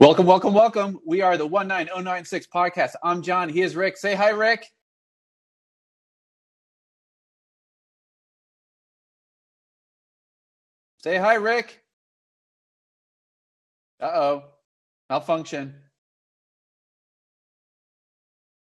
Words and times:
Welcome, 0.00 0.26
welcome, 0.26 0.52
welcome. 0.52 0.98
We 1.06 1.22
are 1.22 1.38
the 1.38 1.46
19096 1.48 2.48
podcast. 2.48 2.90
I'm 3.02 3.22
John. 3.22 3.48
He 3.48 3.62
is 3.62 3.76
Rick. 3.76 3.96
Say 3.96 4.14
hi, 4.14 4.30
Rick. 4.30 4.66
Say 10.98 11.16
hi, 11.16 11.36
Rick. 11.36 11.80
Uh 14.00 14.10
oh. 14.12 14.42
Malfunction. 15.08 15.74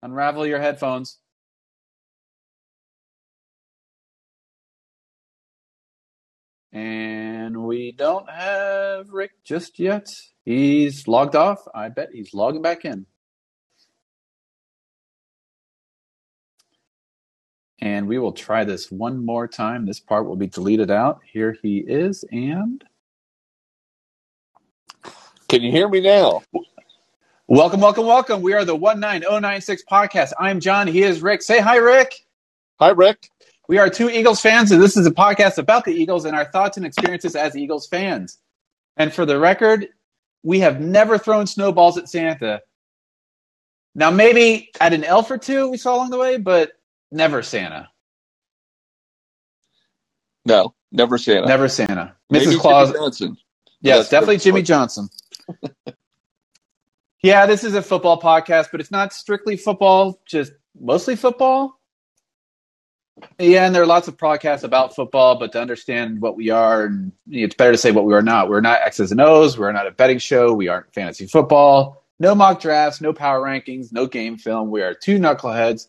Unravel 0.04 0.46
your 0.46 0.60
headphones. 0.60 1.18
And 6.76 7.64
we 7.64 7.94
don't 7.94 8.30
have 8.30 9.10
Rick 9.10 9.32
just 9.46 9.80
yet. 9.80 10.10
He's 10.44 11.08
logged 11.08 11.34
off. 11.38 11.60
I 11.74 11.88
bet 11.88 12.10
he's 12.12 12.34
logging 12.34 12.62
back 12.62 12.84
in. 12.84 13.06
And 17.80 18.10
we 18.10 18.20
will 18.20 18.34
try 18.34 18.66
this 18.66 18.92
one 18.92 19.26
more 19.26 19.48
time. 19.48 19.86
This 19.86 20.02
part 20.02 20.28
will 20.28 20.36
be 20.36 20.48
deleted 20.48 20.92
out. 20.92 21.22
Here 21.32 21.56
he 21.64 21.78
is. 21.78 22.26
And 22.30 22.84
Can 25.48 25.62
you 25.62 25.72
hear 25.72 25.88
me 25.88 26.02
now? 26.02 26.44
welcome, 27.48 27.80
welcome, 27.80 28.06
welcome. 28.06 28.42
We 28.42 28.54
are 28.54 28.66
the 28.66 28.76
19096 28.76 29.84
podcast. 29.90 30.34
I'm 30.38 30.60
John. 30.60 30.88
He 30.88 31.04
is 31.04 31.22
Rick. 31.22 31.42
Say 31.42 31.62
hi, 31.62 31.78
Rick. 31.78 32.16
Hi, 32.82 32.90
Rick. 32.90 33.30
We 33.68 33.78
are 33.80 33.90
two 33.90 34.10
Eagles 34.10 34.42
fans, 34.42 34.72
and 34.72 34.82
this 34.82 34.96
is 34.96 35.08
a 35.08 35.12
podcast 35.12 35.58
about 35.58 35.86
the 35.86 35.92
Eagles 35.92 36.26
and 36.26 36.36
our 36.36 36.46
thoughts 36.46 36.78
and 36.78 36.86
experiences 36.86 37.36
as 37.36 37.56
Eagles 37.56 37.88
fans. 37.88 38.38
And 38.98 39.14
for 39.14 39.26
the 39.26 39.40
record, 39.40 39.88
we 40.44 40.60
have 40.60 40.80
never 40.80 41.18
thrown 41.18 41.48
snowballs 41.48 41.98
at 41.98 42.08
Santa. 42.08 42.62
Now, 43.96 44.12
maybe 44.12 44.70
at 44.80 44.94
an 44.94 45.04
elf 45.04 45.32
or 45.32 45.38
two 45.38 45.70
we 45.70 45.78
saw 45.78 45.96
along 45.96 46.12
the 46.12 46.18
way, 46.18 46.38
but 46.38 46.74
never 47.12 47.42
Santa. 47.42 47.90
No, 50.46 50.76
never 50.92 51.18
Santa. 51.18 51.48
Never 51.48 51.68
Santa. 51.68 52.16
Maybe 52.30 52.46
Mrs. 52.46 52.50
Jimmy 52.50 52.62
Claus. 52.62 52.92
Johnson. 52.92 53.38
Yes, 53.82 54.10
definitely. 54.10 54.38
Jimmy 54.38 54.62
Johnson. 54.62 55.10
yeah, 57.24 57.46
this 57.48 57.64
is 57.64 57.74
a 57.74 57.82
football 57.82 58.22
podcast, 58.22 58.68
but 58.72 58.80
it's 58.80 58.92
not 58.92 59.12
strictly 59.14 59.58
football, 59.58 60.22
just 60.26 60.52
mostly 60.80 61.16
football. 61.16 61.80
Yeah, 63.40 63.66
and 63.66 63.74
there 63.74 63.82
are 63.82 63.88
lots 63.88 64.08
of 64.08 64.18
podcasts 64.18 64.64
about 64.64 64.94
football, 64.94 65.40
but 65.40 65.54
to 65.54 65.62
understand 65.62 66.22
what 66.22 66.36
we 66.36 66.50
are, 66.50 66.86
and 66.86 67.14
it's 67.30 67.56
better 67.56 67.72
to 67.72 67.78
say 67.78 67.92
what 67.92 68.06
we 68.06 68.14
are 68.14 68.22
not. 68.22 68.50
We're 68.50 68.62
not 68.62 68.82
X's 68.82 69.12
and 69.12 69.22
O's. 69.22 69.58
We're 69.58 69.72
not 69.72 69.88
a 69.88 69.92
betting 69.92 70.20
show. 70.20 70.54
We 70.54 70.68
aren't 70.68 70.94
fantasy 70.94 71.26
football. 71.26 72.04
No 72.20 72.36
mock 72.36 72.62
drafts, 72.62 73.02
no 73.02 73.14
power 73.14 73.42
rankings, 73.42 73.92
no 73.92 74.06
game 74.06 74.38
film. 74.38 74.70
We 74.70 74.82
are 74.82 74.94
two 74.94 75.18
knuckleheads, 75.18 75.88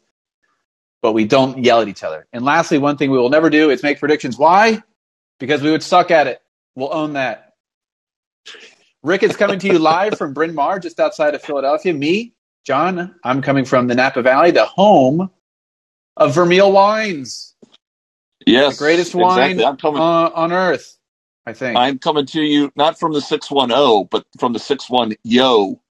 but 1.03 1.13
we 1.13 1.25
don't 1.25 1.65
yell 1.65 1.81
at 1.81 1.89
each 1.89 2.05
other. 2.05 2.27
And 2.33 2.45
lastly, 2.45 2.79
one 2.79 2.97
thing 2.97 3.11
we 3.11 3.19
will 3.19 3.31
never 3.31 3.51
do 3.51 3.71
is 3.71 3.83
make 3.83 3.99
predictions. 3.99 4.39
Why? 4.39 4.83
Because 5.39 5.63
we 5.63 5.71
would 5.71 5.83
suck 5.83 6.11
at 6.11 6.27
it. 6.29 6.41
We'll 6.77 6.95
own 6.95 7.15
that. 7.15 7.55
Rick 9.03 9.23
is 9.23 9.37
coming 9.37 9.59
to 9.61 9.67
you 9.69 9.79
live 9.79 10.19
from 10.19 10.33
Bryn 10.33 10.55
Mawr, 10.55 10.79
just 10.79 10.99
outside 11.01 11.35
of 11.35 11.43
Philadelphia. 11.43 11.93
Me, 11.93 12.35
John, 12.65 13.15
I'm 13.23 13.43
coming 13.43 13.65
from 13.65 13.87
the 13.87 13.95
Napa 13.95 14.23
Valley, 14.23 14.51
the 14.51 14.65
home 14.65 15.31
of 16.17 16.35
Vermeil 16.35 16.73
wines, 16.73 17.55
Yes, 18.47 18.79
the 18.79 18.85
greatest 18.85 19.15
wine 19.15 19.53
Exactly. 19.53 19.77
Coming. 19.81 20.01
uh, 20.01 20.31
on 20.35 20.53
earth. 20.53 20.97
I 21.47 21.53
think. 21.53 21.77
I'm 21.79 21.99
coming 21.99 22.27
to 22.27 22.41
you 22.43 22.73
not 22.77 22.99
from 22.99 23.13
the 23.13 23.21
six 23.21 23.51
one 23.51 23.71
zero, 23.71 24.05
but 24.11 24.27
from 24.39 24.53
the 24.53 24.59
six 24.59 24.89
one 24.91 25.15
yo. 25.25 25.81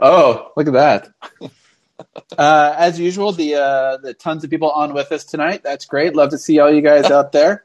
Oh, 0.00 0.52
look 0.56 0.66
at 0.68 0.74
that. 0.74 1.08
uh, 2.38 2.74
as 2.76 3.00
usual, 3.00 3.32
the 3.32 3.54
uh, 3.56 3.96
the 3.98 4.14
tons 4.14 4.44
of 4.44 4.50
people 4.50 4.70
on 4.70 4.92
with 4.94 5.10
us 5.12 5.24
tonight. 5.24 5.62
That's 5.62 5.86
great. 5.86 6.14
Love 6.14 6.30
to 6.30 6.38
see 6.38 6.58
all 6.58 6.72
you 6.72 6.82
guys 6.82 7.10
out 7.10 7.32
there. 7.32 7.64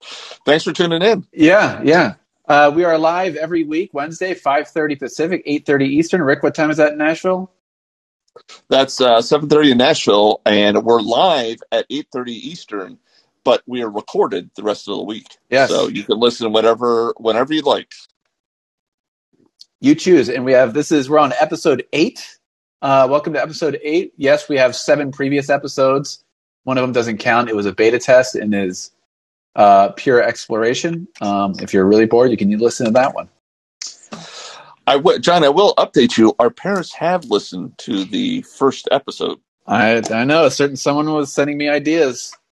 Thanks 0.44 0.64
for 0.64 0.72
tuning 0.72 1.02
in. 1.02 1.26
Yeah, 1.32 1.80
yeah. 1.84 2.14
Uh, 2.48 2.72
we 2.74 2.84
are 2.84 2.98
live 2.98 3.36
every 3.36 3.64
week, 3.64 3.90
Wednesday, 3.94 4.34
five 4.34 4.68
thirty 4.68 4.96
Pacific, 4.96 5.42
eight 5.46 5.64
thirty 5.66 5.86
Eastern. 5.86 6.22
Rick, 6.22 6.42
what 6.42 6.54
time 6.54 6.70
is 6.70 6.78
that 6.78 6.92
in 6.92 6.98
Nashville? 6.98 7.50
That's 8.68 9.00
uh, 9.00 9.22
seven 9.22 9.48
thirty 9.48 9.70
in 9.72 9.78
Nashville, 9.78 10.40
and 10.46 10.82
we're 10.84 11.00
live 11.00 11.58
at 11.72 11.86
eight 11.90 12.08
thirty 12.12 12.32
Eastern. 12.34 12.98
But 13.44 13.62
we 13.66 13.82
are 13.82 13.88
recorded 13.90 14.50
the 14.56 14.62
rest 14.62 14.88
of 14.88 14.96
the 14.96 15.02
week, 15.04 15.26
Yes. 15.48 15.70
so 15.70 15.88
you 15.88 16.02
can 16.04 16.18
listen 16.18 16.52
whenever 16.52 17.14
whenever 17.16 17.54
you 17.54 17.62
like. 17.62 17.90
You 19.80 19.94
choose, 19.94 20.28
and 20.28 20.44
we 20.44 20.52
have 20.52 20.74
this 20.74 20.90
is 20.92 21.08
we're 21.08 21.18
on 21.18 21.32
episode 21.40 21.84
eight. 21.92 22.38
Uh, 22.82 23.06
welcome 23.10 23.32
to 23.32 23.40
episode 23.42 23.78
eight. 23.82 24.12
Yes, 24.16 24.48
we 24.48 24.56
have 24.56 24.74
seven 24.76 25.12
previous 25.12 25.50
episodes. 25.50 26.22
One 26.64 26.78
of 26.78 26.82
them 26.82 26.92
doesn't 26.92 27.18
count. 27.18 27.48
It 27.48 27.56
was 27.56 27.66
a 27.66 27.72
beta 27.72 27.98
test 27.98 28.34
and 28.34 28.54
is 28.54 28.90
uh, 29.56 29.90
pure 29.90 30.22
exploration. 30.22 31.08
Um, 31.20 31.54
if 31.60 31.72
you're 31.72 31.86
really 31.86 32.06
bored, 32.06 32.30
you 32.30 32.36
can 32.36 32.50
listen 32.58 32.86
to 32.86 32.92
that 32.92 33.14
one. 33.14 33.28
I 34.88 34.94
w- 34.94 35.18
John, 35.18 35.44
I 35.44 35.50
will 35.50 35.74
update 35.74 36.16
you. 36.16 36.34
Our 36.38 36.48
parents 36.48 36.94
have 36.94 37.26
listened 37.26 37.76
to 37.78 38.04
the 38.04 38.40
first 38.42 38.88
episode. 38.90 39.38
I 39.66 40.02
I 40.10 40.24
know 40.24 40.46
a 40.46 40.50
certain 40.50 40.76
someone 40.76 41.12
was 41.12 41.30
sending 41.30 41.58
me 41.58 41.68
ideas. 41.68 42.34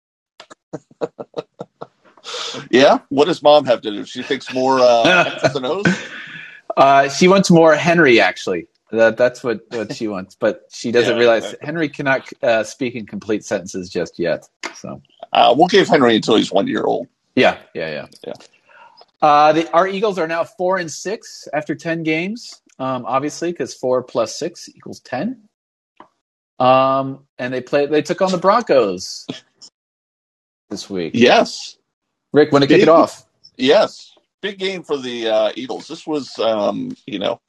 Yeah, 2.70 2.98
what 3.08 3.26
does 3.26 3.40
mom 3.40 3.66
have 3.66 3.82
to 3.82 3.90
do? 3.90 4.04
She 4.04 4.22
thinks 4.24 4.52
more 4.52 4.80
uh, 4.80 5.50
O's. 5.54 5.86
Uh, 6.76 7.08
she 7.08 7.26
wants 7.26 7.50
more 7.50 7.74
Henry. 7.74 8.20
Actually, 8.20 8.66
that 8.90 9.16
that's 9.16 9.42
what 9.42 9.60
what 9.70 9.94
she 9.94 10.08
wants, 10.08 10.34
but 10.34 10.66
she 10.70 10.92
doesn't 10.92 11.14
Yeah, 11.14 11.20
realize. 11.20 11.54
Henry 11.62 11.88
cannot 11.88 12.28
uh, 12.42 12.64
speak 12.64 12.96
in 12.96 13.06
complete 13.06 13.44
sentences 13.44 13.88
just 13.88 14.18
yet. 14.18 14.46
So. 14.74 15.00
Uh, 15.32 15.54
we'll 15.56 15.68
give 15.68 15.88
Henry 15.88 16.16
until 16.16 16.36
he's 16.36 16.52
one 16.52 16.66
year 16.66 16.82
old. 16.82 17.06
Yeah, 17.34 17.56
yeah, 17.74 17.90
yeah. 17.90 18.06
Yeah. 18.26 18.34
Uh, 19.22 19.52
the, 19.52 19.70
our 19.72 19.88
Eagles 19.88 20.18
are 20.18 20.28
now 20.28 20.44
four 20.44 20.76
and 20.78 20.90
six 20.90 21.48
after 21.52 21.74
ten 21.74 22.02
games. 22.02 22.60
Um, 22.78 23.06
obviously, 23.06 23.52
because 23.52 23.74
four 23.74 24.02
plus 24.02 24.38
six 24.38 24.68
equals 24.68 25.00
ten. 25.00 25.48
Um, 26.58 27.26
and 27.38 27.52
they 27.52 27.60
play. 27.60 27.86
They 27.86 28.02
took 28.02 28.22
on 28.22 28.30
the 28.30 28.38
Broncos 28.38 29.26
this 30.70 30.88
week. 30.88 31.12
Yes, 31.14 31.76
Rick, 32.32 32.52
want 32.52 32.62
to 32.62 32.68
kick 32.68 32.82
it 32.82 32.88
off? 32.88 33.26
yes, 33.56 34.14
big 34.40 34.58
game 34.58 34.82
for 34.82 34.96
the 34.96 35.28
uh, 35.28 35.52
Eagles. 35.54 35.88
This 35.88 36.06
was, 36.06 36.38
um, 36.38 36.96
you 37.06 37.18
know, 37.18 37.40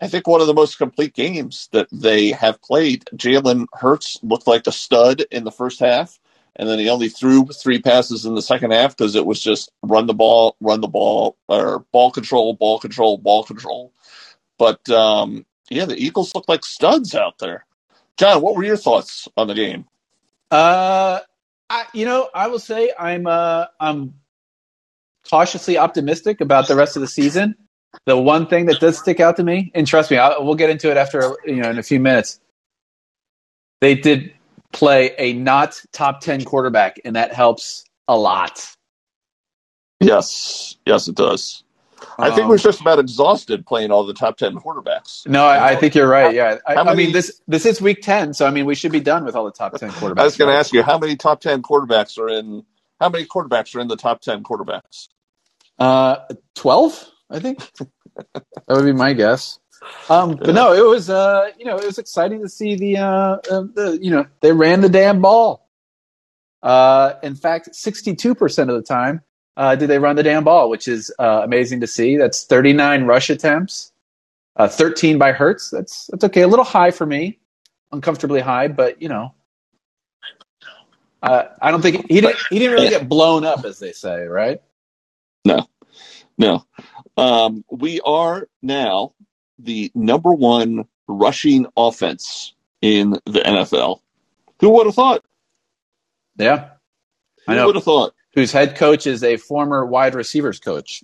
I 0.00 0.08
think 0.08 0.26
one 0.26 0.40
of 0.40 0.46
the 0.46 0.54
most 0.54 0.78
complete 0.78 1.14
games 1.14 1.68
that 1.72 1.88
they 1.90 2.30
have 2.30 2.60
played. 2.62 3.04
Jalen 3.14 3.66
Hurts 3.72 4.18
looked 4.22 4.46
like 4.46 4.66
a 4.66 4.72
stud 4.72 5.22
in 5.30 5.44
the 5.44 5.52
first 5.52 5.80
half, 5.80 6.18
and 6.58 6.68
then 6.68 6.78
he 6.78 6.88
only 6.88 7.08
threw 7.08 7.46
three 7.46 7.80
passes 7.80 8.24
in 8.24 8.34
the 8.34 8.42
second 8.42 8.72
half 8.72 8.96
because 8.96 9.14
it 9.14 9.26
was 9.26 9.40
just 9.40 9.70
run 9.82 10.06
the 10.06 10.14
ball, 10.14 10.56
run 10.60 10.80
the 10.80 10.88
ball, 10.88 11.36
or 11.48 11.84
ball 11.92 12.10
control, 12.10 12.54
ball 12.54 12.78
control, 12.78 13.18
ball 13.18 13.44
control. 13.44 13.92
But 14.58 14.88
um, 14.88 15.44
yeah, 15.68 15.84
the 15.84 15.96
Eagles 15.96 16.34
look 16.34 16.48
like 16.48 16.64
studs 16.64 17.14
out 17.14 17.38
there. 17.38 17.66
John, 18.16 18.40
what 18.40 18.56
were 18.56 18.64
your 18.64 18.78
thoughts 18.78 19.28
on 19.36 19.46
the 19.48 19.54
game? 19.54 19.84
Uh, 20.50 21.20
I, 21.68 21.86
you 21.92 22.06
know, 22.06 22.30
I 22.34 22.46
will 22.46 22.58
say 22.58 22.92
I'm 22.98 23.26
uh, 23.26 23.66
I'm 23.78 24.14
cautiously 25.28 25.76
optimistic 25.76 26.40
about 26.40 26.68
the 26.68 26.76
rest 26.76 26.96
of 26.96 27.02
the 27.02 27.08
season. 27.08 27.56
The 28.06 28.16
one 28.16 28.46
thing 28.46 28.66
that 28.66 28.80
does 28.80 28.98
stick 28.98 29.20
out 29.20 29.36
to 29.36 29.44
me, 29.44 29.70
and 29.74 29.86
trust 29.86 30.10
me, 30.10 30.16
I, 30.16 30.38
we'll 30.38 30.54
get 30.54 30.70
into 30.70 30.90
it 30.90 30.96
after 30.96 31.36
you 31.44 31.56
know 31.56 31.70
in 31.70 31.78
a 31.78 31.82
few 31.82 32.00
minutes. 32.00 32.40
They 33.82 33.94
did 33.94 34.32
play 34.72 35.14
a 35.18 35.32
not 35.32 35.80
top 35.92 36.20
ten 36.20 36.44
quarterback, 36.44 37.00
and 37.04 37.16
that 37.16 37.32
helps 37.32 37.84
a 38.08 38.16
lot. 38.16 38.66
Yes, 40.00 40.76
yes, 40.86 41.08
it 41.08 41.14
does. 41.14 41.64
I 42.18 42.30
think 42.30 42.42
Um, 42.42 42.48
we're 42.48 42.58
just 42.58 42.80
about 42.80 42.98
exhausted 42.98 43.66
playing 43.66 43.90
all 43.90 44.04
the 44.04 44.14
top 44.14 44.36
ten 44.36 44.54
quarterbacks. 44.54 45.26
No, 45.26 45.46
I, 45.46 45.70
I 45.70 45.76
think 45.76 45.94
you're 45.94 46.08
right. 46.08 46.34
Yeah, 46.34 46.58
I, 46.66 46.74
How 46.74 46.84
I 46.84 46.94
mean 46.94 47.12
this 47.12 47.40
this 47.48 47.66
is 47.66 47.80
week 47.80 48.02
ten, 48.02 48.34
so 48.34 48.46
I 48.46 48.50
mean 48.50 48.66
we 48.66 48.74
should 48.74 48.92
be 48.92 49.00
done 49.00 49.24
with 49.24 49.34
all 49.34 49.44
the 49.44 49.52
top 49.52 49.74
ten 49.78 49.90
quarterbacks. 49.92 50.20
I 50.20 50.24
was 50.24 50.36
going 50.36 50.52
to 50.52 50.58
ask 50.58 50.72
you 50.72 50.82
how 50.82 50.98
many 50.98 51.16
top 51.16 51.40
ten 51.40 51.62
quarterbacks 51.62 52.18
are 52.18 52.28
in. 52.28 52.64
How 53.00 53.08
many 53.08 53.26
quarterbacks 53.26 53.74
are 53.74 53.80
in 53.80 53.88
the 53.88 53.96
top 53.96 54.20
ten 54.20 54.42
quarterbacks? 54.42 55.08
Uh, 55.78 56.16
twelve, 56.54 57.02
I 57.30 57.40
think. 57.40 57.58
that 58.34 58.44
would 58.68 58.84
be 58.84 58.92
my 58.92 59.12
guess. 59.12 59.58
Um, 60.08 60.36
but 60.36 60.54
no, 60.54 60.72
it 60.72 60.86
was 60.86 61.10
uh, 61.10 61.50
you 61.58 61.64
know, 61.64 61.76
it 61.76 61.84
was 61.84 61.98
exciting 61.98 62.40
to 62.42 62.48
see 62.48 62.76
the 62.76 62.98
uh, 62.98 63.36
uh 63.50 63.64
the 63.74 63.98
you 64.00 64.10
know 64.10 64.26
they 64.40 64.52
ran 64.52 64.80
the 64.80 64.88
damn 64.88 65.20
ball. 65.20 65.68
Uh, 66.62 67.14
in 67.22 67.34
fact, 67.34 67.74
sixty-two 67.74 68.34
percent 68.34 68.70
of 68.70 68.76
the 68.76 68.82
time, 68.82 69.22
uh, 69.56 69.74
did 69.76 69.88
they 69.88 69.98
run 69.98 70.16
the 70.16 70.22
damn 70.22 70.44
ball, 70.44 70.70
which 70.70 70.88
is 70.88 71.12
uh, 71.18 71.42
amazing 71.44 71.80
to 71.80 71.86
see. 71.86 72.16
That's 72.16 72.44
thirty-nine 72.44 73.04
rush 73.04 73.30
attempts, 73.30 73.92
thirteen 74.58 75.18
by 75.18 75.32
Hurts. 75.32 75.70
That's 75.70 76.06
that's 76.06 76.24
okay. 76.24 76.42
A 76.42 76.48
little 76.48 76.64
high 76.64 76.90
for 76.90 77.06
me, 77.06 77.38
uncomfortably 77.92 78.40
high, 78.40 78.68
but 78.68 79.00
you 79.02 79.08
know. 79.08 79.32
I 81.22 81.72
don't 81.72 81.82
think 81.82 82.06
he 82.08 82.20
didn't. 82.20 82.36
He 82.50 82.60
didn't 82.60 82.74
really 82.74 82.88
get 82.88 83.08
blown 83.08 83.44
up, 83.44 83.64
as 83.64 83.80
they 83.80 83.90
say, 83.90 84.26
right? 84.26 84.62
No, 85.44 85.66
no. 86.38 86.64
Um, 87.16 87.64
we 87.68 88.00
are 88.02 88.48
now 88.62 89.14
the 89.58 89.90
number 89.94 90.32
one 90.32 90.86
rushing 91.08 91.66
offense 91.76 92.54
in 92.82 93.10
the 93.24 93.40
NFL. 93.40 94.00
Who 94.60 94.70
would 94.70 94.86
have 94.86 94.94
thought? 94.94 95.24
Yeah. 96.36 96.70
Who 97.46 97.52
I 97.52 97.56
know. 97.56 97.66
would 97.66 97.74
have 97.76 97.84
thought? 97.84 98.14
Whose 98.34 98.52
head 98.52 98.76
coach 98.76 99.06
is 99.06 99.22
a 99.22 99.36
former 99.36 99.84
wide 99.84 100.14
receivers 100.14 100.60
coach. 100.60 101.02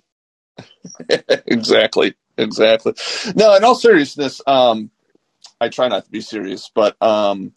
exactly. 1.09 2.15
Exactly. 2.37 2.93
No, 3.35 3.55
in 3.55 3.63
all 3.63 3.75
seriousness, 3.75 4.41
um, 4.47 4.89
I 5.61 5.69
try 5.69 5.87
not 5.87 6.05
to 6.05 6.11
be 6.11 6.21
serious, 6.21 6.69
but 6.73 7.01
um, 7.01 7.53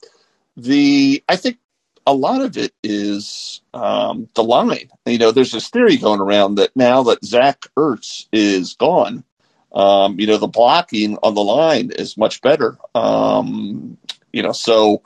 the 0.56 1.22
I 1.28 1.36
think 1.36 1.58
a 2.06 2.14
lot 2.14 2.42
of 2.42 2.56
it 2.56 2.72
is 2.82 3.62
um, 3.74 4.28
the 4.34 4.44
line. 4.44 4.90
You 5.06 5.18
know, 5.18 5.32
there's 5.32 5.52
this 5.52 5.68
theory 5.68 5.96
going 5.96 6.20
around 6.20 6.56
that 6.56 6.76
now 6.76 7.02
that 7.04 7.24
Zach 7.24 7.62
Ertz 7.76 8.26
is 8.32 8.74
gone, 8.74 9.24
um, 9.76 10.18
you 10.18 10.26
know, 10.26 10.38
the 10.38 10.48
blocking 10.48 11.18
on 11.22 11.34
the 11.34 11.44
line 11.44 11.92
is 11.92 12.16
much 12.16 12.40
better. 12.42 12.78
Um, 12.94 13.98
you 14.32 14.42
know, 14.42 14.52
so, 14.52 15.02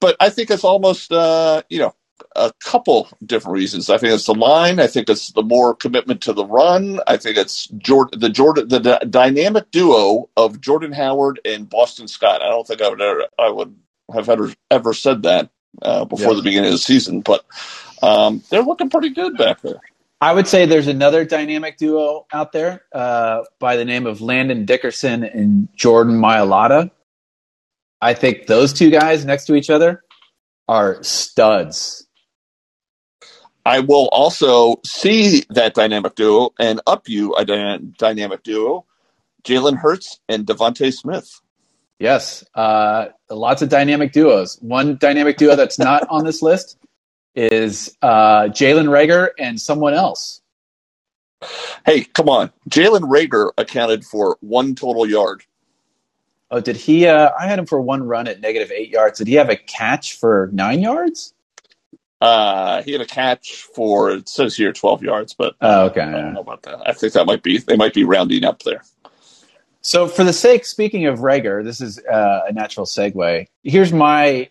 but 0.00 0.16
I 0.20 0.30
think 0.30 0.50
it's 0.50 0.64
almost, 0.64 1.12
uh, 1.12 1.62
you 1.70 1.78
know, 1.80 1.94
a 2.36 2.52
couple 2.62 3.08
different 3.24 3.54
reasons. 3.54 3.90
I 3.90 3.98
think 3.98 4.12
it's 4.14 4.26
the 4.26 4.34
line. 4.34 4.80
I 4.80 4.86
think 4.86 5.08
it's 5.08 5.32
the 5.32 5.42
more 5.42 5.74
commitment 5.74 6.20
to 6.22 6.32
the 6.34 6.44
run. 6.44 7.00
I 7.06 7.16
think 7.16 7.38
it's 7.38 7.66
Jordan, 7.68 8.20
the 8.20 8.28
Jordan, 8.28 8.68
the 8.68 8.80
d- 8.80 9.06
dynamic 9.10 9.70
duo 9.70 10.28
of 10.36 10.60
Jordan 10.60 10.92
Howard 10.92 11.40
and 11.44 11.68
Boston 11.68 12.08
Scott. 12.08 12.42
I 12.42 12.50
don't 12.50 12.66
think 12.66 12.82
I 12.82 12.88
would 12.90 13.00
ever, 13.00 13.24
I 13.38 13.50
would 13.50 13.74
have 14.12 14.28
ever 14.28 14.52
ever 14.70 14.94
said 14.94 15.22
that 15.24 15.50
uh, 15.82 16.04
before 16.04 16.32
Yeah. 16.32 16.36
the 16.36 16.42
beginning 16.42 16.68
of 16.68 16.74
the 16.74 16.78
season, 16.78 17.22
but 17.22 17.44
um, 18.02 18.42
they're 18.50 18.62
looking 18.62 18.90
pretty 18.90 19.10
good 19.10 19.36
back 19.38 19.62
there. 19.62 19.80
I 20.20 20.32
would 20.32 20.48
say 20.48 20.66
there's 20.66 20.88
another 20.88 21.24
dynamic 21.24 21.76
duo 21.76 22.26
out 22.32 22.52
there 22.52 22.82
uh, 22.92 23.42
by 23.60 23.76
the 23.76 23.84
name 23.84 24.06
of 24.06 24.20
Landon 24.20 24.64
Dickerson 24.64 25.22
and 25.22 25.68
Jordan 25.76 26.14
Mailata. 26.20 26.90
I 28.00 28.14
think 28.14 28.46
those 28.46 28.72
two 28.72 28.90
guys 28.90 29.24
next 29.24 29.44
to 29.46 29.54
each 29.54 29.70
other 29.70 30.02
are 30.66 31.02
studs. 31.02 32.06
I 33.64 33.80
will 33.80 34.08
also 34.10 34.80
see 34.84 35.44
that 35.50 35.74
dynamic 35.74 36.14
duo 36.14 36.50
and 36.58 36.80
up 36.86 37.08
you 37.08 37.34
a 37.34 37.44
dy- 37.44 37.78
dynamic 37.98 38.42
duo, 38.42 38.86
Jalen 39.44 39.76
Hurts 39.76 40.20
and 40.28 40.46
DeVonta 40.46 40.92
Smith. 40.92 41.40
Yes, 41.98 42.44
uh, 42.54 43.06
lots 43.30 43.62
of 43.62 43.68
dynamic 43.68 44.12
duos. 44.12 44.58
One 44.62 44.96
dynamic 44.96 45.36
duo 45.36 45.54
that's 45.54 45.78
not 45.78 46.06
on 46.08 46.24
this 46.24 46.42
list 46.42 46.76
is 47.38 47.96
uh, 48.02 48.48
Jalen 48.48 48.88
Reagor 48.88 49.30
and 49.38 49.60
someone 49.60 49.94
else. 49.94 50.40
Hey, 51.86 52.02
come 52.02 52.28
on. 52.28 52.50
Jalen 52.68 53.02
Reagor 53.02 53.52
accounted 53.56 54.04
for 54.04 54.36
one 54.40 54.74
total 54.74 55.06
yard. 55.06 55.44
Oh, 56.50 56.60
did 56.60 56.76
he? 56.76 57.06
Uh, 57.06 57.30
I 57.38 57.46
had 57.46 57.58
him 57.60 57.66
for 57.66 57.80
one 57.80 58.02
run 58.02 58.26
at 58.26 58.40
negative 58.40 58.72
eight 58.72 58.90
yards. 58.90 59.18
Did 59.18 59.28
he 59.28 59.34
have 59.34 59.50
a 59.50 59.56
catch 59.56 60.18
for 60.18 60.50
nine 60.52 60.80
yards? 60.80 61.32
Uh, 62.20 62.82
he 62.82 62.90
had 62.90 63.00
a 63.00 63.06
catch 63.06 63.62
for, 63.74 64.10
it 64.10 64.28
says 64.28 64.56
here 64.56 64.72
12 64.72 65.04
yards, 65.04 65.34
but 65.34 65.54
Oh, 65.60 65.86
okay. 65.86 66.00
I 66.00 66.10
don't 66.10 66.34
know 66.34 66.40
about 66.40 66.62
that. 66.64 66.88
I 66.88 66.92
think 66.92 67.12
that 67.12 67.26
might 67.26 67.44
be, 67.44 67.58
they 67.58 67.76
might 67.76 67.94
be 67.94 68.02
rounding 68.02 68.44
up 68.44 68.64
there. 68.64 68.82
So, 69.80 70.08
for 70.08 70.24
the 70.24 70.32
sake, 70.32 70.64
speaking 70.64 71.06
of 71.06 71.20
Reagor, 71.20 71.62
this 71.62 71.80
is 71.80 72.00
uh, 72.00 72.40
a 72.48 72.52
natural 72.52 72.84
segue. 72.84 73.46
Here's 73.62 73.92
my 73.92 74.48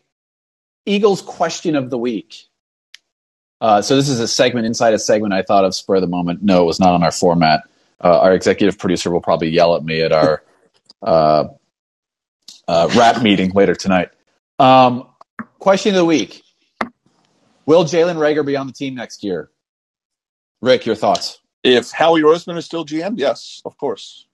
Eagles 0.86 1.22
question 1.22 1.76
of 1.76 1.90
the 1.90 1.98
week. 1.98 2.47
Uh, 3.60 3.82
so, 3.82 3.96
this 3.96 4.10
is 4.10 4.20
a 4.20 4.28
segment 4.28 4.66
inside 4.68 4.94
a 4.94 5.00
segment 5.00 5.34
I 5.34 5.42
thought 5.42 5.66
of 5.66 5.74
spur 5.74 5.96
of 5.96 6.02
the 6.02 6.08
moment. 6.08 6.44
No, 6.44 6.62
it 6.62 6.66
was 6.66 6.80
not 6.80 6.94
on 6.94 7.04
our 7.04 7.12
format. 7.12 7.64
Uh, 8.04 8.20
our 8.20 8.34
executive 8.34 8.78
producer 8.78 9.10
will 9.10 9.22
probably 9.22 9.50
yell 9.50 9.76
at 9.76 9.84
me 9.84 10.02
at 10.02 10.12
our 10.12 10.44
uh, 11.02 11.46
uh, 12.68 12.90
rap 12.96 13.22
meeting 13.24 13.52
later 13.52 13.74
tonight. 13.74 14.10
Um, 14.60 15.08
question 15.60 15.92
of 15.92 15.98
the 15.98 16.06
week 16.06 16.44
Will 17.66 17.84
Jalen 17.84 18.16
Reagor 18.16 18.46
be 18.46 18.56
on 18.56 18.68
the 18.68 18.74
team 18.74 18.96
next 18.96 19.24
year? 19.24 19.50
Rick, 20.62 20.86
your 20.86 20.96
thoughts? 20.96 21.40
If 21.64 21.92
Howie 21.92 22.22
Roseman 22.22 22.58
is 22.58 22.66
still 22.66 22.86
GM, 22.86 23.14
yes, 23.18 23.62
of 23.66 23.78
course. 23.78 24.26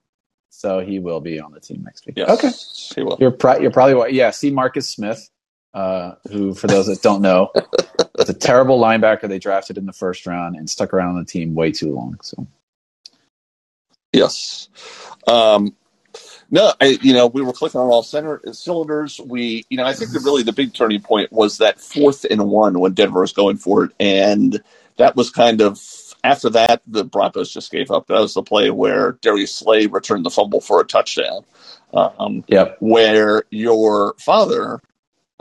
So, 0.49 0.79
he 0.79 0.99
will 0.99 1.19
be 1.19 1.39
on 1.39 1.51
the 1.51 1.59
team 1.59 1.81
next 1.83 2.05
week. 2.05 2.17
Yes. 2.17 2.29
Okay. 2.29 2.51
He 2.95 3.03
will. 3.03 3.17
You're 3.19 3.31
pro- 3.31 3.59
you're 3.59 3.71
probably 3.71 4.13
yeah. 4.13 4.29
See 4.31 4.51
Marcus 4.51 4.87
Smith, 4.89 5.29
uh, 5.73 6.13
who 6.31 6.53
for 6.53 6.67
those 6.67 6.87
that 6.87 7.01
don't 7.01 7.21
know, 7.21 7.51
is 8.19 8.29
a 8.29 8.33
terrible 8.33 8.79
linebacker 8.79 9.27
they 9.27 9.39
drafted 9.39 9.77
in 9.77 9.85
the 9.85 9.93
first 9.93 10.25
round 10.25 10.55
and 10.55 10.69
stuck 10.69 10.93
around 10.93 11.15
on 11.15 11.19
the 11.19 11.25
team 11.25 11.55
way 11.55 11.71
too 11.71 11.93
long. 11.93 12.17
So 12.21 12.47
Yes. 14.13 14.69
Um, 15.27 15.75
no, 16.51 16.71
I, 16.79 16.99
you 17.01 17.13
know, 17.13 17.25
we 17.27 17.41
were 17.41 17.51
clicking 17.51 17.81
on 17.81 17.87
all 17.87 18.03
center 18.03 18.39
cylinders. 18.51 19.19
We, 19.19 19.65
you 19.69 19.77
know, 19.77 19.85
I 19.85 19.93
think 19.93 20.11
that 20.11 20.21
really 20.23 20.43
the 20.43 20.53
big 20.53 20.73
turning 20.73 21.01
point 21.01 21.31
was 21.31 21.57
that 21.57 21.81
fourth 21.81 22.25
and 22.29 22.47
one 22.47 22.79
when 22.79 22.93
Denver 22.93 23.21
was 23.21 23.33
going 23.33 23.57
for 23.57 23.85
it. 23.85 23.91
And 23.99 24.61
that 24.97 25.15
was 25.15 25.31
kind 25.31 25.61
of, 25.61 25.81
after 26.23 26.51
that, 26.51 26.83
the 26.85 27.03
Broncos 27.03 27.51
just 27.51 27.71
gave 27.71 27.89
up. 27.89 28.05
That 28.07 28.19
was 28.19 28.35
the 28.35 28.43
play 28.43 28.69
where 28.69 29.13
Darius 29.21 29.55
Slay 29.55 29.87
returned 29.87 30.25
the 30.25 30.29
fumble 30.29 30.61
for 30.61 30.79
a 30.79 30.85
touchdown. 30.85 31.43
Um, 31.93 32.43
yep, 32.47 32.77
where 32.79 33.43
your 33.51 34.15
father 34.17 34.81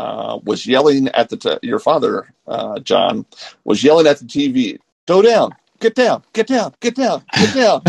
uh, 0.03 0.39
was 0.45 0.67
yelling 0.67 1.09
at 1.09 1.29
the, 1.29 1.37
t- 1.37 1.59
your 1.63 1.79
father, 1.79 2.33
uh, 2.47 2.79
John, 2.81 3.27
was 3.65 3.85
yelling 3.85 4.07
at 4.07 4.19
the 4.19 4.25
TV, 4.25 4.79
go 5.07 5.23
down, 5.23 5.55
get 5.81 5.95
down, 5.95 6.25
get 6.33 6.47
down, 6.49 6.75
get 6.81 6.95
down, 6.97 7.23
get 7.39 7.55
down. 7.55 7.83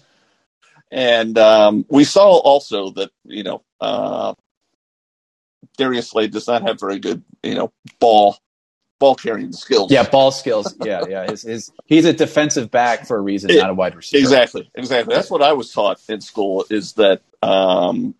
And 0.90 1.36
um, 1.36 1.84
we 1.88 2.04
saw 2.04 2.38
also 2.38 2.90
that 2.90 3.10
you 3.24 3.42
know 3.42 3.62
uh, 3.80 4.34
Darius 5.76 6.10
Slade 6.10 6.30
does 6.30 6.46
not 6.46 6.62
have 6.62 6.78
very 6.78 7.00
good 7.00 7.24
you 7.42 7.54
know 7.54 7.72
ball 7.98 8.38
ball 9.00 9.16
carrying 9.16 9.52
skills. 9.52 9.90
yeah, 9.90 10.08
ball 10.08 10.30
skills. 10.30 10.74
Yeah, 10.82 11.02
yeah. 11.08 11.28
His, 11.28 11.42
his 11.42 11.72
he's 11.86 12.04
a 12.04 12.12
defensive 12.12 12.70
back 12.70 13.04
for 13.06 13.16
a 13.16 13.20
reason, 13.20 13.50
It- 13.50 13.58
not 13.58 13.70
a 13.70 13.74
wide 13.74 13.96
receiver. 13.96 14.20
exactly, 14.20 14.70
exactly. 14.76 15.14
That's 15.14 15.30
what 15.30 15.42
I 15.42 15.54
was 15.54 15.72
taught 15.72 16.00
in 16.08 16.20
school. 16.20 16.64
Is 16.70 16.92
that 16.94 17.20
um, 17.42 18.14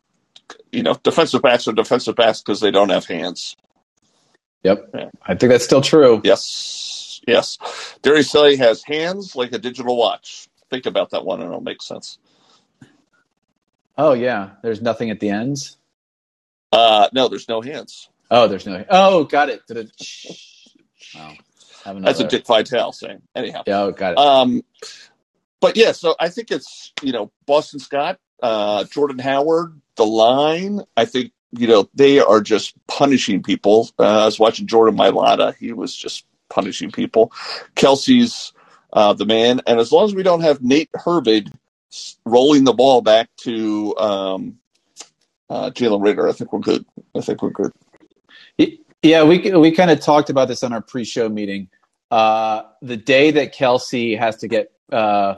you 0.72 0.82
know 0.82 0.94
defensive 1.02 1.42
backs 1.42 1.66
are 1.68 1.72
defensive 1.72 2.16
backs 2.16 2.40
because 2.42 2.60
they 2.60 2.70
don't 2.70 2.90
have 2.90 3.06
hands. 3.06 3.56
Yep, 4.62 4.90
Yeah. 4.94 5.10
I 5.24 5.34
think 5.34 5.50
that's 5.52 5.64
still 5.64 5.80
true. 5.80 6.20
Yes, 6.24 7.20
yes. 7.26 7.58
Darius 8.02 8.30
Slade 8.30 8.58
has 8.58 8.82
hands 8.82 9.36
like 9.36 9.52
a 9.52 9.58
digital 9.58 9.96
watch. 9.96 10.48
Think 10.70 10.86
about 10.86 11.10
that 11.10 11.24
one, 11.24 11.40
and 11.40 11.48
it'll 11.48 11.60
make 11.60 11.82
sense. 11.82 12.18
Oh 13.98 14.12
yeah, 14.12 14.50
there's 14.62 14.82
nothing 14.82 15.10
at 15.10 15.20
the 15.20 15.30
ends. 15.30 15.76
Uh, 16.72 17.08
no, 17.12 17.28
there's 17.28 17.48
no 17.48 17.60
hands. 17.60 18.08
Oh, 18.30 18.48
there's 18.48 18.66
no. 18.66 18.84
Oh, 18.90 19.24
got 19.24 19.48
it. 19.48 19.62
Did 19.68 19.76
it? 19.76 19.90
Wow. 21.14 21.32
Have 21.84 22.02
That's 22.02 22.18
a 22.18 22.22
another- 22.24 22.28
Dick 22.28 22.46
Vitale 22.46 22.92
saying. 22.92 23.22
Anyhow. 23.36 23.62
Yeah, 23.66 23.82
oh, 23.82 23.92
got 23.92 24.12
it. 24.12 24.18
Um, 24.18 24.62
but 25.60 25.76
yeah, 25.76 25.92
so 25.92 26.16
I 26.18 26.28
think 26.28 26.50
it's 26.50 26.92
you 27.02 27.12
know 27.12 27.30
Boston 27.46 27.78
Scott, 27.78 28.18
uh, 28.42 28.84
Jordan 28.84 29.18
Howard, 29.18 29.80
the 29.96 30.06
line. 30.06 30.82
I 30.96 31.04
think 31.04 31.32
you 31.52 31.66
know 31.66 31.88
they 31.94 32.20
are 32.20 32.40
just 32.40 32.74
punishing 32.86 33.42
people. 33.42 33.90
Uh, 33.98 34.22
I 34.22 34.24
was 34.26 34.38
watching 34.38 34.66
Jordan 34.66 34.96
Mailata; 34.96 35.54
he 35.56 35.72
was 35.72 35.94
just 35.94 36.24
punishing 36.48 36.90
people. 36.90 37.32
Kelce's 37.74 38.52
uh, 38.92 39.12
the 39.12 39.26
man, 39.26 39.60
and 39.66 39.80
as 39.80 39.92
long 39.92 40.04
as 40.04 40.14
we 40.14 40.22
don't 40.22 40.42
have 40.42 40.62
Nate 40.62 40.90
Herbig 40.92 41.52
rolling 42.24 42.64
the 42.64 42.72
ball 42.72 43.00
back 43.00 43.28
to 43.38 43.96
um, 43.96 44.58
uh, 45.48 45.70
Jalen 45.70 46.00
Reagor, 46.00 46.28
I 46.28 46.32
think 46.32 46.52
we're 46.52 46.60
good. 46.60 46.84
I 47.14 47.20
think 47.20 47.42
we're 47.42 47.50
good. 47.50 47.72
Yeah, 49.02 49.22
we 49.22 49.38
we 49.52 49.70
kind 49.70 49.90
of 49.90 50.00
talked 50.00 50.30
about 50.30 50.48
this 50.48 50.64
on 50.64 50.72
our 50.72 50.80
pre-show 50.80 51.28
meeting. 51.28 51.68
Uh, 52.10 52.62
the 52.82 52.96
day 52.96 53.30
that 53.32 53.54
Kelce 53.54 54.18
has 54.18 54.36
to 54.38 54.48
get 54.48 54.72
uh, 54.90 55.36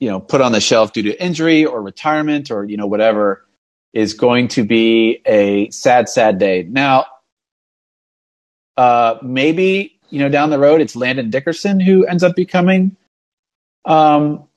you 0.00 0.08
know 0.08 0.18
put 0.18 0.40
on 0.40 0.52
the 0.52 0.60
shelf 0.60 0.92
due 0.92 1.02
to 1.04 1.22
injury 1.22 1.64
or 1.64 1.80
retirement 1.80 2.50
or 2.50 2.64
you 2.64 2.76
know 2.76 2.86
whatever 2.86 3.46
is 3.92 4.14
going 4.14 4.48
to 4.48 4.64
be 4.64 5.20
a 5.26 5.68
sad, 5.70 6.08
sad 6.08 6.38
day. 6.38 6.64
Now, 6.68 7.06
uh, 8.76 9.16
maybe 9.22 9.98
you 10.08 10.18
know 10.18 10.28
down 10.28 10.50
the 10.50 10.58
road 10.58 10.80
it's 10.80 10.96
Landon 10.96 11.30
Dickerson 11.30 11.78
who 11.78 12.06
ends 12.06 12.22
up 12.24 12.34
becoming 12.34 12.96
um, 13.84 14.48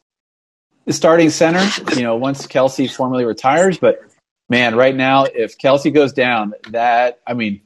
the 0.86 0.94
starting 0.94 1.30
center. 1.30 1.64
You 1.96 2.04
know, 2.04 2.16
once 2.16 2.48
Kelce 2.48 2.94
formally 2.94 3.26
retires, 3.26 3.78
but 3.78 4.00
man, 4.50 4.76
right 4.76 4.96
now 4.96 5.26
if 5.26 5.58
Kelce 5.58 5.94
goes 5.94 6.14
down, 6.14 6.54
that 6.70 7.20
I 7.28 7.34
mean 7.34 7.62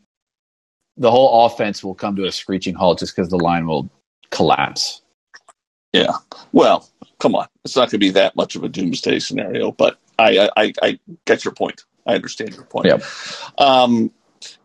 the 0.98 1.12
whole 1.12 1.46
offense 1.46 1.84
will 1.84 1.96
come 1.96 2.16
to 2.16 2.26
a 2.26 2.32
screeching 2.32 2.74
halt 2.74 3.00
just 3.00 3.16
because 3.16 3.30
the 3.30 3.38
line 3.38 3.68
will 3.68 3.88
collapse. 4.32 5.02
Yeah. 5.94 6.14
Well, 6.52 6.90
come 7.20 7.36
on. 7.36 7.48
It's 7.64 7.76
not 7.76 7.84
going 7.84 7.92
to 7.92 7.98
be 8.00 8.12
that 8.12 8.36
much 8.36 8.56
of 8.56 8.64
a 8.64 8.70
doomsday 8.70 9.20
scenario, 9.20 9.72
but 9.72 9.98
I, 10.20 10.50
I, 10.58 10.74
I 10.82 11.00
get 11.26 11.46
your 11.46 11.54
point. 11.54 11.84
I 12.06 12.16
understand 12.16 12.54
your 12.56 12.64
point. 12.64 12.88
Yep. 12.88 13.04
Um, 13.58 14.12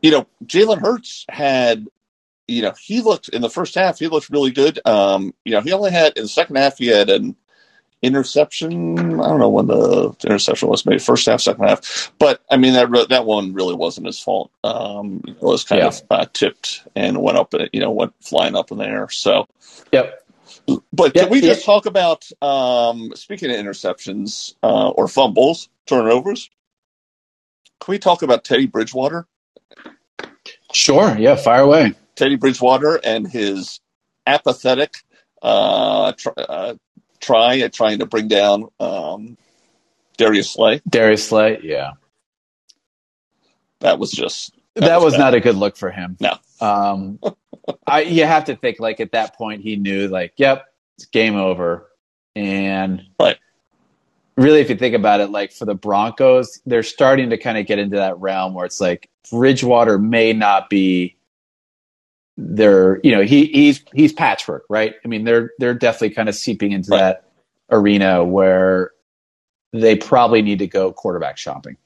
you 0.00 0.10
know, 0.10 0.26
Jalen 0.44 0.80
Hurts 0.80 1.24
had, 1.28 1.86
you 2.46 2.62
know, 2.62 2.72
he 2.80 3.00
looked 3.00 3.28
in 3.28 3.42
the 3.42 3.50
first 3.50 3.74
half, 3.74 3.98
he 3.98 4.08
looked 4.08 4.30
really 4.30 4.50
good. 4.50 4.80
Um, 4.86 5.34
you 5.44 5.52
know, 5.52 5.60
he 5.60 5.72
only 5.72 5.90
had 5.90 6.16
in 6.16 6.24
the 6.24 6.28
second 6.28 6.56
half, 6.56 6.78
he 6.78 6.86
had 6.86 7.10
an, 7.10 7.36
interception. 8.02 9.20
I 9.20 9.28
don't 9.28 9.38
know 9.38 9.48
when 9.48 9.68
the 9.68 10.14
interception 10.24 10.68
was 10.68 10.84
made, 10.84 11.00
first 11.00 11.26
half, 11.26 11.40
second 11.40 11.64
half. 11.68 12.12
But 12.18 12.42
I 12.50 12.56
mean 12.56 12.74
that 12.74 13.08
that 13.08 13.24
one 13.24 13.54
really 13.54 13.74
wasn't 13.74 14.06
his 14.06 14.18
fault. 14.18 14.50
Um, 14.64 15.22
it 15.26 15.40
was 15.40 15.64
kind 15.64 15.80
Yeah. 15.80 15.86
of 15.88 16.02
uh, 16.10 16.26
tipped 16.32 16.82
and 16.94 17.22
went 17.22 17.38
up, 17.38 17.54
you 17.72 17.80
know, 17.80 17.92
went 17.92 18.12
flying 18.20 18.56
up 18.56 18.72
in 18.72 18.78
the 18.78 18.86
air. 18.86 19.08
So, 19.08 19.46
Yep. 19.92 20.18
But 20.92 21.14
Yeah, 21.14 21.22
can 21.22 21.30
we 21.30 21.40
yeah. 21.40 21.54
just 21.54 21.64
talk 21.64 21.86
about 21.86 22.24
um, 22.42 23.12
speaking 23.16 23.50
of 23.50 23.56
interceptions 23.56 24.54
uh, 24.62 24.90
or 24.90 25.08
fumbles, 25.08 25.68
turnovers? 25.86 26.50
Can 27.80 27.92
we 27.92 27.98
talk 27.98 28.22
about 28.22 28.44
Teddy 28.44 28.66
Bridgewater? 28.66 29.26
Sure. 30.72 31.16
Yeah. 31.18 31.36
Fire 31.36 31.62
away. 31.62 31.94
Teddy 32.16 32.36
Bridgewater 32.36 33.00
and 33.04 33.26
his 33.30 33.80
apathetic 34.26 34.94
uh, 35.42 36.12
tr- 36.12 36.30
uh, 36.36 36.74
try 37.20 37.58
at 37.60 37.72
trying 37.72 38.00
to 38.00 38.06
bring 38.06 38.28
down 38.28 38.68
um, 38.80 39.36
Darius 40.18 40.52
Slay. 40.52 40.82
Darius 40.88 41.28
Slay. 41.28 41.60
Yeah. 41.62 41.92
That 43.80 43.98
was 43.98 44.10
just 44.12 44.52
That, 44.76 44.96
was 44.96 45.04
was 45.06 45.14
bad. 45.14 45.18
not 45.20 45.34
a 45.34 45.40
good 45.40 45.56
look 45.56 45.76
for 45.76 45.90
him. 45.90 46.16
No. 46.20 46.36
Um, 46.60 47.18
I 47.86 48.02
you 48.02 48.24
have 48.24 48.44
to 48.46 48.56
think 48.56 48.80
like 48.80 49.00
at 49.00 49.12
that 49.12 49.36
point 49.36 49.62
he 49.62 49.76
knew 49.76 50.08
like, 50.08 50.32
yep, 50.36 50.66
it's 50.96 51.06
game 51.06 51.36
over. 51.36 51.88
And 52.36 53.02
Right. 53.20 53.36
really, 54.36 54.60
if 54.60 54.70
you 54.70 54.76
think 54.76 54.94
about 54.94 55.20
it, 55.20 55.30
like 55.30 55.52
for 55.52 55.64
the 55.66 55.74
Broncos, 55.74 56.60
they're 56.66 56.82
starting 56.82 57.30
to 57.30 57.38
kind 57.38 57.58
of 57.58 57.66
get 57.66 57.78
into 57.78 57.96
that 57.96 58.18
realm 58.18 58.54
where 58.54 58.64
it's 58.66 58.80
like 58.80 59.08
Bridgewater 59.30 59.98
may 59.98 60.32
not 60.32 60.70
be 60.70 61.16
their, 62.38 62.98
you 63.04 63.12
know, 63.12 63.22
he 63.22 63.46
he's 63.46 63.84
he's 63.94 64.12
patchwork, 64.12 64.64
right? 64.70 64.94
I 65.04 65.08
mean, 65.08 65.24
they're 65.24 65.50
they're 65.58 65.74
definitely 65.74 66.10
kind 66.10 66.28
of 66.30 66.34
seeping 66.34 66.72
into 66.72 66.90
Right. 66.92 66.98
that 66.98 67.30
arena 67.70 68.24
where 68.24 68.92
they 69.74 69.96
probably 69.96 70.42
need 70.42 70.60
to 70.60 70.66
go 70.66 70.92
quarterback 70.92 71.36
shopping. 71.38 71.76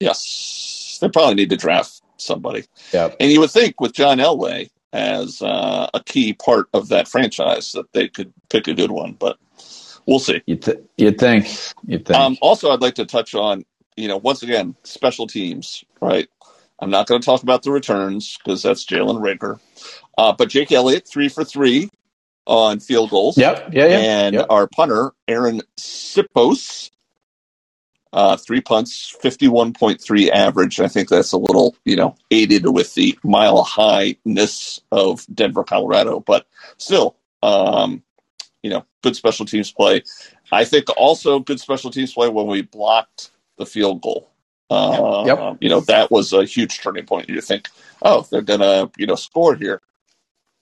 yes. 0.00 0.75
They 0.98 1.08
probably 1.08 1.34
need 1.34 1.50
to 1.50 1.56
draft 1.56 2.00
somebody, 2.16 2.64
Yep. 2.92 3.16
and 3.20 3.30
you 3.30 3.40
would 3.40 3.50
think 3.50 3.80
with 3.80 3.92
John 3.92 4.18
Elway 4.18 4.70
as 4.92 5.42
uh, 5.42 5.88
a 5.92 6.02
key 6.02 6.32
part 6.32 6.68
of 6.72 6.88
that 6.88 7.08
franchise 7.08 7.72
that 7.72 7.92
they 7.92 8.08
could 8.08 8.32
pick 8.48 8.66
a 8.68 8.74
good 8.74 8.90
one, 8.90 9.12
but 9.12 9.38
we'll 10.06 10.18
see. 10.18 10.40
You'd, 10.46 10.62
th- 10.62 10.78
you'd 10.96 11.18
think. 11.18 11.46
You'd 11.86 12.06
think. 12.06 12.18
Um, 12.18 12.38
also, 12.40 12.70
I'd 12.70 12.80
like 12.80 12.94
to 12.94 13.04
touch 13.04 13.34
on, 13.34 13.64
you 13.96 14.08
know, 14.08 14.16
once 14.16 14.42
again, 14.42 14.74
special 14.84 15.26
teams, 15.26 15.84
right? 16.00 16.28
I'm 16.78 16.90
not 16.90 17.06
going 17.06 17.20
to 17.20 17.24
talk 17.24 17.42
about 17.42 17.62
the 17.62 17.70
returns 17.72 18.38
because 18.38 18.62
that's 18.62 18.84
Jalen 18.84 19.20
Reagor. 19.20 19.60
Uh, 20.16 20.32
but 20.32 20.48
Jake 20.48 20.72
Elliott, 20.72 21.06
three 21.08 21.28
for 21.28 21.44
three 21.44 21.90
on 22.46 22.80
field 22.80 23.10
goals. 23.10 23.36
Yep. 23.36 23.70
Yeah. 23.72 23.86
Yeah. 23.86 23.98
And 23.98 24.34
yep. 24.34 24.46
our 24.50 24.66
punter, 24.66 25.12
Arryn 25.28 25.62
Siposs, 25.78 26.90
uh, 28.16 28.34
three 28.38 28.62
punts, 28.62 29.14
51.3 29.22 30.30
average. 30.30 30.80
I 30.80 30.88
think 30.88 31.10
that's 31.10 31.32
a 31.32 31.36
little, 31.36 31.76
you 31.84 31.96
know, 31.96 32.16
aided 32.30 32.66
with 32.66 32.94
the 32.94 33.18
mile 33.22 33.62
highness 33.62 34.80
of 34.90 35.26
Denver, 35.32 35.64
Colorado. 35.64 36.20
But 36.20 36.46
still, 36.78 37.16
um, 37.42 38.02
you 38.62 38.70
know, 38.70 38.86
good 39.02 39.16
special 39.16 39.44
teams 39.44 39.70
play. 39.70 40.02
I 40.50 40.64
think 40.64 40.86
also 40.96 41.40
good 41.40 41.60
special 41.60 41.90
teams 41.90 42.14
play 42.14 42.30
when 42.30 42.46
we 42.46 42.62
blocked 42.62 43.32
the 43.58 43.66
field 43.66 44.00
goal. 44.00 44.30
Uh, 44.70 45.24
Yep. 45.26 45.58
You 45.60 45.68
know, 45.68 45.80
that 45.80 46.10
was 46.10 46.32
a 46.32 46.46
huge 46.46 46.80
turning 46.80 47.04
point. 47.04 47.28
You 47.28 47.42
think, 47.42 47.68
oh, 48.00 48.26
they're 48.30 48.40
going 48.40 48.60
to, 48.60 48.90
you 48.96 49.06
know, 49.06 49.14
score 49.14 49.54
here. 49.54 49.82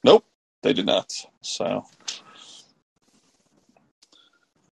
Nope, 0.02 0.24
they 0.64 0.72
did 0.72 0.86
not. 0.86 1.12
So, 1.40 1.86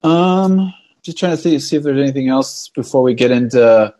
Um, 0.02 0.74
just 1.02 1.18
trying 1.18 1.32
to 1.32 1.36
see, 1.36 1.58
see 1.58 1.76
if 1.76 1.82
there's 1.82 2.00
anything 2.00 2.28
else 2.28 2.68
before 2.74 3.02
we 3.02 3.14
get 3.14 3.30
into 3.30 3.94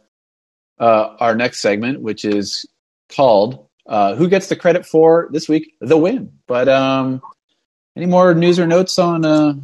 uh, 0.79 1.17
our 1.21 1.35
next 1.35 1.61
segment, 1.61 2.01
which 2.01 2.25
is 2.25 2.67
called 3.09 3.67
uh, 3.87 4.15
"Who 4.15 4.29
Gets 4.29 4.49
the 4.49 4.57
Credit 4.57 4.87
for 4.87 5.29
This 5.33 5.49
Week 5.49 5.75
the 5.81 5.97
Win." 5.97 6.33
But 6.47 6.69
um, 6.69 7.23
any 7.97 8.07
more 8.07 8.35
news 8.35 8.59
or 8.59 8.67
notes 8.67 8.99
on 8.99 9.25
uh, 9.25 9.55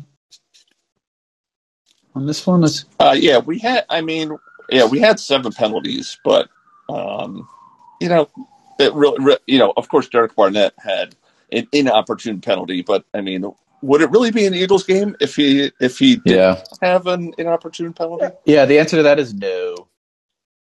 on 2.14 2.26
this 2.26 2.47
one? 2.47 2.61
Let's, 2.62 2.85
Uh, 2.99 3.16
yeah, 3.18 3.38
we 3.38 3.59
had. 3.59 3.85
I 3.88 4.00
mean, 4.00 4.37
yeah, 4.71 4.87
we 4.87 4.99
had 4.99 5.21
seven 5.21 5.52
penalties, 5.52 6.18
but 6.25 6.49
um, 6.88 7.49
you 8.00 8.09
know, 8.09 8.28
it 8.78 8.92
really, 8.95 9.25
re- 9.25 9.38
you 9.47 9.59
know, 9.59 9.73
of 9.76 9.88
course, 9.88 10.09
Derek 10.09 10.35
Barnett 10.35 10.75
had 10.78 11.14
an 11.52 11.66
inopportune 11.73 12.40
penalty, 12.40 12.83
but 12.83 13.04
I 13.14 13.21
mean, 13.21 13.45
would 13.82 14.00
it 14.00 14.11
really 14.11 14.30
be 14.30 14.47
an 14.47 14.54
Eagles 14.54 14.85
game 14.85 15.16
if 15.20 15.37
he 15.37 15.70
if 15.80 15.99
he 15.99 16.16
did 16.16 16.37
yeah, 16.37 16.62
have 16.82 17.06
an 17.06 17.32
inopportune 17.38 17.92
penalty? 17.92 18.26
yeah. 18.44 18.64
The 18.64 18.78
answer 18.78 18.97
to 18.97 19.02
that 19.04 19.18
is 19.18 19.35
no. 19.35 19.88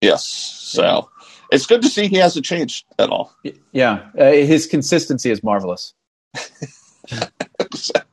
Yes. 0.01 0.25
So 0.25 1.09
it's 1.51 1.65
good 1.65 1.81
to 1.83 1.87
see 1.89 2.07
he 2.07 2.17
hasn't 2.17 2.45
changed 2.45 2.85
at 2.99 3.09
all. 3.09 3.33
Yeah, 3.71 4.09
uh, 4.17 4.31
his 4.31 4.65
consistency 4.67 5.31
is 5.31 5.43
marvelous. 5.43 5.93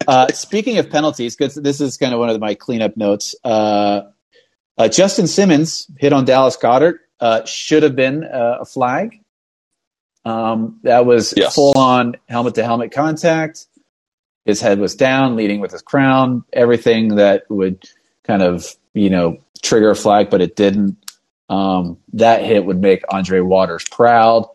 Uh, 0.09 0.27
speaking 0.33 0.79
of 0.79 0.91
penalties, 0.91 1.37
because 1.37 1.55
this 1.55 1.81
is 1.81 1.97
kind 1.97 2.13
of 2.13 2.19
one 2.19 2.29
of 2.29 2.41
my 2.41 2.55
cleanup 2.55 2.97
notes. 2.97 3.37
Uh, 3.45 4.03
uh, 4.77 4.89
Justin 4.89 5.29
Simmons 5.29 5.87
hit 5.99 6.13
on 6.13 6.25
Dallas 6.25 6.57
Goedert. 6.57 6.99
Uh, 7.21 7.45
should 7.45 7.85
have 7.85 7.95
been 7.95 8.25
uh, 8.25 8.59
a 8.63 8.65
flag. 8.65 9.21
Um, 10.25 10.81
that 10.83 11.07
was 11.07 11.33
Yes. 11.37 11.55
full 11.55 11.79
on 11.79 12.17
helmet 12.29 12.57
to 12.57 12.65
helmet 12.65 12.91
contact. 12.93 13.67
His 14.45 14.61
head 14.61 14.79
was 14.79 14.95
down, 14.95 15.37
leading 15.37 15.61
with 15.61 15.73
his 15.73 15.83
crown. 15.83 16.45
Everything 16.53 17.17
that 17.17 17.49
would 17.51 17.89
kind 18.25 18.43
of 18.43 18.75
you 18.95 19.11
know 19.11 19.39
trigger 19.63 19.91
a 19.91 19.97
flag, 19.97 20.31
but 20.31 20.41
it 20.41 20.57
didn't. 20.57 20.97
Um, 21.49 21.99
that 22.13 22.45
hit 22.45 22.65
would 22.65 22.81
make 22.81 23.03
Andre 23.13 23.41
Waters 23.41 23.85
proud, 23.91 24.49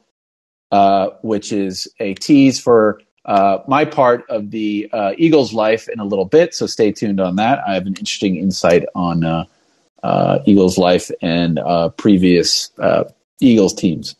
uh, 0.71 1.09
which 1.21 1.51
is 1.51 1.87
a 1.99 2.13
tease 2.13 2.59
for 2.59 3.01
uh, 3.25 3.59
my 3.67 3.85
part 3.85 4.23
of 4.29 4.51
the 4.51 4.89
uh, 4.93 5.13
Eagles' 5.17 5.51
life 5.51 5.89
in 5.89 5.99
a 5.99 6.05
little 6.05 6.25
bit. 6.25 6.53
So 6.53 6.67
stay 6.67 6.91
tuned 6.91 7.19
on 7.19 7.35
that. 7.37 7.59
I 7.67 7.73
have 7.73 7.87
an 7.87 7.95
interesting 7.95 8.37
insight 8.37 8.85
on 8.93 9.23
uh, 9.23 9.45
uh, 10.03 10.39
Eagles' 10.45 10.77
life 10.77 11.11
and 11.21 11.59
uh, 11.59 11.89
previous 11.89 12.71
Eagles 13.41 13.73
teams. 13.73 14.15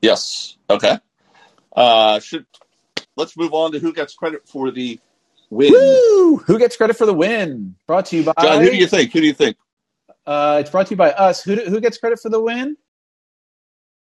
Yes. 0.00 0.56
Okay. 0.70 0.98
Should 2.20 2.46
let's 3.18 3.36
move 3.36 3.52
on 3.52 3.72
to 3.72 3.78
who 3.78 3.92
gets 3.92 4.14
credit 4.14 4.48
for 4.48 4.70
the 4.70 4.98
win. 5.50 5.72
Woo! 5.72 6.36
Who 6.46 6.58
gets 6.58 6.76
credit 6.76 6.96
for 6.96 7.06
the 7.06 7.14
win? 7.14 7.74
Brought 7.86 8.06
to 8.06 8.16
you 8.16 8.24
by. 8.24 8.32
John, 8.40 8.62
who 8.62 8.70
do 8.70 8.76
you 8.76 8.86
think? 8.86 9.12
Who 9.12 9.20
do 9.20 9.26
you 9.26 9.34
think? 9.34 9.56
Uh, 10.26 10.58
it's 10.60 10.70
brought 10.70 10.86
to 10.86 10.90
you 10.92 10.96
by 10.96 11.10
us. 11.12 11.42
Who, 11.42 11.56
who 11.56 11.80
gets 11.80 11.98
credit 11.98 12.20
for 12.20 12.28
the 12.28 12.40
win? 12.40 12.76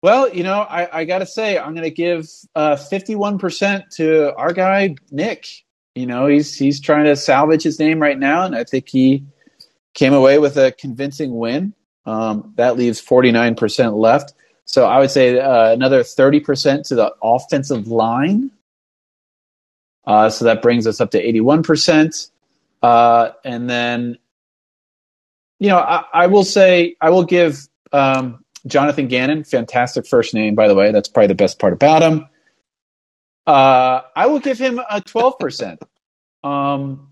Well, 0.03 0.33
you 0.33 0.45
know, 0.45 0.61
I, 0.61 1.01
I 1.01 1.05
got 1.05 1.19
to 1.19 1.27
say, 1.27 1.59
I'm 1.59 1.75
going 1.75 1.85
to 1.85 1.91
give 1.91 2.29
uh, 2.55 2.77
51% 2.77 3.89
to 3.97 4.35
our 4.37 4.53
guy, 4.53 4.95
Nick. 5.11 5.47
You 5.97 6.07
know, 6.07 6.27
he's 6.27 6.55
he's 6.55 6.81
trying 6.81 7.07
to 7.07 7.17
salvage 7.17 7.65
his 7.65 7.81
name 7.81 8.01
right 8.01 8.19
now, 8.19 8.45
and 8.45 8.55
I 8.55 8.63
think 8.63 8.89
he 8.89 9.25
came 9.95 10.13
away 10.13 10.39
with 10.39 10.57
a 10.57 10.71
convincing 10.71 11.37
win. 11.37 11.75
Um, 12.07 12.53
that 12.57 12.77
leaves 12.77 13.03
49% 13.05 13.97
left. 13.97 14.33
So 14.65 14.87
I 14.87 15.01
would 15.01 15.11
say 15.11 15.39
uh, 15.41 15.73
another 15.73 16.03
30% 16.03 16.87
to 16.89 16.95
the 16.95 17.15
offensive 17.23 17.89
line. 17.89 18.51
Uh, 20.09 20.31
so 20.31 20.47
that 20.47 20.63
brings 20.63 20.89
us 20.89 21.01
up 21.03 21.13
to 21.13 21.23
81%. 21.23 22.31
Uh, 22.83 23.31
and 23.45 23.71
then 23.71 24.19
you 25.61 25.69
know, 25.69 25.79
I, 25.79 26.05
I 26.13 26.27
will 26.29 26.45
say 26.45 26.97
I 27.01 27.11
will 27.11 27.25
give 27.25 27.59
um, 27.93 28.45
Jonathan 28.67 29.09
Gannon, 29.09 29.45
fantastic 29.45 30.07
first 30.07 30.35
name, 30.35 30.55
by 30.55 30.69
the 30.69 30.75
way. 30.75 30.93
That's 30.93 31.09
probably 31.09 31.29
the 31.29 31.35
best 31.35 31.59
part 31.59 31.73
about 31.73 32.03
him. 32.03 32.29
Uh, 33.47 34.03
I 34.15 34.27
will 34.27 34.39
give 34.41 34.59
him 34.59 34.81
a 34.91 35.01
twelve 35.01 35.39
percent. 35.39 35.83
Um, 36.45 37.09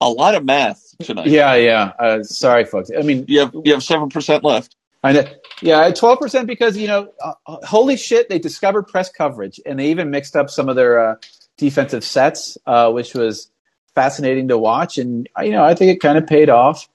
A 0.00 0.08
lot 0.08 0.34
of 0.34 0.44
math 0.44 0.94
tonight. 1.02 1.26
yeah, 1.26 1.54
yeah. 1.56 1.92
Uh, 1.98 2.22
sorry, 2.22 2.64
folks. 2.64 2.90
I 2.96 3.02
mean, 3.02 3.24
You 3.26 3.40
have 3.40 3.54
you 3.64 3.72
have 3.72 3.82
seven 3.82 4.08
percent 4.10 4.44
left. 4.44 4.76
I 5.02 5.12
know. 5.12 5.24
Yeah, 5.62 5.90
twelve 5.92 6.20
percent 6.20 6.46
because 6.46 6.76
you 6.76 6.86
know, 6.86 7.10
uh, 7.20 7.32
uh, 7.46 7.66
holy 7.66 7.96
shit, 7.96 8.28
they 8.28 8.38
discovered 8.38 8.84
press 8.84 9.10
coverage 9.10 9.58
and 9.66 9.78
they 9.80 9.90
even 9.90 10.10
mixed 10.10 10.36
up 10.36 10.50
some 10.50 10.68
of 10.68 10.76
their 10.76 11.00
uh, 11.12 11.14
defensive 11.60 12.02
sets, 12.02 12.58
uh, 12.66 12.90
which 12.90 13.14
was 13.14 13.50
fascinating 13.94 14.48
to 14.48 14.58
watch. 14.58 14.98
And 14.98 15.28
uh, 15.38 15.42
you 15.42 15.52
know, 15.52 15.64
I 15.64 15.74
think 15.74 15.92
it 15.94 16.00
kind 16.00 16.18
of 16.18 16.26
paid 16.26 16.48
off. 16.50 16.88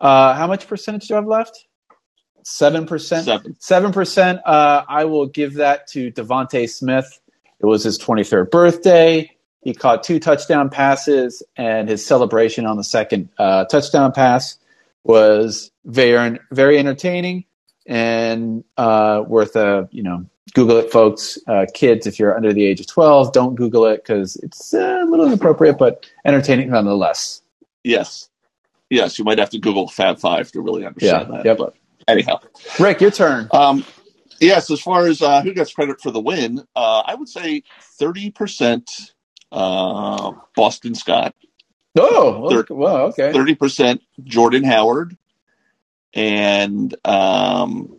Uh, 0.00 0.34
how 0.34 0.46
much 0.46 0.68
percentage 0.68 1.08
do 1.08 1.14
I 1.14 1.18
have 1.18 1.26
left? 1.26 1.66
Seven 2.44 2.86
percent. 2.86 3.24
Seven. 3.24 3.56
Seven 3.58 3.92
percent. 3.92 4.40
Uh, 4.46 4.84
I 4.88 5.06
will 5.06 5.26
give 5.26 5.54
that 5.54 5.88
to 5.88 6.12
DeVonta 6.12 6.68
Smith. 6.68 7.20
It 7.60 7.66
was 7.66 7.82
his 7.82 7.98
23rd 7.98 8.50
birthday. 8.50 9.30
He 9.62 9.72
caught 9.72 10.02
two 10.02 10.20
touchdown 10.20 10.68
passes, 10.68 11.42
and 11.56 11.88
his 11.88 12.04
celebration 12.04 12.66
on 12.66 12.76
the 12.76 12.84
second 12.84 13.30
uh, 13.38 13.64
touchdown 13.64 14.12
pass 14.12 14.58
was 15.04 15.70
very 15.86 16.38
very 16.52 16.78
entertaining. 16.78 17.44
and 17.86 18.64
uh, 18.76 19.22
worth 19.26 19.56
a 19.56 19.88
you 19.90 20.02
know 20.02 20.26
Google 20.54 20.78
it, 20.78 20.90
folks. 20.90 21.36
Uh, 21.46 21.66
kids, 21.74 22.06
if 22.06 22.18
you're 22.18 22.34
under 22.36 22.52
the 22.52 22.64
age 22.64 22.80
of 22.80 22.86
12, 22.86 23.32
don't 23.32 23.54
Google 23.56 23.86
it 23.86 23.96
because 24.04 24.36
it's 24.36 24.72
uh, 24.72 25.00
a 25.02 25.04
little 25.04 25.26
inappropriate, 25.26 25.76
but 25.78 26.06
entertaining 26.24 26.70
nonetheless. 26.70 27.42
Yes. 27.82 28.30
Yes, 28.90 29.18
you 29.18 29.24
might 29.24 29.38
have 29.38 29.50
to 29.50 29.58
Google 29.58 29.88
Fab 29.88 30.18
Five 30.20 30.50
to 30.52 30.60
really 30.60 30.86
understand 30.86 31.28
Yeah, 31.30 31.36
that. 31.36 31.44
yep. 31.44 31.58
But 31.58 31.74
anyhow, 32.06 32.38
Rick, 32.78 33.00
your 33.00 33.10
turn. 33.10 33.48
um, 33.52 33.84
yes. 34.40 34.70
As 34.70 34.80
far 34.80 35.06
as 35.06 35.20
uh, 35.22 35.42
who 35.42 35.52
gets 35.52 35.72
credit 35.72 36.00
for 36.00 36.10
the 36.12 36.20
win, 36.20 36.60
uh, 36.76 37.02
I 37.04 37.14
would 37.14 37.28
say 37.28 37.62
thirty 37.98 38.30
percent 38.30 38.90
uh, 39.50 40.32
Boston 40.54 40.94
Scott, 40.94 41.34
Oh, 41.96 42.40
well, 42.40 42.50
Third- 42.50 42.70
well, 42.70 42.96
okay. 43.06 43.32
thirty 43.32 43.54
percent 43.56 44.02
Jordan 44.22 44.62
Howard, 44.64 45.16
and 46.12 46.94
um, 47.04 47.96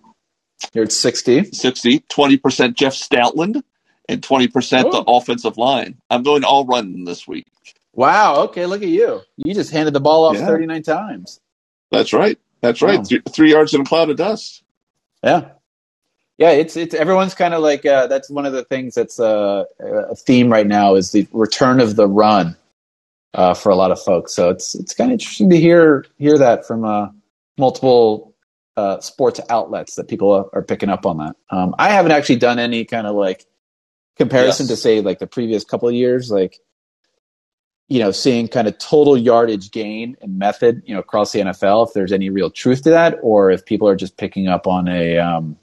You're 0.73 0.85
at 0.85 0.91
60. 0.91 1.45
60, 1.51 1.99
20 2.09 2.37
percent 2.37 2.77
Jeff 2.77 2.93
Stoutland, 2.93 3.61
and 4.09 4.21
twenty 4.23 4.47
percent 4.47 4.91
the 4.91 5.03
Oh. 5.05 5.17
offensive 5.17 5.57
line. 5.57 5.97
I'm 6.09 6.23
going 6.23 6.43
all 6.43 6.65
run 6.65 7.03
this 7.05 7.27
week. 7.27 7.47
Wow. 7.93 8.41
Okay. 8.45 8.65
Look 8.65 8.81
at 8.83 8.89
you. 8.89 9.21
You 9.37 9.53
just 9.53 9.71
handed 9.71 9.93
the 9.93 9.99
ball 10.01 10.25
off 10.25 10.35
Yeah. 10.35 10.45
39 10.47 10.83
times. 10.83 11.39
That's 11.91 12.11
right. 12.13 12.37
That's 12.61 12.81
right. 12.81 12.97
Wow. 12.99 13.03
Three, 13.05 13.21
three 13.29 13.51
yards 13.51 13.73
in 13.73 13.81
a 13.81 13.85
cloud 13.85 14.09
of 14.09 14.17
dust. 14.17 14.63
Yeah. 15.23 15.49
Yeah. 16.37 16.51
It's, 16.51 16.75
it's, 16.75 16.93
everyone's 16.93 17.33
kind 17.35 17.53
of 17.53 17.61
like, 17.63 17.85
uh, 17.85 18.07
that's 18.07 18.29
one 18.29 18.45
of 18.45 18.51
the 18.53 18.65
things 18.65 18.95
that's 18.95 19.17
uh, 19.19 19.63
a 19.79 20.15
theme 20.15 20.51
right 20.51 20.67
now 20.67 20.95
is 20.95 21.13
the 21.13 21.25
return 21.31 21.79
of 21.79 21.95
the 21.95 22.07
run 22.07 22.57
uh, 23.33 23.53
for 23.53 23.69
a 23.69 23.75
lot 23.75 23.91
of 23.91 24.01
folks. 24.01 24.33
So 24.33 24.49
it's, 24.49 24.75
it's 24.75 24.93
kind 24.93 25.11
of 25.11 25.13
interesting 25.13 25.49
to 25.51 25.57
hear, 25.57 26.05
hear 26.17 26.37
that 26.37 26.67
from 26.67 26.83
uh, 26.83 27.07
multiple 27.57 28.34
uh, 28.77 28.99
sports 28.99 29.39
outlets 29.49 29.95
that 29.95 30.07
people 30.07 30.31
are, 30.31 30.45
are 30.53 30.61
picking 30.63 30.89
up 30.89 31.05
on 31.05 31.17
that. 31.17 31.35
Um, 31.49 31.75
I 31.79 31.89
haven't 31.89 32.11
actually 32.11 32.37
done 32.37 32.59
any 32.59 32.85
kind 32.85 33.07
of 33.07 33.15
like 33.15 33.45
comparison 34.17 34.65
Yes. 34.65 34.69
to 34.69 34.77
say 34.77 35.01
like 35.01 35.19
the 35.19 35.27
previous 35.27 35.63
couple 35.63 35.87
of 35.87 35.95
years, 35.95 36.29
like, 36.31 36.59
you 37.87 37.99
know, 37.99 38.11
seeing 38.11 38.47
kind 38.47 38.67
of 38.67 38.77
total 38.79 39.15
yardage 39.17 39.71
gain 39.71 40.17
and 40.21 40.39
method, 40.39 40.81
you 40.85 40.93
know, 40.93 40.99
across 40.99 41.31
the 41.31 41.39
NFL, 41.39 41.87
if 41.87 41.93
there's 41.93 42.11
any 42.11 42.29
real 42.29 42.49
truth 42.49 42.81
to 42.83 42.89
that, 42.89 43.19
or 43.21 43.51
if 43.51 43.65
people 43.65 43.87
are 43.87 43.95
just 43.95 44.17
picking 44.17 44.47
up 44.47 44.65
on 44.67 44.87
a, 44.87 45.17
um, 45.19 45.57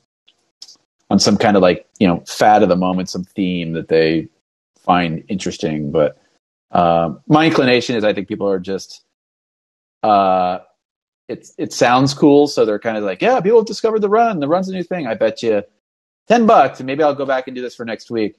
on 1.11 1.19
some 1.19 1.37
kind 1.37 1.57
of 1.57 1.63
like, 1.63 1.87
you 1.99 2.07
know, 2.07 2.23
fad 2.27 2.63
of 2.63 2.69
the 2.69 2.77
moment, 2.77 3.11
some 3.11 3.25
theme 3.25 3.73
that 3.73 3.89
they 3.89 4.29
find 4.85 5.25
interesting. 5.29 5.91
But, 5.91 6.17
um, 6.71 7.21
my 7.27 7.45
inclination 7.47 7.97
is 7.97 8.05
I 8.05 8.13
think 8.15 8.29
people 8.29 8.49
are 8.49 8.61
just, 8.61 9.05
uh, 10.03 10.61
it's, 11.29 11.55
it 11.59 11.73
sounds 11.73 12.15
cool. 12.15 12.47
So 12.47 12.65
they're 12.65 12.79
kind 12.79 12.97
of 12.97 13.05
like, 13.05 13.23
yeah, 13.23 13.41
people 13.41 13.59
have 13.59 13.67
discovered 13.67 14.01
the 14.01 14.09
run. 14.09 14.41
The 14.41 14.49
run's 14.49 14.69
a 14.69 14.73
new 14.73 14.83
thing. 14.83 15.07
I 15.07 15.15
bet 15.15 15.43
you 15.43 15.63
10 16.29 16.47
bucks 16.47 16.81
and 16.81 16.87
maybe 16.87 17.03
I'll 17.03 17.15
go 17.15 17.27
back 17.27 17.49
and 17.49 17.55
do 17.55 17.63
this 17.63 17.75
for 17.75 17.85
next 17.85 18.11
week 18.11 18.37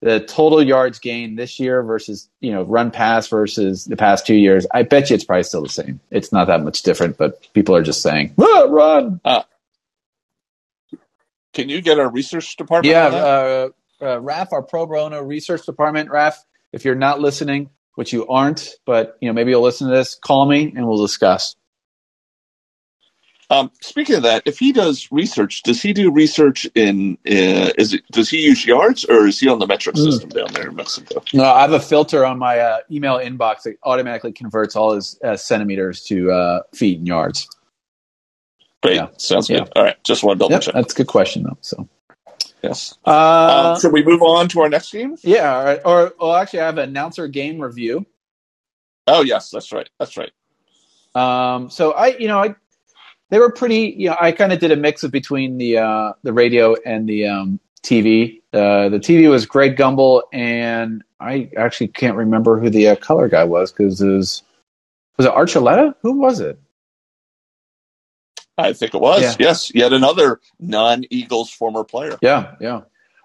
the 0.00 0.20
total 0.20 0.62
yards 0.62 0.98
gained 0.98 1.38
this 1.38 1.60
year 1.60 1.82
versus 1.82 2.28
you 2.40 2.52
know 2.52 2.62
run 2.62 2.90
pass 2.90 3.28
versus 3.28 3.84
the 3.84 3.96
past 3.96 4.26
two 4.26 4.34
years, 4.34 4.66
I 4.72 4.82
bet 4.82 5.10
you 5.10 5.14
it's 5.14 5.24
probably 5.24 5.42
still 5.42 5.62
the 5.62 5.68
same. 5.68 6.00
It's 6.10 6.32
not 6.32 6.46
that 6.46 6.62
much 6.62 6.82
different, 6.82 7.18
but 7.18 7.46
people 7.52 7.76
are 7.76 7.82
just 7.82 8.02
saying 8.02 8.34
"Ah, 8.40 8.66
run. 8.68 9.20
Can 11.52 11.68
you 11.68 11.80
get 11.80 11.98
our 11.98 12.10
research 12.10 12.56
department? 12.56 12.92
Yeah, 12.92 13.06
uh, 13.06 13.68
uh, 14.00 14.20
Raf, 14.20 14.52
our 14.52 14.62
pro 14.62 14.86
bono 14.86 15.20
research 15.22 15.66
department, 15.66 16.10
Raf. 16.10 16.42
If 16.72 16.84
you're 16.84 16.94
not 16.94 17.20
listening, 17.20 17.70
which 17.96 18.12
you 18.12 18.26
aren't, 18.28 18.70
but 18.86 19.18
you 19.20 19.28
know 19.28 19.34
maybe 19.34 19.50
you'll 19.50 19.62
listen 19.62 19.88
to 19.88 19.94
this, 19.94 20.14
call 20.14 20.46
me 20.46 20.72
and 20.74 20.86
we'll 20.86 21.02
discuss. 21.02 21.56
Um, 23.50 23.72
speaking 23.82 24.16
of 24.16 24.22
that, 24.24 24.44
if 24.46 24.58
he 24.58 24.72
does 24.72 25.08
research, 25.12 25.62
does 25.64 25.82
he 25.82 25.92
do 25.92 26.12
research 26.12 26.66
in? 26.76 27.14
Uh, 27.26 27.72
is 27.78 27.94
it 27.94 28.02
does 28.12 28.30
he 28.30 28.42
use 28.42 28.64
yards 28.66 29.04
or 29.06 29.26
is 29.26 29.40
he 29.40 29.48
on 29.48 29.58
the 29.60 29.66
metric 29.68 29.96
Mm. 29.96 30.04
system 30.04 30.30
down 30.30 30.52
there 30.54 30.68
in 30.68 30.76
Mexico? 30.76 31.24
No, 31.32 31.44
I 31.44 31.62
have 31.62 31.72
a 31.72 31.80
filter 31.80 32.24
on 32.26 32.38
my 32.38 32.58
uh, 32.60 32.78
email 32.90 33.18
inbox 33.18 33.62
that 33.64 33.76
automatically 33.84 34.32
converts 34.32 34.76
all 34.76 34.94
his 34.94 35.18
uh, 35.24 35.36
centimeters 35.36 36.04
to 36.06 36.32
uh, 36.32 36.60
feet 36.74 36.98
and 36.98 37.08
yards. 37.08 37.48
Great, 38.82 38.96
Yeah. 38.96 39.08
sounds 39.18 39.48
Yeah. 39.48 39.64
good. 39.64 39.72
All 39.76 39.84
right, 39.84 40.02
just 40.04 40.24
want 40.24 40.38
to 40.40 40.44
double 40.44 40.52
Yep, 40.54 40.60
check. 40.60 40.74
that's 40.74 40.94
a 40.94 40.96
good 40.96 41.08
question 41.08 41.44
though. 41.44 41.58
So, 41.62 41.88
Yes. 42.62 42.98
uh, 43.04 43.74
um, 43.74 43.74
should 43.76 43.92
we 43.92 44.04
move 44.04 44.22
on 44.22 44.48
to 44.50 44.60
our 44.62 44.68
next 44.70 44.92
game? 44.92 45.16
Yeah, 45.22 45.56
all 45.58 45.64
right. 45.64 45.80
or 45.84 46.14
well, 46.20 46.34
actually, 46.36 46.60
I 46.60 46.66
have 46.66 46.78
an 46.78 46.88
announcer 46.90 47.28
game 47.28 47.60
review. 47.60 48.06
Oh 49.06 49.22
yes, 49.22 49.50
that's 49.50 49.72
right. 49.72 49.88
That's 49.98 50.16
right. 50.16 50.32
Um, 51.14 51.70
so 51.70 51.92
I, 51.92 52.08
you 52.18 52.28
know, 52.28 52.38
I 52.40 52.56
they 53.30 53.38
were 53.38 53.50
pretty. 53.50 53.94
You 53.96 54.10
know, 54.10 54.16
I 54.20 54.32
kind 54.32 54.52
of 54.52 54.58
did 54.58 54.70
a 54.70 54.76
mix 54.76 55.02
of 55.02 55.10
between 55.10 55.58
the 55.58 55.78
uh, 55.78 56.12
the 56.22 56.32
radio 56.32 56.76
and 56.84 57.08
the 57.08 57.26
um, 57.26 57.60
TV. 57.82 58.42
Uh, 58.52 58.88
the 58.88 58.98
TV 58.98 59.30
was 59.30 59.46
Greg 59.46 59.76
Gumbel, 59.76 60.22
and 60.32 61.02
I 61.20 61.50
actually 61.56 61.88
can't 61.88 62.16
remember 62.16 62.58
who 62.58 62.70
the 62.70 62.88
uh, 62.88 62.96
color 62.96 63.28
guy 63.28 63.44
was 63.44 63.72
because 63.72 64.00
it 64.00 64.08
was 64.08 64.42
was 65.16 65.26
it 65.26 65.32
Archuleta? 65.32 65.94
Who 66.02 66.18
was 66.20 66.40
it? 66.40 66.58
I 68.58 68.72
think 68.72 68.94
it 68.94 69.00
was. 69.00 69.22
Yeah. 69.22 69.36
Yes, 69.38 69.74
yet 69.74 69.92
another 69.92 70.40
non-Eagles 70.58 71.50
former 71.50 71.84
player. 71.84 72.18
Yeah, 72.20 72.56
yeah. 72.60 72.82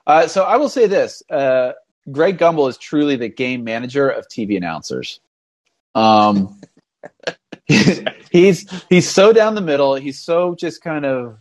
Uh, 0.08 0.28
so 0.28 0.44
I 0.44 0.58
will 0.58 0.70
say 0.70 0.88
this: 0.88 1.24
uh, 1.30 1.74
Greg 2.12 2.38
Gumbel 2.38 2.70
is 2.70 2.78
truly 2.78 3.15
the 3.15 3.30
game 3.30 3.63
manager 3.63 4.10
of 4.10 4.28
TV 4.28 4.56
announcers. 4.56 5.20
Um, 5.96 6.60
he's 8.36 8.84
he's 8.89 9.10
so 9.10 9.34
down 9.34 9.56
the 9.56 9.62
middle. 9.62 9.95
He's 9.95 10.19
so 10.19 10.56
just 10.56 10.82
kind 10.82 11.06
of 11.06 11.38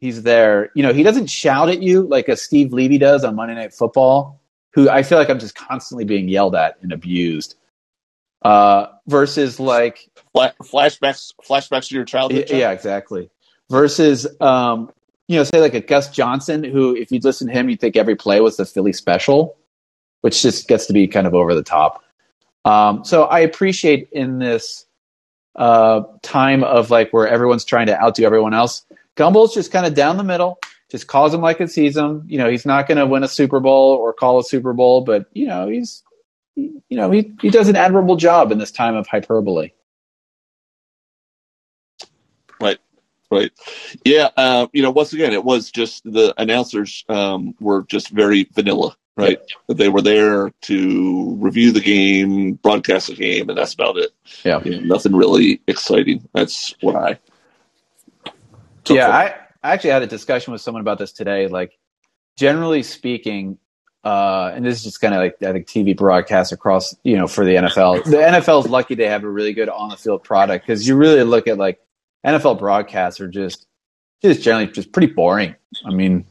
he's 0.00 0.22
there. 0.22 0.70
You 0.74 0.82
know, 0.82 0.92
he 0.92 1.02
doesn't 1.02 1.28
shout 1.28 1.68
at 1.68 1.82
you 1.82 2.02
like 2.02 2.28
a 2.28 2.36
Steve 2.36 2.72
Levy 2.72 2.98
does 2.98 3.24
on 3.24 3.34
Monday 3.34 3.54
Night 3.54 3.72
Football. 3.72 4.40
Who 4.74 4.88
I 4.88 5.02
feel 5.02 5.18
like 5.18 5.30
I'm 5.30 5.38
just 5.38 5.54
constantly 5.54 6.04
being 6.04 6.28
yelled 6.28 6.54
at 6.54 6.76
and 6.82 6.92
abused. 6.92 7.56
Uh, 8.42 8.86
versus 9.08 9.58
like 9.58 10.08
Fla- 10.32 10.54
flashbacks, 10.62 11.32
flashbacks 11.44 11.88
to 11.88 11.94
your 11.96 12.04
childhood. 12.04 12.46
yeah, 12.48 12.58
Jeff? 12.58 12.74
exactly. 12.74 13.30
Versus, 13.70 14.26
um, 14.40 14.92
you 15.26 15.36
know, 15.36 15.44
say 15.44 15.60
like 15.60 15.74
a 15.74 15.80
Gus 15.80 16.08
Johnson, 16.10 16.62
who, 16.62 16.94
if 16.94 17.10
you'd 17.10 17.24
listen 17.24 17.48
to 17.48 17.52
him, 17.52 17.68
you'd 17.68 17.80
think 17.80 17.96
every 17.96 18.14
play 18.14 18.40
was 18.40 18.56
the 18.56 18.64
Philly 18.64 18.92
special, 18.92 19.56
which 20.20 20.40
just 20.40 20.68
gets 20.68 20.86
to 20.86 20.92
be 20.92 21.08
kind 21.08 21.26
of 21.26 21.34
over 21.34 21.54
the 21.54 21.62
top. 21.64 22.04
Um, 22.64 23.04
so 23.04 23.24
I 23.24 23.40
appreciate 23.40 24.08
in 24.12 24.38
this 24.38 24.86
uh, 25.58 26.02
time 26.22 26.64
of 26.64 26.90
like 26.90 27.10
where 27.12 27.28
everyone's 27.28 27.64
trying 27.64 27.88
to 27.88 28.00
outdo 28.00 28.24
everyone 28.24 28.54
else, 28.54 28.86
Gumbel's 29.16 29.52
just 29.52 29.72
kind 29.72 29.84
of 29.84 29.94
down 29.94 30.16
the 30.16 30.24
middle, 30.24 30.58
just 30.90 31.08
calls 31.08 31.34
him 31.34 31.42
like 31.42 31.60
it 31.60 31.70
sees 31.70 31.96
him. 31.96 32.24
You 32.26 32.38
know, 32.38 32.48
he's 32.48 32.64
not 32.64 32.88
going 32.88 32.98
to 32.98 33.06
win 33.06 33.24
a 33.24 33.28
Super 33.28 33.60
Bowl 33.60 33.92
or 33.92 34.12
call 34.12 34.38
a 34.38 34.44
Super 34.44 34.72
Bowl, 34.72 35.02
but 35.02 35.26
you 35.32 35.46
know, 35.46 35.68
he's, 35.68 36.02
you 36.54 36.82
know, 36.90 37.10
he 37.10 37.32
he 37.42 37.50
does 37.50 37.68
an 37.68 37.76
admirable 37.76 38.16
job 38.16 38.52
in 38.52 38.58
this 38.58 38.70
time 38.70 38.94
of 38.96 39.06
hyperbole. 39.06 39.70
Right. 42.60 42.78
Right, 43.30 43.52
yeah. 44.06 44.30
Uh, 44.38 44.68
you 44.72 44.82
know, 44.82 44.90
once 44.90 45.12
again, 45.12 45.34
it 45.34 45.44
was 45.44 45.70
just 45.70 46.02
the 46.04 46.32
announcers 46.40 47.04
um, 47.10 47.54
were 47.60 47.82
just 47.82 48.08
very 48.08 48.48
vanilla, 48.54 48.96
right? 49.18 49.38
They 49.68 49.88
were 49.88 50.02
there 50.02 50.50
to 50.62 51.36
review 51.38 51.72
the 51.72 51.80
game, 51.80 52.54
broadcast 52.54 53.08
the 53.08 53.14
game, 53.14 53.48
and 53.48 53.58
that's 53.58 53.74
about 53.74 53.98
it. 53.98 54.10
Yeah. 54.44 54.62
You 54.64 54.80
know, 54.80 54.94
nothing 54.94 55.14
really 55.14 55.60
exciting. 55.66 56.28
That's 56.32 56.74
what 56.80 56.96
I. 56.96 57.18
yeah 58.88 59.06
from- 59.06 59.14
I, 59.14 59.34
I 59.62 59.72
actually 59.72 59.90
had 59.90 60.02
a 60.02 60.06
discussion 60.06 60.52
with 60.52 60.60
someone 60.62 60.80
about 60.80 60.98
this 60.98 61.12
today 61.12 61.46
like 61.48 61.78
generally 62.36 62.82
speaking 62.82 63.58
uh, 64.04 64.52
and 64.54 64.64
this 64.64 64.78
is 64.78 64.84
just 64.84 65.00
kind 65.00 65.12
of 65.14 65.20
like 65.20 65.42
i 65.42 65.52
think 65.52 65.66
tv 65.66 65.96
broadcasts 65.96 66.52
across 66.52 66.94
you 67.02 67.16
know 67.16 67.26
for 67.26 67.44
the 67.44 67.54
nfl 67.56 68.02
the 68.04 68.16
nfl 68.16 68.64
is 68.64 68.70
lucky 68.70 68.94
they 68.94 69.08
have 69.08 69.24
a 69.24 69.28
really 69.28 69.52
good 69.52 69.68
on 69.68 69.88
the 69.90 69.96
field 69.96 70.22
product 70.22 70.64
because 70.66 70.86
you 70.86 70.96
really 70.96 71.22
look 71.24 71.48
at 71.48 71.58
like 71.58 71.80
nfl 72.24 72.58
broadcasts 72.58 73.20
are 73.20 73.28
just 73.28 73.66
just 74.22 74.40
generally 74.42 74.68
just 74.68 74.92
pretty 74.92 75.12
boring 75.12 75.54
i 75.84 75.90
mean 75.90 76.24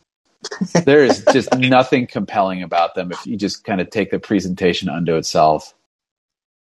there 0.86 1.04
is 1.04 1.26
just 1.34 1.54
nothing 1.58 2.08
compelling 2.08 2.62
about 2.62 2.96
them 2.96 3.12
if 3.12 3.26
you 3.26 3.36
just 3.36 3.64
kind 3.64 3.82
of 3.82 3.90
take 3.90 4.12
the 4.12 4.20
presentation 4.20 4.90
unto 4.90 5.16
itself 5.16 5.74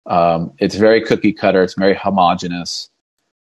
um, 0.06 0.52
it's 0.58 0.76
very 0.76 1.04
cookie 1.04 1.34
cutter 1.34 1.64
it's 1.64 1.76
very 1.76 1.94
homogenous 1.94 2.90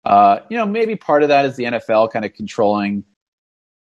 uh, 0.05 0.39
you 0.49 0.57
know, 0.57 0.65
maybe 0.65 0.95
part 0.95 1.23
of 1.23 1.29
that 1.29 1.45
is 1.45 1.55
the 1.55 1.65
NFL 1.65 2.11
kind 2.11 2.25
of 2.25 2.33
controlling 2.33 3.03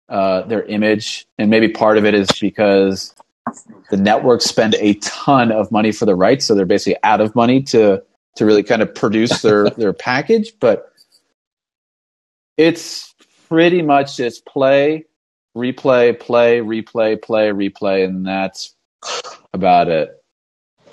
uh, 0.07 0.41
their 0.43 0.63
image, 0.63 1.27
and 1.37 1.49
maybe 1.49 1.69
part 1.69 1.97
of 1.97 2.05
it 2.05 2.13
is 2.13 2.27
because 2.41 3.15
the 3.89 3.97
networks 3.97 4.45
spend 4.45 4.75
a 4.75 4.95
ton 4.95 5.51
of 5.51 5.71
money 5.71 5.91
for 5.91 6.05
the 6.05 6.15
rights, 6.15 6.45
so 6.45 6.55
they're 6.55 6.65
basically 6.65 6.97
out 7.03 7.21
of 7.21 7.35
money 7.35 7.61
to 7.63 8.03
to 8.35 8.45
really 8.45 8.63
kind 8.63 8.81
of 8.81 8.93
produce 8.93 9.41
their 9.41 9.69
their 9.77 9.93
package. 9.93 10.53
But 10.59 10.91
it's 12.57 13.13
pretty 13.47 13.81
much 13.81 14.17
just 14.17 14.45
play, 14.45 15.05
replay, 15.59 16.19
play, 16.19 16.59
replay, 16.59 17.21
play, 17.21 17.49
replay, 17.49 18.05
and 18.05 18.25
that's 18.25 18.73
about 19.53 19.87
it. 19.89 20.15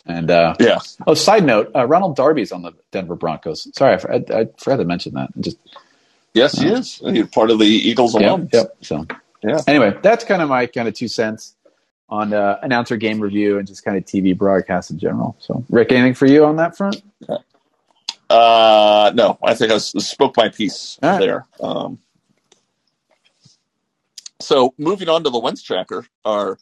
And 0.05 0.31
uh, 0.31 0.55
Yeah. 0.61 0.79
Oh, 1.07 1.14
side 1.14 1.44
note: 1.44 1.70
uh, 1.74 1.87
Ronald 1.87 2.16
Darby's 2.16 2.52
on 2.52 2.62
the 2.62 2.72
Denver 2.92 3.16
Broncos. 3.16 3.68
Sorry, 3.76 3.94
I, 3.94 4.14
I, 4.14 4.40
I 4.40 4.46
forgot 4.59 4.76
to 4.76 4.85
mention 4.85 5.14
that. 5.14 5.31
Just 5.40 5.59
Yes, 6.37 6.59
he 6.59 6.68
is. 6.68 6.98
He's 6.98 7.26
part 7.29 7.50
of 7.50 7.59
the 7.59 7.64
Eagles 7.64 8.14
alum. 8.14 8.50
Yep, 8.52 8.52
yep. 8.52 8.76
So 8.83 9.07
Yeah. 9.42 9.61
Anyway, 9.66 9.96
that's 10.02 10.22
kind 10.22 10.42
of 10.42 10.50
my 10.50 10.66
kind 10.66 10.87
of 10.87 10.92
two 10.92 11.09
cents 11.09 11.55
on 12.11 12.35
uh, 12.35 12.59
announcer 12.62 12.96
game 12.96 13.20
review 13.20 13.59
and 13.59 13.66
just 13.66 13.85
kind 13.85 13.96
of 13.96 14.05
TV 14.05 14.37
broadcast 14.37 14.90
in 14.90 14.98
general. 14.98 15.35
So, 15.38 15.64
Rick, 15.70 15.92
anything 15.92 16.12
for 16.12 16.26
you 16.26 16.44
on 16.44 16.57
that 16.57 16.76
front? 16.76 17.02
Uh, 18.29 19.12
no, 19.14 19.38
I 19.42 19.55
think 19.55 19.72
I 19.72 19.79
spoke 19.79 20.37
my 20.37 20.50
piece 20.50 20.98
right. 21.02 21.18
there. 21.18 21.46
Um, 21.59 21.98
so 24.40 24.75
moving 24.79 25.09
on 25.09 25.25
to 25.25 25.31
the 25.31 25.38
Wentz 25.38 25.62
tracker, 25.62 26.07
our 26.25 26.59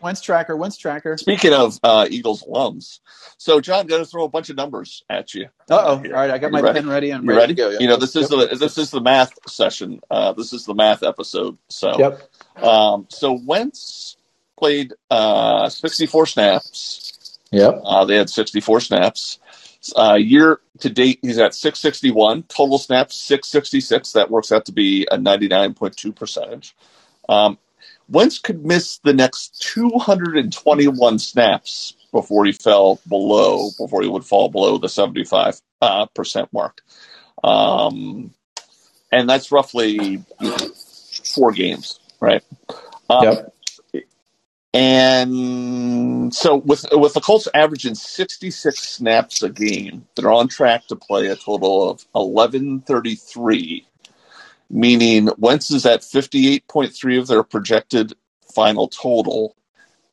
Wentz 0.00 0.20
tracker, 0.20 0.56
Wentz 0.56 0.76
tracker. 0.76 1.16
speaking 1.18 1.52
of 1.52 1.78
uh, 1.82 2.06
Eagles 2.08 2.42
alums. 2.44 3.00
So 3.38 3.60
John, 3.60 3.80
I'm 3.80 3.86
going 3.86 4.02
to 4.04 4.08
throw 4.08 4.24
a 4.24 4.28
bunch 4.28 4.50
of 4.50 4.56
numbers 4.56 5.02
at 5.10 5.34
you. 5.34 5.46
Uh 5.70 5.74
oh. 5.78 5.90
All 5.96 5.98
right, 5.98 6.30
I 6.30 6.38
got 6.38 6.48
You 6.48 6.52
my 6.52 6.60
ready? 6.60 6.80
pen 6.80 6.88
ready. 6.88 7.10
I'm 7.12 7.24
You 7.24 7.30
ready, 7.30 7.40
ready? 7.40 7.54
to 7.54 7.60
go. 7.60 7.70
You 7.80 7.88
know, 7.88 7.96
this 7.96 8.14
is 8.16 8.30
Yep. 8.30 8.50
the 8.50 8.56
this 8.56 8.78
is 8.78 8.90
the 8.90 9.00
math 9.00 9.32
session. 9.48 10.00
Uh, 10.10 10.32
this 10.32 10.52
is 10.52 10.64
the 10.64 10.74
math 10.74 11.02
episode. 11.02 11.58
So 11.68 11.98
Yep. 11.98 12.62
Um, 12.64 13.06
so 13.10 13.32
Wentz 13.44 14.16
played 14.58 14.92
uh, 15.10 15.68
64 15.68 16.26
snaps. 16.26 17.38
Yep. 17.50 17.80
Uh, 17.84 18.04
they 18.04 18.16
had 18.16 18.30
64 18.30 18.80
snaps. 18.80 19.38
Uh, 19.96 20.14
year 20.14 20.60
to 20.80 20.90
date, 20.90 21.20
he's 21.22 21.38
at 21.38 21.54
661. 21.54 22.44
Total 22.44 22.78
snaps, 22.78 23.16
666. 23.16 24.12
That 24.12 24.30
works 24.30 24.52
out 24.52 24.66
to 24.66 24.72
be 24.72 25.06
a 25.10 25.16
99.2 25.16 26.14
percentage. 26.14 26.76
Um, 27.28 27.58
Wentz 28.08 28.38
could 28.38 28.64
miss 28.64 28.98
the 28.98 29.14
next 29.14 29.62
221 29.62 31.18
snaps 31.18 31.94
before 32.12 32.44
he 32.44 32.52
fell 32.52 33.00
below, 33.08 33.70
before 33.78 34.02
he 34.02 34.08
would 34.08 34.24
fall 34.24 34.48
below 34.48 34.78
the 34.78 34.88
75 34.88 35.60
uh, 35.80 36.06
percent 36.06 36.52
mark. 36.52 36.82
Um, 37.44 38.34
and 39.12 39.28
that's 39.28 39.52
roughly 39.52 40.24
four 41.34 41.52
games, 41.52 42.00
right? 42.20 42.42
Um, 43.08 43.22
Yep. 43.22 43.54
And 44.72 46.32
so 46.32 46.56
with 46.56 46.86
with 46.92 47.14
the 47.14 47.20
Colts 47.20 47.48
averaging 47.52 47.96
66 47.96 48.78
snaps 48.78 49.42
a 49.42 49.48
game, 49.48 50.06
they're 50.14 50.30
on 50.30 50.46
track 50.46 50.86
to 50.88 50.96
play 50.96 51.26
a 51.26 51.34
total 51.34 51.90
of 51.90 52.06
1133, 52.12 53.86
meaning 54.70 55.28
Wentz 55.38 55.72
is 55.72 55.86
at 55.86 56.02
58.3 56.02 57.18
of 57.18 57.26
their 57.26 57.42
projected 57.42 58.12
final 58.54 58.86
total, 58.86 59.56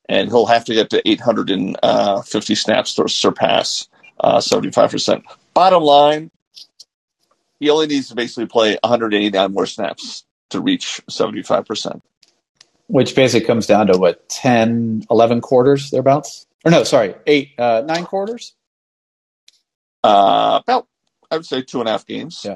and 0.10 0.30
he'll 0.30 0.48
have 0.48 0.65
to 0.65 0.74
get 0.74 0.89
to 0.89 1.08
850 1.08 2.56
snaps 2.56 2.96
to 2.96 3.08
surpass 3.08 3.88
uh, 4.20 4.38
75%. 4.39 5.22
Bottom 5.54 5.84
line, 5.84 6.32
he 7.60 7.70
only 7.70 7.86
needs 7.86 8.10
to 8.10 8.15
basically 8.15 8.48
play 8.48 8.78
189 8.84 9.54
more 9.54 9.67
snaps 9.67 10.24
to 10.50 10.62
reach 10.62 11.02
75%. 11.10 12.02
Which 12.88 13.15
basically 13.15 13.45
comes 13.45 13.67
down 13.67 13.88
to 13.88 13.97
what 13.97 14.28
10, 14.30 15.06
11 15.12 15.41
quarters 15.41 15.89
thereabouts, 15.91 16.47
or 16.63 16.71
no, 16.71 16.84
sorry, 16.84 17.15
eight, 17.28 17.52
uh, 17.58 17.84
nine 17.86 18.06
quarters. 18.06 18.54
Uh, 20.04 20.62
about, 20.63 20.88
I 21.30 21.36
would 21.36 21.45
say, 21.45 21.62
two 21.62 21.80
and 21.82 21.89
a 21.89 21.91
half 21.91 22.06
games. 22.06 22.41
Yeah. 22.45 22.56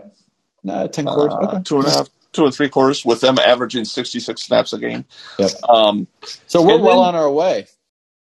No, 0.64 0.88
ten 0.88 1.06
quarters. 1.06 1.34
Uh, 1.34 1.48
okay. 1.56 1.64
two 1.64 1.80
and 1.80 1.88
a 1.88 1.92
half, 1.92 2.10
two 2.32 2.46
and 2.46 2.54
three 2.54 2.70
quarters, 2.70 3.04
with 3.04 3.20
them 3.20 3.38
averaging 3.40 3.84
66 3.84 4.42
snaps 4.42 4.72
a 4.74 4.80
game. 4.80 5.06
Yep. 5.38 5.52
Um, 5.68 6.08
So 6.48 6.62
we're 6.62 6.78
well 6.80 7.00
then- 7.04 7.10
on 7.10 7.16
our 7.16 7.30
way. 7.32 7.68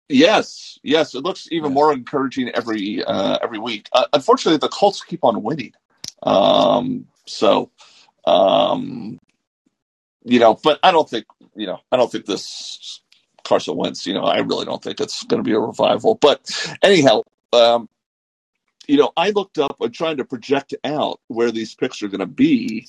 yes, 0.09 0.79
yes, 0.83 1.15
it 1.15 1.23
looks 1.25 1.49
even 1.51 1.71
Yeah. 1.71 1.75
more 1.75 1.93
encouraging 1.93 2.49
every 2.51 3.05
uh, 3.05 3.39
every 3.43 3.59
week. 3.59 3.89
Uh, 3.93 4.05
unfortunately, 4.15 4.59
the 4.59 4.69
Colts 4.69 5.03
keep 5.03 5.25
on 5.25 5.43
winning. 5.43 5.75
Um, 6.23 7.07
so, 7.27 7.71
um, 8.25 9.21
you 10.29 10.41
know, 10.41 10.55
but 10.63 10.79
I 10.83 10.93
don't 10.93 11.09
think, 11.09 11.27
you 11.57 11.67
know, 11.67 11.81
I 11.91 11.97
don't 11.97 12.13
think 12.13 12.27
this 12.27 13.01
Carson 13.45 13.77
Wentz, 13.77 14.07
you 14.07 14.15
know, 14.15 14.25
I 14.25 14.39
really 14.39 14.67
don't 14.67 14.83
think 14.83 15.01
it's 15.01 15.25
going 15.25 15.43
to 15.43 15.49
be 15.49 15.55
a 15.55 15.61
revival. 15.61 16.17
But 16.17 16.51
anyhow, 16.83 17.23
um, 17.53 17.89
you 18.87 18.99
know, 18.99 19.13
I 19.17 19.31
looked 19.31 19.59
up, 19.59 19.77
I'm 19.81 19.93
trying 19.93 20.19
to 20.19 20.25
project 20.25 20.75
out 20.85 21.21
where 21.29 21.51
these 21.51 21.75
picks 21.75 22.03
are 22.03 22.09
going 22.09 22.21
to 22.21 22.27
be. 22.27 22.89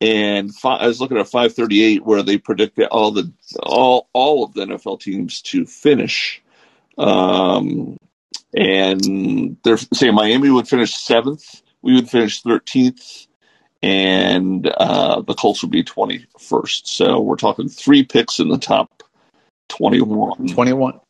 And 0.00 0.54
fi- 0.54 0.78
I 0.78 0.88
was 0.88 1.00
looking 1.00 1.18
at 1.18 1.28
538 1.28 2.04
where 2.04 2.22
they 2.22 2.38
predicted 2.38 2.88
all 2.88 3.12
the 3.12 3.32
all 3.62 4.08
all 4.12 4.44
of 4.44 4.54
the 4.54 4.66
NFL 4.66 5.00
teams 5.00 5.40
to 5.42 5.66
finish. 5.66 6.42
Um, 6.98 7.96
and 8.54 9.56
they're 9.64 9.76
saying 9.76 10.14
Miami 10.14 10.50
would 10.50 10.68
finish 10.68 10.96
seventh, 10.96 11.62
we 11.82 11.94
would 11.94 12.10
finish 12.10 12.42
13th, 12.42 13.28
and 13.84 14.66
uh, 14.78 15.20
the 15.20 15.34
Colts 15.34 15.60
would 15.60 15.70
be 15.70 15.84
21st. 15.84 16.86
So 16.86 17.20
we're 17.20 17.36
talking 17.36 17.68
three 17.68 18.02
picks 18.02 18.40
in 18.40 18.48
the 18.48 18.56
top 18.56 19.02
21. 19.68 20.48
Twenty-one. 20.48 21.00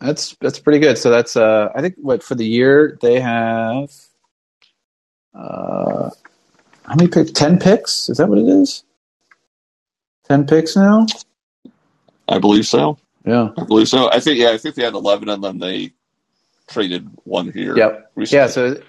That's 0.00 0.36
that's 0.40 0.58
pretty 0.58 0.80
good. 0.80 0.98
So 0.98 1.10
that's 1.10 1.36
uh, 1.36 1.68
I 1.76 1.80
think 1.80 1.94
what 1.98 2.24
for 2.24 2.34
the 2.34 2.44
year 2.44 2.98
they 3.00 3.20
have. 3.20 3.90
Uh, 5.32 6.10
how 6.84 6.94
many 6.96 7.08
picks? 7.08 7.30
Ten 7.30 7.58
picks? 7.58 8.08
Is 8.08 8.16
that 8.16 8.28
what 8.28 8.38
it 8.38 8.48
is? 8.48 8.82
Ten 10.28 10.44
picks 10.44 10.74
now. 10.74 11.06
I 12.28 12.40
believe 12.40 12.66
so. 12.66 12.98
Yeah. 13.24 13.50
I 13.56 13.64
believe 13.64 13.88
so. 13.88 14.10
I 14.10 14.18
think 14.18 14.38
yeah, 14.38 14.50
I 14.50 14.58
think 14.58 14.74
they 14.74 14.82
had 14.84 14.94
11, 14.94 15.28
and 15.28 15.42
then 15.42 15.58
they 15.58 15.92
traded 16.68 17.08
one 17.24 17.52
here. 17.52 17.76
Yep. 17.76 18.10
recently. 18.16 18.42
Yeah. 18.42 18.48
So 18.48 18.82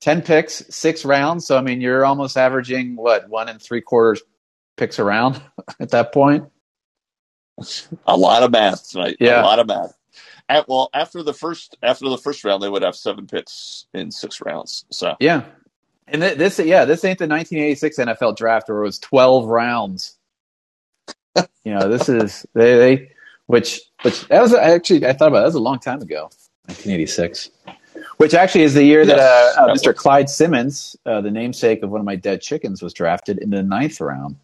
ten 0.00 0.22
picks, 0.22 0.64
six 0.70 1.04
rounds. 1.04 1.46
So 1.46 1.56
I 1.56 1.60
mean, 1.60 1.80
you're 1.80 2.04
almost 2.04 2.36
averaging 2.36 2.96
what 2.96 3.28
one 3.28 3.48
and 3.48 3.60
three 3.60 3.80
quarters 3.80 4.22
picks 4.76 4.98
around 4.98 5.42
at 5.80 5.90
that 5.90 6.12
point. 6.12 6.44
a 8.06 8.16
lot 8.16 8.42
of 8.42 8.50
math 8.52 8.90
tonight. 8.90 9.16
Yeah. 9.20 9.42
a 9.42 9.44
lot 9.44 9.58
of 9.58 9.66
math. 9.66 9.94
At, 10.48 10.66
well, 10.68 10.88
after 10.94 11.22
the 11.22 11.34
first 11.34 11.76
after 11.82 12.08
the 12.08 12.16
first 12.16 12.44
round, 12.44 12.62
they 12.62 12.68
would 12.68 12.82
have 12.82 12.96
seven 12.96 13.26
picks 13.26 13.86
in 13.92 14.10
six 14.10 14.40
rounds. 14.40 14.86
So 14.90 15.16
Yeah. 15.20 15.44
And 16.10 16.22
th- 16.22 16.38
this, 16.38 16.58
yeah, 16.58 16.86
this 16.86 17.04
ain't 17.04 17.18
the 17.18 17.26
1986 17.26 17.98
NFL 17.98 18.36
draft 18.36 18.68
where 18.68 18.78
it 18.78 18.86
was 18.86 18.98
12 18.98 19.44
rounds. 19.46 20.16
you 21.64 21.74
know, 21.74 21.88
this 21.88 22.08
is 22.08 22.46
they, 22.54 22.78
they, 22.78 23.10
which, 23.46 23.80
which 24.02 24.26
that 24.28 24.40
was 24.40 24.54
actually 24.54 25.06
I 25.06 25.12
thought 25.12 25.28
about 25.28 25.38
it, 25.38 25.40
that 25.40 25.46
was 25.46 25.54
a 25.54 25.60
long 25.60 25.78
time 25.78 26.00
ago, 26.00 26.30
1986, 26.66 27.50
which 28.18 28.34
actually 28.34 28.62
is 28.62 28.74
the 28.74 28.84
year 28.84 29.06
that 29.06 29.18
uh, 29.18 29.62
uh, 29.62 29.68
Mr. 29.74 29.94
Clyde 29.94 30.28
Simmons, 30.28 30.96
uh, 31.06 31.20
the 31.20 31.30
namesake 31.30 31.82
of 31.82 31.90
one 31.90 32.00
of 32.00 32.04
my 32.04 32.16
dead 32.16 32.40
chickens, 32.42 32.82
was 32.82 32.92
drafted 32.92 33.38
in 33.38 33.50
the 33.50 33.62
ninth 33.62 34.00
round. 34.00 34.36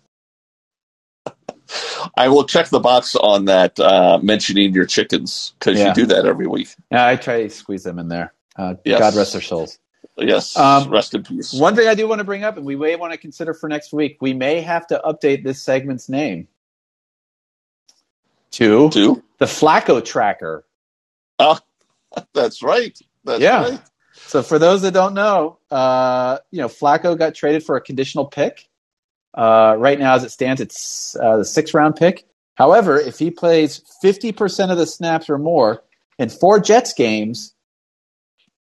I 2.17 2.29
will 2.29 2.45
check 2.45 2.69
the 2.69 2.79
box 2.81 3.17
on 3.17 3.47
that 3.47 3.79
uh, 3.81 4.19
mentioning 4.23 4.73
your 4.75 4.87
chickens 4.87 5.55
because 5.59 5.79
Yeah. 5.79 5.89
you 5.89 5.95
do 5.95 6.07
that 6.07 6.25
every 6.27 6.47
week. 6.47 6.69
Yeah, 6.91 7.07
I 7.07 7.17
try 7.17 7.43
to 7.43 7.51
squeeze 7.51 7.83
them 7.83 7.99
in 7.99 8.09
there. 8.09 8.33
Uh, 8.57 8.75
Yes. 8.85 9.01
God 9.01 9.15
rest 9.17 9.33
their 9.33 9.43
souls. 9.43 9.79
Yes, 10.17 10.57
Um, 10.57 10.89
rest 10.91 11.15
in 11.15 11.25
peace. 11.25 11.53
One 11.53 11.75
thing 11.75 11.89
I 11.89 11.95
do 11.95 12.07
want 12.07 12.21
to 12.21 12.25
bring 12.25 12.45
up, 12.45 12.57
and 12.57 12.65
we 12.65 12.77
may 12.77 12.95
want 12.95 13.13
to 13.13 13.19
consider 13.19 13.53
for 13.55 13.69
next 13.69 13.93
week, 13.93 14.19
we 14.21 14.33
may 14.33 14.61
have 14.61 14.87
to 14.89 15.01
update 15.05 15.43
this 15.43 15.61
segment's 15.61 16.09
name 16.09 16.47
to 18.53 18.91
Two. 18.91 19.23
the 19.39 19.47
Flacco 19.47 20.05
Tracker. 20.05 20.65
Oh, 21.41 21.59
that's 22.35 22.63
right. 22.63 22.97
That's 23.25 23.41
Yeah. 23.43 23.63
right. 23.63 23.81
So 24.27 24.43
for 24.43 24.59
those 24.59 24.83
that 24.83 24.93
don't 24.93 25.15
know, 25.15 25.59
uh, 25.71 26.39
you 26.51 26.61
know, 26.61 26.69
Flacco 26.69 27.19
got 27.19 27.35
traded 27.35 27.65
for 27.65 27.77
a 27.77 27.81
conditional 27.81 28.27
pick. 28.27 28.69
Uh, 29.35 29.77
right 29.79 29.99
now, 29.99 30.15
as 30.15 30.25
it 30.25 30.31
stands, 30.31 30.61
it's 30.61 31.17
uh, 31.17 31.39
the 31.39 31.45
sixth 31.45 31.75
round 31.75 31.97
pick. 31.97 32.27
However, 32.57 32.99
if 32.99 33.19
he 33.19 33.31
plays 33.31 33.83
50% 34.05 34.71
of 34.71 34.79
the 34.79 34.87
snaps 34.87 35.29
or 35.31 35.39
more 35.39 35.83
in 36.19 36.29
four 36.29 36.61
Jets 36.61 36.93
games, 36.95 37.55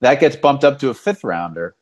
that 0.00 0.20
gets 0.20 0.36
bumped 0.36 0.64
up 0.64 0.78
to 0.80 0.90
a 0.90 0.94
fifth 0.94 1.24
rounder. 1.24 1.76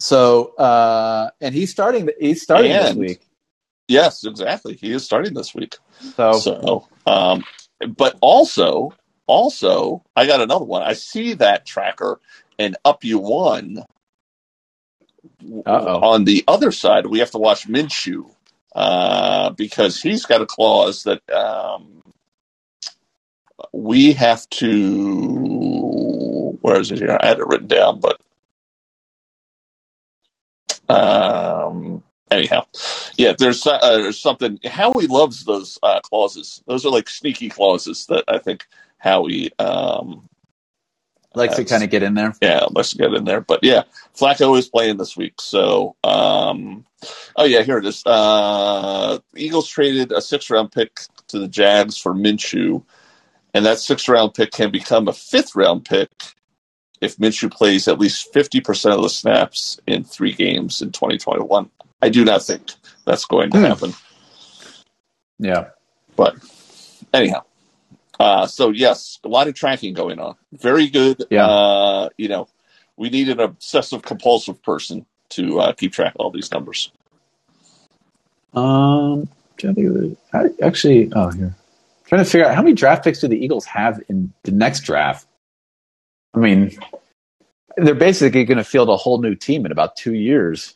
So, 0.00 0.54
uh, 0.56 1.30
and 1.40 1.54
he's 1.54 1.70
starting, 1.70 2.08
he's 2.20 2.42
starting 2.42 2.72
this 2.72 2.94
week. 2.96 3.22
Yes, 3.88 4.24
exactly. 4.24 4.76
He 4.76 4.92
is 4.92 5.04
starting 5.04 5.34
this 5.34 5.54
week. 5.54 5.76
So, 6.16 6.32
So, 6.32 6.88
um, 7.06 7.44
but 7.96 8.16
also, 8.20 8.92
also, 9.28 10.02
I 10.16 10.26
got 10.26 10.40
another 10.40 10.64
one. 10.64 10.82
I 10.82 10.94
see 10.94 11.34
that 11.34 11.66
tracker 11.66 12.18
and 12.58 12.76
up 12.84 13.04
you 13.04 13.18
one. 13.18 13.84
Uh-oh. 15.66 16.00
On 16.00 16.24
the 16.24 16.42
other 16.48 16.72
side, 16.72 17.06
we 17.06 17.20
have 17.20 17.30
to 17.32 17.38
watch 17.38 17.68
Minshew 17.68 18.30
uh, 18.74 19.50
because 19.50 20.00
he's 20.00 20.26
got 20.26 20.42
a 20.42 20.46
clause 20.46 21.04
that 21.04 21.28
um, 21.30 22.02
we 23.72 24.14
have 24.14 24.48
to. 24.50 25.78
Where 26.60 26.80
is 26.80 26.90
it 26.90 26.98
here? 26.98 27.16
I 27.20 27.26
had 27.26 27.38
it 27.38 27.46
written 27.46 27.68
down, 27.68 28.00
but 28.00 28.20
um, 30.88 32.02
anyhow, 32.30 32.66
yeah. 33.16 33.34
There's 33.38 33.66
uh, 33.66 33.78
there's 33.80 34.18
something. 34.18 34.58
Howie 34.64 35.06
loves 35.06 35.44
those 35.44 35.78
uh, 35.82 36.00
clauses. 36.00 36.62
Those 36.66 36.84
are 36.86 36.90
like 36.92 37.08
sneaky 37.08 37.48
clauses 37.50 38.06
that 38.06 38.24
I 38.28 38.38
think 38.38 38.66
Howie 38.98 39.50
um, 39.58 40.28
Likes 41.34 41.56
to 41.56 41.64
kind 41.64 41.84
of 41.84 41.90
get 41.90 42.02
in 42.02 42.14
there. 42.14 42.34
Yeah, 42.42 42.66
let's 42.70 42.94
get 42.94 43.14
in 43.14 43.24
there. 43.24 43.40
But 43.40 43.60
yeah, 43.62 43.82
Flacco 44.16 44.58
is 44.58 44.68
playing 44.68 44.96
this 44.96 45.16
week. 45.16 45.34
So, 45.40 45.94
um, 46.02 46.84
oh 47.36 47.44
yeah, 47.44 47.62
here 47.62 47.78
it 47.78 47.86
is. 47.86 48.02
Uh, 48.04 49.18
Eagles 49.36 49.68
traded 49.68 50.10
a 50.10 50.20
six 50.20 50.50
round 50.50 50.72
pick 50.72 51.00
to 51.28 51.38
the 51.38 51.46
Jags 51.46 51.96
for 51.98 52.12
Minshew, 52.14 52.82
and 53.54 53.64
that 53.66 53.78
six 53.78 54.08
round 54.08 54.34
pick 54.34 54.50
can 54.50 54.70
become 54.72 55.06
a 55.06 55.12
fifth 55.12 55.54
round 55.54 55.84
pick 55.84 56.10
if 57.00 57.16
Minshew 57.18 57.52
plays 57.52 57.86
at 57.86 58.00
least 58.00 58.32
50% 58.34 58.96
of 58.96 59.02
the 59.02 59.08
snaps 59.08 59.78
in 59.86 60.02
three 60.02 60.32
games 60.32 60.82
in 60.82 60.90
2021. 60.90 61.70
I 62.02 62.08
do 62.08 62.24
not 62.24 62.42
think 62.42 62.72
that's 63.04 63.24
going 63.26 63.52
to 63.52 63.58
Hmm. 63.58 63.64
happen. 63.64 63.94
Yeah. 65.38 65.68
But 66.16 66.36
anyhow, 67.14 67.42
uh, 68.18 68.46
so 68.46 68.70
yes, 68.70 69.18
a 69.24 69.28
lot 69.28 69.48
of 69.48 69.54
tracking 69.54 69.94
going 69.94 70.18
on. 70.18 70.36
Very 70.52 70.88
good. 70.88 71.24
Yeah. 71.30 71.46
Uh, 71.46 72.08
you 72.16 72.28
know, 72.28 72.48
we 72.96 73.10
need 73.10 73.28
an 73.28 73.40
obsessive 73.40 74.02
compulsive 74.02 74.62
person 74.62 75.06
to 75.30 75.60
uh, 75.60 75.72
keep 75.72 75.92
track 75.92 76.14
of 76.14 76.20
all 76.20 76.30
these 76.30 76.50
numbers. 76.50 76.90
Um, 78.54 79.28
trying 79.56 79.74
to 79.74 79.92
think 80.00 80.18
I, 80.32 80.64
actually, 80.64 81.12
oh, 81.14 81.30
here. 81.30 81.54
Trying 82.06 82.24
to 82.24 82.30
figure 82.30 82.46
out 82.46 82.54
how 82.54 82.62
many 82.62 82.74
draft 82.74 83.04
picks 83.04 83.20
do 83.20 83.28
the 83.28 83.36
Eagles 83.36 83.66
have 83.66 84.00
in 84.08 84.32
the 84.42 84.50
next 84.50 84.80
draft? 84.80 85.26
I 86.34 86.38
mean, 86.38 86.76
they're 87.76 87.94
basically 87.94 88.44
going 88.44 88.58
to 88.58 88.64
field 88.64 88.88
a 88.88 88.96
whole 88.96 89.20
new 89.20 89.34
team 89.34 89.66
in 89.66 89.72
about 89.72 89.96
two 89.96 90.14
years. 90.14 90.74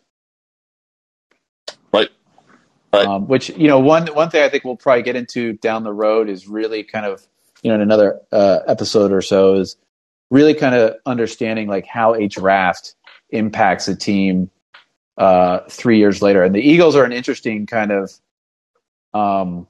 Right. 1.92 2.10
Right. 2.92 3.06
Um, 3.06 3.26
which 3.26 3.48
you 3.48 3.68
know, 3.68 3.78
one 3.78 4.06
one 4.08 4.28
thing 4.28 4.42
I 4.42 4.50
think 4.50 4.64
we'll 4.64 4.76
probably 4.76 5.02
get 5.02 5.16
into 5.16 5.54
down 5.54 5.82
the 5.82 5.92
road 5.92 6.28
is 6.28 6.46
really 6.46 6.84
kind 6.84 7.06
of 7.06 7.26
you 7.62 7.70
know 7.70 7.76
in 7.76 7.80
another 7.80 8.20
uh, 8.32 8.60
episode 8.66 9.12
or 9.12 9.22
so 9.22 9.54
is 9.54 9.76
really 10.30 10.54
kind 10.54 10.74
of 10.74 10.96
understanding 11.06 11.68
like 11.68 11.86
how 11.86 12.14
a 12.14 12.26
draft 12.26 12.94
impacts 13.30 13.88
a 13.88 13.96
team 13.96 14.50
uh, 15.18 15.60
three 15.68 15.98
years 15.98 16.22
later. 16.22 16.42
And 16.42 16.54
the 16.54 16.60
Eagles 16.60 16.96
are 16.96 17.04
an 17.04 17.12
interesting 17.12 17.66
kind 17.66 17.92
of 17.92 18.12
um, 19.14 19.66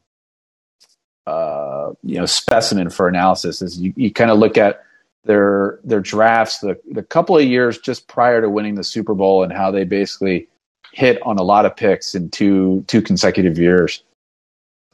uh, 1.26 1.92
you 2.02 2.18
know 2.18 2.26
specimen 2.26 2.90
for 2.90 3.08
analysis. 3.08 3.62
Is 3.62 3.80
you, 3.80 3.92
you 3.96 4.12
kind 4.12 4.30
of 4.30 4.38
look 4.38 4.56
at 4.56 4.84
their 5.24 5.78
their 5.84 6.00
drafts 6.00 6.58
the 6.58 6.80
the 6.90 7.02
couple 7.02 7.36
of 7.36 7.44
years 7.44 7.78
just 7.78 8.08
prior 8.08 8.40
to 8.40 8.50
winning 8.50 8.74
the 8.74 8.84
Super 8.84 9.14
Bowl 9.14 9.42
and 9.42 9.52
how 9.52 9.70
they 9.70 9.84
basically 9.84 10.48
hit 10.92 11.20
on 11.22 11.38
a 11.38 11.42
lot 11.42 11.64
of 11.64 11.76
picks 11.76 12.14
in 12.14 12.30
two 12.30 12.84
two 12.86 13.02
consecutive 13.02 13.58
years. 13.58 14.02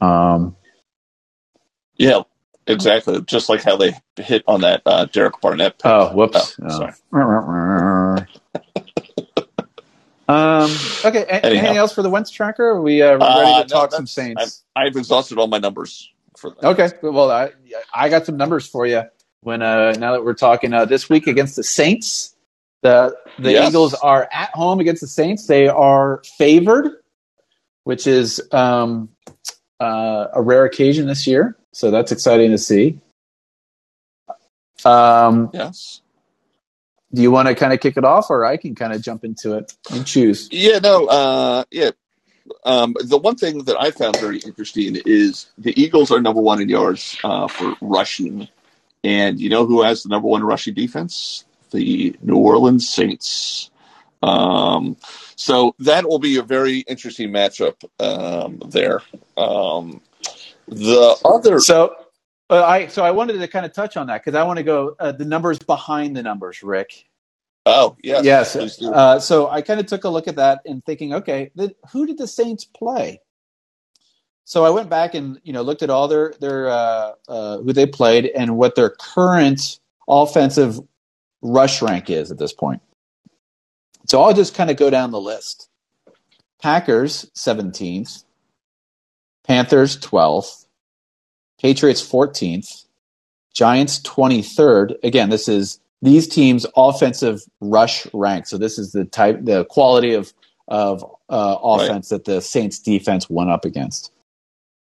Um, 0.01 0.55
Yeah, 1.95 2.21
exactly. 2.69 3.21
Just 3.23 3.49
like 3.49 3.63
how 3.63 3.75
they 3.77 3.93
hit 4.17 4.43
on 4.47 4.61
that 4.61 4.81
uh, 4.85 5.05
Derek 5.05 5.39
Barnett. 5.41 5.77
pick. 5.79 5.85
oh, 5.91 6.13
whoops. 6.13 6.55
Oh, 6.63 6.89
Oh. 7.13 8.15
um, 10.27 10.71
okay. 11.05 11.23
a- 11.23 11.45
anything 11.45 11.77
else 11.77 11.93
for 11.93 12.01
the 12.01 12.09
Wentz 12.09 12.29
tracker? 12.31 12.69
Are 12.69 12.81
we 12.81 13.01
uh, 13.01 13.13
ready 13.17 13.23
Uh, 13.23 13.63
to 13.63 13.67
no, 13.69 13.75
talk 13.81 13.91
some 13.91 14.07
Saints? 14.07 14.63
I've 14.75 14.95
exhausted 14.95 15.37
all 15.37 15.47
my 15.47 15.57
numbers 15.59 16.09
for 16.37 16.51
that. 16.51 16.63
Okay. 16.63 16.89
Well, 17.01 17.31
I 17.31 17.51
I 17.93 18.09
got 18.09 18.25
some 18.25 18.37
numbers 18.37 18.67
for 18.67 18.85
you. 18.85 19.03
When 19.41 19.61
uh, 19.61 19.93
now 19.93 20.13
that 20.13 20.23
we're 20.23 20.33
talking 20.33 20.73
uh, 20.73 20.85
this 20.85 21.09
week 21.09 21.25
against 21.27 21.55
the 21.55 21.63
Saints, 21.63 22.35
the 22.83 23.15
the 23.39 23.53
Yes. 23.53 23.69
Eagles 23.69 23.93
are 23.95 24.27
at 24.31 24.51
home 24.53 24.79
against 24.79 25.01
the 25.01 25.07
Saints. 25.07 25.47
They 25.47 25.67
are 25.67 26.21
favored, 26.37 26.91
which 27.85 28.05
is 28.05 28.41
um, 28.51 29.09
uh, 29.79 30.27
a 30.33 30.41
rare 30.41 30.65
occasion 30.65 31.07
this 31.07 31.25
year. 31.25 31.57
So 31.73 31.91
that's 31.91 32.11
exciting 32.11 32.51
to 32.51 32.57
see. 32.57 32.99
Um, 34.85 35.49
Yes. 35.53 36.01
do 37.13 37.21
you 37.21 37.31
want 37.31 37.47
to 37.47 37.55
kind 37.55 37.73
of 37.73 37.79
kick 37.79 37.97
it 37.97 38.05
off, 38.05 38.29
or 38.29 38.45
I 38.45 38.57
can 38.57 38.75
kind 38.75 38.93
of 38.93 39.01
jump 39.01 39.23
into 39.23 39.55
it? 39.57 39.73
You 39.93 40.03
choose. 40.03 40.49
Yeah, 40.51 40.79
no, 40.79 41.07
uh, 41.07 41.63
yeah. 41.71 41.91
Um, 42.65 42.95
the 43.03 43.17
one 43.17 43.35
thing 43.35 43.63
that 43.65 43.79
I 43.79 43.91
found 43.91 44.17
very 44.19 44.39
interesting 44.39 44.97
is 45.05 45.47
the 45.57 45.79
Eagles 45.79 46.11
are 46.11 46.21
number 46.21 46.41
one 46.41 46.61
in 46.61 46.69
yards 46.69 47.17
uh, 47.23 47.47
for 47.47 47.75
rushing. 47.81 48.47
And 49.03 49.39
you 49.39 49.49
know 49.49 49.65
who 49.65 49.81
has 49.83 50.03
the 50.03 50.09
number 50.09 50.27
one 50.27 50.43
rushing 50.43 50.73
defense? 50.73 51.45
The 51.71 52.15
New 52.21 52.37
Orleans 52.37 52.89
Saints. 52.89 53.69
Um, 54.21 54.97
so 55.35 55.75
that 55.79 56.07
will 56.07 56.19
be 56.19 56.37
a 56.37 56.43
very 56.43 56.79
interesting 56.79 57.29
matchup 57.29 57.75
um, 57.99 58.61
there. 58.69 59.01
Um, 59.37 60.01
the 60.69 61.17
other, 61.25 61.61
So, 61.61 61.95
uh, 62.49 62.63
I 62.63 62.87
so 62.87 63.03
I 63.03 63.11
wanted 63.11 63.39
to 63.39 63.47
kind 63.49 63.65
of 63.65 63.73
touch 63.73 63.97
on 63.97 64.07
that 64.07 64.23
because 64.23 64.35
I 64.35 64.43
want 64.43 64.57
to 64.57 64.63
go 64.63 64.95
uh, 64.99 65.13
the 65.13 65.25
numbers 65.25 65.59
behind 65.59 66.15
the 66.17 66.23
numbers, 66.23 66.63
Rick. 66.63 67.05
oh 67.65 67.97
yes, 68.03 68.33
yes. 68.55 68.59
Uh, 68.91 69.19
so 69.19 69.49
I 69.49 69.61
kind 69.61 69.79
of 69.79 69.87
took 69.87 70.05
a 70.05 70.09
look 70.09 70.27
at 70.27 70.37
that 70.37 70.61
and 70.65 70.85
thinking, 70.85 71.13
okay, 71.15 71.51
the, 71.55 71.75
who 71.91 72.05
did 72.07 72.17
the 72.17 72.27
Saints 72.27 72.65
play? 72.65 73.21
So 74.45 74.65
I 74.65 74.71
went 74.71 74.89
back 74.89 75.13
and 75.13 75.39
you 75.43 75.53
know 75.53 75.61
looked 75.61 75.83
at 75.83 75.89
all 75.89 76.07
their 76.07 76.33
their 76.39 76.67
uh, 76.69 77.13
uh, 77.27 77.57
who 77.59 77.73
they 77.73 77.85
played 77.85 78.25
and 78.27 78.57
what 78.57 78.75
their 78.75 78.89
current 78.89 79.79
offensive 80.09 80.79
rush 81.41 81.81
rank 81.81 82.09
is 82.09 82.31
at 82.31 82.39
this 82.39 82.53
point. 82.53 82.81
So 84.07 84.21
I'll 84.21 84.33
just 84.33 84.55
kind 84.55 84.71
of 84.71 84.77
go 84.77 84.89
down 84.89 85.11
the 85.11 85.21
list. 85.21 85.69
Packers 86.61 87.29
seventeenth, 87.35 88.23
Panthers 89.45 89.97
twelfth, 89.99 90.58
Patriots 91.61 92.01
fourteenth, 92.01 92.83
Giants 93.53 94.01
twenty 94.01 94.41
third. 94.41 94.95
Again, 95.03 95.29
this 95.29 95.47
is 95.47 95.79
these 96.01 96.27
teams' 96.27 96.65
offensive 96.75 97.41
rush 97.61 98.07
rank. 98.13 98.47
So 98.47 98.57
this 98.57 98.77
is 98.79 98.91
the 98.93 99.05
type, 99.05 99.39
the 99.43 99.65
quality 99.65 100.13
of 100.13 100.33
of 100.67 101.03
uh, 101.29 101.57
offense 101.61 102.09
that 102.09 102.25
the 102.25 102.41
Saints 102.41 102.79
defense 102.79 103.29
went 103.29 103.49
up 103.49 103.65
against. 103.65 104.11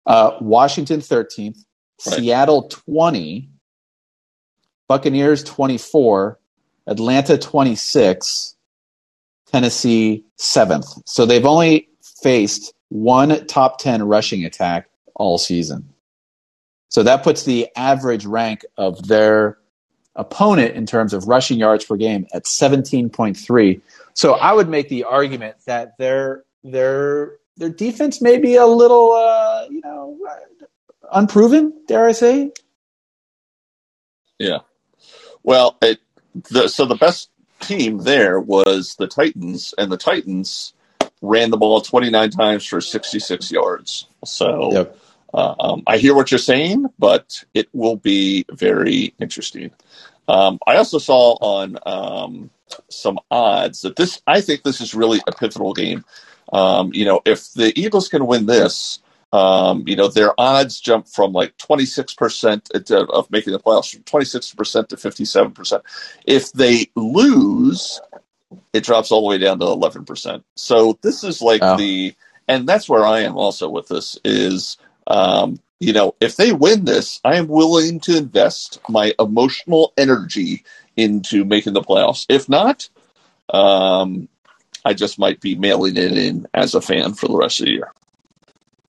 Uh, 0.06 0.32
Washington 0.40 1.00
thirteenth, 1.00 1.64
Right. 2.06 2.16
Seattle 2.16 2.68
twenty, 2.68 3.48
Buccaneers 4.88 5.44
twenty 5.44 5.78
four, 5.78 6.38
Atlanta 6.86 7.38
twenty 7.38 7.76
six, 7.76 8.56
Tennessee 9.50 10.24
seventh. 10.36 10.86
So 11.06 11.26
they've 11.26 11.46
only 11.46 11.88
faced 12.22 12.74
one 12.88 13.46
top 13.46 13.78
ten 13.78 14.02
rushing 14.02 14.44
attack 14.44 14.88
all 15.14 15.38
season. 15.38 15.88
So 16.92 17.02
that 17.04 17.22
puts 17.22 17.44
the 17.44 17.68
average 17.74 18.26
rank 18.26 18.66
of 18.76 19.08
their 19.08 19.56
opponent 20.14 20.76
in 20.76 20.84
terms 20.84 21.14
of 21.14 21.26
rushing 21.26 21.58
yards 21.58 21.86
per 21.86 21.96
game 21.96 22.26
at 22.34 22.44
17.3. 22.44 23.80
So 24.12 24.34
I 24.34 24.52
would 24.52 24.68
make 24.68 24.90
the 24.90 25.04
argument 25.04 25.56
that 25.64 25.96
their 25.96 26.44
their 26.62 27.36
their 27.56 27.70
defense 27.70 28.20
may 28.20 28.36
be 28.36 28.56
a 28.56 28.66
little 28.66 29.12
uh, 29.12 29.68
you 29.70 29.80
know 29.80 30.18
unproven, 31.10 31.72
dare 31.88 32.06
I 32.06 32.12
say? 32.12 32.52
Yeah. 34.38 34.58
Well, 35.42 35.78
it, 35.80 35.98
the, 36.50 36.68
so 36.68 36.84
the 36.84 36.94
best 36.94 37.30
team 37.60 37.98
there 37.98 38.38
was 38.38 38.96
the 38.96 39.06
Titans, 39.06 39.72
and 39.78 39.90
the 39.90 39.96
Titans 39.96 40.74
ran 41.22 41.48
the 41.48 41.56
ball 41.56 41.80
29 41.80 42.28
times 42.28 42.66
for 42.66 42.82
66 42.82 43.50
yards. 43.50 44.08
So 44.26 44.72
Yep. 44.72 44.98
Um, 45.34 45.82
I 45.86 45.98
hear 45.98 46.14
what 46.14 46.30
you're 46.30 46.38
saying, 46.38 46.86
but 46.98 47.44
it 47.54 47.68
will 47.72 47.96
be 47.96 48.44
very 48.52 49.14
interesting. 49.20 49.70
Um, 50.28 50.58
I 50.66 50.76
also 50.76 50.98
saw 50.98 51.34
on 51.40 51.78
um, 51.86 52.50
some 52.88 53.18
odds 53.30 53.82
that 53.82 53.96
this, 53.96 54.20
I 54.26 54.40
think 54.40 54.62
this 54.62 54.80
is 54.80 54.94
really 54.94 55.20
a 55.26 55.32
pivotal 55.32 55.74
game. 55.74 56.04
Um, 56.52 56.92
you 56.94 57.04
know, 57.04 57.20
if 57.24 57.52
the 57.52 57.78
Eagles 57.78 58.08
can 58.08 58.26
win 58.26 58.46
this, 58.46 59.00
um, 59.32 59.84
you 59.86 59.96
know, 59.96 60.08
their 60.08 60.38
odds 60.40 60.80
jump 60.80 61.08
from 61.08 61.32
like 61.32 61.56
26% 61.58 62.84
to- 62.86 63.06
of 63.08 63.30
making 63.30 63.52
the 63.52 63.58
playoffs 63.60 63.92
from 63.92 64.02
26% 64.04 64.88
to 64.88 64.96
57%. 64.96 65.82
If 66.26 66.52
they 66.52 66.90
lose, 66.94 68.00
it 68.72 68.84
drops 68.84 69.12
all 69.12 69.22
the 69.22 69.28
way 69.28 69.38
down 69.38 69.58
to 69.60 69.66
11%. 69.66 70.44
So 70.56 70.98
this 71.02 71.24
is 71.24 71.42
like 71.42 71.62
Oh. 71.62 71.76
the, 71.76 72.14
and 72.48 72.68
that's 72.68 72.88
where 72.88 73.04
I 73.04 73.20
am 73.20 73.36
also 73.36 73.68
with 73.68 73.88
this 73.88 74.18
is, 74.24 74.78
um, 75.06 75.60
you 75.80 75.92
know, 75.92 76.14
if 76.20 76.36
they 76.36 76.52
win 76.52 76.84
this, 76.84 77.20
I 77.24 77.36
am 77.36 77.48
willing 77.48 78.00
to 78.00 78.16
invest 78.16 78.80
my 78.88 79.14
emotional 79.18 79.92
energy 79.96 80.64
into 80.96 81.44
making 81.44 81.72
the 81.72 81.82
playoffs. 81.82 82.26
If 82.28 82.48
not, 82.48 82.88
um, 83.52 84.28
I 84.84 84.94
just 84.94 85.18
might 85.18 85.40
be 85.40 85.54
mailing 85.54 85.96
it 85.96 86.16
in 86.16 86.46
as 86.54 86.74
a 86.74 86.80
fan 86.80 87.14
for 87.14 87.28
the 87.28 87.36
rest 87.36 87.60
of 87.60 87.66
the 87.66 87.72
year. 87.72 87.92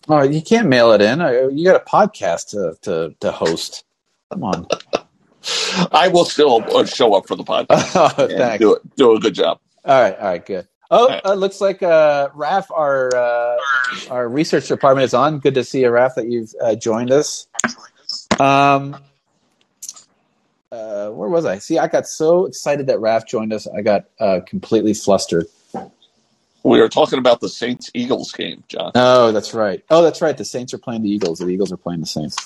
Oh, 0.08 0.22
you 0.22 0.42
can't 0.42 0.68
mail 0.68 0.92
it 0.92 1.02
in. 1.02 1.20
You 1.58 1.66
got 1.66 1.82
a 1.82 1.86
podcast 1.86 2.50
to 2.50 2.78
to, 2.82 3.16
to 3.22 3.32
host. 3.32 3.86
Come 4.32 4.44
on. 4.44 4.68
I 5.92 6.10
will 6.10 6.26
still 6.26 6.64
uh, 6.76 6.86
show 6.86 7.14
up 7.16 7.28
for 7.28 7.36
the 7.36 7.44
podcast 7.44 7.96
oh, 8.20 8.28
thanks. 8.28 8.60
do 8.60 8.76
it. 8.76 8.96
Do 8.96 9.16
a 9.16 9.20
good 9.20 9.36
job. 9.36 9.60
All 9.84 10.02
right, 10.02 10.18
all 10.18 10.28
right, 10.28 10.46
good. 10.46 10.68
Oh, 10.96 11.08
right. 11.10 11.26
uh, 11.26 11.34
looks 11.34 11.60
like 11.60 11.82
uh, 11.82 12.30
Raf, 12.36 12.70
our 12.70 13.10
uh, 13.16 13.58
our 14.12 14.30
research 14.30 14.68
department 14.68 15.06
is 15.06 15.16
on. 15.16 15.40
Good 15.40 15.56
to 15.56 15.64
see 15.64 15.82
you, 15.82 15.90
Raf, 15.90 16.14
that 16.16 16.28
you've 16.30 16.54
uh, 16.62 16.76
joined 16.76 17.12
us. 17.12 17.48
Um, 18.40 18.96
uh, 20.72 21.10
where 21.10 21.30
was 21.30 21.46
I? 21.46 21.58
See, 21.58 21.80
I 21.80 21.88
got 21.88 22.08
so 22.08 22.46
excited 22.46 22.88
that 22.88 23.00
Raf 23.00 23.28
joined 23.28 23.54
us, 23.54 23.68
I 23.68 23.82
got 23.82 24.06
uh, 24.20 24.42
completely 24.46 24.94
flustered. 24.94 25.48
We 26.64 26.80
were 26.80 26.90
talking 26.90 27.18
about 27.18 27.42
the 27.42 27.50
Saints 27.50 27.90
Eagles 27.96 28.32
game, 28.32 28.64
John. 28.68 28.92
Oh, 28.94 29.32
that's 29.32 29.54
right. 29.56 29.84
Oh, 29.90 30.04
that's 30.04 30.22
right. 30.22 30.38
The 30.38 30.46
Saints 30.46 30.74
are 30.76 30.78
playing 30.78 31.02
the 31.02 31.10
Eagles. 31.10 31.40
The 31.40 31.48
Eagles 31.48 31.72
are 31.72 31.78
playing 31.78 32.02
the 32.02 32.06
Saints. 32.06 32.38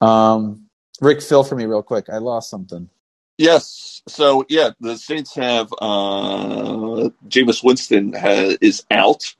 Um, 0.00 0.66
Rick, 1.00 1.22
fill 1.22 1.44
for 1.44 1.54
me 1.54 1.66
real 1.66 1.82
quick. 1.82 2.10
I 2.10 2.18
lost 2.18 2.50
something. 2.50 2.90
Yes. 3.38 4.02
So 4.08 4.44
yeah, 4.48 4.70
the 4.80 4.96
Saints 4.96 5.34
have 5.34 5.72
uh, 5.80 7.10
Jameis 7.28 7.64
Winston 7.64 8.12
has, 8.12 8.56
is 8.60 8.84
out, 8.90 9.34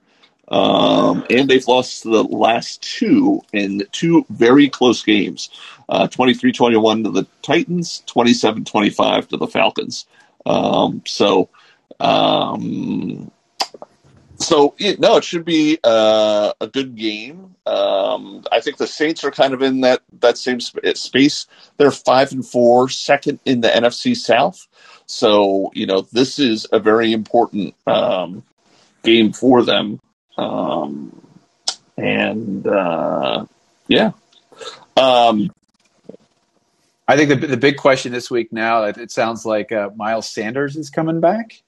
um, 0.48 1.24
and 1.30 1.48
they've 1.48 1.66
lost 1.68 2.04
the 2.04 2.24
last 2.24 2.82
two 2.82 3.42
in 3.52 3.84
two 3.92 4.26
very 4.30 4.68
close 4.68 5.02
games. 5.02 5.50
Uh, 5.88 6.08
23-21 6.08 7.04
to 7.04 7.10
the 7.10 7.26
Titans, 7.42 8.02
27-25 8.08 9.28
to 9.28 9.36
the 9.38 9.46
Falcons. 9.48 10.06
Um, 10.46 11.02
so 11.06 11.50
um, 12.00 13.30
so 14.38 14.74
no, 14.98 15.16
it 15.16 15.24
should 15.24 15.44
be 15.44 15.78
uh, 15.82 16.52
a 16.60 16.66
good 16.66 16.96
game. 16.96 17.54
Um, 17.66 18.44
I 18.50 18.60
think 18.60 18.76
the 18.76 18.86
Saints 18.86 19.24
are 19.24 19.30
kind 19.30 19.54
of 19.54 19.62
in 19.62 19.80
that 19.82 20.02
that 20.20 20.38
same 20.38 20.60
sp- 20.60 20.94
space. 20.94 21.46
They're 21.76 21.90
five 21.90 22.32
and 22.32 22.46
four, 22.46 22.88
second 22.88 23.40
in 23.44 23.60
the 23.60 23.68
NFC 23.68 24.16
South. 24.16 24.66
So 25.06 25.70
you 25.74 25.86
know 25.86 26.02
this 26.12 26.38
is 26.38 26.66
a 26.72 26.78
very 26.78 27.12
important 27.12 27.74
um, 27.86 28.42
game 29.02 29.32
for 29.32 29.62
them. 29.62 30.00
Um, 30.36 31.26
and 31.96 32.66
uh, 32.66 33.46
yeah, 33.88 34.12
um, 34.96 35.50
I 37.08 37.16
think 37.16 37.28
the 37.28 37.46
the 37.46 37.56
big 37.56 37.76
question 37.76 38.12
this 38.12 38.30
week 38.30 38.52
now 38.52 38.84
it 38.84 39.10
sounds 39.10 39.46
like 39.46 39.72
uh, 39.72 39.90
Miles 39.96 40.28
Sanders 40.28 40.76
is 40.76 40.90
coming 40.90 41.20
back. 41.20 41.62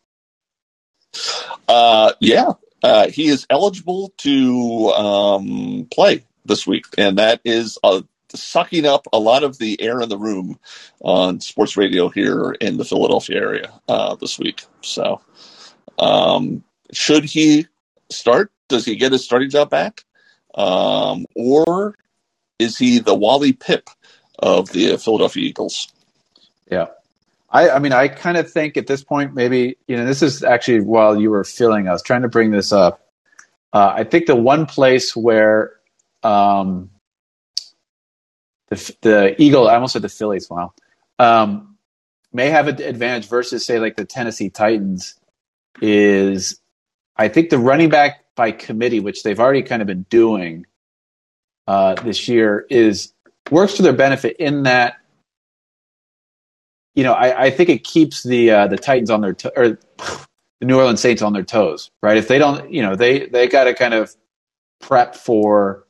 Uh, 1.69 2.13
yeah, 2.21 2.53
uh, 2.83 3.09
he 3.09 3.29
is 3.29 3.47
eligible 3.51 4.13
to 4.19 4.89
um, 4.91 5.87
play 5.91 6.25
this 6.45 6.67
week, 6.67 6.85
and 6.97 7.19
that 7.19 7.41
is 7.45 7.79
uh, 7.83 8.03
sucking 8.35 8.87
up 8.87 9.07
a 9.13 9.19
lot 9.19 9.43
of 9.43 9.59
the 9.59 9.81
air 9.81 10.01
in 10.01 10.09
the 10.09 10.19
room 10.19 10.59
on 11.01 11.41
sports 11.41 11.77
radio 11.77 12.09
here 12.09 12.53
in 12.53 12.77
the 12.77 12.85
Philadelphia 12.85 13.41
area 13.41 13.73
uh, 13.89 14.15
this 14.17 14.39
week. 14.39 14.63
So, 14.83 15.21
um, 15.99 16.65
should 16.93 17.25
he 17.25 17.67
start? 18.11 18.51
Does 18.69 18.85
he 18.85 18.97
get 18.97 19.13
his 19.13 19.25
starting 19.25 19.51
job 19.51 19.71
back, 19.71 20.05
um, 20.55 21.27
or 21.35 21.97
is 22.59 22.77
he 22.79 22.99
the 22.99 23.15
Wally 23.15 23.53
Pipp 23.53 23.89
of 24.39 24.71
the 24.71 24.97
Philadelphia 24.99 25.45
Eagles? 25.45 25.93
Yeah. 26.71 26.87
I, 27.51 27.71
I 27.71 27.79
mean, 27.79 27.93
I 27.93 28.09
kind 28.09 28.37
of 28.37 28.51
think 28.51 28.77
at 28.77 28.87
this 28.87 29.03
point, 29.03 29.35
maybe, 29.35 29.79
you 29.87 29.97
know, 29.97 30.05
this 30.05 30.23
is 30.23 30.43
actually 30.43 30.81
while 30.81 31.19
you 31.21 31.31
were 31.31 31.45
feeling, 31.45 31.89
I 31.89 31.93
was 31.93 32.03
trying 32.03 32.23
to 32.23 32.29
bring 32.29 32.51
this 32.51 32.73
up. 32.73 33.07
Uh, 33.73 33.93
I 33.97 34.05
think 34.05 34.27
the 34.27 34.37
one 34.37 34.67
place 34.67 35.17
where 35.17 35.73
um, 36.23 36.91
the, 38.69 38.97
the 39.01 39.43
Eagle, 39.43 39.69
I 39.69 39.75
almost 39.75 39.95
said 39.95 40.03
the 40.03 40.09
Phillies, 40.09 40.51
wow, 40.51 40.73
um, 41.19 41.77
may 42.33 42.51
have 42.51 42.69
an 42.69 42.83
advantage 42.83 43.29
versus, 43.29 43.65
say, 43.65 43.79
like 43.79 43.97
the 43.97 44.05
Tennessee 44.05 44.51
Titans 44.51 45.15
is 45.81 46.61
I 47.19 47.29
think 47.29 47.51
the 47.51 47.59
running 47.59 47.89
back 47.89 48.25
by 48.37 48.53
committee, 48.53 49.01
which 49.01 49.23
they've 49.25 49.39
already 49.39 49.63
kind 49.63 49.83
of 49.83 49.89
been 49.89 50.07
doing 50.09 50.67
uh, 51.67 51.95
this 51.95 52.29
year, 52.29 52.65
is 52.71 53.13
works 53.51 53.75
to 53.75 53.83
their 53.83 53.93
benefit 53.93 54.37
in 54.37 54.63
that 54.63 54.99
you 56.99 57.05
know, 57.05 57.13
I, 57.13 57.45
I 57.45 57.51
think 57.51 57.69
it 57.69 57.85
keeps 57.85 58.25
the 58.25 58.51
uh, 58.51 58.67
the 58.67 58.77
Titans 58.77 59.09
on 59.09 59.21
their 59.21 59.33
to- 59.33 59.57
or 59.57 59.69
the 59.69 60.67
New 60.67 60.77
Orleans 60.77 61.01
Saints 61.01 61.23
on 61.23 61.33
their 61.33 61.45
toes, 61.45 61.93
right? 62.03 62.17
If 62.17 62.27
they 62.27 62.39
don't, 62.39 62.73
you 62.73 62.83
know, 62.83 62.97
they 62.97 63.27
they 63.27 63.47
got 63.47 63.65
to 63.65 63.75
kind 63.75 63.95
of 63.95 64.13
prep 64.81 65.15
for 65.15 65.87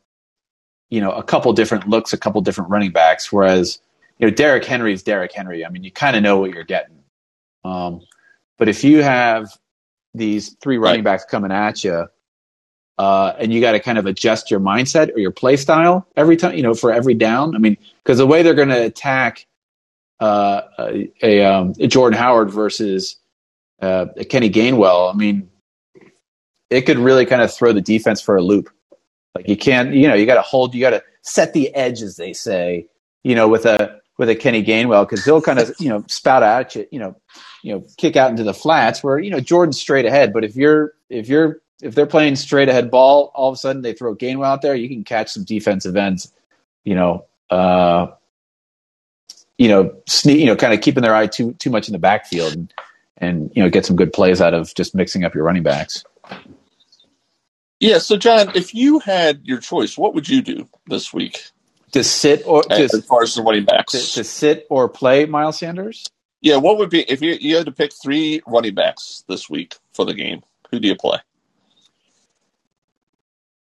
you 0.90 1.00
know 1.00 1.10
a 1.12 1.22
couple 1.22 1.50
different 1.54 1.88
looks, 1.88 2.12
a 2.12 2.18
couple 2.18 2.42
different 2.42 2.68
running 2.68 2.90
backs. 2.90 3.32
Whereas 3.32 3.80
you 4.18 4.26
know 4.26 4.34
Derrick 4.34 4.66
Henry 4.66 4.92
is 4.92 5.02
Derrick 5.02 5.32
Henry. 5.32 5.64
I 5.64 5.70
mean, 5.70 5.82
you 5.82 5.90
kind 5.90 6.14
of 6.14 6.22
know 6.22 6.40
what 6.40 6.50
you're 6.52 6.62
getting. 6.62 6.98
Um, 7.64 8.02
but 8.58 8.68
if 8.68 8.84
you 8.84 9.02
have 9.02 9.48
these 10.12 10.56
three 10.60 10.76
running 10.76 11.04
backs 11.04 11.24
coming 11.24 11.52
at 11.52 11.84
you, 11.84 12.06
uh, 12.98 13.32
and 13.38 13.50
you 13.50 13.62
got 13.62 13.72
to 13.72 13.80
kind 13.80 13.96
of 13.96 14.04
adjust 14.04 14.50
your 14.50 14.60
mindset 14.60 15.14
or 15.14 15.20
your 15.20 15.32
play 15.32 15.56
style 15.56 16.06
every 16.18 16.36
time, 16.36 16.54
you 16.54 16.62
know, 16.62 16.74
for 16.74 16.92
every 16.92 17.14
down. 17.14 17.54
I 17.54 17.60
mean, 17.60 17.78
because 18.04 18.18
the 18.18 18.26
way 18.26 18.42
they're 18.42 18.52
going 18.52 18.68
to 18.68 18.84
attack 18.84 19.46
uh, 20.20 20.62
a, 21.22 21.44
um, 21.44 21.74
a, 21.78 21.86
Jordan 21.86 22.18
Howard 22.18 22.50
versus 22.50 23.16
uh, 23.80 24.06
Kenny 24.28 24.50
Gainwell, 24.50 25.12
I 25.12 25.16
mean, 25.16 25.50
it 26.70 26.82
could 26.82 26.98
really 26.98 27.26
kind 27.26 27.42
of 27.42 27.52
throw 27.54 27.72
the 27.72 27.80
defense 27.80 28.20
for 28.20 28.36
a 28.36 28.42
loop. 28.42 28.70
Like 29.34 29.48
you 29.48 29.56
can't, 29.56 29.94
you 29.94 30.08
know, 30.08 30.14
you 30.14 30.26
got 30.26 30.34
to 30.34 30.42
hold, 30.42 30.74
you 30.74 30.80
got 30.80 30.90
to 30.90 31.02
set 31.22 31.52
the 31.52 31.72
edge, 31.74 32.02
as 32.02 32.16
they 32.16 32.32
say, 32.32 32.88
you 33.22 33.34
know, 33.34 33.48
with 33.48 33.66
a 33.66 34.00
with 34.18 34.28
a 34.28 34.34
Kenny 34.34 34.64
Gainwell 34.64 35.08
because 35.08 35.24
he'll 35.24 35.40
kind 35.40 35.60
of, 35.60 35.72
you 35.78 35.88
know, 35.88 36.04
spout 36.08 36.42
out 36.42 36.74
you, 36.74 36.86
you 36.90 36.98
know, 36.98 37.14
you 37.62 37.72
know, 37.72 37.84
kick 37.96 38.16
out 38.16 38.30
into 38.30 38.42
the 38.42 38.54
flats 38.54 39.02
where 39.02 39.18
you 39.18 39.30
know 39.30 39.40
Jordan's 39.40 39.80
straight 39.80 40.06
ahead. 40.06 40.32
But 40.32 40.44
if 40.44 40.56
you're 40.56 40.94
if 41.08 41.28
you're 41.28 41.60
if 41.82 41.94
they're 41.94 42.06
playing 42.06 42.36
straight 42.36 42.68
ahead 42.68 42.90
ball, 42.90 43.30
all 43.34 43.48
of 43.48 43.54
a 43.54 43.58
sudden 43.58 43.82
they 43.82 43.92
throw 43.92 44.16
Gainwell 44.16 44.46
out 44.46 44.62
there, 44.62 44.74
you 44.74 44.88
can 44.88 45.04
catch 45.04 45.30
some 45.30 45.44
defensive 45.44 45.96
ends, 45.96 46.32
you 46.84 46.94
know, 46.94 47.26
uh, 47.50 48.08
you 49.58 49.68
know, 49.68 49.94
sneak, 50.06 50.38
you 50.38 50.46
know, 50.46 50.56
kind 50.56 50.72
of 50.72 50.80
keeping 50.80 51.02
their 51.02 51.14
eye 51.14 51.26
too 51.26 51.52
too 51.54 51.70
much 51.70 51.88
in 51.88 51.92
the 51.92 51.98
backfield 51.98 52.54
and, 52.54 52.74
and 53.18 53.52
you 53.54 53.62
know 53.62 53.68
get 53.68 53.84
some 53.84 53.96
good 53.96 54.12
plays 54.12 54.40
out 54.40 54.54
of 54.54 54.72
just 54.74 54.94
mixing 54.94 55.24
up 55.24 55.34
your 55.34 55.44
running 55.44 55.64
backs. 55.64 56.04
Yeah. 57.80 57.98
So, 57.98 58.16
John, 58.16 58.52
if 58.54 58.74
you 58.74 59.00
had 59.00 59.40
your 59.44 59.58
choice, 59.58 59.98
what 59.98 60.14
would 60.14 60.28
you 60.28 60.40
do 60.42 60.68
this 60.86 61.12
week? 61.12 61.50
To 61.92 62.04
sit 62.04 62.42
or 62.46 62.62
as, 62.70 62.94
as 62.94 63.04
far 63.06 63.22
as 63.22 63.34
the 63.34 63.42
running 63.42 63.64
backs, 63.64 63.92
to, 63.92 63.98
to, 63.98 64.24
sit 64.24 64.66
or 64.68 64.88
play 64.88 65.24
Miles 65.24 65.58
Sanders? 65.58 66.06
Yeah. 66.40 66.56
What 66.56 66.78
would 66.78 66.90
be 66.90 67.00
if 67.02 67.20
you 67.20 67.36
you 67.40 67.56
had 67.56 67.66
to 67.66 67.72
pick 67.72 67.92
three 67.92 68.42
running 68.46 68.74
backs 68.74 69.24
this 69.28 69.50
week 69.50 69.74
for 69.92 70.04
the 70.04 70.14
game? 70.14 70.42
Who 70.70 70.80
do 70.80 70.88
you 70.88 70.96
play? 70.96 71.18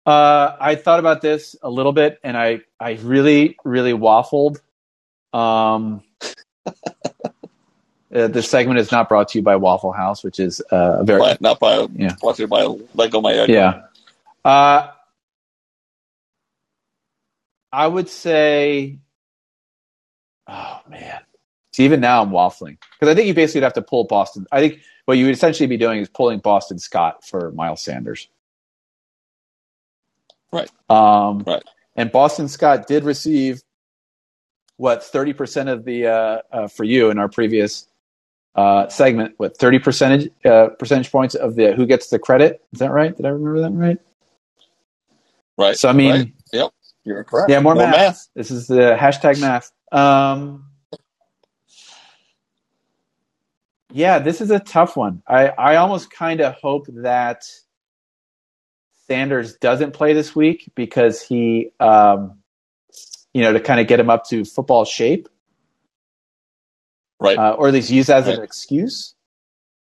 Uh, 0.05 0.57
I 0.59 0.75
thought 0.75 0.99
about 0.99 1.21
this 1.21 1.55
a 1.63 1.71
little 1.71 1.93
bit, 1.93 2.19
and 2.25 2.37
I 2.37 2.61
I 2.81 2.93
really 3.03 3.57
really 3.65 3.93
waffled 3.93 4.59
um, 5.33 6.03
uh, 6.67 6.73
this 8.11 8.49
segment 8.49 8.79
is 8.79 8.91
not 8.93 9.09
brought 9.09 9.29
to 9.29 9.39
you 9.39 9.43
by 9.43 9.57
Waffle 9.57 9.93
House, 9.93 10.23
which 10.25 10.41
is 10.41 10.61
uh, 10.73 10.99
a 11.01 11.05
very 11.05 11.21
by, 11.21 11.39
not 11.41 11.61
by 11.61 11.87
yeah. 11.95 12.15
brought 12.21 12.37
to 12.37 12.43
you 12.43 12.49
by 12.49 12.65
Lego 12.95 13.21
My 13.21 13.33
Egg. 13.33 13.51
Yeah. 13.51 13.83
Uh, 14.45 14.89
I 17.71 17.87
would 17.87 18.09
say, 18.09 18.99
oh 20.47 20.81
man, 20.89 21.21
See, 21.79 21.85
even 21.85 22.01
now 22.01 22.25
I'm 22.25 22.31
waffling 22.31 22.77
because 22.99 23.09
I 23.09 23.15
think 23.15 23.29
you 23.29 23.35
basically 23.35 23.61
have 23.61 23.75
to 23.75 23.83
pull 23.83 24.03
Boston. 24.03 24.49
I 24.51 24.59
think 24.59 24.81
what 25.05 25.17
you 25.17 25.27
would 25.27 25.35
essentially 25.35 25.69
be 25.69 25.77
doing 25.77 26.01
is 26.01 26.09
pulling 26.09 26.41
Boston 26.41 26.81
Scott 26.81 27.25
for 27.25 27.53
Miles 27.53 27.83
Sanders. 27.83 28.27
Right. 30.53 30.69
Um, 30.91 31.45
right. 31.47 31.63
And 31.95 32.11
Boston 32.11 32.49
Scott 32.49 32.89
did 32.89 33.05
receive 33.05 33.63
what 34.79 35.01
30% 35.01 35.71
of 35.71 35.85
the 35.85 36.07
uh, 36.07 36.41
uh, 36.51 36.69
for 36.69 36.85
you 36.85 37.11
in 37.11 37.19
our 37.19 37.29
previous 37.29 37.87
uh, 38.55 38.89
segment 38.89 39.35
what 39.37 39.57
30 39.57 39.79
percentage 39.79 40.31
uh, 40.45 40.69
percentage 40.79 41.13
points 41.13 41.35
of 41.37 41.55
the 41.55 41.75
who 41.75 41.87
gets 41.87 42.09
the 42.09 42.19
credit 42.19 42.65
is 42.73 42.81
that 42.81 42.91
right 42.91 43.17
did 43.17 43.25
i 43.25 43.29
remember 43.29 43.61
that 43.61 43.71
right 43.71 43.99
right 45.57 45.77
so 45.77 45.89
i 45.89 45.93
mean 45.93 46.11
right. 46.11 46.33
yep 46.53 46.71
you're 47.05 47.23
correct 47.23 47.51
yeah 47.51 47.61
more, 47.61 47.77
more 47.77 47.85
math. 47.85 47.95
math. 47.95 48.29
this 48.35 48.51
is 48.51 48.67
the 48.67 48.97
hashtag 48.99 49.41
math 49.41 49.71
um, 49.93 50.65
yeah 53.93 54.19
this 54.19 54.41
is 54.41 54.51
a 54.51 54.59
tough 54.59 54.97
one 54.97 55.23
i 55.29 55.49
i 55.51 55.77
almost 55.77 56.11
kind 56.11 56.41
of 56.41 56.53
hope 56.55 56.87
that 56.89 57.45
sanders 59.07 59.55
doesn't 59.59 59.93
play 59.93 60.15
this 60.15 60.35
week 60.35 60.69
because 60.75 61.23
he 61.23 61.71
um, 61.79 62.39
you 63.39 63.45
know, 63.45 63.53
to 63.53 63.61
kind 63.61 63.79
of 63.79 63.87
get 63.87 64.01
him 64.01 64.11
up 64.11 64.25
to 64.25 64.45
football 64.45 64.85
shape. 64.85 65.29
Right. 67.21 67.39
Uh, 67.39 67.53
or 67.53 67.69
at 67.69 67.75
least 67.75 67.89
use 67.89 68.11
as 68.11 68.27
right. 68.27 68.37
an 68.37 68.43
excuse 68.43 69.15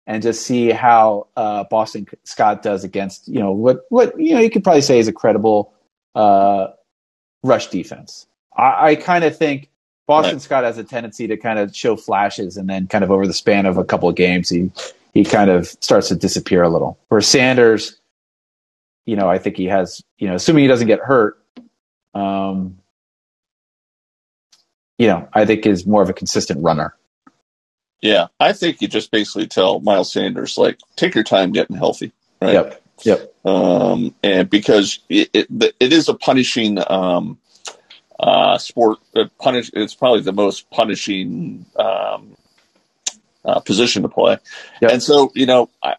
and 0.06 0.22
just 0.22 0.46
see 0.46 0.70
how 0.70 1.26
uh, 1.36 1.64
Boston 1.64 2.06
Scott 2.24 2.62
does 2.62 2.84
against, 2.84 3.28
you 3.28 3.40
know, 3.40 3.52
what, 3.52 3.84
what, 3.90 4.18
you 4.18 4.34
know, 4.34 4.40
you 4.40 4.48
could 4.48 4.64
probably 4.64 4.80
say 4.80 4.98
is 4.98 5.08
a 5.08 5.12
credible 5.12 5.74
uh, 6.14 6.68
rush 7.42 7.66
defense. 7.66 8.26
I, 8.56 8.92
I 8.92 8.94
kind 8.94 9.24
of 9.24 9.36
think 9.36 9.68
Boston 10.06 10.36
right. 10.36 10.42
Scott 10.42 10.64
has 10.64 10.78
a 10.78 10.84
tendency 10.84 11.26
to 11.26 11.36
kind 11.36 11.58
of 11.58 11.76
show 11.76 11.96
flashes 11.96 12.56
and 12.56 12.66
then 12.66 12.86
kind 12.86 13.04
of 13.04 13.10
over 13.10 13.26
the 13.26 13.34
span 13.34 13.66
of 13.66 13.76
a 13.76 13.84
couple 13.84 14.08
of 14.08 14.16
games, 14.16 14.48
he, 14.48 14.72
he 15.12 15.22
kind 15.22 15.50
of 15.50 15.66
starts 15.66 16.08
to 16.08 16.16
disappear 16.16 16.62
a 16.62 16.70
little. 16.70 16.98
Where 17.08 17.20
Sanders, 17.20 18.00
you 19.04 19.16
know, 19.16 19.28
I 19.28 19.36
think 19.36 19.58
he 19.58 19.66
has, 19.66 20.02
you 20.16 20.28
know, 20.28 20.34
assuming 20.34 20.62
he 20.62 20.68
doesn't 20.68 20.86
get 20.86 21.00
hurt, 21.00 21.38
um, 22.14 22.78
you 24.98 25.08
know, 25.08 25.28
I 25.32 25.44
think 25.44 25.66
is 25.66 25.86
more 25.86 26.02
of 26.02 26.10
a 26.10 26.14
consistent 26.14 26.62
runner. 26.62 26.94
Yeah, 28.00 28.26
I 28.38 28.52
think 28.52 28.82
you 28.82 28.88
just 28.88 29.10
basically 29.10 29.46
tell 29.46 29.80
Miles 29.80 30.12
Sanders 30.12 30.58
like, 30.58 30.78
take 30.94 31.14
your 31.14 31.24
time 31.24 31.52
getting 31.52 31.76
healthy, 31.76 32.12
right? 32.40 32.52
Yep. 32.52 32.82
Yep. 33.02 33.34
Um, 33.44 34.14
and 34.22 34.48
because 34.48 35.00
it, 35.08 35.30
it, 35.32 35.74
it 35.80 35.92
is 35.92 36.08
a 36.08 36.14
punishing 36.14 36.78
um, 36.86 37.38
uh, 38.20 38.58
sport, 38.58 38.98
uh, 39.16 39.24
punish. 39.40 39.70
It's 39.72 39.94
probably 39.94 40.20
the 40.20 40.32
most 40.32 40.70
punishing 40.70 41.66
um, 41.76 42.36
uh, 43.44 43.60
position 43.60 44.02
to 44.02 44.08
play, 44.08 44.38
Yep. 44.80 44.92
and 44.92 45.02
so 45.02 45.32
you 45.34 45.46
know, 45.46 45.70
I, 45.82 45.96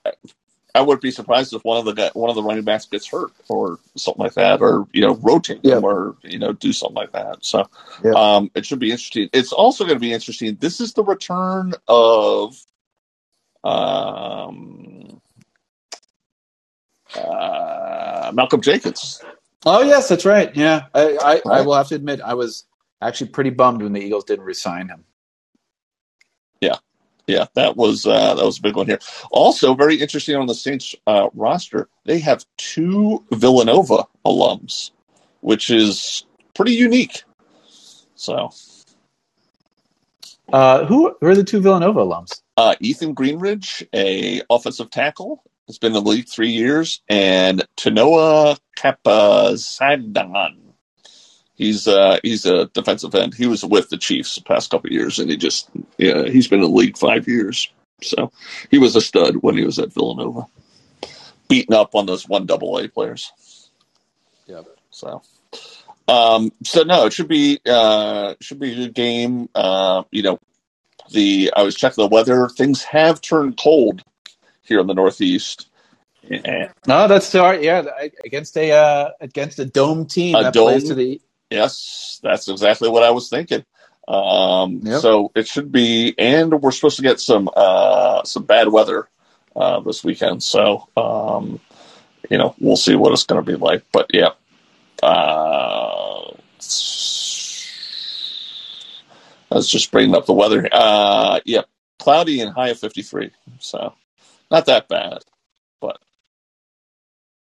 I 0.76 0.82
would 0.82 1.02
be 1.02 1.12
surprised 1.12 1.54
if 1.54 1.66
one 1.66 1.80
of 1.80 1.86
the 1.86 1.94
guy, 1.94 2.12
one 2.16 2.30
of 2.32 2.38
the 2.38 2.44
running 2.44 2.66
backs 2.66 2.88
gets 2.88 3.08
hurt 3.08 3.32
or 3.50 3.80
something 3.98 4.24
like 4.24 4.36
that, 4.36 4.62
or 4.62 4.88
you 4.94 5.02
know, 5.02 5.16
rotate 5.16 5.64
Yep. 5.64 5.76
them 5.76 5.86
or 5.86 6.18
you 6.24 6.40
know, 6.40 6.54
do 6.54 6.74
something 6.74 6.96
like 6.98 7.14
that. 7.14 7.46
So 7.46 7.68
Yep. 8.04 8.18
um, 8.18 8.52
it 8.56 8.66
should 8.68 8.80
be 8.80 8.92
interesting. 8.92 9.30
It's 9.34 9.54
also 9.54 9.86
going 9.86 9.98
to 9.98 10.02
be 10.02 10.14
interesting. 10.14 10.58
This 10.62 10.82
is 10.82 10.94
the 10.94 11.06
return 11.06 11.74
of 11.88 12.58
um, 13.64 15.22
uh, 17.16 18.32
Malcolm 18.36 18.62
Jenkins. 18.62 19.24
Oh 19.66 19.84
yes, 19.84 20.10
that's 20.10 20.26
right. 20.26 20.56
Yeah, 20.56 20.88
I, 20.94 21.44
I, 21.50 21.58
I 21.60 21.62
will 21.62 21.76
have 21.76 21.90
to 21.90 21.96
admit 21.96 22.22
I 22.22 22.36
was 22.36 22.66
actually 23.02 23.30
pretty 23.30 23.52
bummed 23.52 23.84
when 23.84 23.94
the 23.94 24.02
Eagles 24.02 24.26
didn't 24.26 24.46
resign 24.46 24.90
him. 24.90 25.06
Yeah, 27.28 27.48
that 27.56 27.78
was 27.78 28.06
uh, 28.06 28.36
that 28.36 28.46
was 28.46 28.60
a 28.60 28.64
big 28.64 28.76
one 28.78 28.88
here. 28.88 29.00
Also, 29.32 29.76
very 29.76 29.98
interesting 30.02 30.36
on 30.38 30.48
the 30.48 30.56
Saints 30.56 30.96
uh, 31.08 31.30
roster, 31.34 31.90
they 32.06 32.20
have 32.20 32.46
two 32.58 33.26
Villanova 33.32 34.08
alums, 34.26 34.92
which 35.42 35.72
is 35.72 36.26
pretty 36.56 36.74
unique. 36.74 37.24
So, 38.16 38.52
Uh, 40.52 40.86
who, 40.86 41.16
who 41.22 41.28
are 41.28 41.36
the 41.36 41.44
two 41.44 41.62
Villanova 41.62 42.02
alums? 42.02 42.42
uh, 42.58 42.76
Ethan 42.82 43.16
Greenidge, 43.16 43.88
a 43.96 44.42
offensive 44.50 44.92
tackle, 44.92 45.44
has 45.68 45.80
been 45.80 45.96
in 45.96 46.04
the 46.04 46.10
league 46.10 46.30
three 46.30 46.52
years, 46.52 47.02
and 47.10 47.66
Tanoh 47.78 48.60
Kpassagnon. 48.78 50.65
He's 51.56 51.88
uh, 51.88 52.20
he's 52.22 52.46
a 52.46 52.66
defensive 52.68 53.16
end. 53.16 53.34
He 53.34 53.48
was 53.48 53.64
with 53.64 53.90
the 53.90 53.98
Chiefs 53.98 54.36
the 54.36 54.42
past 54.42 54.72
couple 54.72 54.90
of 54.90 54.94
years, 54.94 55.20
and 55.20 55.30
he 55.30 55.38
just 55.38 55.70
yeah 55.98 56.24
he's 56.24 56.48
been 56.48 56.60
in 56.60 56.70
the 56.70 56.76
league 56.76 56.98
five 56.98 57.28
years. 57.28 57.70
So 58.02 58.32
he 58.70 58.78
was 58.78 58.96
a 58.96 59.02
stud 59.02 59.38
when 59.38 59.58
he 59.58 59.64
was 59.64 59.80
at 59.80 59.94
Villanova, 59.94 60.48
beating 61.48 61.76
up 61.76 61.96
on 61.96 62.06
those 62.06 62.28
one 62.28 62.46
double 62.46 62.78
A 62.78 62.90
players. 62.90 63.32
Yep. 64.48 64.66
So, 64.92 65.22
um, 66.10 66.52
so 66.64 66.84
no, 66.84 67.06
it 67.06 67.14
should 67.14 67.30
be 67.30 67.60
uh, 67.66 68.36
should 68.42 68.60
be 68.60 68.74
a 68.74 68.76
good 68.76 68.94
game. 68.94 69.50
Uh, 69.56 70.04
you 70.12 70.24
know, 70.24 70.40
the 71.12 71.54
I 71.56 71.64
was 71.64 71.76
checking 71.76 72.04
the 72.04 72.10
weather. 72.10 72.50
Things 72.50 72.84
have 72.84 73.22
turned 73.22 73.58
cold 73.58 74.04
here 74.64 74.82
in 74.82 74.88
the 74.88 74.94
Northeast. 74.94 75.70
And, 76.30 76.72
No, 76.88 77.08
that's 77.08 77.34
all 77.36 77.46
right. 77.46 77.62
Yeah, 77.62 77.84
against 78.24 78.58
a 78.58 78.72
uh, 78.72 79.10
against 79.22 79.60
a 79.60 79.66
dome 79.66 80.06
team 80.06 80.36
A 80.36 80.44
that 80.44 80.54
plays 80.54 80.86
to 80.86 80.96
the 80.96 81.22
yes, 81.50 82.20
that's 82.24 82.48
exactly 82.48 82.90
what 82.90 83.04
I 83.04 83.12
was 83.12 83.30
thinking. 83.30 83.66
Um, 84.08 84.82
Yep. 84.84 85.02
So 85.02 85.32
it 85.36 85.48
should 85.48 85.72
be, 85.72 86.14
and 86.18 86.62
we're 86.62 86.72
supposed 86.72 86.98
to 86.98 87.02
get 87.02 87.20
some 87.20 87.50
uh, 87.56 88.24
some 88.24 88.44
bad 88.44 88.70
weather 88.70 89.08
uh, 89.56 89.80
this 89.80 90.04
weekend. 90.04 90.44
So 90.44 90.88
um, 90.96 91.60
you 92.30 92.38
know, 92.38 92.56
we'll 92.60 92.78
see 92.78 92.96
what 92.96 93.14
it's 93.14 93.24
going 93.24 93.44
to 93.44 93.52
be 93.52 93.58
like. 93.58 93.84
But 93.92 94.12
yeah, 94.14 94.30
uh, 95.02 96.32
I 99.52 99.56
was 99.56 99.70
just 99.70 99.92
bringing 99.92 100.16
up 100.16 100.26
the 100.26 100.34
weather. 100.34 100.68
Uh, 100.72 101.40
yeah, 101.46 101.64
cloudy 102.00 102.42
and 102.42 102.54
high 102.54 102.70
of 102.70 102.80
fifty 102.80 103.02
three. 103.02 103.32
So 103.60 103.94
not 104.52 104.68
that 104.68 104.88
bad. 104.88 105.24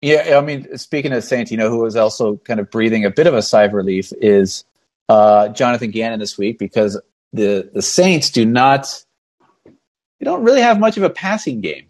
Yeah, 0.00 0.38
I 0.38 0.40
mean, 0.40 0.78
speaking 0.78 1.12
of 1.12 1.24
Saints, 1.24 1.50
you 1.50 1.56
know, 1.56 1.70
who 1.70 1.78
was 1.78 1.96
also 1.96 2.36
kind 2.36 2.60
of 2.60 2.70
breathing 2.70 3.04
a 3.04 3.10
bit 3.10 3.26
of 3.26 3.34
a 3.34 3.42
sigh 3.42 3.64
of 3.64 3.72
relief 3.72 4.12
is 4.20 4.64
uh, 5.08 5.48
Jonathan 5.48 5.90
Gannon 5.90 6.20
this 6.20 6.38
week 6.38 6.58
because 6.58 7.00
the 7.32 7.68
the 7.74 7.82
Saints 7.82 8.30
do 8.30 8.46
not, 8.46 9.04
they 9.64 10.24
don't 10.24 10.44
really 10.44 10.60
have 10.60 10.78
much 10.78 10.96
of 10.96 11.02
a 11.02 11.10
passing 11.10 11.60
game. 11.60 11.86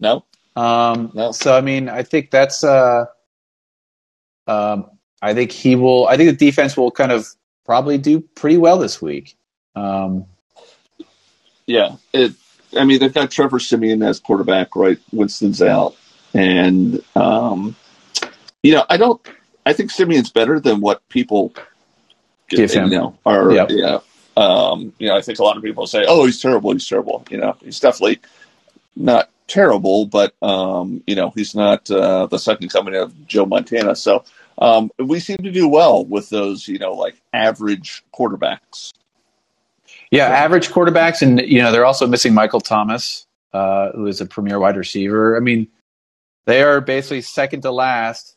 No, 0.00 0.24
Um, 0.54 1.10
No. 1.14 1.32
So 1.32 1.56
I 1.56 1.60
mean, 1.60 1.88
I 1.88 2.02
think 2.02 2.30
that's. 2.30 2.62
Uh, 2.62 3.06
um, 4.46 4.90
I 5.20 5.34
think 5.34 5.52
he 5.52 5.74
will. 5.74 6.06
I 6.06 6.16
think 6.16 6.38
the 6.38 6.46
defense 6.46 6.76
will 6.76 6.90
kind 6.90 7.12
of 7.12 7.26
probably 7.64 7.98
do 7.98 8.20
pretty 8.20 8.56
well 8.56 8.78
this 8.78 9.00
week. 9.02 9.36
Um, 9.74 10.26
Yeah, 11.66 11.96
it. 12.12 12.32
I 12.76 12.84
mean, 12.84 12.98
they've 13.00 13.12
got 13.12 13.30
Trevor 13.30 13.58
Siemian 13.58 14.02
as 14.02 14.20
quarterback, 14.20 14.76
right? 14.76 14.98
Winston's 15.12 15.62
out, 15.62 15.96
and 16.38 17.02
um, 17.16 17.74
you 18.62 18.74
know, 18.74 18.84
I 18.88 18.96
don't. 18.96 19.20
I 19.66 19.72
think 19.72 19.90
Siemian's 19.90 20.30
better 20.30 20.60
than 20.60 20.80
what 20.80 21.06
people 21.08 21.52
Give 22.48 22.70
him. 22.70 22.90
You 22.90 22.98
know, 22.98 23.18
are 23.26 23.50
Yep. 23.52 23.68
yeah. 23.70 23.98
Um, 24.36 24.92
you 24.98 25.08
know, 25.08 25.16
I 25.16 25.20
think 25.20 25.38
a 25.38 25.42
lot 25.44 25.56
of 25.56 25.62
people 25.62 25.86
say, 25.86 26.04
"Oh, 26.08 26.24
he's 26.24 26.40
terrible. 26.40 26.72
He's 26.72 26.88
terrible." 26.88 27.24
You 27.30 27.38
know, 27.38 27.56
he's 27.62 27.80
definitely 27.80 28.20
not 28.96 29.28
terrible, 29.48 30.06
but 30.06 30.34
um, 30.42 31.02
you 31.06 31.14
know, 31.16 31.30
he's 31.34 31.54
not 31.54 31.90
uh, 31.90 32.26
the 32.26 32.38
second 32.38 32.70
coming 32.70 32.94
of 32.94 33.26
Joe 33.26 33.44
Montana. 33.46 33.94
So 33.96 34.24
um, 34.58 34.90
we 34.98 35.18
seem 35.20 35.38
to 35.38 35.50
do 35.50 35.68
well 35.68 36.04
with 36.04 36.30
those, 36.30 36.66
you 36.68 36.78
know, 36.78 36.92
like 36.94 37.20
average 37.34 38.02
quarterbacks. 38.14 38.92
yeah, 40.10 40.28
Yeah. 40.30 40.36
average 40.36 40.68
quarterbacks, 40.70 41.20
and 41.20 41.40
you 41.40 41.60
know 41.60 41.72
they're 41.72 41.84
also 41.86 42.06
missing 42.06 42.32
Michael 42.32 42.60
Thomas, 42.60 43.26
uh, 43.52 43.90
who 43.92 44.06
is 44.06 44.20
a 44.22 44.26
premier 44.26 44.58
wide 44.58 44.76
receiver. 44.76 45.36
I 45.36 45.40
mean, 45.40 45.66
they 46.48 46.62
are 46.62 46.80
basically 46.80 47.20
second 47.20 47.60
to 47.60 47.70
last 47.70 48.34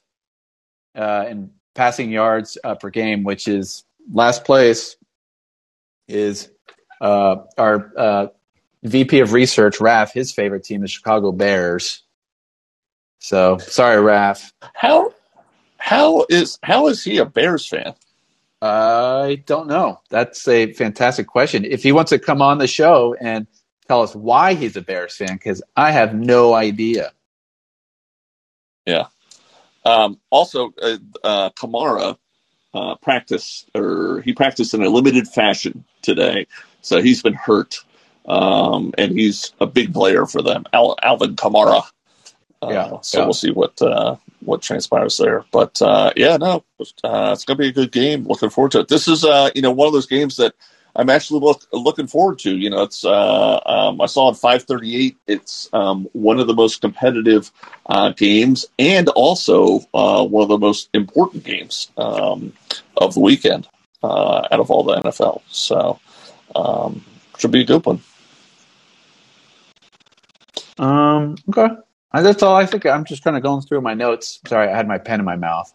uh, 0.95 1.26
in 1.30 1.49
passing 1.76 2.12
yards 2.12 2.57
uh, 2.66 2.76
per 2.76 2.89
game, 2.89 3.24
which 3.24 3.47
is 3.47 3.86
last 4.12 4.43
place 4.43 4.97
is 6.09 6.49
uh, 6.99 7.38
our 7.57 7.93
uh, 7.97 8.28
VP 8.84 9.22
of 9.22 9.32
research, 9.32 9.80
Raf. 9.80 10.12
His 10.14 10.34
favorite 10.34 10.66
team, 10.66 10.82
the 10.82 10.89
Chicago 10.89 11.32
Bears. 11.32 12.03
So 13.20 13.57
sorry, 13.59 14.01
Raf. 14.01 14.51
How 14.74 15.14
how 15.78 16.26
is 16.28 16.59
how 16.64 16.88
is 16.88 17.01
he 17.05 17.18
a 17.18 17.26
Bears 17.26 17.66
fan? 17.66 17.93
I 18.62 19.41
don't 19.45 19.68
know. 19.68 20.01
That's 20.09 20.45
a 20.49 20.74
fantastic 20.74 21.28
question. 21.28 21.64
If 21.64 21.82
he 21.82 21.93
wants 21.93 22.09
to 22.09 22.20
come 22.20 22.41
on 22.41 22.57
the 22.57 22.68
show 22.68 23.16
and 23.22 23.47
tell 23.88 24.01
us 24.01 24.14
why 24.14 24.53
he's 24.53 24.76
a 24.76 24.82
Bears 24.82 25.16
fan, 25.16 25.36
because 25.36 25.64
I 25.78 25.91
have 25.91 26.14
no 26.14 26.53
idea. 26.53 27.14
Um, 29.86 30.19
also, 30.29 30.73
uh, 30.82 30.97
uh, 31.23 31.49
Kamara 31.51 32.17
uh, 32.73 32.95
practiced, 32.97 33.69
or 33.75 34.21
he 34.25 34.34
practiced 34.34 34.73
in 34.73 34.84
a 34.84 34.89
limited 34.89 35.27
fashion 35.27 35.86
today, 36.03 36.47
so 36.82 37.01
he's 37.01 37.23
been 37.23 37.34
hurt, 37.36 37.79
um, 38.27 38.93
and 38.97 39.13
he's 39.13 39.53
a 39.61 39.67
big 39.67 39.93
player 39.93 40.25
for 40.25 40.41
them. 40.43 40.65
Al- 40.73 40.97
Alvin 41.03 41.36
Kamara. 41.36 41.84
Uh, 42.61 42.69
Yeah, 42.71 42.99
So 43.01 43.19
yeah. 43.19 43.25
we'll 43.25 43.34
see 43.34 43.51
what 43.51 43.82
uh, 43.82 44.17
what 44.41 44.61
transpires 44.63 45.17
there. 45.17 45.45
But 45.51 45.82
uh, 45.82 46.13
yeah, 46.17 46.38
no, 46.38 46.63
uh, 47.03 47.32
it's 47.34 47.45
going 47.45 47.57
to 47.57 47.63
be 47.63 47.69
a 47.69 47.73
good 47.73 47.91
game. 47.93 48.25
Looking 48.25 48.51
forward 48.51 48.73
to 48.73 48.82
it. 48.82 48.89
This 48.89 49.07
is 49.07 49.25
uh, 49.25 49.51
you 49.55 49.63
know 49.63 49.71
one 49.71 49.88
of 49.88 49.93
those 49.93 50.07
games 50.07 50.38
that 50.38 50.55
I'm 50.95 51.09
actually 51.09 51.39
look, 51.41 51.63
looking 51.71 52.07
forward 52.07 52.39
to. 52.39 52.55
You 52.55 52.69
know, 52.69 52.83
it's 52.83 53.05
uh, 53.05 53.59
um, 53.65 54.01
I 54.01 54.05
saw 54.05 54.29
at 54.29 54.35
5:38. 54.35 55.15
It's 55.27 55.69
um, 55.73 56.07
one 56.13 56.39
of 56.39 56.47
the 56.47 56.53
most 56.53 56.81
competitive 56.81 57.51
uh, 57.85 58.11
games, 58.11 58.65
and 58.77 59.09
also 59.09 59.79
uh, 59.93 60.25
one 60.25 60.43
of 60.43 60.49
the 60.49 60.57
most 60.57 60.89
important 60.93 61.43
games 61.43 61.91
um, 61.97 62.53
of 62.97 63.13
the 63.13 63.19
weekend 63.19 63.67
uh, 64.03 64.47
out 64.51 64.59
of 64.59 64.69
all 64.69 64.83
the 64.83 64.95
NFL. 65.01 65.41
So 65.49 65.99
um, 66.55 67.03
should 67.37 67.51
be 67.51 67.61
a 67.61 67.65
good 67.65 67.85
one. 67.85 68.01
Um, 70.77 71.35
okay. 71.49 71.75
That's 72.13 72.43
all 72.43 72.55
I 72.55 72.65
think. 72.65 72.85
I'm 72.85 73.05
just 73.05 73.23
kind 73.23 73.37
of 73.37 73.43
going 73.43 73.61
through 73.61 73.81
my 73.81 73.93
notes. 73.93 74.39
Sorry, 74.45 74.67
I 74.67 74.75
had 74.75 74.87
my 74.87 74.97
pen 74.97 75.19
in 75.19 75.25
my 75.25 75.37
mouth, 75.37 75.71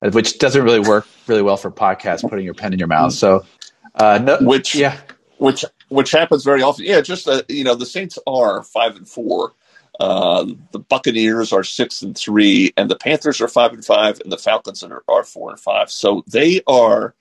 which 0.00 0.38
doesn't 0.38 0.62
really 0.62 0.80
work 0.80 1.06
really 1.26 1.42
well 1.42 1.58
for 1.58 1.70
podcasts, 1.70 2.28
putting 2.28 2.44
your 2.44 2.54
pen 2.54 2.72
in 2.72 2.78
your 2.78 2.88
mouth. 2.88 3.12
So, 3.12 3.44
uh, 3.94 4.18
no, 4.22 4.38
Which 4.38 4.74
yeah, 4.74 4.96
which 5.38 5.64
which 5.88 6.12
happens 6.12 6.44
very 6.44 6.62
often. 6.62 6.84
Yeah, 6.84 7.00
just 7.00 7.28
uh, 7.28 7.42
you 7.48 7.64
know, 7.64 7.74
the 7.74 7.86
Saints 7.86 8.18
are 8.26 8.62
five 8.62 8.96
and 8.96 9.08
four. 9.08 9.52
Uh, 9.98 10.46
the 10.72 10.78
Buccaneers 10.78 11.52
are 11.52 11.64
six 11.64 12.02
and 12.02 12.16
three, 12.16 12.72
and 12.76 12.90
the 12.90 12.96
Panthers 12.96 13.40
are 13.40 13.48
five 13.48 13.72
and 13.72 13.84
five, 13.84 14.20
and 14.20 14.32
the 14.32 14.38
Falcons 14.38 14.82
are, 14.82 15.02
are 15.08 15.24
four 15.24 15.50
and 15.50 15.60
five. 15.60 15.90
So 15.90 16.24
they 16.26 16.62
are. 16.66 17.14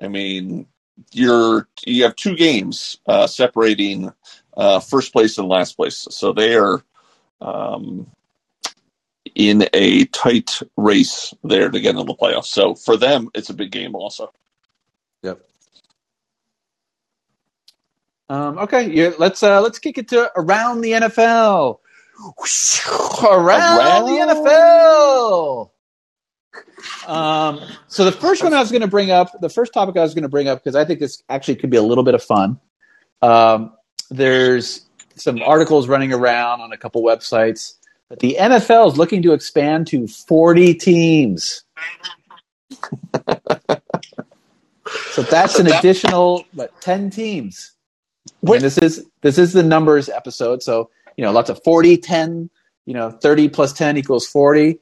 I 0.00 0.08
mean, 0.08 0.66
you're 1.12 1.68
you 1.86 2.04
have 2.04 2.16
two 2.16 2.36
games 2.36 2.98
uh, 3.06 3.26
separating 3.26 4.12
uh, 4.56 4.80
first 4.80 5.12
place 5.12 5.38
and 5.38 5.48
last 5.48 5.74
place. 5.74 6.08
So 6.10 6.32
they 6.32 6.56
are 6.56 6.82
um, 7.40 8.10
in 9.34 9.68
a 9.72 10.06
tight 10.06 10.62
race 10.76 11.34
there 11.44 11.70
to 11.70 11.80
get 11.80 11.90
into 11.90 12.04
the 12.04 12.14
playoffs. 12.14 12.46
So 12.46 12.74
for 12.74 12.96
them, 12.96 13.30
it's 13.34 13.50
a 13.50 13.54
big 13.54 13.70
game 13.70 13.94
also. 13.94 14.32
Yep. 15.22 15.40
Um, 18.28 18.58
okay, 18.58 18.90
you, 18.90 19.14
let's 19.18 19.42
uh, 19.42 19.60
let's 19.60 19.78
kick 19.78 19.98
it 19.98 20.08
to 20.08 20.30
around 20.36 20.80
the 20.80 20.92
NFL. 20.92 21.78
Around, 23.24 23.78
around? 23.78 24.06
the 24.06 24.34
NFL. 24.34 25.70
Um, 27.06 27.60
so 27.88 28.04
the 28.04 28.12
first 28.12 28.42
one 28.42 28.54
I 28.54 28.60
was 28.60 28.70
going 28.70 28.82
to 28.82 28.88
bring 28.88 29.10
up, 29.10 29.30
the 29.40 29.48
first 29.48 29.72
topic 29.72 29.96
I 29.96 30.02
was 30.02 30.14
going 30.14 30.22
to 30.22 30.28
bring 30.28 30.48
up, 30.48 30.62
because 30.62 30.74
I 30.74 30.84
think 30.84 31.00
this 31.00 31.22
actually 31.28 31.56
could 31.56 31.70
be 31.70 31.76
a 31.76 31.82
little 31.82 32.04
bit 32.04 32.14
of 32.14 32.22
fun. 32.22 32.58
Um, 33.22 33.72
there's 34.10 34.86
some 35.16 35.42
articles 35.42 35.88
running 35.88 36.12
around 36.12 36.60
on 36.60 36.72
a 36.72 36.76
couple 36.76 37.02
websites 37.02 37.74
that 38.08 38.20
the 38.20 38.36
NFL 38.38 38.92
is 38.92 38.98
looking 38.98 39.22
to 39.22 39.32
expand 39.32 39.86
to 39.88 40.06
40 40.06 40.74
teams. 40.74 41.64
so 45.10 45.22
that's 45.22 45.58
an 45.58 45.66
additional 45.68 46.44
what 46.52 46.78
10 46.80 47.10
teams. 47.10 47.75
And 48.42 48.62
this 48.62 48.78
is 48.78 49.06
this 49.22 49.38
is 49.38 49.52
the 49.52 49.62
numbers 49.62 50.08
episode. 50.08 50.62
So, 50.62 50.90
you 51.16 51.24
know, 51.24 51.32
lots 51.32 51.50
of 51.50 51.62
40, 51.64 51.96
10, 51.98 52.50
you 52.86 52.94
know, 52.94 53.10
30 53.10 53.48
plus 53.48 53.72
10 53.72 53.96
equals 53.96 54.26
40. 54.26 54.78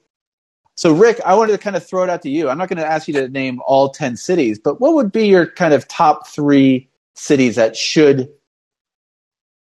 So, 0.77 0.93
Rick, 0.93 1.21
I 1.25 1.35
wanted 1.35 1.53
to 1.53 1.59
kind 1.59 1.77
of 1.77 1.87
throw 1.87 2.03
it 2.03 2.11
out 2.11 2.23
to 2.23 2.31
you. 2.31 2.49
I'm 2.49 2.59
not 2.59 2.69
going 2.69 2.79
to 2.79 2.87
ask 2.87 3.07
you 3.07 3.15
to 3.15 3.29
name 3.29 3.61
all 3.65 3.91
10 3.91 4.17
cities, 4.17 4.59
but 4.59 4.81
what 4.81 4.95
would 4.95 5.13
be 5.13 5.29
your 5.29 5.47
kind 5.47 5.73
of 5.73 5.87
top 5.87 6.27
three 6.27 6.91
cities 7.15 7.57
that 7.57 7.77
should, 7.77 8.29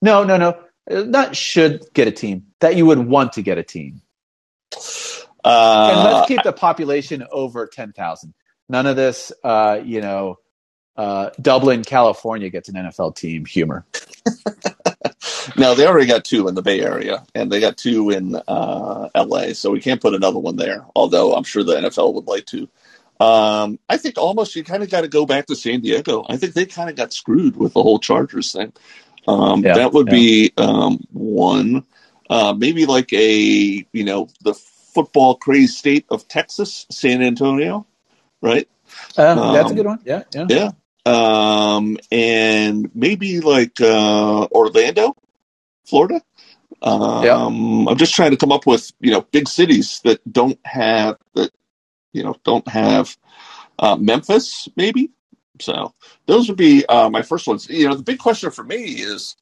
no, 0.02 0.24
no, 0.24 0.38
no, 0.38 1.04
not 1.04 1.36
should 1.36 1.86
get 1.94 2.08
a 2.08 2.12
team, 2.12 2.46
that 2.62 2.78
you 2.78 2.86
would 2.86 3.00
want 3.00 3.34
to 3.34 3.42
get 3.42 3.58
a 3.58 3.64
team? 3.64 4.02
Uh, 5.44 5.92
and 5.92 6.04
let's 6.04 6.28
keep 6.30 6.42
the 6.44 6.54
population 6.54 7.26
over 7.32 7.68
10,000. 7.68 8.34
None 8.70 8.88
of 8.88 8.96
this, 8.96 9.34
uh, 9.44 9.82
you 9.84 10.00
know, 10.00 10.40
uh, 10.96 11.32
Dublin, 11.42 11.84
California 11.84 12.50
gets 12.50 12.70
an 12.70 12.76
NFL 12.76 13.16
team 13.16 13.46
humor. 13.46 13.86
now 15.58 15.74
they 15.74 15.88
already 15.88 16.06
got 16.06 16.24
two 16.24 16.48
in 16.48 16.56
the 16.56 16.62
Bay 16.62 16.82
Area, 16.82 17.26
and 17.34 17.52
they 17.52 17.60
got 17.60 17.78
two 17.78 18.12
in 18.12 18.36
uh, 18.36 19.10
LA, 19.16 19.54
so 19.54 19.72
we 19.72 19.80
can't 19.80 20.02
put 20.02 20.14
another 20.14 20.40
one 20.40 20.56
there. 20.56 20.86
Although 20.96 21.34
I'm 21.34 21.44
sure 21.44 21.64
the 21.64 21.76
NFL 21.76 22.14
would 22.14 22.28
like 22.28 22.46
to. 22.48 22.70
Um, 23.20 23.80
I 23.90 23.98
think 23.98 24.18
almost 24.18 24.56
you 24.56 24.64
kind 24.64 24.84
of 24.84 24.90
got 24.90 25.02
to 25.02 25.08
go 25.08 25.26
back 25.26 25.48
to 25.48 25.56
San 25.56 25.82
Diego. 25.82 26.26
I 26.28 26.38
think 26.38 26.54
they 26.54 26.66
kind 26.66 26.90
of 26.90 26.96
got 26.96 27.14
screwed 27.14 27.56
with 27.56 27.74
the 27.74 27.82
whole 27.82 28.00
Chargers 28.00 28.52
thing. 28.52 28.74
Um, 29.28 29.64
yeah, 29.64 29.76
that 29.76 29.94
would 29.94 30.08
yeah. 30.08 30.14
be 30.14 30.54
um, 30.58 31.00
one. 31.12 31.86
Uh, 32.30 32.54
maybe 32.58 32.86
like 32.86 33.12
a 33.14 33.86
you 33.92 34.04
know 34.04 34.28
the 34.42 34.54
football 34.54 35.36
crazy 35.36 35.68
state 35.68 36.06
of 36.10 36.28
Texas, 36.28 36.86
San 36.92 37.22
Antonio, 37.24 37.88
right? 38.42 38.68
Uh, 39.18 39.54
that's 39.54 39.68
a 39.68 39.70
um, 39.70 39.76
good 39.76 39.86
one. 39.86 40.00
Yeah, 40.06 40.24
yeah, 40.34 40.46
yeah 40.50 40.72
um, 41.06 41.98
and 42.12 42.90
maybe 42.96 43.42
like 43.42 43.80
uh, 43.82 44.46
Orlando, 44.46 45.16
Florida. 45.86 46.22
Um, 46.82 47.24
yeah. 47.24 47.46
I'm 47.46 47.98
just 47.98 48.14
trying 48.14 48.32
to 48.32 48.38
come 48.38 48.52
up 48.52 48.66
with 48.66 48.92
you 49.00 49.12
know 49.12 49.22
big 49.22 49.48
cities 49.48 50.02
that 50.04 50.20
don't 50.32 50.60
have 50.66 51.18
that 51.36 51.52
you 52.12 52.24
know 52.24 52.36
don't 52.44 52.68
have 52.68 53.16
uh, 53.80 53.96
Memphis 53.96 54.68
maybe. 54.76 55.12
So 55.60 55.94
those 56.26 56.48
would 56.48 56.58
be 56.58 56.86
uh, 56.86 57.10
my 57.10 57.22
first 57.22 57.48
ones. 57.48 57.70
You 57.70 57.88
know, 57.88 57.96
the 57.96 58.04
big 58.04 58.20
question 58.20 58.52
for 58.52 58.64
me 58.64 58.84
is, 58.84 59.36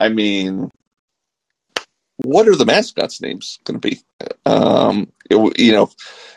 I 0.00 0.08
mean, 0.08 0.70
what 2.16 2.48
are 2.48 2.56
the 2.56 2.66
mascots' 2.66 3.20
names 3.20 3.58
going 3.64 3.80
to 3.80 3.88
be? 3.88 4.00
Um, 4.44 5.12
it, 5.30 5.58
you 5.58 5.72
know, 5.72 5.90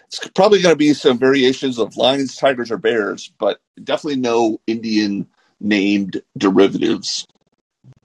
it's 0.10 0.28
probably 0.30 0.60
going 0.60 0.74
to 0.74 0.78
be 0.78 0.96
some 0.96 1.20
variations 1.20 1.78
of 1.78 1.96
lions, 1.96 2.36
tigers, 2.36 2.72
or 2.72 2.78
bears, 2.78 3.32
but 3.38 3.60
definitely 3.84 4.20
no 4.20 4.60
Indian 4.66 5.28
named 5.60 6.20
derivatives. 6.36 7.28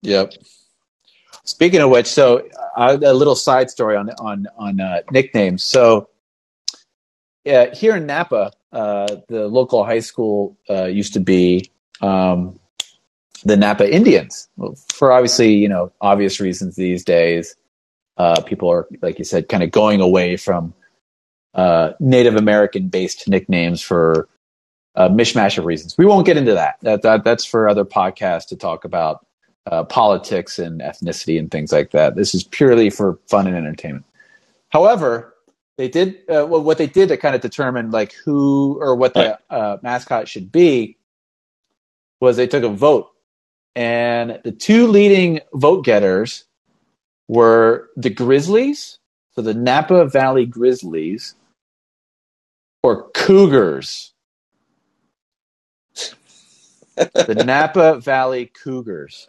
Yep. 0.03 0.35
Speaking 1.45 1.81
of 1.81 1.89
which, 1.89 2.07
so 2.07 2.47
uh, 2.77 2.99
a 3.03 3.15
little 3.15 3.35
side 3.35 3.71
story 3.71 3.97
on 3.97 4.11
on 4.19 4.47
on 4.59 4.81
uh, 4.81 5.01
nicknames. 5.13 5.65
So, 5.65 6.11
yeah, 7.45 7.75
here 7.75 7.97
in 7.97 8.05
Napa, 8.05 8.53
uh, 8.71 9.17
the 9.29 9.49
local 9.49 9.83
high 9.83 10.01
school 10.01 10.59
uh, 10.69 10.85
used 10.85 11.15
to 11.15 11.21
be 11.21 11.71
um, 12.03 12.61
the 13.45 13.57
Napa 13.57 13.91
Indians. 13.91 14.49
Well, 14.59 14.75
for 14.93 15.11
obviously, 15.11 15.55
you 15.55 15.71
know, 15.71 15.91
obvious 16.03 16.39
reasons 16.39 16.77
these 16.77 17.03
days, 17.03 17.57
uh, 18.19 18.43
people 18.43 18.71
are, 18.71 18.87
like 19.01 19.19
you 19.19 19.25
said, 19.25 19.49
kind 19.49 19.63
of 19.63 19.71
going 19.71 20.03
away 20.03 20.37
from 20.37 20.75
uh, 21.55 21.93
Native 22.01 22.37
American 22.37 22.89
based 22.89 23.29
nicknames 23.29 23.81
for 23.81 24.29
a 24.95 25.09
mishmash 25.09 25.59
of 25.59 25.65
reasons. 25.65 25.97
We 25.99 26.07
won't 26.07 26.27
get 26.27 26.37
into 26.37 26.55
that. 26.55 26.77
That, 26.83 27.03
that 27.03 27.25
that's 27.25 27.45
for 27.45 27.69
other 27.69 27.85
podcasts 27.85 28.47
to 28.49 28.57
talk 28.57 28.85
about 28.85 29.27
uh, 29.67 29.85
politics 29.85 30.59
and 30.59 30.81
ethnicity 30.81 31.39
and 31.39 31.51
things 31.51 31.73
like 31.73 31.91
that. 31.93 32.17
This 32.17 32.35
is 32.35 32.45
purely 32.45 32.91
for 32.91 33.19
fun 33.29 33.47
and 33.47 33.57
entertainment. 33.57 34.05
However, 34.69 35.35
they 35.77 35.89
did 35.89 36.17
uh, 36.29 36.47
well, 36.47 36.63
what 36.63 36.79
they 36.79 36.87
did 36.87 37.09
to 37.09 37.17
kind 37.17 37.35
of 37.35 37.41
determine 37.41 37.91
like 37.91 38.13
who 38.13 38.79
or 38.81 38.95
what 38.95 39.15
the 39.15 39.39
uh, 39.51 39.79
mascot 39.83 40.29
should 40.29 40.53
be 40.53 40.97
was 42.21 42.37
they 42.37 42.47
took 42.47 42.63
a 42.63 42.69
vote, 42.69 43.11
and 43.75 44.41
the 44.45 44.53
two 44.53 44.87
leading 44.87 45.41
vote 45.53 45.85
getters 45.85 46.45
were 47.29 47.91
the 47.97 48.11
Grizzlies, 48.11 48.99
so 49.33 49.43
the 49.43 49.55
Napa 49.55 50.07
Valley 50.07 50.47
Grizzlies, 50.47 51.35
or 52.85 53.09
Cougars. 53.13 54.13
the 56.97 57.43
Napa 57.47 57.99
Valley 58.01 58.53
Cougars. 58.63 59.27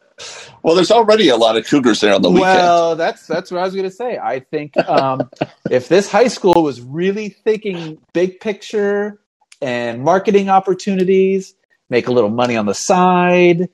Well, 0.62 0.76
there's 0.76 0.91
already 0.91 1.30
a 1.30 1.38
lot 1.38 1.56
of 1.56 1.66
Cougars 1.66 2.01
there 2.01 2.14
on 2.14 2.22
the 2.22 2.30
weekend. 2.30 2.49
Well, 2.49 2.97
that's 2.97 3.26
that's 3.26 3.51
what 3.51 3.62
I 3.62 3.64
was 3.64 3.74
going 3.74 3.89
to 3.89 3.95
say. 3.95 4.18
I 4.18 4.41
think 4.41 4.76
um, 4.89 5.30
if 5.72 5.88
this 5.88 6.12
high 6.12 6.28
school 6.28 6.64
was 6.64 6.82
really 6.82 7.30
thinking 7.30 7.97
big 8.14 8.41
picture 8.41 9.22
and 9.62 10.03
marketing 10.03 10.49
opportunities, 10.49 11.56
make 11.89 12.08
a 12.08 12.12
little 12.12 12.30
money 12.30 12.58
on 12.58 12.66
the 12.66 12.74
side, 12.74 13.70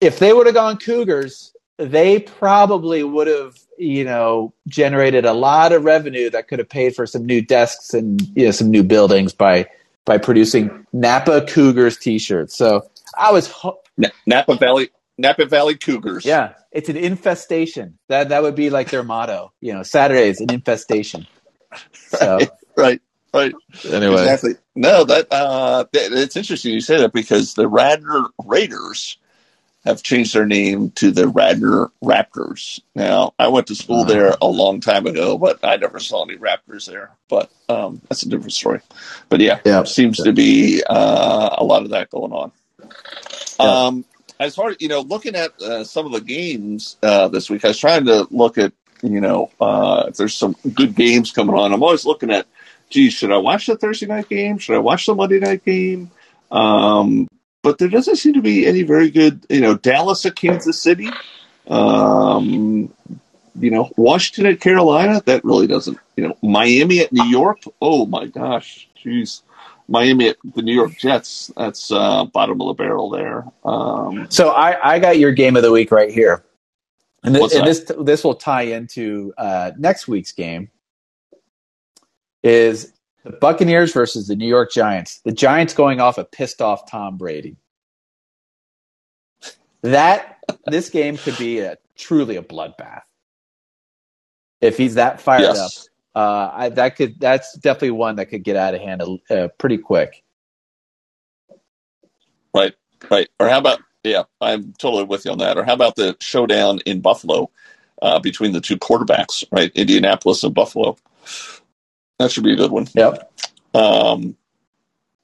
if 0.00 0.18
they 0.18 0.32
would 0.32 0.46
have 0.46 0.54
gone 0.54 0.78
Cougars, 0.78 1.54
they 1.76 2.20
probably 2.20 3.04
would 3.04 3.26
have, 3.26 3.58
you 3.82 4.04
know, 4.04 4.54
generated 4.68 5.24
a 5.24 5.32
lot 5.32 5.72
of 5.72 5.84
revenue 5.84 6.30
that 6.30 6.48
could 6.48 6.58
have 6.58 6.68
paid 6.68 6.94
for 6.94 7.06
some 7.06 7.24
new 7.26 7.42
desks 7.42 7.94
and 7.94 8.20
you 8.36 8.46
know 8.46 8.50
some 8.50 8.70
new 8.70 8.82
buildings 8.82 9.32
by 9.32 9.68
by 10.04 10.18
producing 10.18 10.86
Napa 10.92 11.46
Cougars 11.46 11.96
T-shirts. 11.96 12.56
So 12.56 12.88
I 13.18 13.32
was 13.32 13.48
ho- 13.48 13.80
Napa 14.26 14.56
Valley 14.56 14.90
Napa 15.18 15.46
Valley 15.46 15.76
Cougars. 15.76 16.24
Yeah, 16.24 16.54
it's 16.70 16.88
an 16.88 16.96
infestation. 16.96 17.98
That 18.08 18.30
that 18.30 18.42
would 18.42 18.54
be 18.54 18.70
like 18.70 18.90
their 18.90 19.02
motto. 19.02 19.52
You 19.60 19.74
know, 19.74 19.82
Saturdays 19.82 20.40
an 20.40 20.52
infestation. 20.52 21.26
So. 21.94 22.38
Right, 22.38 22.50
right, 22.76 23.02
right. 23.32 23.54
Anyway, 23.90 24.20
exactly. 24.22 24.54
No, 24.74 25.04
that 25.04 25.26
uh, 25.32 25.84
it's 25.92 26.36
interesting 26.36 26.72
you 26.72 26.80
say 26.80 26.98
that 26.98 27.12
because 27.12 27.54
the 27.54 27.68
Radnor 27.68 28.28
Raiders 28.44 29.18
have 29.84 30.02
changed 30.02 30.34
their 30.34 30.46
name 30.46 30.90
to 30.92 31.10
the 31.10 31.26
Radnor 31.26 31.90
Raptors. 32.02 32.80
Now, 32.94 33.34
I 33.38 33.48
went 33.48 33.66
to 33.66 33.74
school 33.74 34.02
uh-huh. 34.02 34.12
there 34.12 34.34
a 34.40 34.46
long 34.46 34.80
time 34.80 35.06
ago, 35.06 35.36
but 35.38 35.64
I 35.64 35.76
never 35.76 35.98
saw 35.98 36.24
any 36.24 36.36
Raptors 36.36 36.86
there. 36.86 37.10
But 37.28 37.50
um, 37.68 38.00
that's 38.08 38.22
a 38.22 38.28
different 38.28 38.52
story. 38.52 38.80
But 39.28 39.40
yeah, 39.40 39.60
yeah 39.64 39.82
seems 39.84 40.18
to 40.18 40.32
be 40.32 40.82
uh, 40.88 41.56
a 41.58 41.64
lot 41.64 41.82
of 41.82 41.90
that 41.90 42.10
going 42.10 42.32
on. 42.32 42.52
Yeah. 42.80 42.86
Um, 43.86 44.04
as 44.38 44.54
far 44.54 44.70
as 44.70 44.76
you 44.80 44.88
know, 44.88 45.00
looking 45.00 45.34
at 45.34 45.60
uh, 45.60 45.84
some 45.84 46.06
of 46.06 46.12
the 46.12 46.20
games 46.20 46.96
uh, 47.02 47.28
this 47.28 47.50
week, 47.50 47.64
I 47.64 47.68
was 47.68 47.78
trying 47.78 48.06
to 48.06 48.26
look 48.30 48.58
at 48.58 48.72
you 49.02 49.20
know 49.20 49.50
uh, 49.60 50.04
if 50.08 50.16
there's 50.16 50.34
some 50.34 50.56
good 50.74 50.94
games 50.94 51.32
coming 51.32 51.56
on. 51.56 51.72
I'm 51.72 51.82
always 51.82 52.04
looking 52.04 52.30
at, 52.30 52.46
geez, 52.90 53.14
should 53.14 53.32
I 53.32 53.38
watch 53.38 53.66
the 53.66 53.76
Thursday 53.76 54.06
night 54.06 54.28
game? 54.28 54.58
Should 54.58 54.76
I 54.76 54.80
watch 54.80 55.06
the 55.06 55.14
Monday 55.14 55.40
night 55.40 55.64
game? 55.64 56.10
Um, 56.50 57.28
but 57.62 57.78
there 57.78 57.88
doesn't 57.88 58.16
seem 58.16 58.34
to 58.34 58.42
be 58.42 58.66
any 58.66 58.82
very 58.82 59.10
good, 59.10 59.46
you 59.48 59.60
know, 59.60 59.76
Dallas 59.76 60.26
at 60.26 60.36
Kansas 60.36 60.80
City, 60.80 61.08
um, 61.68 62.92
you 63.58 63.70
know, 63.70 63.90
Washington 63.96 64.52
at 64.52 64.60
Carolina. 64.60 65.22
That 65.24 65.44
really 65.44 65.66
doesn't, 65.66 65.98
you 66.16 66.28
know, 66.28 66.36
Miami 66.42 67.00
at 67.00 67.12
New 67.12 67.24
York. 67.26 67.62
Oh 67.80 68.06
my 68.06 68.26
gosh, 68.26 68.88
jeez. 69.02 69.42
Miami 69.88 70.28
at 70.30 70.36
the 70.54 70.62
New 70.62 70.74
York 70.74 70.96
Jets. 70.98 71.52
That's 71.56 71.90
uh, 71.90 72.24
bottom 72.24 72.60
of 72.60 72.68
the 72.68 72.74
barrel 72.74 73.10
there. 73.10 73.44
Um, 73.64 74.26
so 74.30 74.50
I, 74.50 74.94
I 74.94 74.98
got 74.98 75.18
your 75.18 75.32
game 75.32 75.56
of 75.56 75.62
the 75.62 75.72
week 75.72 75.90
right 75.90 76.10
here, 76.10 76.44
and, 77.22 77.34
th- 77.34 77.52
and 77.52 77.66
this 77.66 77.92
this 78.00 78.24
will 78.24 78.34
tie 78.34 78.62
into 78.62 79.34
uh, 79.36 79.72
next 79.78 80.08
week's 80.08 80.32
game. 80.32 80.70
Is 82.42 82.92
the 83.24 83.32
Buccaneers 83.32 83.92
versus 83.92 84.28
the 84.28 84.36
New 84.36 84.48
York 84.48 84.72
Giants. 84.72 85.20
The 85.24 85.32
Giants 85.32 85.74
going 85.74 86.00
off 86.00 86.18
a 86.18 86.24
pissed 86.24 86.60
off 86.60 86.90
Tom 86.90 87.16
Brady. 87.16 87.56
That 89.82 90.38
this 90.66 90.90
game 90.90 91.16
could 91.16 91.36
be 91.38 91.60
a 91.60 91.76
truly 91.96 92.36
a 92.36 92.42
bloodbath. 92.42 93.02
If 94.60 94.76
he's 94.76 94.94
that 94.94 95.20
fired 95.20 95.42
yes. 95.42 95.88
up, 96.14 96.20
uh, 96.22 96.50
I, 96.54 96.68
that 96.70 96.96
could 96.96 97.18
that's 97.18 97.56
definitely 97.58 97.92
one 97.92 98.16
that 98.16 98.26
could 98.26 98.44
get 98.44 98.56
out 98.56 98.74
of 98.74 98.80
hand 98.80 99.02
uh, 99.30 99.48
pretty 99.58 99.78
quick. 99.78 100.22
Right, 102.54 102.74
right. 103.10 103.28
Or 103.40 103.48
how 103.48 103.58
about 103.58 103.80
Yeah, 104.04 104.24
I'm 104.40 104.72
totally 104.78 105.04
with 105.04 105.24
you 105.24 105.32
on 105.32 105.38
that. 105.38 105.58
Or 105.58 105.64
how 105.64 105.74
about 105.74 105.96
the 105.96 106.16
showdown 106.20 106.80
in 106.86 107.00
Buffalo 107.00 107.50
uh, 108.02 108.18
between 108.18 108.52
the 108.52 108.60
two 108.60 108.76
quarterbacks, 108.76 109.44
right? 109.50 109.72
Indianapolis 109.74 110.44
and 110.44 110.54
Buffalo. 110.54 110.96
That 112.22 112.32
should 112.32 112.44
be 112.44 112.54
a 112.54 112.56
good 112.56 112.70
one. 112.72 112.88
Yep. 112.94 113.32
Um, 113.74 114.36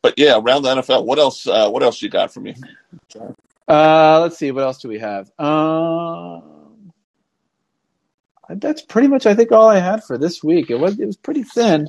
but 0.03 0.14
yeah, 0.18 0.38
around 0.38 0.62
the 0.62 0.74
NFL, 0.76 1.05
what 1.05 1.18
else? 1.18 1.46
Uh, 1.46 1.70
what 1.70 1.82
else 1.82 2.03
you 2.03 2.09
got 2.11 2.32
for 2.34 2.40
me? 2.40 2.57
Uh, 3.68 4.20
let's 4.22 4.38
see. 4.38 4.51
What 4.53 4.64
else 4.64 4.78
do 4.78 4.88
we 4.88 4.99
have? 5.01 5.30
Um, 5.38 6.92
that's 8.51 8.82
pretty 8.82 9.09
much, 9.09 9.26
I 9.26 9.34
think, 9.34 9.53
all 9.53 9.68
I 9.68 9.78
had 9.80 10.05
for 10.05 10.18
this 10.18 10.42
week. 10.44 10.70
It 10.70 10.76
was 10.76 10.99
it 11.01 11.07
was 11.07 11.16
pretty 11.18 11.44
thin. 11.44 11.88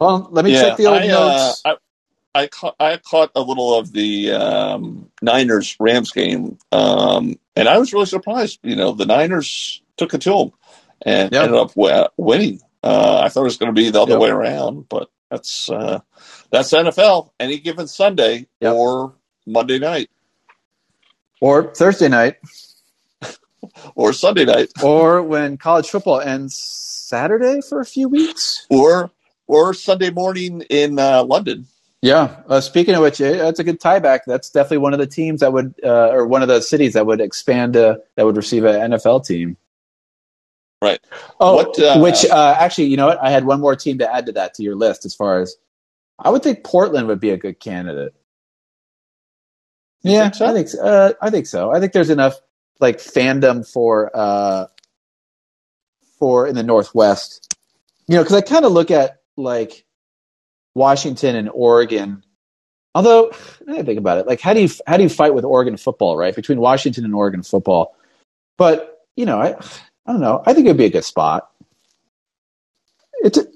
Well, 0.00 0.28
let 0.32 0.44
me 0.44 0.52
Yeah, 0.52 0.54
check 0.54 0.76
the 0.76 0.86
old 0.86 1.04
I, 1.04 1.08
uh, 1.10 1.12
notes. 1.12 1.64
I, 1.64 1.76
I 2.34 2.46
caught 2.48 2.76
I 2.80 2.98
caught 2.98 3.32
a 3.36 3.42
little 3.42 3.78
of 3.78 3.92
the 3.92 4.32
um, 4.32 5.10
Niners 5.22 5.76
Rams 5.80 6.12
game, 6.12 6.58
um, 6.72 7.38
and 7.56 7.68
I 7.68 7.78
was 7.78 7.92
really 7.92 8.06
surprised. 8.06 8.60
You 8.62 8.76
know, 8.76 8.92
the 8.92 9.06
Niners 9.06 9.82
took 9.98 10.14
it 10.14 10.22
to 10.22 10.30
them 10.30 10.52
and 11.02 11.32
Yep. 11.32 11.42
ended 11.42 11.58
up 11.60 11.74
wi- 11.74 12.08
winning. 12.18 12.60
Uh, 12.86 13.20
I 13.24 13.28
thought 13.28 13.40
it 13.40 13.44
was 13.44 13.56
going 13.56 13.74
to 13.74 13.80
be 13.80 13.90
the 13.90 14.00
other 14.02 14.12
Yep. 14.12 14.20
way 14.20 14.30
around, 14.30 14.88
but 14.88 15.08
that's 15.30 15.68
uh, 15.70 16.00
that's 16.50 16.72
NFL. 16.72 17.30
Any 17.40 17.58
given 17.58 17.88
Sunday 17.88 18.46
Yep. 18.60 18.74
or 18.74 19.14
Monday 19.46 19.78
night 19.78 20.08
or 21.40 21.74
Thursday 21.74 22.08
night, 22.08 22.36
or 23.94 24.12
Sunday 24.12 24.44
night 24.44 24.68
or 24.82 25.22
when 25.22 25.56
college 25.56 25.88
football 25.88 26.20
ends 26.20 26.54
Saturday 26.56 27.60
for 27.60 27.80
a 27.80 27.84
few 27.84 28.08
weeks. 28.08 28.66
or 28.70 29.10
or 29.48 29.74
Sunday 29.74 30.10
morning 30.10 30.62
in 30.70 30.98
uh, 30.98 31.22
London. 31.24 31.66
Yeah. 32.02 32.36
Uh, 32.48 32.60
speaking 32.60 32.94
of 32.94 33.02
which, 33.02 33.20
eh, 33.20 33.36
that's 33.36 33.58
a 33.60 33.64
good 33.64 33.80
tieback. 33.80 34.20
That's 34.26 34.50
definitely 34.50 34.78
one 34.78 34.92
of 34.92 34.98
the 34.98 35.06
teams 35.06 35.40
that 35.40 35.52
would, 35.52 35.74
uh, 35.84 36.10
or 36.10 36.26
one 36.26 36.42
of 36.42 36.48
the 36.48 36.60
cities 36.60 36.92
that 36.94 37.06
would 37.06 37.20
expand, 37.20 37.76
uh, 37.76 37.96
that 38.16 38.26
would 38.26 38.36
receive 38.36 38.64
an 38.64 38.92
NFL 38.92 39.24
team. 39.26 39.56
Right. 40.86 41.00
Oh, 41.40 41.56
What, 41.56 41.78
uh, 41.78 41.98
which 42.00 42.24
uh, 42.24 42.56
actually, 42.58 42.86
you 42.86 42.96
know 42.96 43.06
what? 43.06 43.22
I 43.22 43.30
had 43.30 43.44
one 43.44 43.60
more 43.60 43.76
team 43.76 43.98
to 43.98 44.12
add 44.12 44.26
to 44.26 44.32
that 44.32 44.54
to 44.54 44.62
your 44.62 44.74
list. 44.74 45.04
As 45.04 45.14
far 45.14 45.40
as 45.40 45.56
I 46.18 46.30
would 46.30 46.42
think, 46.42 46.64
Portland 46.64 47.08
would 47.08 47.20
be 47.20 47.30
a 47.30 47.36
good 47.36 47.60
candidate. 47.60 48.14
Yeah, 50.02 50.24
think 50.24 50.34
so? 50.36 50.46
I 50.46 50.52
think 50.52 50.68
so. 50.68 50.80
Uh, 50.80 51.12
I 51.20 51.30
think 51.30 51.46
so. 51.46 51.72
I 51.72 51.80
think 51.80 51.92
there's 51.92 52.10
enough 52.10 52.34
like 52.80 52.98
fandom 52.98 53.68
for 53.70 54.10
uh, 54.14 54.66
for 56.18 56.46
in 56.46 56.54
the 56.54 56.62
Northwest. 56.62 57.54
You 58.06 58.16
know, 58.16 58.22
because 58.22 58.36
I 58.36 58.40
kind 58.40 58.64
of 58.64 58.72
look 58.72 58.90
at 58.90 59.20
like 59.36 59.84
Washington 60.74 61.34
and 61.34 61.50
Oregon. 61.52 62.22
Although 62.94 63.32
I 63.68 63.82
think 63.82 63.98
about 63.98 64.18
it, 64.18 64.26
like 64.26 64.40
how 64.40 64.54
do 64.54 64.62
you 64.62 64.68
how 64.86 64.96
do 64.96 65.02
you 65.02 65.08
fight 65.08 65.34
with 65.34 65.44
Oregon 65.44 65.76
football, 65.76 66.16
right? 66.16 66.34
Between 66.34 66.60
Washington 66.60 67.04
and 67.04 67.14
Oregon 67.14 67.42
football, 67.42 67.96
but 68.56 69.00
you 69.16 69.26
know, 69.26 69.40
I 69.40 69.56
I 70.06 70.12
don't 70.12 70.20
know. 70.20 70.42
I 70.46 70.54
think 70.54 70.66
it'd 70.66 70.76
be 70.76 70.84
a 70.84 70.90
good 70.90 71.04
spot. 71.04 71.50
It's 73.18 73.38
a, 73.38 73.46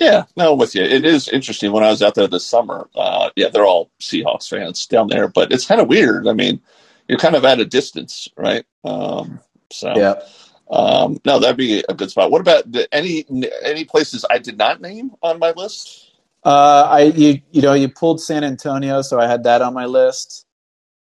Yeah, 0.00 0.24
no, 0.36 0.52
I'm 0.52 0.58
with 0.58 0.74
you. 0.74 0.82
It 0.82 1.04
is 1.04 1.28
interesting. 1.28 1.72
When 1.72 1.84
I 1.84 1.90
was 1.90 2.02
out 2.02 2.14
there 2.14 2.26
this 2.28 2.46
summer, 2.46 2.88
uh, 2.94 3.30
yeah, 3.36 3.48
they're 3.48 3.66
all 3.66 3.90
Seahawks 4.00 4.48
fans 4.48 4.86
down 4.86 5.08
there, 5.08 5.28
but 5.28 5.52
it's 5.52 5.66
kind 5.66 5.80
of 5.80 5.88
weird. 5.88 6.26
I 6.28 6.32
mean, 6.32 6.60
you're 7.08 7.18
kind 7.18 7.34
of 7.34 7.44
at 7.44 7.60
a 7.60 7.64
distance, 7.64 8.28
right? 8.36 8.64
Um, 8.84 9.40
so, 9.70 9.92
yeah. 9.96 10.22
um, 10.70 11.18
no, 11.24 11.40
that'd 11.40 11.56
be 11.56 11.84
a 11.88 11.94
good 11.94 12.10
spot. 12.10 12.30
What 12.30 12.40
about 12.40 12.70
the, 12.70 12.92
any 12.94 13.24
any 13.62 13.84
places 13.84 14.24
I 14.30 14.38
did 14.38 14.56
not 14.56 14.80
name 14.80 15.10
on 15.22 15.38
my 15.38 15.52
list? 15.52 16.12
Uh, 16.44 16.86
I 16.88 17.00
you 17.02 17.40
you 17.50 17.62
know 17.62 17.74
you 17.74 17.88
pulled 17.88 18.20
San 18.20 18.44
Antonio, 18.44 19.02
so 19.02 19.18
I 19.18 19.26
had 19.26 19.44
that 19.44 19.60
on 19.60 19.74
my 19.74 19.86
list, 19.86 20.46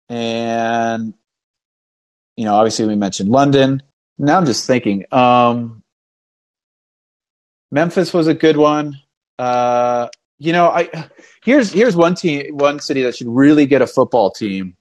and 0.07 1.13
you 2.37 2.45
know 2.45 2.53
obviously 2.55 2.85
we 2.85 2.95
mentioned 2.95 3.29
London. 3.29 3.81
Now 4.17 4.37
I'm 4.37 4.45
just 4.45 4.67
thinking, 4.67 5.05
um, 5.11 5.83
Memphis 7.71 8.13
was 8.13 8.27
a 8.27 8.33
good 8.33 8.57
one. 8.57 8.99
Uh, 9.39 10.07
you 10.37 10.53
know, 10.53 10.67
I 10.67 10.89
here's 11.43 11.71
here's 11.71 11.95
one 11.95 12.15
team, 12.15 12.57
one 12.57 12.79
city 12.79 13.03
that 13.03 13.15
should 13.15 13.27
really 13.27 13.65
get 13.65 13.81
a 13.81 13.87
football 13.87 14.31
team, 14.31 14.75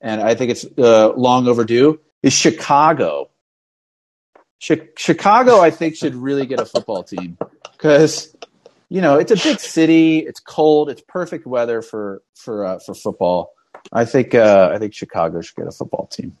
and 0.00 0.20
I 0.20 0.34
think 0.34 0.50
it's 0.50 0.66
uh, 0.76 1.12
long 1.14 1.48
overdue. 1.48 2.00
Is 2.22 2.32
Chicago. 2.32 3.30
Chi- 4.66 4.88
Chicago, 4.96 5.60
I 5.60 5.70
think, 5.70 5.94
should 5.94 6.14
really 6.14 6.46
get 6.46 6.60
a 6.60 6.66
football 6.66 7.04
team 7.04 7.38
because 7.72 8.36
you 8.88 9.00
know 9.00 9.16
it's 9.16 9.30
a 9.30 9.36
big 9.36 9.60
city. 9.60 10.18
It's 10.18 10.40
cold. 10.40 10.90
It's 10.90 11.02
perfect 11.08 11.46
weather 11.46 11.80
for 11.80 12.22
for 12.34 12.64
uh, 12.64 12.78
for 12.80 12.94
football. 12.94 13.52
I 13.92 14.04
think 14.04 14.34
uh, 14.34 14.70
I 14.74 14.78
think 14.78 14.94
Chicago 14.94 15.40
should 15.40 15.56
get 15.56 15.66
a 15.68 15.72
football 15.72 16.08
team. 16.08 16.36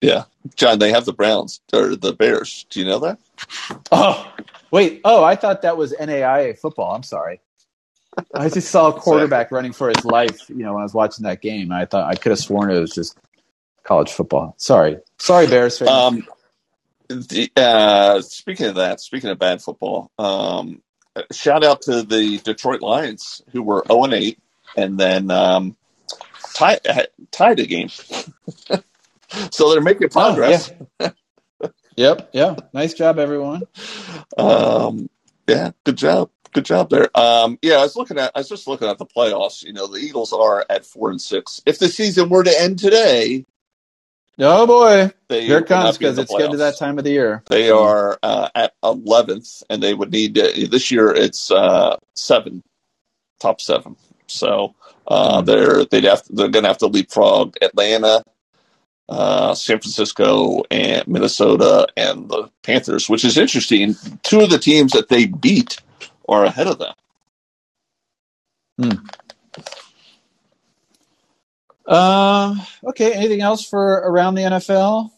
Yeah, 0.00 0.24
John, 0.56 0.78
they 0.78 0.90
have 0.92 1.04
the 1.04 1.12
Browns 1.12 1.60
or 1.72 1.94
the 1.94 2.12
Bears. 2.12 2.64
Do 2.70 2.80
you 2.80 2.86
know 2.86 3.00
that? 3.00 3.18
Oh 3.92 4.32
wait, 4.70 5.00
oh 5.04 5.22
I 5.22 5.36
thought 5.36 5.62
that 5.62 5.76
was 5.76 5.92
NAIA 5.92 6.58
football. 6.58 6.94
I'm 6.94 7.02
sorry. 7.02 7.40
I 8.34 8.48
just 8.48 8.70
saw 8.70 8.88
a 8.88 8.92
quarterback 8.92 9.52
running 9.52 9.72
for 9.72 9.88
his 9.88 10.04
life. 10.04 10.48
You 10.48 10.56
know, 10.56 10.72
when 10.74 10.80
I 10.80 10.84
was 10.84 10.94
watching 10.94 11.24
that 11.24 11.42
game, 11.42 11.70
I 11.70 11.84
thought 11.84 12.04
I 12.04 12.14
could 12.14 12.30
have 12.30 12.38
sworn 12.38 12.70
it 12.70 12.80
was 12.80 12.92
just 12.92 13.16
college 13.84 14.10
football. 14.10 14.54
Sorry, 14.56 14.98
sorry, 15.18 15.46
Bears 15.46 15.78
fans. 15.78 15.90
Um, 15.90 16.26
the, 17.08 17.50
uh, 17.56 18.20
speaking 18.22 18.66
of 18.66 18.76
that, 18.76 19.00
speaking 19.00 19.30
of 19.30 19.38
bad 19.38 19.60
football, 19.62 20.10
um, 20.18 20.80
shout 21.32 21.64
out 21.64 21.82
to 21.82 22.02
the 22.02 22.38
Detroit 22.38 22.80
Lions 22.82 23.42
who 23.52 23.62
were 23.62 23.84
zero 23.86 24.04
and 24.04 24.14
eight, 24.14 24.38
and 24.76 24.98
then 24.98 25.30
um, 25.30 25.76
tied 26.54 26.80
tied 27.30 27.60
a 27.60 27.66
game. 27.66 27.90
so 29.50 29.70
they're 29.70 29.80
making 29.80 30.08
Oh, 30.08 30.10
progress. 30.10 30.70
Yep, 31.96 32.30
yeah. 32.32 32.56
Nice 32.72 32.94
job, 32.94 33.18
everyone. 33.18 33.62
Um, 34.38 35.10
yeah, 35.46 35.72
good 35.84 35.96
job, 35.98 36.30
good 36.52 36.64
job 36.64 36.88
there. 36.88 37.08
Um, 37.18 37.58
yeah, 37.62 37.74
I 37.76 37.82
was 37.82 37.96
looking 37.96 38.18
at, 38.18 38.32
I 38.34 38.40
was 38.40 38.48
just 38.48 38.66
looking 38.66 38.88
at 38.88 38.98
the 38.98 39.06
playoffs. 39.06 39.62
You 39.62 39.74
know, 39.74 39.86
the 39.86 39.98
Eagles 39.98 40.32
are 40.32 40.64
at 40.70 40.86
four 40.86 41.10
and 41.10 41.20
six. 41.20 41.60
If 41.66 41.78
the 41.78 41.88
season 41.88 42.30
were 42.30 42.44
to 42.44 42.60
end 42.62 42.78
today, 42.78 43.44
Oh 44.38 44.66
boy, 44.66 45.12
here 45.28 45.58
it 45.58 45.66
comes 45.66 45.98
because 45.98 46.18
it's 46.18 46.30
getting 46.34 46.52
to 46.52 46.56
that 46.58 46.78
time 46.78 46.96
of 46.98 47.04
the 47.04 47.10
year. 47.10 47.42
They 47.50 47.70
are 47.70 48.18
uh, 48.22 48.48
at 48.54 48.72
eleventh, 48.82 49.62
and 49.68 49.82
they 49.82 49.92
would 49.92 50.10
need 50.12 50.36
to, 50.36 50.68
this 50.70 50.90
year. 50.90 51.10
It's 51.10 51.50
uh, 51.50 51.96
seven, 52.14 52.62
top 53.38 53.60
seven. 53.60 53.96
So 54.28 54.74
uh, 55.06 55.42
Mhm. 55.42 55.46
they're 55.46 55.84
they'd 55.84 56.04
have 56.04 56.22
they're 56.30 56.48
going 56.48 56.62
to 56.64 56.68
have 56.68 56.78
to 56.78 56.86
leapfrog 56.86 57.56
Atlanta, 57.60 58.22
uh, 59.10 59.54
San 59.54 59.80
Francisco, 59.80 60.62
and 60.70 61.06
Minnesota, 61.08 61.88
and 61.96 62.28
the 62.28 62.48
Panthers, 62.62 63.08
which 63.08 63.24
is 63.24 63.36
interesting. 63.36 63.96
Two 64.22 64.40
of 64.40 64.50
the 64.50 64.58
teams 64.58 64.92
that 64.92 65.08
they 65.08 65.26
beat 65.26 65.78
are 66.28 66.44
ahead 66.44 66.68
of 66.68 66.78
them. 66.78 66.94
Um. 71.86 72.62
Okay. 72.84 73.12
Anything 73.12 73.42
else 73.42 73.68
for 73.68 73.94
around 73.96 74.36
the 74.36 74.42
NFL? 74.42 75.10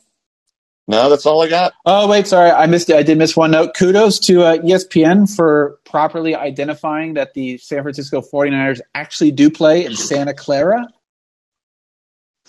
No, 0.88 1.09
that's 1.09 1.26
all 1.26 1.43
I 1.43 1.49
got. 1.49 1.74
Oh 1.84 2.09
wait, 2.09 2.26
sorry, 2.26 2.51
I 2.51 2.66
missed. 2.66 2.90
I 2.90 3.03
did 3.03 3.16
miss 3.18 3.36
one 3.36 3.53
note. 3.53 3.74
Kudos 3.76 4.18
to 4.20 4.43
uh, 4.43 4.57
ESPN 4.59 5.32
for 5.34 5.78
properly 5.84 6.34
identifying 6.34 7.14
that 7.14 7.34
the 7.34 7.59
San 7.59 7.82
Francisco 7.82 8.20
49ers 8.20 8.80
actually 8.95 9.30
do 9.30 9.49
play 9.49 9.84
in 9.84 9.95
Santa 9.95 10.34
Clara. 10.34 10.88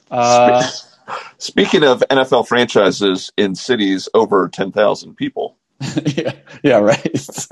Uh, 0.10 0.68
Speaking 1.38 1.84
of 1.84 2.01
NFL 2.10 2.47
franchises 2.47 3.32
in 3.38 3.56
cities 3.56 4.10
over 4.14 4.47
ten 4.49 4.72
thousand 4.72 5.16
people, 5.16 5.58
yeah, 6.06 6.34
yeah, 6.64 6.78
right. 6.80 7.47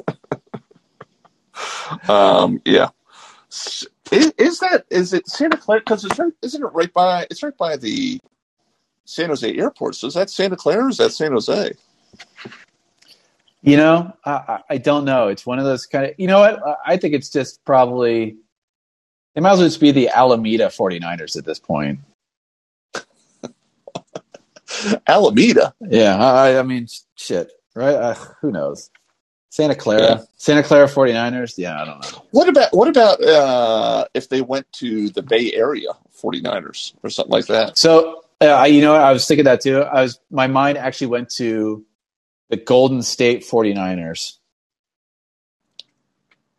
um, 2.09 2.61
yeah. 2.65 2.89
Is, 4.11 4.33
is 4.37 4.59
that 4.59 4.85
is 4.89 5.13
it 5.13 5.27
Santa 5.27 5.57
Clara? 5.57 5.81
Because 5.81 6.05
it's 6.05 6.17
right, 6.19 6.33
isn't 6.41 6.63
it 6.63 6.67
right 6.73 6.93
by 6.93 7.27
it's 7.29 7.43
right 7.43 7.57
by 7.57 7.77
the 7.77 8.19
San 9.05 9.29
Jose 9.29 9.57
airport? 9.57 9.95
So 9.95 10.07
is 10.07 10.13
that 10.15 10.29
Santa 10.29 10.55
Clara 10.55 10.85
or 10.85 10.89
is 10.89 10.97
that 10.97 11.11
San 11.13 11.31
Jose? 11.33 11.73
You 13.61 13.77
know, 13.77 14.13
I, 14.25 14.59
I- 14.69 14.77
don't 14.79 15.05
know. 15.05 15.27
It's 15.27 15.45
one 15.45 15.59
of 15.59 15.65
those 15.65 15.85
kind 15.85 16.05
of. 16.05 16.13
You 16.17 16.27
know 16.27 16.39
what? 16.39 16.65
I- 16.65 16.93
I 16.93 16.97
think 16.97 17.13
it's 17.13 17.29
just 17.29 17.63
probably. 17.65 18.37
It 19.35 19.41
might 19.41 19.51
as 19.53 19.59
well 19.59 19.67
just 19.67 19.79
be 19.79 19.91
the 19.91 20.09
Alameda 20.09 20.67
49ers 20.67 21.37
at 21.37 21.45
this 21.45 21.59
point. 21.59 21.99
Alameda. 25.07 25.73
Yeah, 25.81 26.15
I, 26.17 26.59
I 26.59 26.63
mean, 26.63 26.87
shit, 27.15 27.51
right? 27.75 27.95
Uh, 27.95 28.13
who 28.41 28.51
knows? 28.51 28.89
Santa 29.49 29.75
Clara, 29.75 30.01
Yeah. 30.01 30.21
Santa 30.37 30.63
Clara 30.63 30.87
49ers. 30.87 31.57
Yeah, 31.57 31.81
I 31.81 31.85
don't 31.85 31.99
know. 32.01 32.25
What 32.31 32.47
about 32.47 32.69
what 32.73 32.87
about 32.87 33.21
uh, 33.21 34.05
if 34.13 34.29
they 34.29 34.41
went 34.41 34.71
to 34.73 35.09
the 35.09 35.21
Bay 35.21 35.51
Area 35.53 35.89
49ers 36.23 36.93
or 37.03 37.09
something 37.09 37.31
like 37.33 37.47
that? 37.47 37.77
So, 37.77 38.23
uh, 38.39 38.63
you 38.69 38.81
know. 38.81 38.95
I 38.95 39.11
was 39.11 39.27
thinking 39.27 39.43
that 39.45 39.59
too. 39.61 39.81
I 39.81 40.03
was 40.03 40.19
my 40.29 40.47
mind 40.47 40.77
actually 40.77 41.07
went 41.07 41.31
to 41.31 41.83
the 42.49 42.55
Golden 42.57 43.01
State 43.01 43.41
49ers. 43.43 44.37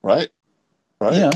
Right? 0.03 0.29
Right? 1.01 1.14
Yeah, 1.14 1.31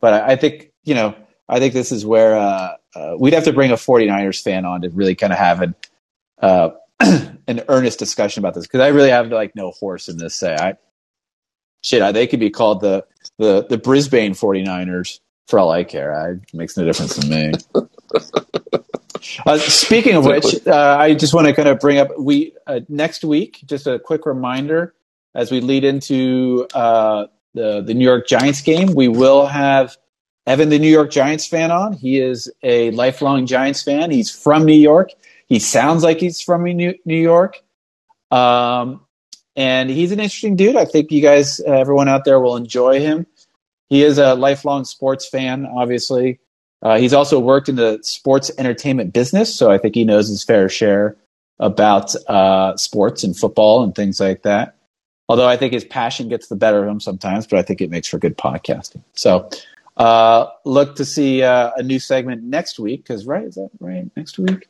but 0.00 0.12
I, 0.14 0.32
I 0.32 0.36
think 0.36 0.72
you 0.84 0.94
know 0.94 1.14
I 1.48 1.58
think 1.58 1.72
this 1.72 1.90
is 1.92 2.04
where 2.04 2.36
uh, 2.36 2.76
uh, 2.94 3.16
we'd 3.18 3.32
have 3.32 3.44
to 3.44 3.52
bring 3.52 3.70
a 3.70 3.76
49ers 3.76 4.42
fan 4.42 4.64
on 4.64 4.82
to 4.82 4.90
really 4.90 5.14
kind 5.14 5.32
of 5.32 5.38
have 5.38 5.62
an 5.62 5.74
uh, 6.42 6.70
an 7.00 7.62
earnest 7.68 7.98
discussion 7.98 8.40
about 8.40 8.54
this 8.54 8.66
because 8.66 8.80
I 8.80 8.88
really 8.88 9.10
have 9.10 9.28
like 9.28 9.56
no 9.56 9.70
horse 9.70 10.08
in 10.08 10.18
this. 10.18 10.34
Say 10.34 10.54
I 10.54 10.74
shit, 11.82 12.02
I, 12.02 12.12
they 12.12 12.26
could 12.26 12.40
be 12.40 12.50
called 12.50 12.80
the 12.80 13.04
the 13.38 13.66
the 13.68 13.78
Brisbane 13.78 14.32
49ers 14.32 15.20
for 15.48 15.58
all 15.58 15.70
I 15.70 15.84
care. 15.84 16.14
I, 16.14 16.30
it 16.32 16.54
makes 16.54 16.76
no 16.76 16.84
difference 16.84 17.16
to 17.16 17.26
me. 17.26 17.52
Uh, 19.46 19.56
speaking 19.56 20.16
of 20.16 20.24
which, 20.24 20.66
uh, 20.66 20.96
I 20.98 21.14
just 21.14 21.32
want 21.32 21.46
to 21.46 21.54
kind 21.54 21.68
of 21.68 21.78
bring 21.78 21.98
up 21.98 22.08
we 22.18 22.54
uh, 22.66 22.80
next 22.88 23.24
week. 23.24 23.60
Just 23.66 23.86
a 23.86 24.00
quick 24.00 24.26
reminder 24.26 24.94
as 25.34 25.52
we 25.52 25.60
lead 25.60 25.84
into 25.84 26.66
uh, 26.74 27.26
the 27.54 27.82
the 27.82 27.94
New 27.94 28.04
York 28.04 28.26
Giants 28.26 28.62
game, 28.62 28.94
we 28.94 29.06
will 29.06 29.46
have 29.46 29.96
Evan, 30.46 30.70
the 30.70 30.78
New 30.78 30.90
York 30.90 31.12
Giants 31.12 31.46
fan, 31.46 31.70
on. 31.70 31.92
He 31.92 32.18
is 32.18 32.50
a 32.64 32.90
lifelong 32.90 33.46
Giants 33.46 33.82
fan. 33.82 34.10
He's 34.10 34.30
from 34.30 34.64
New 34.64 34.72
York. 34.72 35.10
He 35.52 35.58
sounds 35.58 36.02
like 36.02 36.18
he's 36.18 36.40
from 36.40 36.64
New 36.64 36.94
New 37.04 37.20
York, 37.20 37.62
um, 38.30 39.02
and 39.54 39.90
he's 39.90 40.10
an 40.10 40.18
interesting 40.18 40.56
dude. 40.56 40.76
I 40.76 40.86
think 40.86 41.12
you 41.12 41.20
guys, 41.20 41.60
uh, 41.60 41.72
everyone 41.72 42.08
out 42.08 42.24
there, 42.24 42.40
will 42.40 42.56
enjoy 42.56 43.00
him. 43.00 43.26
He 43.90 44.02
is 44.02 44.16
a 44.16 44.34
lifelong 44.34 44.86
sports 44.86 45.28
fan, 45.28 45.66
obviously. 45.66 46.40
Uh, 46.80 46.96
he's 46.96 47.12
also 47.12 47.38
worked 47.38 47.68
in 47.68 47.76
the 47.76 47.98
sports 48.00 48.50
entertainment 48.56 49.12
business, 49.12 49.54
so 49.54 49.70
I 49.70 49.76
think 49.76 49.94
he 49.94 50.04
knows 50.04 50.26
his 50.26 50.42
fair 50.42 50.70
share 50.70 51.18
about 51.58 52.14
uh, 52.30 52.74
sports 52.78 53.22
and 53.22 53.36
football 53.36 53.84
and 53.84 53.94
things 53.94 54.20
like 54.20 54.44
that. 54.44 54.76
Although 55.28 55.48
I 55.48 55.58
think 55.58 55.74
his 55.74 55.84
passion 55.84 56.30
gets 56.30 56.46
the 56.46 56.56
better 56.56 56.82
of 56.82 56.88
him 56.88 56.98
sometimes, 56.98 57.46
but 57.46 57.58
I 57.58 57.62
think 57.62 57.82
it 57.82 57.90
makes 57.90 58.08
for 58.08 58.16
good 58.16 58.38
podcasting. 58.38 59.02
So 59.12 59.50
uh, 59.98 60.46
look 60.64 60.96
to 60.96 61.04
see 61.04 61.42
uh, 61.42 61.72
a 61.76 61.82
new 61.82 61.98
segment 61.98 62.42
next 62.42 62.78
week 62.78 63.02
because 63.02 63.26
right 63.26 63.44
is 63.44 63.56
that 63.56 63.68
right 63.80 64.10
next 64.16 64.38
week 64.38 64.66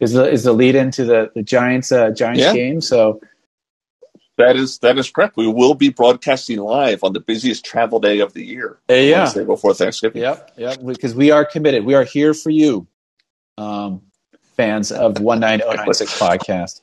is 0.00 0.12
the 0.12 0.30
is 0.30 0.44
the 0.44 0.52
lead 0.52 0.74
into 0.74 1.04
the 1.04 1.30
the 1.34 1.42
Giants 1.42 1.92
uh, 1.92 2.10
Giants 2.10 2.44
Yeah. 2.44 2.52
game. 2.52 2.80
So 2.80 3.20
That 4.38 4.56
is 4.56 4.80
that 4.80 4.98
is 4.98 5.10
correct. 5.10 5.36
We 5.38 5.46
will 5.46 5.74
be 5.74 5.90
broadcasting 5.90 6.58
live 6.58 7.04
on 7.04 7.14
the 7.14 7.20
busiest 7.20 7.64
travel 7.64 8.00
day 8.00 8.20
of 8.20 8.34
the 8.34 8.44
year. 8.44 8.80
yeah, 8.88 9.18
Wednesday 9.18 9.44
before 9.44 9.74
Thanksgiving. 9.74 10.22
Yep, 10.22 10.52
yep. 10.58 10.78
Because 10.84 11.14
we 11.14 11.30
are 11.30 11.44
committed. 11.46 11.84
We 11.86 11.94
are 11.94 12.04
here 12.04 12.34
for 12.34 12.50
you, 12.50 12.88
um, 13.58 14.02
fans 14.56 14.92
of 14.92 15.20
one 15.20 15.40
nine 15.40 15.60
zero 15.60 15.74
nine 15.74 15.92
six 15.92 16.12
podcast. 16.18 16.82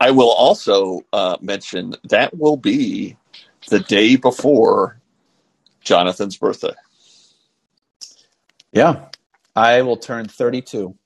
I 0.00 0.10
will 0.12 0.30
also 0.32 1.02
uh, 1.12 1.36
mention 1.40 1.96
that 2.04 2.36
will 2.38 2.56
be 2.56 3.16
the 3.68 3.80
day 3.80 4.16
before 4.16 5.00
Jonathan's 5.82 6.36
birthday. 6.36 6.74
Yeah, 8.72 9.06
I 9.56 9.82
will 9.82 9.98
turn 9.98 10.28
thirty 10.28 10.62
two 10.62 10.96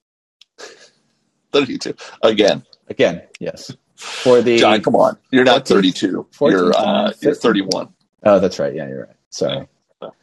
32. 1.57 1.95
Again, 2.23 2.65
again. 2.89 3.23
Yes, 3.41 3.75
for 3.95 4.43
the. 4.43 4.59
John, 4.59 4.83
come 4.83 4.97
on. 4.97 5.17
You're 5.31 5.45
not 5.45 5.65
14th 5.65 5.69
32. 5.69 6.27
14th 6.33 6.51
You're, 6.51 6.77
uh, 6.77 7.13
you're 7.21 7.35
31. 7.35 7.89
Oh, 8.25 8.39
that's 8.39 8.59
right. 8.59 8.75
Yeah, 8.75 8.89
you're 8.89 9.07
right. 9.07 9.17
Sorry. 9.31 9.69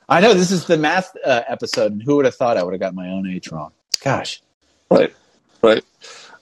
I 0.09 0.19
know 0.19 0.34
this 0.34 0.51
is 0.51 0.65
the 0.65 0.77
math 0.77 1.15
uh, 1.25 1.41
episode, 1.47 1.93
and 1.93 2.03
who 2.03 2.17
would 2.17 2.25
have 2.25 2.36
thought 2.36 2.57
I 2.57 2.63
would 2.63 2.73
have 2.73 2.81
got 2.81 2.93
my 2.93 3.09
own 3.09 3.27
age 3.27 3.51
wrong? 3.51 3.71
Gosh. 4.03 4.41
Right. 4.91 5.13
Right. 5.61 5.84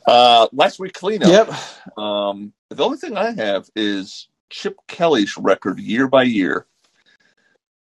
Uh, 0.06 0.48
last 0.52 0.80
week 0.80 0.94
cleanup. 0.94 1.30
Yep. 1.30 1.98
Um, 1.98 2.54
the 2.70 2.84
only 2.84 2.98
thing 2.98 3.16
I 3.16 3.32
have 3.32 3.70
is 3.76 4.28
Chip 4.50 4.78
Kelly's 4.88 5.38
record 5.38 5.80
year 5.80 6.08
by 6.08 6.24
year. 6.24 6.66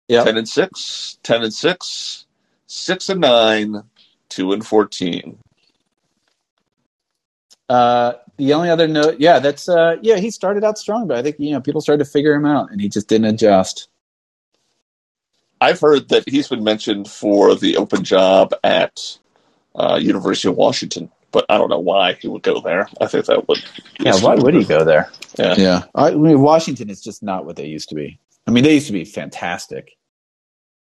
Yep. 0.07 0.25
10 0.25 0.37
and 0.37 0.49
6, 0.49 1.17
10 1.21 1.43
and 1.43 1.53
6, 1.53 2.25
6 2.65 3.09
and 3.09 3.21
9, 3.21 3.83
2 4.29 4.53
and 4.53 4.65
14. 4.65 5.37
Uh, 7.69 8.13
the 8.37 8.53
only 8.53 8.69
other 8.69 8.87
note, 8.87 9.19
yeah, 9.19 9.39
that's 9.39 9.67
uh, 9.67 9.97
yeah, 10.01 10.17
he 10.17 10.31
started 10.31 10.63
out 10.63 10.77
strong, 10.77 11.07
but 11.07 11.17
I 11.17 11.21
think 11.21 11.37
you 11.39 11.51
know 11.51 11.61
people 11.61 11.81
started 11.81 12.03
to 12.03 12.09
figure 12.09 12.33
him 12.33 12.45
out, 12.45 12.71
and 12.71 12.79
he 12.79 12.87
just 12.87 13.07
didn't 13.07 13.27
adjust. 13.27 13.89
I've 15.59 15.79
heard 15.79 16.09
that 16.09 16.29
he's 16.29 16.47
been 16.47 16.63
mentioned 16.63 17.09
for 17.09 17.55
the 17.55 17.77
open 17.77 18.03
job 18.03 18.53
at 18.63 19.17
uh, 19.75 19.97
University 20.01 20.49
of 20.49 20.55
Washington, 20.55 21.11
but 21.31 21.45
I 21.49 21.57
don't 21.57 21.69
know 21.69 21.79
why 21.79 22.13
he 22.13 22.27
would 22.27 22.43
go 22.43 22.61
there. 22.61 22.87
I 23.01 23.07
think 23.07 23.25
that 23.25 23.47
would. 23.47 23.59
Yeah, 23.99 24.19
why 24.21 24.35
would 24.35 24.53
he 24.53 24.63
go 24.63 24.83
there? 24.83 25.11
Yeah. 25.37 25.55
yeah. 25.57 25.83
I 25.95 26.11
mean, 26.11 26.41
Washington 26.41 26.89
is 26.89 27.01
just 27.01 27.23
not 27.23 27.45
what 27.45 27.55
they 27.55 27.65
used 27.65 27.89
to 27.89 27.95
be. 27.95 28.19
I 28.45 28.51
mean, 28.51 28.63
they 28.63 28.75
used 28.75 28.87
to 28.87 28.93
be 28.93 29.03
fantastic 29.03 29.97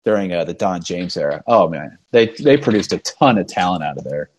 during 0.04 0.32
uh, 0.32 0.44
the 0.44 0.54
Don 0.54 0.82
James 0.82 1.16
era. 1.16 1.42
Oh 1.46 1.68
man, 1.68 1.98
they 2.10 2.28
they 2.28 2.56
produced 2.56 2.92
a 2.92 2.98
ton 2.98 3.38
of 3.38 3.46
talent 3.46 3.84
out 3.84 3.98
of 3.98 4.04
there. 4.04 4.30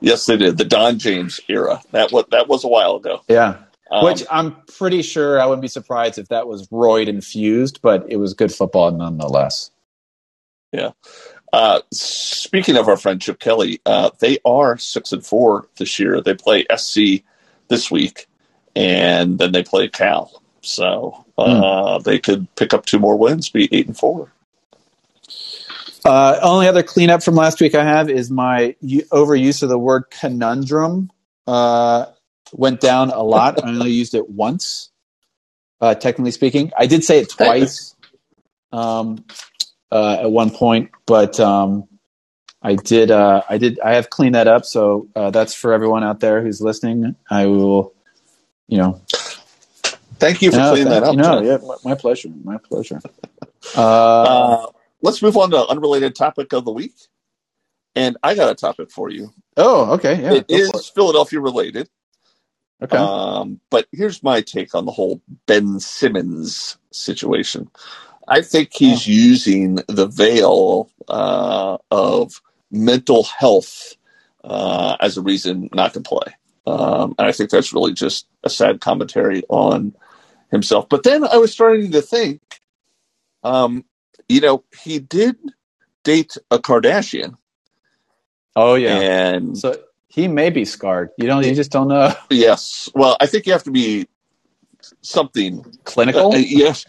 Yes, 0.00 0.26
they 0.26 0.36
did. 0.36 0.58
The 0.58 0.64
Don 0.64 0.98
James 0.98 1.40
era. 1.48 1.80
That 1.92 2.12
was 2.12 2.24
that 2.30 2.48
was 2.48 2.64
a 2.64 2.68
while 2.68 2.96
ago. 2.96 3.22
Yeah, 3.28 3.58
Um, 3.90 4.04
which 4.04 4.24
I'm 4.30 4.56
pretty 4.78 5.02
sure 5.02 5.40
I 5.40 5.46
wouldn't 5.46 5.62
be 5.62 5.68
surprised 5.68 6.18
if 6.18 6.28
that 6.28 6.48
was 6.48 6.66
roid 6.68 7.06
infused, 7.06 7.80
but 7.82 8.04
it 8.08 8.16
was 8.16 8.34
good 8.34 8.52
football 8.52 8.90
nonetheless. 8.90 9.70
Yeah. 10.72 10.90
Uh, 11.52 11.80
speaking 11.92 12.76
of 12.76 12.88
our 12.88 12.96
friend 12.96 13.20
Chip 13.22 13.38
Kelly, 13.38 13.80
uh, 13.86 14.10
they 14.18 14.38
are 14.44 14.76
six 14.76 15.12
and 15.12 15.24
four 15.24 15.68
this 15.76 16.00
year. 16.00 16.20
They 16.20 16.34
play 16.34 16.66
SC 16.76 17.22
this 17.68 17.92
week, 17.92 18.26
and 18.74 19.38
then 19.38 19.52
they 19.52 19.62
play 19.62 19.88
Cal. 19.88 20.42
So 20.62 21.24
uh, 21.38 21.98
they 21.98 22.18
could 22.18 22.52
pick 22.56 22.74
up 22.74 22.86
two 22.86 22.98
more 22.98 23.16
wins, 23.16 23.50
be 23.50 23.68
eight 23.72 23.86
and 23.86 23.96
four. 23.96 24.32
Uh, 26.04 26.38
only 26.42 26.68
other 26.68 26.82
cleanup 26.82 27.22
from 27.22 27.34
last 27.34 27.60
week 27.60 27.74
I 27.74 27.84
have 27.84 28.10
is 28.10 28.30
my 28.30 28.76
u- 28.80 29.04
overuse 29.10 29.62
of 29.62 29.68
the 29.70 29.78
word 29.78 30.04
conundrum. 30.10 31.10
Uh, 31.46 32.06
went 32.52 32.80
down 32.80 33.10
a 33.10 33.22
lot. 33.22 33.62
I 33.64 33.68
only 33.68 33.90
used 33.90 34.14
it 34.14 34.28
once, 34.28 34.90
uh, 35.80 35.94
technically 35.94 36.30
speaking. 36.30 36.72
I 36.78 36.86
did 36.86 37.04
say 37.04 37.20
it 37.20 37.30
twice 37.30 37.94
um, 38.72 39.24
uh, 39.90 40.18
at 40.22 40.30
one 40.30 40.50
point, 40.50 40.90
but 41.06 41.40
um, 41.40 41.88
I 42.62 42.74
did. 42.74 43.10
Uh, 43.10 43.42
I 43.48 43.58
did. 43.58 43.80
I 43.80 43.94
have 43.94 44.10
cleaned 44.10 44.34
that 44.34 44.46
up. 44.46 44.64
So 44.66 45.08
uh, 45.16 45.30
that's 45.30 45.54
for 45.54 45.72
everyone 45.72 46.04
out 46.04 46.20
there 46.20 46.42
who's 46.42 46.60
listening. 46.60 47.16
I 47.30 47.46
will, 47.46 47.94
you 48.68 48.78
know, 48.78 49.00
Thank 50.18 50.42
you 50.42 50.50
for 50.50 50.58
no, 50.58 50.70
cleaning 50.70 50.90
that 50.90 51.02
thank- 51.02 51.06
up. 51.06 51.16
No, 51.16 51.22
John. 51.24 51.44
yeah, 51.44 51.58
my, 51.66 51.76
my 51.84 51.94
pleasure. 51.94 52.28
My 52.44 52.58
pleasure. 52.58 53.00
Let's 55.02 55.22
move 55.22 55.36
on 55.36 55.50
to 55.50 55.56
the 55.56 55.66
unrelated 55.66 56.14
topic 56.14 56.52
of 56.52 56.64
the 56.64 56.72
week. 56.72 56.94
And 57.94 58.16
I 58.22 58.34
got 58.34 58.50
a 58.50 58.54
topic 58.54 58.90
for 58.90 59.10
you. 59.10 59.32
oh, 59.56 59.92
okay. 59.94 60.20
Yeah, 60.20 60.34
it 60.34 60.46
is 60.48 60.68
it. 60.70 60.92
Philadelphia 60.94 61.40
related. 61.40 61.88
Okay. 62.82 62.96
Um, 62.96 63.60
but 63.70 63.86
here's 63.92 64.22
my 64.22 64.40
take 64.40 64.74
on 64.74 64.84
the 64.84 64.92
whole 64.92 65.22
Ben 65.46 65.78
Simmons 65.80 66.76
situation. 66.90 67.70
I 68.26 68.42
think 68.42 68.70
he's 68.72 69.06
using 69.06 69.76
the 69.88 70.06
veil 70.06 70.90
uh, 71.08 71.78
of 71.90 72.40
mental 72.70 73.24
health 73.24 73.94
uh, 74.42 74.96
as 75.00 75.16
a 75.16 75.22
reason 75.22 75.68
not 75.72 75.94
to 75.94 76.00
play. 76.00 76.34
Um, 76.66 77.14
and 77.18 77.28
I 77.28 77.32
think 77.32 77.50
that's 77.50 77.72
really 77.72 77.92
just 77.92 78.26
a 78.42 78.50
sad 78.50 78.80
commentary 78.80 79.42
on 79.48 79.94
himself. 80.50 80.88
But 80.88 81.02
then 81.02 81.24
I 81.24 81.36
was 81.36 81.52
starting 81.52 81.92
to 81.92 82.02
think, 82.02 82.40
um, 83.42 83.84
you 84.28 84.40
know, 84.40 84.64
he 84.82 84.98
did 84.98 85.36
date 86.02 86.36
a 86.50 86.58
Kardashian, 86.58 87.36
oh 88.56 88.74
yeah. 88.74 88.98
and 88.98 89.56
So 89.56 89.76
he 90.08 90.28
may 90.28 90.50
be 90.50 90.64
scarred. 90.64 91.10
You 91.18 91.26
don't. 91.26 91.44
You 91.44 91.54
just 91.54 91.70
don't 91.70 91.88
know. 91.88 92.14
yes, 92.30 92.88
well, 92.94 93.16
I 93.20 93.26
think 93.26 93.46
you 93.46 93.52
have 93.52 93.64
to 93.64 93.70
be 93.70 94.06
something 95.00 95.64
Clinical. 95.84 96.34
Uh, 96.34 96.38
yes. 96.38 96.86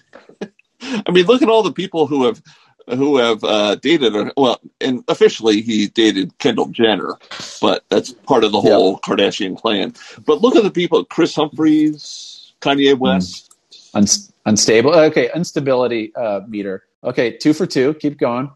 I 0.82 1.12
mean, 1.12 1.26
look 1.26 1.42
at 1.42 1.50
all 1.50 1.64
the 1.64 1.72
people 1.72 2.08
who 2.08 2.26
have 2.26 2.42
who 2.88 3.18
have 3.18 3.44
uh, 3.44 3.76
dated 3.76 4.14
her. 4.14 4.32
Well, 4.38 4.60
and 4.80 5.04
officially 5.08 5.62
he 5.62 5.88
dated 5.88 6.38
Kendall 6.38 6.68
Jenner, 6.68 7.14
but 7.62 7.84
that's 7.90 8.12
part 8.12 8.44
of 8.44 8.52
the 8.52 8.62
whole 8.62 9.00
Kardashian 9.00 9.58
clan. 9.60 9.94
But 10.26 10.42
look 10.42 10.56
at 10.56 10.64
the 10.64 10.72
people: 10.72 11.04
Kris 11.06 11.36
Humphries, 11.36 12.54
Kanye 12.62 12.98
West. 12.98 13.56
Unst- 13.96 14.32
unstable. 14.46 14.94
Okay, 14.94 15.30
instability 15.34 16.14
uh, 16.16 16.42
meter. 16.48 16.84
Okay, 17.06 17.38
two 17.38 17.54
for 17.54 17.68
two. 17.68 17.94
Keep 17.94 18.18
going. 18.18 18.52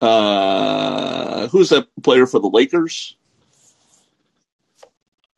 Uh, 0.00 1.48
who's 1.48 1.70
that 1.70 1.88
player 2.02 2.26
for 2.26 2.38
the 2.38 2.48
Lakers? 2.48 3.16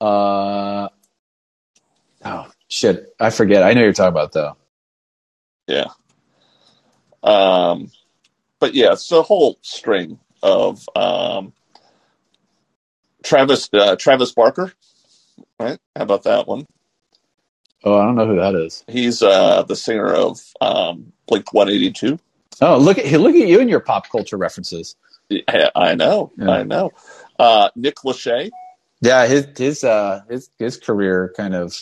Uh, 0.00 0.88
oh 2.24 2.50
shit! 2.68 3.14
I 3.18 3.30
forget. 3.30 3.62
I 3.62 3.72
know 3.72 3.80
you're 3.80 3.94
talking 3.94 4.10
about 4.10 4.32
though. 4.32 4.56
Yeah. 5.66 5.86
Um, 7.22 7.90
but 8.58 8.74
yeah, 8.74 8.92
it's 8.92 9.10
a 9.12 9.22
whole 9.22 9.58
string 9.62 10.18
of 10.42 10.86
um, 10.94 11.54
Travis 13.24 13.70
uh, 13.72 13.96
Travis 13.96 14.32
Barker. 14.32 14.72
Right? 15.58 15.78
How 15.96 16.02
about 16.02 16.24
that 16.24 16.46
one? 16.46 16.66
Oh, 17.85 17.99
I 17.99 18.05
don't 18.05 18.16
know 18.16 18.26
who 18.26 18.37
that 18.37 18.55
is. 18.55 18.85
He's 18.89 19.22
uh, 19.22 19.62
the 19.62 19.76
singer 19.76 20.12
of 20.12 20.39
um, 20.61 21.12
Blink 21.26 21.53
182. 21.53 22.18
Oh, 22.62 22.78
look 22.78 22.99
at 22.99 23.07
look 23.20 23.35
at 23.35 23.49
you 23.49 23.61
and 23.61 23.70
your 23.70 23.81
pop 23.81 24.11
culture 24.11 24.37
references. 24.37 24.97
Yeah, 25.31 25.70
I 25.74 25.95
know, 25.95 26.33
Yeah. 26.37 26.51
I 26.51 26.62
know. 26.64 26.91
Uh, 27.39 27.70
Nick 27.76 27.97
Lachey, 28.05 28.51
Yeah, 29.01 29.26
his 29.26 29.47
his 29.57 29.85
uh 29.85 30.22
his 30.28 30.51
his 30.59 30.76
career 30.76 31.33
kind 31.37 31.55
of 31.55 31.74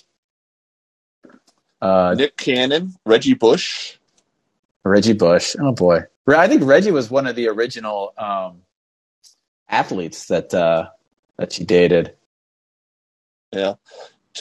uh 1.81 2.15
Nick 2.17 2.37
Cannon, 2.37 2.95
Reggie 3.05 3.35
Bush. 3.35 3.97
Reggie 4.85 5.15
Bush. 5.15 5.57
Oh 5.59 5.73
boy. 5.73 6.03
I 6.29 6.47
think 6.47 6.63
Reggie 6.65 6.93
was 6.93 7.11
one 7.11 7.27
of 7.27 7.35
the 7.37 7.49
original 7.49 8.13
um 8.19 8.63
athletes 9.69 10.27
that 10.27 10.55
uh 10.55 10.91
that 11.39 11.53
she 11.53 11.65
dated. 11.65 12.15
Yeah. 13.53 13.75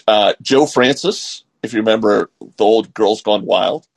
Uh, 0.08 0.34
Joe 0.42 0.66
Francis, 0.68 1.44
if 1.64 1.74
you 1.74 1.80
remember 1.80 2.30
the 2.40 2.64
old 2.64 2.94
Girls 2.94 3.22
Gone 3.22 3.46
Wild. 3.46 3.88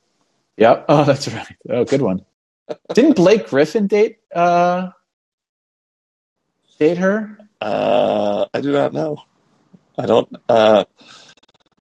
Yeah. 0.56 0.84
Oh, 0.88 1.04
that's 1.04 1.28
right. 1.28 1.56
Oh, 1.68 1.84
good 1.84 2.02
one. 2.02 2.24
Didn't 2.94 3.16
Blake 3.16 3.48
Griffin 3.48 3.86
date 3.86 4.18
uh 4.34 4.90
date 6.78 6.98
her? 6.98 7.38
Uh, 7.60 8.46
I 8.54 8.60
do 8.60 8.72
not 8.72 8.92
know. 8.92 9.22
I 9.98 10.06
don't. 10.06 10.28
Uh, 10.48 10.84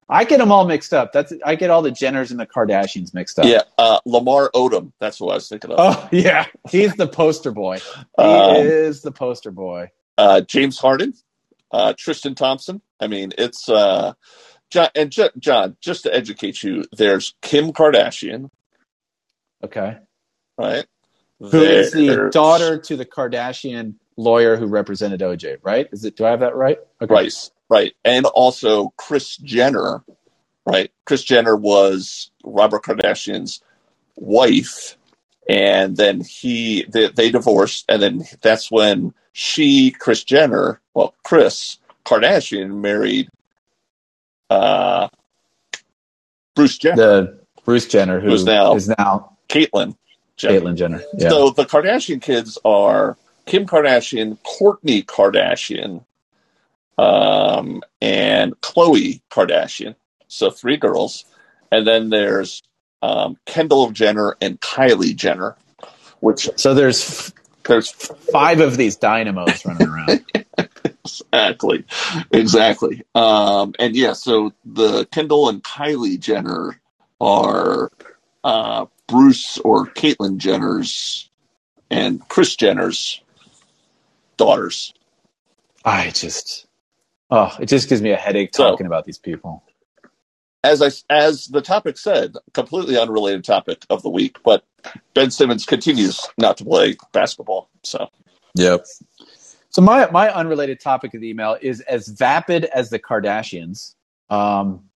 I 0.10 0.24
get 0.26 0.40
them 0.40 0.52
all 0.52 0.66
mixed 0.66 0.94
up. 0.94 1.14
That's 1.14 1.32
I 1.46 1.56
get 1.56 1.70
all 1.70 1.82
the 1.82 1.92
Jenners 1.92 2.32
and 2.32 2.40
the 2.40 2.46
Kardashians 2.48 3.14
mixed 3.14 3.38
up. 3.40 3.46
yeah, 3.46 3.62
uh, 3.78 4.00
Lamar 4.06 4.50
Odom. 4.56 4.92
That's 5.00 5.22
what 5.22 5.32
I 5.32 5.36
was 5.36 5.48
thinking 5.48 5.72
of. 5.72 5.78
Oh 5.80 6.10
yeah, 6.12 6.48
he's 6.70 6.96
the 6.96 7.08
poster 7.08 7.52
boy. 7.52 7.78
He 8.18 8.24
Um, 8.24 8.56
is 8.58 9.02
the 9.02 9.12
poster 9.12 9.52
boy. 9.52 9.92
uh, 10.18 10.42
James 10.42 10.80
Harden, 10.80 11.14
uh, 11.72 11.94
Tristan 11.98 12.36
Thompson. 12.36 12.82
I 13.00 13.08
mean, 13.08 13.32
it's 13.38 13.70
uh, 13.70 14.14
John 14.70 14.90
and 14.96 15.12
J- 15.12 15.30
John. 15.40 15.78
Just 15.82 16.04
to 16.04 16.14
educate 16.14 16.64
you, 16.64 16.86
there's 16.96 17.36
Kim 17.42 17.72
Kardashian, 17.74 18.50
Okay. 19.64 19.98
right? 20.58 20.86
Who 21.40 21.62
is 21.62 21.92
the 21.92 22.30
daughter 22.32 22.78
to 22.80 22.98
the 22.98 23.06
Kardashian 23.06 23.96
lawyer 24.18 24.58
who 24.58 24.68
represented 24.68 25.22
OJ? 25.22 25.58
Right? 25.64 25.88
Is 25.92 26.06
it? 26.06 26.16
Do 26.18 26.26
I 26.26 26.32
have 26.32 26.42
that 26.42 26.56
right? 26.56 26.80
Okay. 27.02 27.14
Right, 27.14 27.52
right, 27.70 27.94
and 28.04 28.26
also 28.26 28.90
Kris 28.98 29.38
Jenner, 29.38 30.04
right? 30.66 30.92
Kris 31.06 31.24
Jenner 31.24 31.56
was 31.56 32.32
Robert 32.44 32.84
Kardashian's 32.84 33.62
wife, 34.18 34.98
and 35.48 35.96
then 35.98 36.22
he 36.22 36.84
they, 36.90 37.08
they 37.10 37.32
divorced, 37.32 37.86
and 37.90 38.02
then 38.02 38.24
that's 38.42 38.70
when 38.70 39.14
she, 39.32 39.92
Kris 39.92 40.24
Jenner, 40.26 40.82
well, 40.94 41.16
Kris 41.24 41.78
Kardashian 42.06 42.82
married 42.82 43.30
uh, 44.50 45.10
Bruce 46.56 46.78
Jenner, 46.78 46.96
The 46.96 47.40
Bruce 47.66 47.88
Jenner, 47.88 48.20
who 48.20 48.30
Who's 48.30 48.46
now- 48.46 48.76
is 48.76 48.88
now 48.90 49.38
Caitlyn 49.48 49.96
Jenner. 50.38 50.60
Caitlyn 50.62 50.76
Jenner. 50.76 51.02
Yeah. 51.18 51.30
So 51.30 51.50
the 51.52 51.66
Kardashian 51.66 52.22
kids 52.22 52.58
are 52.66 53.18
Kim 53.46 53.66
Kardashian, 53.66 54.38
Kourtney 54.44 55.04
Kardashian, 55.06 56.04
um, 56.98 57.82
and 58.02 58.60
Khloe 58.62 59.22
Kardashian. 59.32 59.96
So 60.28 60.50
three 60.52 60.78
girls, 60.78 61.26
and 61.72 61.88
then 61.88 62.10
there's 62.10 62.62
um, 63.02 63.38
Kendall 63.46 63.92
Jenner 63.92 64.36
and 64.42 64.60
Kylie 64.62 65.16
Jenner, 65.16 65.56
which 66.20 66.50
so 66.58 66.74
there's 66.74 67.34
there's 67.66 67.90
five 67.92 68.60
of 68.60 68.78
these 68.78 68.96
dynamos 68.98 69.66
running 69.66 69.88
around. 69.88 70.26
exactly, 71.34 71.86
exactly, 72.32 73.04
um, 73.16 73.74
and 73.80 73.96
yeah. 73.96 74.14
So 74.14 74.54
the 74.66 75.06
Kendall 75.08 75.50
and 75.50 75.64
Kylie 75.64 76.20
Jenner 76.20 76.82
are 77.22 77.92
uh, 78.44 78.88
Bruce 79.08 79.58
or 79.60 79.88
Caitlyn 79.88 80.38
Jenner's 80.38 81.30
and 81.92 82.28
Kris 82.30 82.56
Jenner's 82.56 83.22
daughters. 84.38 84.94
I 85.86 86.12
just, 86.12 86.68
oh, 87.32 87.56
it 87.60 87.68
just 87.68 87.90
gives 87.90 88.02
me 88.02 88.12
a 88.12 88.18
headache 88.18 88.56
So- 88.56 88.72
talking 88.72 88.88
about 88.88 89.06
these 89.06 89.20
people. 89.20 89.64
as 90.64 90.82
I 90.84 90.92
as 91.14 91.48
the 91.48 91.62
topic 91.62 91.98
said, 91.98 92.36
completely 92.54 93.00
unrelated 93.00 93.46
topic 93.46 93.86
of 93.90 94.04
the 94.04 94.12
week, 94.12 94.38
but 94.44 94.66
Ben 95.16 95.32
Simmons 95.32 95.66
continues 95.66 96.28
not 96.38 96.58
to 96.60 96.66
play 96.66 96.98
basketball. 97.14 97.70
So 97.84 98.10
Yep. 98.56 98.86
So 99.70 99.82
my 99.82 100.10
my 100.12 100.32
unrelated 100.32 100.80
topic 100.80 101.14
of 101.14 101.22
the 101.22 101.30
email 101.30 101.58
is 101.62 101.82
as 101.82 102.08
vapid 102.08 102.66
as 102.66 102.90
the 102.90 103.00
Kardashians. 103.00 103.96
Um, 104.30 104.90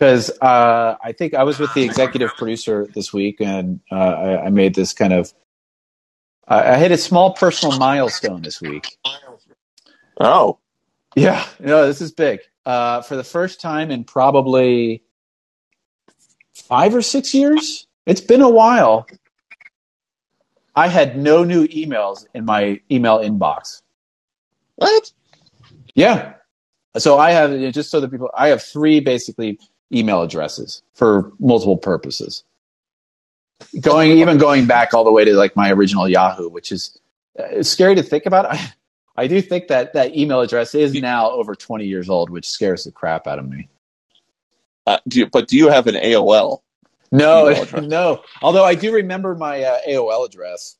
because 0.00 0.30
uh, 0.40 0.96
I 1.04 1.12
think 1.12 1.34
I 1.34 1.42
was 1.42 1.58
with 1.58 1.74
the 1.74 1.82
executive 1.82 2.30
producer 2.36 2.86
this 2.94 3.12
week, 3.12 3.36
and 3.40 3.80
uh, 3.92 3.94
I, 3.94 4.46
I 4.46 4.48
made 4.48 4.74
this 4.74 4.94
kind 4.94 5.12
of. 5.12 5.34
I, 6.48 6.72
I 6.72 6.76
hit 6.78 6.90
a 6.90 6.96
small 6.96 7.34
personal 7.34 7.78
milestone 7.78 8.40
this 8.40 8.62
week. 8.62 8.96
oh, 10.18 10.58
Yeah, 11.14 11.44
no, 11.58 11.86
this 11.86 12.00
is 12.00 12.12
big. 12.12 12.40
Uh, 12.64 13.02
for 13.02 13.16
the 13.16 13.24
first 13.24 13.60
time 13.60 13.90
in 13.90 14.04
probably 14.04 15.02
five 16.54 16.94
or 16.94 17.02
six 17.02 17.34
years, 17.34 17.86
it's 18.06 18.20
been 18.20 18.42
a 18.42 18.48
while. 18.48 19.06
I 20.74 20.88
had 20.88 21.18
no 21.18 21.44
new 21.44 21.66
emails 21.68 22.26
in 22.32 22.44
my 22.44 22.80
email 22.90 23.18
inbox. 23.18 23.82
What? 24.80 25.12
Yeah. 25.94 26.34
So 26.98 27.18
I 27.18 27.30
have 27.32 27.72
just 27.72 27.90
so 27.90 28.00
that 28.00 28.10
people, 28.10 28.30
I 28.34 28.48
have 28.48 28.62
three 28.62 29.00
basically 29.00 29.58
email 29.92 30.22
addresses 30.22 30.82
for 30.94 31.32
multiple 31.38 31.76
purposes. 31.76 32.44
Going 33.80 34.12
even 34.12 34.38
going 34.38 34.66
back 34.66 34.94
all 34.94 35.04
the 35.04 35.12
way 35.12 35.24
to 35.24 35.34
like 35.34 35.54
my 35.54 35.70
original 35.70 36.08
Yahoo, 36.08 36.48
which 36.48 36.72
is 36.72 36.98
uh, 37.38 37.62
scary 37.62 37.94
to 37.94 38.02
think 38.02 38.26
about. 38.26 38.46
I, 38.52 38.72
I 39.16 39.26
do 39.26 39.40
think 39.42 39.68
that 39.68 39.92
that 39.92 40.16
email 40.16 40.40
address 40.40 40.74
is 40.74 40.94
now 40.94 41.30
over 41.30 41.54
20 41.54 41.84
years 41.84 42.08
old, 42.08 42.30
which 42.30 42.48
scares 42.48 42.84
the 42.84 42.92
crap 42.92 43.26
out 43.26 43.38
of 43.38 43.48
me. 43.48 43.68
Uh, 44.86 44.98
do 45.06 45.20
you, 45.20 45.26
but 45.26 45.46
do 45.46 45.56
you 45.56 45.68
have 45.68 45.86
an 45.86 45.94
AOL? 45.94 46.62
No, 47.12 47.64
no. 47.82 48.22
Although 48.40 48.64
I 48.64 48.74
do 48.74 48.92
remember 48.92 49.34
my 49.34 49.62
uh, 49.62 49.78
AOL 49.86 50.26
address. 50.26 50.76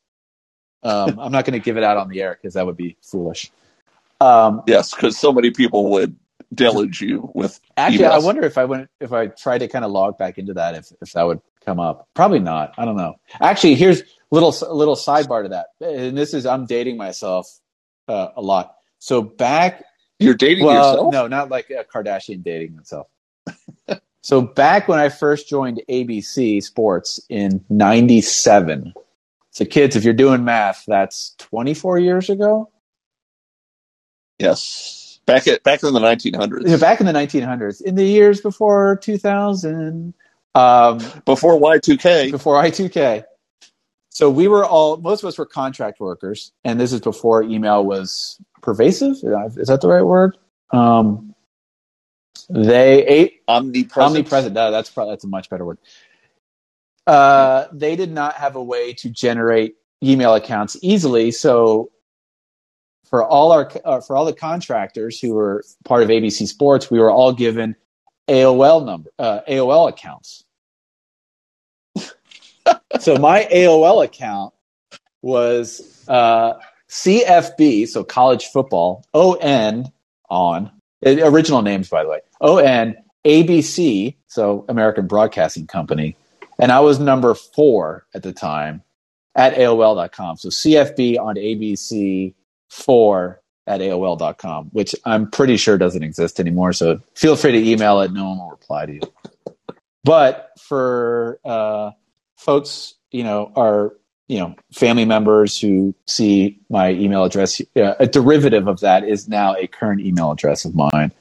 Um, 0.83 1.19
I'm 1.19 1.31
not 1.31 1.45
going 1.45 1.53
to 1.53 1.63
give 1.63 1.77
it 1.77 1.83
out 1.83 1.97
on 1.97 2.09
the 2.09 2.23
air 2.23 2.37
because 2.41 2.55
that 2.55 2.65
would 2.65 2.77
be 2.77 2.97
foolish. 3.03 3.51
Um, 4.21 4.63
Yes, 4.67 4.93
because 4.93 5.17
so 5.17 5.31
many 5.31 5.51
people 5.51 5.89
would 5.91 6.15
deluge 6.53 7.01
you 7.01 7.29
with. 7.33 7.59
Actually, 7.77 8.05
I 8.05 8.19
wonder 8.19 8.43
if 8.43 8.57
I 8.57 8.65
went 8.65 8.89
if 8.99 9.13
I 9.13 9.27
tried 9.27 9.59
to 9.59 9.67
kind 9.67 9.85
of 9.85 9.91
log 9.91 10.17
back 10.17 10.37
into 10.37 10.53
that 10.53 10.75
if 10.75 10.91
if 11.01 11.13
that 11.13 11.23
would 11.23 11.41
come 11.65 11.79
up. 11.79 12.07
Probably 12.13 12.39
not. 12.39 12.73
I 12.77 12.85
don't 12.85 12.97
know. 12.97 13.15
Actually, 13.41 13.75
here's 13.75 14.03
little 14.31 14.53
a 14.67 14.73
little 14.73 14.95
sidebar 14.95 15.43
to 15.43 15.49
that, 15.49 15.67
and 15.81 16.17
this 16.17 16.33
is 16.33 16.45
I'm 16.45 16.65
dating 16.65 16.97
myself 16.97 17.47
uh, 18.07 18.29
a 18.35 18.41
lot. 18.41 18.75
So 18.99 19.21
back, 19.21 19.83
You're 20.19 20.35
dating 20.35 20.65
well, 20.65 20.91
yourself. 20.91 21.13
no, 21.13 21.27
not 21.27 21.49
like 21.49 21.69
a 21.69 21.83
Kardashian 21.83 22.43
dating 22.43 22.75
himself. 22.75 23.07
so 24.21 24.41
back 24.41 24.87
when 24.87 24.99
I 24.99 25.09
first 25.09 25.49
joined 25.49 25.81
ABC 25.89 26.61
Sports 26.61 27.19
in 27.29 27.63
'97. 27.69 28.93
So 29.53 29.65
kids, 29.65 29.95
if 29.95 30.05
you're 30.05 30.13
doing 30.13 30.45
math, 30.45 30.85
that's 30.87 31.35
24 31.39 31.99
years 31.99 32.29
ago. 32.29 32.69
Yes, 34.41 35.19
back 35.25 35.47
at 35.47 35.63
back 35.63 35.83
in 35.83 35.93
the 35.93 35.99
1900s, 35.99 36.61
You 36.63 36.69
know, 36.69 36.77
back 36.79 36.99
in 36.99 37.05
the 37.05 37.13
1900s, 37.13 37.81
in 37.81 37.95
the 37.95 38.05
years 38.05 38.41
before 38.41 38.97
2000. 38.97 40.13
Um, 40.53 40.99
before 41.25 41.59
Y2K. 41.59 42.31
before 42.31 42.61
I2K. 42.61 43.23
So 44.09 44.29
we 44.29 44.49
were 44.49 44.65
all, 44.65 44.97
most 44.97 45.23
of 45.23 45.27
us 45.29 45.37
were 45.37 45.45
contract 45.45 46.01
workers, 46.01 46.51
and 46.65 46.77
this 46.79 46.91
is 46.91 46.99
before 46.99 47.43
email 47.43 47.85
was 47.85 48.37
pervasive. 48.61 49.15
Is 49.55 49.67
that 49.69 49.79
the 49.81 49.87
right 49.87 50.01
word? 50.01 50.37
Um, 50.71 51.33
they 52.49 53.05
ate 53.07 53.41
Omnipresent. 53.47 53.97
omnipresent. 54.05 54.53
No, 54.53 54.71
that's 54.71 54.89
probably 54.89 55.13
that's 55.13 55.23
a 55.23 55.27
much 55.27 55.49
better 55.49 55.63
word. 55.65 55.77
Uh, 57.07 57.67
they 57.71 57.95
did 57.95 58.11
not 58.11 58.35
have 58.35 58.57
a 58.57 58.63
way 58.63 58.93
to 58.93 59.09
generate 59.09 59.75
email 60.03 60.35
accounts 60.35 60.75
easily, 60.81 61.31
so 61.31 61.91
for 63.11 63.23
all 63.23 63.51
our 63.51 63.69
uh, 63.85 64.01
for 64.01 64.15
all 64.15 64.25
the 64.25 64.33
contractors 64.33 65.19
who 65.19 65.35
were 65.35 65.63
part 65.85 66.01
of 66.01 66.09
ABC 66.09 66.47
Sports, 66.47 66.89
we 66.89 66.97
were 66.97 67.11
all 67.11 67.33
given 67.33 67.75
AOL 68.27 68.83
number 68.83 69.11
uh, 69.19 69.41
AOL 69.47 69.89
accounts. 69.89 70.45
so 72.99 73.17
my 73.17 73.47
AOL 73.53 74.03
account 74.03 74.53
was 75.21 76.05
uh, 76.07 76.53
CFB, 76.89 77.87
so 77.87 78.03
college 78.03 78.45
football, 78.47 79.05
ON 79.13 79.91
on 80.29 80.71
original 81.05 81.61
names 81.61 81.89
by 81.89 82.03
the 82.03 82.09
way, 82.09 82.21
ON 82.39 82.95
ABC, 83.25 84.15
so 84.27 84.65
American 84.69 85.05
Broadcasting 85.05 85.67
Company, 85.67 86.15
and 86.57 86.71
I 86.71 86.79
was 86.79 86.97
number 86.97 87.35
four 87.35 88.05
at 88.15 88.23
the 88.23 88.31
time 88.31 88.83
at 89.35 89.53
AOL.com. 89.55 90.37
So 90.37 90.47
CFB 90.47 91.19
on 91.19 91.35
ABC 91.35 92.33
four 92.71 93.41
at 93.67 93.81
AOL.com, 93.81 94.69
which 94.71 94.95
I'm 95.05 95.29
pretty 95.29 95.57
sure 95.57 95.77
doesn't 95.77 96.03
exist 96.03 96.39
anymore. 96.39 96.73
So 96.73 96.99
feel 97.15 97.35
free 97.35 97.51
to 97.51 97.69
email 97.69 98.01
it. 98.01 98.11
No 98.11 98.29
one 98.29 98.39
will 98.39 98.49
reply 98.49 98.85
to 98.87 98.93
you. 98.93 99.01
But 100.03 100.49
for 100.57 101.39
uh, 101.45 101.91
folks, 102.37 102.95
you 103.11 103.23
know, 103.23 103.51
our 103.55 103.93
you 104.27 104.39
know, 104.39 104.55
family 104.71 105.03
members 105.03 105.59
who 105.59 105.93
see 106.07 106.57
my 106.69 106.91
email 106.91 107.25
address, 107.25 107.59
uh, 107.75 107.95
a 107.99 108.07
derivative 108.07 108.65
of 108.65 108.79
that 108.79 109.03
is 109.03 109.27
now 109.27 109.53
a 109.57 109.67
current 109.67 109.99
email 109.99 110.31
address 110.31 110.63
of 110.63 110.73
mine. 110.73 111.11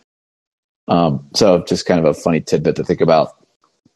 Um, 0.87 1.27
so 1.35 1.65
just 1.65 1.87
kind 1.87 1.99
of 1.99 2.07
a 2.07 2.15
funny 2.15 2.41
tidbit 2.41 2.77
to 2.77 2.85
think 2.85 3.01
about. 3.01 3.37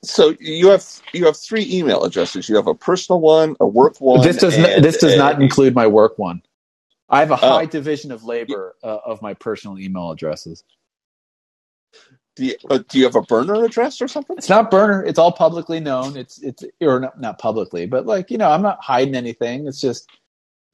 So 0.03 0.35
you 0.41 0.69
have 0.71 0.85
you 1.13 1.27
have 1.27 1.37
three 1.37 1.65
email 1.71 2.03
addresses. 2.03 2.49
You 2.49 2.57
have 2.57 2.67
a 2.67 2.75
personal 2.75 3.21
one, 3.21 3.55
a 3.61 3.67
work 3.67 4.01
one. 4.01 4.21
This 4.21 4.37
does 4.37 4.59
not, 4.59 4.83
this 4.83 4.99
does 4.99 5.15
a- 5.15 5.17
not 5.17 5.41
include 5.41 5.77
my 5.77 5.87
work 5.87 6.19
one. 6.19 6.43
I 7.09 7.21
have 7.21 7.31
a 7.33 7.37
high 7.37 7.65
Oh. 7.65 7.67
division 7.67 8.13
of 8.13 8.25
labor 8.25 8.77
uh, 8.85 8.99
of 9.07 9.23
my 9.23 9.35
personal 9.35 9.79
email 9.79 10.11
addresses. 10.13 10.65
Do 12.37 12.47
you, 12.47 12.57
uh, 12.71 12.81
do 12.89 12.99
you 12.99 13.05
have 13.05 13.17
a 13.17 13.23
burner 13.23 13.65
address 13.65 14.03
or 14.03 14.09
something? 14.09 14.37
It's 14.39 14.49
not 14.49 14.71
burner. 14.71 15.05
It's 15.05 15.19
all 15.19 15.33
publicly 15.33 15.81
known. 15.81 16.17
It's 16.17 16.43
it's 16.43 16.65
or 16.81 17.01
not, 17.01 17.21
not 17.21 17.39
publicly, 17.39 17.87
but 17.87 18.07
like 18.07 18.31
you 18.31 18.39
know, 18.39 18.51
I'm 18.51 18.63
not 18.63 18.83
hiding 18.83 19.15
anything. 19.17 19.67
It's 19.69 19.81
just 19.81 20.09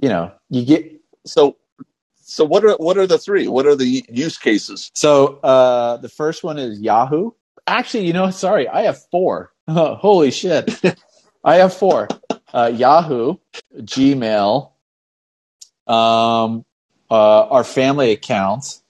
you 0.01 0.09
know, 0.11 0.33
you 0.51 0.65
get 0.65 0.93
So, 1.27 1.57
so 2.17 2.45
what 2.45 2.65
are 2.65 2.77
what 2.77 2.99
are 2.99 3.07
the 3.07 3.19
three? 3.19 3.49
What 3.49 3.67
are 3.67 3.77
the 3.77 4.05
use 4.11 4.39
cases? 4.39 4.91
so 4.95 5.39
uh 5.43 5.99
the 5.99 6.09
first 6.11 6.45
one 6.45 6.59
is 6.59 6.81
Yahoo. 6.81 7.33
Actually, 7.67 8.07
you 8.07 8.13
know, 8.15 8.31
sorry, 8.31 8.69
I 8.69 8.83
have 8.83 8.99
four. 9.11 9.53
Holy 9.69 10.31
shit, 10.33 10.71
I 11.45 11.57
have 11.57 11.75
four. 11.75 12.09
Uh, 12.55 12.73
Yahoo, 12.75 13.37
Gmail, 13.79 14.73
um, 15.91 16.65
uh, 17.11 17.47
our 17.49 17.65
family 17.65 18.13
accounts, 18.13 18.83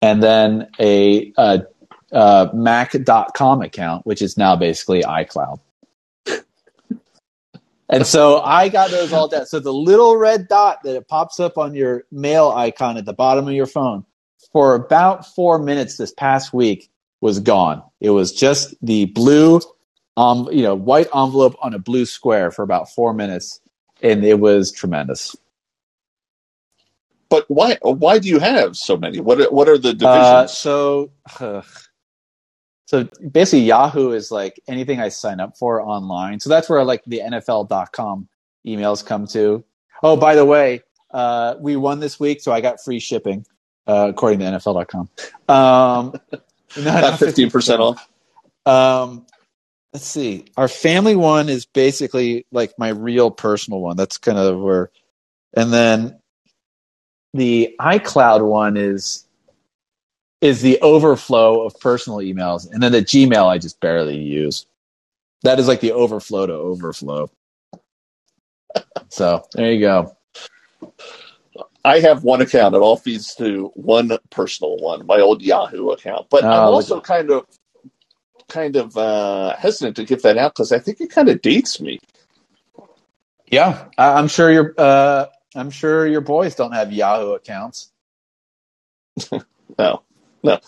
and 0.00 0.22
then 0.22 0.68
a 0.78 1.32
uh, 1.36 1.58
uh, 2.12 2.48
Mac.com 2.54 3.62
account, 3.62 4.06
which 4.06 4.22
is 4.22 4.36
now 4.36 4.56
basically 4.56 5.02
iCloud. 5.02 5.60
And 7.90 8.06
so 8.06 8.40
I 8.40 8.68
got 8.68 8.90
those 8.90 9.14
all 9.14 9.28
down. 9.28 9.46
So 9.46 9.60
the 9.60 9.72
little 9.72 10.18
red 10.18 10.46
dot 10.46 10.82
that 10.82 10.94
it 10.94 11.08
pops 11.08 11.40
up 11.40 11.56
on 11.56 11.74
your 11.74 12.04
mail 12.12 12.50
icon 12.50 12.98
at 12.98 13.06
the 13.06 13.14
bottom 13.14 13.48
of 13.48 13.54
your 13.54 13.64
phone 13.64 14.04
for 14.52 14.74
about 14.74 15.26
four 15.34 15.58
minutes 15.58 15.96
this 15.96 16.12
past 16.12 16.52
week 16.52 16.90
was 17.22 17.40
gone. 17.40 17.82
It 18.00 18.10
was 18.10 18.32
just 18.32 18.74
the 18.82 19.06
blue, 19.06 19.60
um, 20.18 20.48
you 20.52 20.62
know, 20.62 20.74
white 20.74 21.08
envelope 21.14 21.56
on 21.62 21.72
a 21.72 21.78
blue 21.78 22.04
square 22.04 22.50
for 22.50 22.62
about 22.62 22.90
four 22.90 23.14
minutes, 23.14 23.58
and 24.02 24.22
it 24.22 24.38
was 24.38 24.70
tremendous. 24.70 25.34
But 27.30 27.44
why 27.48 27.78
why 27.82 28.18
do 28.18 28.28
you 28.28 28.38
have 28.38 28.76
so 28.76 28.96
many? 28.96 29.20
What 29.20 29.40
are, 29.40 29.50
what 29.50 29.68
are 29.68 29.76
the 29.76 29.92
divisions? 29.92 30.06
Uh, 30.06 30.46
so, 30.46 31.10
ugh. 31.40 31.64
so 32.86 33.08
basically, 33.30 33.64
Yahoo 33.64 34.12
is 34.12 34.30
like 34.30 34.60
anything 34.66 35.00
I 35.00 35.10
sign 35.10 35.40
up 35.40 35.58
for 35.58 35.82
online. 35.82 36.40
So 36.40 36.48
that's 36.48 36.68
where 36.68 36.82
like 36.84 37.02
the 37.06 37.20
NFL.com 37.24 38.28
emails 38.66 39.04
come 39.04 39.26
to. 39.28 39.64
Oh, 40.02 40.16
by 40.16 40.34
the 40.34 40.44
way, 40.44 40.82
uh, 41.10 41.56
we 41.60 41.76
won 41.76 42.00
this 42.00 42.18
week, 42.18 42.40
so 42.40 42.52
I 42.52 42.60
got 42.60 42.82
free 42.82 43.00
shipping, 43.00 43.44
uh, 43.86 44.08
according 44.10 44.38
to 44.40 44.46
NFL.com. 44.46 45.08
Um, 45.48 46.14
not 46.82 47.18
fifteen 47.18 47.50
percent 47.50 47.80
off. 47.80 48.08
Um, 48.64 49.26
let's 49.92 50.06
see. 50.06 50.46
Our 50.56 50.68
family 50.68 51.16
one 51.16 51.48
is 51.48 51.66
basically 51.66 52.46
like 52.52 52.78
my 52.78 52.88
real 52.88 53.30
personal 53.30 53.80
one. 53.80 53.96
That's 53.96 54.18
kind 54.18 54.38
of 54.38 54.60
where, 54.60 54.90
and 55.54 55.72
then 55.72 56.17
the 57.34 57.74
iCloud 57.80 58.46
one 58.46 58.76
is 58.76 59.26
is 60.40 60.62
the 60.62 60.80
overflow 60.82 61.62
of 61.66 61.78
personal 61.80 62.18
emails, 62.20 62.70
and 62.70 62.82
then 62.82 62.92
the 62.92 63.02
Gmail 63.02 63.46
I 63.46 63.58
just 63.58 63.80
barely 63.80 64.18
use. 64.18 64.66
That 65.42 65.60
is 65.60 65.68
like 65.68 65.80
the 65.80 65.92
overflow 65.92 66.46
to 66.46 66.54
overflow. 66.54 67.30
So 69.10 69.44
there 69.54 69.72
you 69.72 69.80
go. 69.80 70.16
I 71.84 72.00
have 72.00 72.24
one 72.24 72.42
account. 72.42 72.74
It 72.74 72.78
all 72.80 72.96
feeds 72.96 73.34
to 73.36 73.72
one 73.74 74.12
personal 74.30 74.78
one, 74.78 75.06
my 75.06 75.20
old 75.20 75.42
Yahoo 75.42 75.90
account. 75.90 76.28
But 76.30 76.48
I'm 76.52 76.66
Oh, 76.66 76.68
also 76.68 77.00
kind 77.00 77.30
of 77.30 77.46
kind 78.48 78.76
of 78.76 78.96
uh, 78.96 79.56
hesitant 79.56 79.96
to 79.96 80.04
give 80.04 80.22
that 80.22 80.38
out 80.38 80.54
because 80.54 80.72
I 80.72 80.78
think 80.80 81.00
it 81.00 81.10
kind 81.10 81.28
of 81.28 81.42
dates 81.42 81.80
me. 81.80 81.98
Yeah, 83.50 83.88
I, 83.98 84.14
I'm 84.14 84.28
sure 84.28 84.50
your 84.52 84.74
uh, 84.78 85.26
I'm 85.58 85.70
sure 85.70 86.06
your 86.06 86.20
boys 86.20 86.54
don't 86.54 86.72
have 86.72 86.92
Yahoo 86.92 87.32
accounts. 87.32 87.90
No, 89.78 90.02
no. 90.42 90.58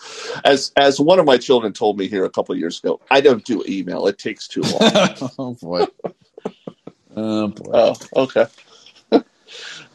As 0.45 0.71
as 0.77 0.99
one 0.99 1.19
of 1.19 1.25
my 1.25 1.37
children 1.37 1.73
told 1.73 1.97
me 1.97 2.07
here 2.07 2.23
a 2.23 2.29
couple 2.29 2.53
of 2.53 2.59
years 2.59 2.79
ago, 2.79 3.01
I 3.09 3.19
don't 3.19 3.43
do 3.43 3.63
email. 3.67 4.07
It 4.07 4.17
takes 4.17 4.47
too 4.47 4.61
long. 4.61 5.31
oh 5.39 5.57
boy. 5.61 5.85
Oh 7.15 7.47
boy. 7.47 7.71
oh, 7.73 7.95
okay. 8.15 8.45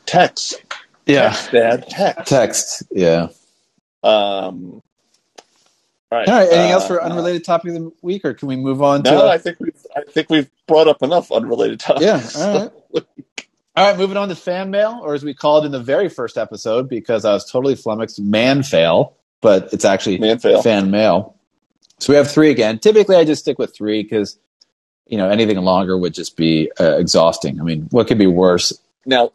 Text, 0.06 0.62
yeah. 1.06 1.30
text, 1.30 1.50
Dad, 1.52 1.86
text. 1.88 2.28
Text. 2.28 2.82
Yeah. 2.90 3.28
Um. 4.02 4.82
All 6.12 6.18
right. 6.18 6.28
All 6.28 6.34
right. 6.34 6.48
Anything 6.48 6.70
uh, 6.72 6.74
else 6.74 6.86
for 6.86 7.02
unrelated 7.02 7.44
topic 7.44 7.70
of 7.70 7.82
the 7.82 7.92
week, 8.02 8.24
or 8.24 8.34
can 8.34 8.48
we 8.48 8.56
move 8.56 8.82
on 8.82 9.02
to? 9.04 9.10
No, 9.10 9.26
uh, 9.26 9.30
I 9.30 9.38
think 9.38 9.58
we've 9.60 9.86
I 9.96 10.02
think 10.02 10.30
we've 10.30 10.50
brought 10.66 10.88
up 10.88 11.02
enough 11.02 11.32
unrelated 11.32 11.80
topics. 11.80 12.36
yeah. 12.36 12.44
All 12.44 12.72
right. 12.92 13.04
All 13.76 13.86
right. 13.86 13.98
Moving 13.98 14.16
on 14.16 14.28
to 14.30 14.34
fan 14.36 14.70
mail, 14.70 15.00
or 15.02 15.14
as 15.14 15.22
we 15.22 15.34
called 15.34 15.66
in 15.66 15.72
the 15.72 15.80
very 15.80 16.08
first 16.08 16.38
episode, 16.38 16.88
because 16.88 17.24
I 17.24 17.32
was 17.32 17.50
totally 17.50 17.74
flummoxed, 17.74 18.18
man 18.20 18.62
fail, 18.62 19.16
but 19.42 19.72
it's 19.72 19.84
actually 19.84 20.18
Man 20.18 20.38
fail. 20.38 20.62
fan 20.62 20.90
mail. 20.90 21.36
So 21.98 22.12
we 22.12 22.16
have 22.16 22.30
three 22.30 22.50
again. 22.50 22.78
Typically, 22.78 23.16
I 23.16 23.24
just 23.24 23.42
stick 23.42 23.58
with 23.58 23.74
three 23.76 24.02
because 24.02 24.38
you 25.06 25.18
know 25.18 25.28
anything 25.28 25.58
longer 25.58 25.96
would 25.96 26.14
just 26.14 26.36
be 26.36 26.70
uh, 26.80 26.96
exhausting. 26.96 27.60
I 27.60 27.64
mean, 27.64 27.86
what 27.90 28.06
could 28.06 28.18
be 28.18 28.26
worse? 28.26 28.72
Now, 29.04 29.32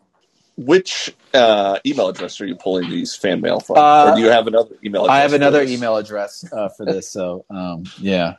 which 0.58 1.14
uh, 1.34 1.80
email 1.86 2.10
address 2.10 2.40
are 2.42 2.46
you 2.46 2.56
pulling 2.56 2.90
these 2.90 3.16
fan 3.16 3.42
mail 3.42 3.60
from? 3.60 3.78
Uh, 3.78 4.12
or 4.12 4.16
do 4.16 4.22
you 4.22 4.30
have 4.30 4.48
another 4.48 4.76
email 4.84 5.04
address? 5.06 5.16
I 5.16 5.20
have 5.22 5.34
another 5.34 5.62
email 5.64 5.98
address 5.98 6.44
uh, 6.52 6.70
for 6.70 6.86
this. 6.92 7.10
So, 7.10 7.46
um, 7.50 7.84
yeah. 8.00 8.36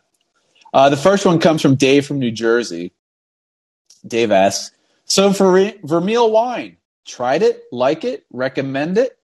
Uh, 0.75 0.89
the 0.89 0.97
first 0.97 1.27
one 1.27 1.39
comes 1.39 1.61
from 1.63 1.75
Dave 1.75 2.07
from 2.07 2.19
New 2.19 2.31
Jersey. 2.31 2.93
Dave 4.07 4.31
asks, 4.33 4.73
so 5.13 5.31
for 5.35 5.53
re- 5.53 5.79
Vermeil 5.85 6.31
wine, 6.31 6.79
tried 7.07 7.43
it, 7.43 7.65
like 7.71 8.03
it, 8.03 8.25
recommend 8.33 8.97
it? 8.97 9.19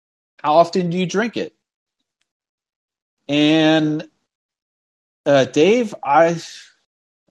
How 0.42 0.56
often 0.56 0.90
do 0.90 0.98
you 0.98 1.06
drink 1.06 1.38
it? 1.38 1.54
And 3.30 4.10
uh, 5.28 5.46
Dave, 5.46 5.94
I 6.04 6.42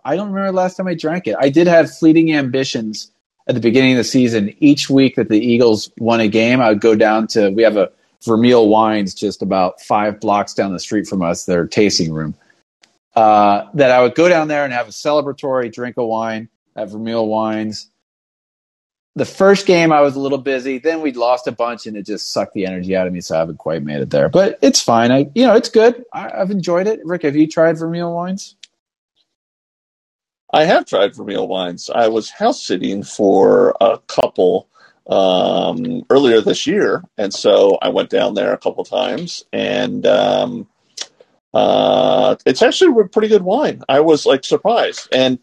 I 0.04 0.14
don't 0.14 0.28
remember 0.28 0.52
the 0.52 0.56
last 0.56 0.76
time 0.76 0.86
I 0.86 0.94
drank 0.94 1.26
it. 1.26 1.34
I 1.36 1.48
did 1.48 1.66
have 1.66 1.92
fleeting 1.92 2.32
ambitions 2.32 3.10
at 3.48 3.56
the 3.56 3.60
beginning 3.60 3.94
of 3.94 3.96
the 3.96 4.04
season. 4.04 4.54
Each 4.60 4.88
week 4.88 5.16
that 5.16 5.28
the 5.28 5.40
Eagles 5.40 5.90
won 5.98 6.20
a 6.20 6.28
game, 6.28 6.60
I 6.60 6.68
would 6.68 6.80
go 6.80 6.94
down 6.94 7.26
to 7.28 7.50
we 7.50 7.64
have 7.64 7.76
a 7.76 7.90
Vermeil 8.24 8.68
Wines 8.68 9.14
just 9.14 9.42
about 9.42 9.80
five 9.80 10.20
blocks 10.20 10.54
down 10.54 10.72
the 10.72 10.78
street 10.78 11.08
from 11.08 11.22
us, 11.22 11.44
their 11.44 11.66
tasting 11.66 12.12
room. 12.12 12.36
Uh, 13.16 13.68
that 13.74 13.90
I 13.90 14.00
would 14.00 14.14
go 14.14 14.28
down 14.28 14.46
there 14.46 14.62
and 14.62 14.72
have 14.72 14.86
a 14.86 14.92
celebratory 14.92 15.72
drink 15.72 15.96
of 15.96 16.06
wine 16.06 16.48
at 16.76 16.88
Vermeil 16.88 17.26
Wines. 17.26 17.90
The 19.16 19.24
first 19.24 19.66
game 19.66 19.92
I 19.92 20.00
was 20.00 20.16
a 20.16 20.20
little 20.20 20.38
busy. 20.38 20.78
Then 20.78 21.00
we'd 21.00 21.16
lost 21.16 21.46
a 21.46 21.52
bunch, 21.52 21.86
and 21.86 21.96
it 21.96 22.06
just 22.06 22.32
sucked 22.32 22.54
the 22.54 22.66
energy 22.66 22.96
out 22.96 23.06
of 23.06 23.12
me. 23.12 23.20
So 23.20 23.36
I 23.36 23.38
haven't 23.38 23.58
quite 23.58 23.82
made 23.82 24.00
it 24.00 24.10
there, 24.10 24.28
but 24.28 24.58
it's 24.62 24.80
fine. 24.80 25.12
I, 25.12 25.30
you 25.34 25.46
know, 25.46 25.54
it's 25.54 25.68
good. 25.68 26.04
I, 26.12 26.30
I've 26.40 26.50
enjoyed 26.50 26.86
it. 26.88 27.00
Rick, 27.04 27.22
have 27.22 27.36
you 27.36 27.46
tried 27.46 27.78
Vermeil 27.78 28.12
Wines? 28.12 28.56
I 30.54 30.64
have 30.64 30.86
tried 30.86 31.16
Vermeil 31.16 31.48
wines. 31.48 31.90
I 31.92 32.06
was 32.08 32.30
house 32.30 32.62
sitting 32.62 33.02
for 33.02 33.76
a 33.80 33.98
couple 34.06 34.68
um, 35.08 36.04
earlier 36.10 36.40
this 36.40 36.64
year, 36.64 37.02
and 37.18 37.34
so 37.34 37.76
I 37.82 37.88
went 37.88 38.08
down 38.08 38.34
there 38.34 38.52
a 38.52 38.58
couple 38.58 38.84
times, 38.84 39.44
and 39.52 40.06
um, 40.06 40.68
uh, 41.52 42.36
it's 42.46 42.62
actually 42.62 43.00
a 43.00 43.08
pretty 43.08 43.26
good 43.26 43.42
wine. 43.42 43.82
I 43.88 43.98
was 43.98 44.26
like 44.26 44.44
surprised, 44.44 45.08
and 45.12 45.40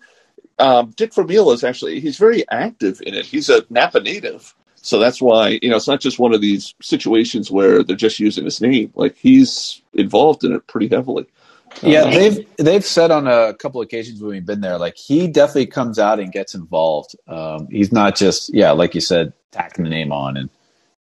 um, 0.60 0.94
Dick 0.96 1.14
Vermeil 1.14 1.52
is 1.52 1.64
actually 1.64 2.00
he's 2.00 2.18
very 2.18 2.48
active 2.50 3.02
in 3.06 3.14
it. 3.14 3.26
He's 3.26 3.50
a 3.50 3.66
Napa 3.70 4.00
native. 4.00 4.54
So 4.84 4.98
that's 4.98 5.22
why, 5.22 5.60
you 5.62 5.70
know, 5.70 5.76
it's 5.76 5.88
not 5.88 6.02
just 6.02 6.18
one 6.18 6.34
of 6.34 6.42
these 6.42 6.74
situations 6.82 7.52
where 7.52 7.84
they're 7.84 7.96
just 7.96 8.20
using 8.20 8.46
his 8.46 8.62
name. 8.62 8.92
Like 8.96 9.16
he's 9.16 9.82
involved 9.94 10.44
in 10.44 10.54
it 10.54 10.66
pretty 10.66 10.88
heavily. 10.88 11.28
Yeah, 11.84 12.04
Uh, 12.04 12.10
they've 12.12 12.48
they've 12.58 12.86
said 12.86 13.12
on 13.12 13.28
a 13.28 13.54
couple 13.54 13.82
occasions 13.82 14.22
when 14.22 14.32
we've 14.32 14.46
been 14.46 14.62
there, 14.62 14.78
like 14.78 14.98
he 14.98 15.28
definitely 15.28 15.68
comes 15.68 16.00
out 16.00 16.20
and 16.20 16.32
gets 16.32 16.56
involved. 16.56 17.16
Um, 17.28 17.68
he's 17.70 17.92
not 17.92 18.16
just 18.16 18.54
yeah, 18.54 18.72
like 18.72 18.96
you 18.96 19.02
said, 19.02 19.34
tacking 19.52 19.84
the 19.84 19.90
name 19.90 20.12
on 20.12 20.36
and 20.36 20.50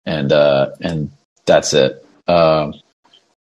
and 0.05 0.31
uh, 0.31 0.71
and 0.81 1.11
that's 1.45 1.73
it. 1.73 2.05
Um, 2.27 2.73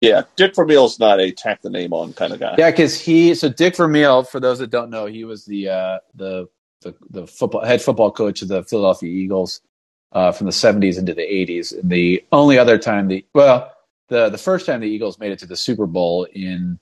Yeah, 0.01 0.23
Dick 0.35 0.55
Vermeil's 0.55 0.99
not 0.99 1.19
a 1.19 1.31
tack 1.31 1.61
the 1.61 1.69
name 1.69 1.91
on 1.91 2.13
kind 2.13 2.31
of 2.31 2.39
guy. 2.39 2.55
yeah, 2.57 2.69
because 2.69 2.99
he 2.99 3.33
so 3.33 3.49
Dick 3.49 3.75
Vermeil, 3.75 4.23
for 4.23 4.39
those 4.39 4.59
that 4.59 4.69
don't 4.69 4.89
know, 4.89 5.05
he 5.07 5.23
was 5.23 5.45
the 5.45 5.69
uh, 5.69 5.99
the, 6.15 6.47
the 6.81 6.95
the 7.09 7.27
football 7.27 7.65
head 7.65 7.81
football 7.81 8.11
coach 8.11 8.41
of 8.41 8.47
the 8.47 8.63
Philadelphia 8.63 9.09
Eagles 9.09 9.61
uh, 10.11 10.31
from 10.31 10.45
the 10.45 10.51
'70s 10.51 10.99
into 10.99 11.13
the 11.13 11.23
'80s. 11.23 11.77
And 11.77 11.89
the 11.89 12.23
only 12.31 12.59
other 12.59 12.77
time 12.77 13.07
the 13.07 13.25
well, 13.33 13.73
the 14.09 14.29
the 14.29 14.37
first 14.37 14.65
time 14.65 14.81
the 14.81 14.87
Eagles 14.87 15.17
made 15.19 15.31
it 15.31 15.39
to 15.39 15.47
the 15.47 15.57
Super 15.57 15.87
Bowl 15.87 16.27
in 16.31 16.79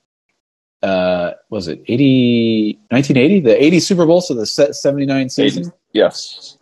uh 0.82 1.32
was 1.48 1.68
it 1.68 1.82
80 1.88 2.78
1980 2.90 3.40
the 3.40 3.64
80 3.64 3.80
super 3.80 4.04
bowl 4.04 4.20
so 4.20 4.34
the 4.34 4.44
79 4.44 5.30
season 5.30 5.72
Yes. 5.96 6.58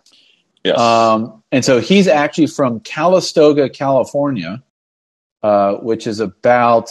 Yes. 0.63 0.79
Um, 0.79 1.43
and 1.53 1.65
so 1.65 1.81
he's 1.81 2.09
actually 2.09 2.47
from 2.47 2.81
Calistoga, 2.81 3.69
California, 3.69 4.63
uh, 5.45 5.74
which 5.74 6.07
is 6.07 6.20
about, 6.20 6.88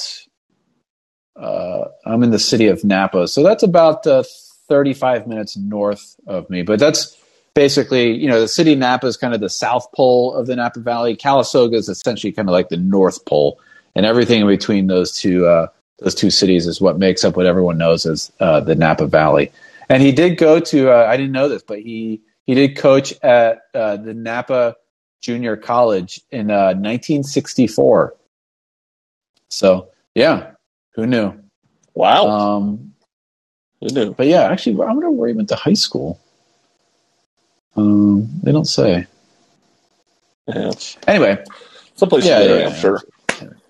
uh, 1.36 1.86
I'm 2.06 2.22
in 2.22 2.30
the 2.30 2.38
city 2.38 2.68
of 2.68 2.84
Napa. 2.84 3.28
So 3.28 3.42
that's 3.42 3.64
about 3.64 4.06
uh, 4.06 4.24
35 4.68 5.26
minutes 5.26 5.58
north 5.58 6.16
of 6.28 6.48
me. 6.52 6.62
But 6.62 6.78
that's 6.78 7.18
basically, 7.56 8.12
you 8.12 8.28
know, 8.28 8.40
the 8.40 8.48
city 8.48 8.74
of 8.74 8.78
Napa 8.78 9.08
is 9.08 9.18
kind 9.18 9.34
of 9.34 9.42
the 9.42 9.50
south 9.50 9.92
pole 9.94 10.36
of 10.36 10.46
the 10.46 10.56
Napa 10.56 10.82
Valley. 10.82 11.16
Calistoga 11.16 11.76
is 11.76 11.90
essentially 11.90 12.32
kind 12.32 12.48
of 12.48 12.54
like 12.54 12.70
the 12.70 12.78
north 12.78 13.26
pole. 13.26 13.60
And 13.96 14.06
everything 14.06 14.42
in 14.42 14.48
between 14.48 14.86
those 14.86 15.14
two, 15.14 15.48
uh, 15.48 15.70
those 15.98 16.14
two 16.14 16.30
cities 16.30 16.68
is 16.68 16.80
what 16.80 17.00
makes 17.00 17.24
up 17.24 17.36
what 17.36 17.48
everyone 17.48 17.80
knows 17.80 18.06
as 18.06 18.32
uh, 18.40 18.60
the 18.60 18.76
Napa 18.76 19.08
Valley. 19.08 19.52
And 19.90 20.04
he 20.04 20.12
did 20.12 20.38
go 20.38 20.60
to, 20.60 20.92
uh, 20.92 21.08
I 21.10 21.18
didn't 21.18 21.32
know 21.32 21.50
this, 21.50 21.64
but 21.64 21.80
he, 21.80 22.22
he 22.46 22.54
did 22.54 22.78
coach 22.78 23.16
at 23.24 23.64
uh, 23.74 23.98
the 23.98 24.14
Napa 24.14 24.76
Junior 25.22 25.58
College 25.58 26.22
in 26.30 26.52
uh, 26.52 26.76
1964. 26.76 28.14
So 29.54 29.90
yeah, 30.16 30.52
who 30.96 31.06
knew? 31.08 31.34
wow. 31.94 32.28
Um, 32.28 32.94
Who 33.82 33.88
knew? 33.90 34.14
but 34.14 34.28
yeah, 34.28 34.44
actually, 34.44 34.74
I 34.76 34.92
wonder 34.92 35.12
where 35.12 35.30
he 35.30 35.36
went 35.36 35.50
to 35.50 35.56
high 35.56 35.74
school. 35.76 36.20
Um, 37.76 38.30
they 38.44 38.52
don't 38.52 38.66
say. 38.66 39.06
Yeah. 40.48 40.72
Anyway, 41.08 41.44
Someplace 41.96 42.26
Yeah, 42.26 42.40
there, 42.40 42.60
yeah, 42.60 42.66
I'm 42.68 42.74
yeah. 42.74 42.80
sure. 42.82 43.02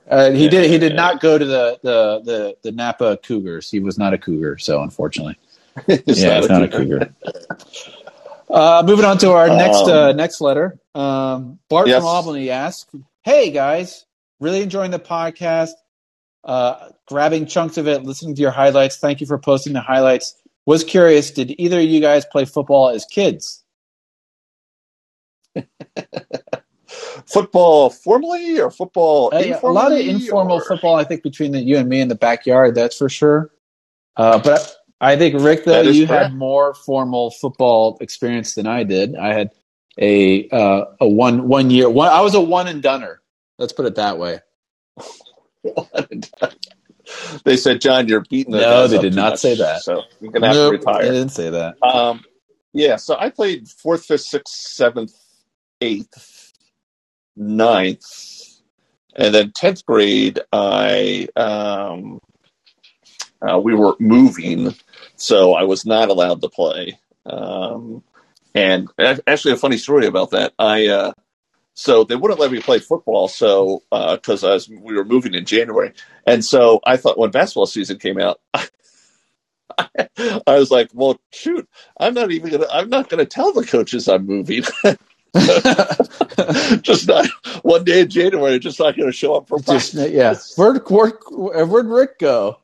uh, 0.09 0.31
he 0.31 0.45
Yeah, 0.45 0.49
did. 0.49 0.69
He 0.69 0.77
did 0.77 0.95
not 0.95 1.19
go 1.21 1.38
to 1.38 1.45
the, 1.45 1.79
the 1.84 2.21
the 2.23 2.57
the 2.63 2.71
Napa 2.71 3.17
Cougars. 3.17 3.69
He 3.69 3.79
was 3.81 3.97
not 3.97 4.13
a 4.13 4.17
Cougar, 4.17 4.57
so 4.59 4.81
unfortunately, 4.81 5.38
yeah, 5.88 5.95
not 6.29 6.38
it's 6.39 6.49
not 6.49 6.63
a 6.63 6.67
Cougar. 6.69 7.13
Uh, 8.49 8.84
moving 8.86 9.05
on 9.05 9.17
to 9.19 9.31
our 9.31 9.49
next 9.49 9.88
uh, 9.88 10.13
next 10.13 10.41
letter. 10.41 10.79
Um, 10.95 11.59
Bart 11.69 11.88
Yes. 11.88 12.01
from 12.01 12.05
Albany 12.05 12.49
asks, 12.49 12.89
"Hey 13.23 13.51
guys, 13.51 14.05
really 14.44 14.62
enjoying 14.62 14.91
the 14.91 15.00
podcast. 15.00 15.72
Uh, 16.44 16.89
grabbing 17.08 17.46
chunks 17.46 17.78
of 17.78 17.88
it, 17.88 18.04
listening 18.04 18.36
to 18.36 18.41
your 18.41 18.52
highlights. 18.52 18.98
Thank 18.98 19.22
you 19.22 19.28
for 19.28 19.38
posting 19.38 19.72
the 19.74 19.82
highlights. 19.82 20.36
Was 20.66 20.84
curious, 20.84 21.32
did 21.32 21.56
either 21.60 21.80
of 21.80 21.86
you 21.86 22.02
guys 22.02 22.26
play 22.26 22.46
football 22.46 22.89
as 22.89 23.06
kids? 23.06 23.64
Football 27.26 27.89
formally 27.89 28.60
or 28.60 28.70
football 28.70 29.34
Uh, 29.34 29.39
yeah, 29.39 29.60
a 29.64 29.68
lot 29.68 29.91
of 29.91 29.98
informal 30.00 30.58
or- 30.58 30.66
football, 30.66 30.96
I 30.96 31.04
think, 31.04 31.24
between 31.24 31.52
the, 31.54 31.60
you 31.62 31.78
and 31.78 31.88
me 31.89 32.02
in 32.02 32.08
the 32.08 32.16
backyard. 32.16 32.76
That's 32.76 32.98
for 32.98 33.10
sure. 33.10 33.52
Uh, 34.16 34.39
but 34.39 34.76
I 35.02 35.16
think 35.16 35.41
Rick, 35.41 35.64
though, 35.66 35.82
you 35.82 36.06
correct. 36.06 36.24
had 36.32 36.34
more 36.36 36.74
formal 36.74 37.32
football 37.32 37.98
experience 38.02 38.54
than 38.56 38.68
I 38.68 38.84
did. 38.84 39.16
I 39.16 39.34
had 39.34 39.52
a 40.00 40.48
uh, 40.50 40.86
a 41.02 41.08
one 41.08 41.48
one 41.48 41.70
year. 41.72 41.89
One, 41.89 42.10
I 42.10 42.22
was 42.22 42.36
a 42.36 42.41
one 42.41 42.68
and 42.68 42.84
doneer. 42.84 43.22
Let's 43.60 43.74
put 43.74 43.86
it 43.88 43.95
that 43.95 44.18
way. 44.20 44.39
they 47.45 47.58
said, 47.58 47.82
John, 47.82 48.08
you're 48.08 48.26
beating 48.30 48.56
the 48.56 48.60
No, 48.62 48.66
guys 48.66 48.89
they 48.89 48.97
up 48.97 49.10
did 49.10 49.16
not 49.16 49.34
much, 49.34 49.39
say 49.39 49.56
that. 49.56 49.84
So 49.84 50.04
you're 50.22 50.32
going 50.32 50.43
to 50.43 50.49
have 50.49 50.58
Nope, 50.58 50.62
to 50.62 50.70
retire. 50.70 51.04
They 51.04 51.12
didn't 51.12 51.30
say 51.32 51.49
that. 51.51 51.78
Um, 51.82 52.24
yeah, 52.74 52.97
so 52.97 53.18
I 53.20 53.30
played 53.30 53.70
fourth, 53.70 54.06
fifth, 54.06 54.22
sixth, 54.22 54.54
seventh, 54.56 55.14
eighth, 55.82 56.54
ninth, 57.36 58.06
and 59.16 59.36
then 59.36 59.51
tenth 59.51 59.86
grade. 59.86 60.39
I 60.54 61.28
um, 61.36 62.20
uh, 63.41 63.60
we 63.60 63.76
were 63.76 63.95
moving, 63.99 64.76
so 65.18 65.54
I 65.54 65.64
was 65.64 65.86
not 65.86 66.10
allowed 66.10 66.41
to 66.41 66.49
play. 66.49 66.99
Um, 67.26 68.04
and 68.56 68.89
actually, 69.28 69.54
a 69.54 69.58
funny 69.58 69.78
story 69.78 70.08
about 70.08 70.32
that. 70.32 70.54
I 70.60 70.88
uh, 70.88 71.14
so 71.74 72.03
they 72.03 72.15
wouldn't 72.15 72.39
let 72.39 72.51
me 72.51 72.59
play 72.59 72.80
football, 72.80 73.28
so 73.28 73.84
uh, 73.91 74.15
because 74.15 74.43
was 74.43 74.69
we 74.69 74.95
were 74.95 75.05
moving 75.05 75.34
in 75.34 75.45
January, 75.45 75.93
and 76.26 76.43
so 76.45 76.80
I 76.86 76.97
thought 76.97 77.17
when 77.17 77.32
basketball 77.32 77.65
season 77.65 77.97
came 77.99 78.19
out. 78.19 78.39
I 80.47 80.57
was 80.57 80.69
like, 80.69 80.89
"Well, 80.93 81.19
shoot, 81.32 81.67
I'm 81.99 82.13
not 82.13 82.32
even 82.32 82.51
gonna. 82.51 82.67
I'm 82.71 82.89
not 82.89 83.09
gonna 83.09 83.26
tell 83.26 83.53
the 83.53 83.65
coaches 83.65 84.07
I'm 84.07 84.26
moving. 84.26 84.63
just 86.82 87.07
not 87.07 87.28
one 87.63 87.84
day 87.84 88.01
in 88.01 88.09
January. 88.09 88.59
Just 88.59 88.80
not 88.80 88.95
gonna 88.95 89.11
show 89.11 89.36
up 89.36 89.47
for 89.47 89.57
Just 89.59 89.95
practice." 89.95 90.11
yeah. 90.11 90.36
Where'd, 90.57 90.84
where'd, 90.88 91.15
where'd 91.32 91.88
Rick 91.88 92.19
go? 92.19 92.59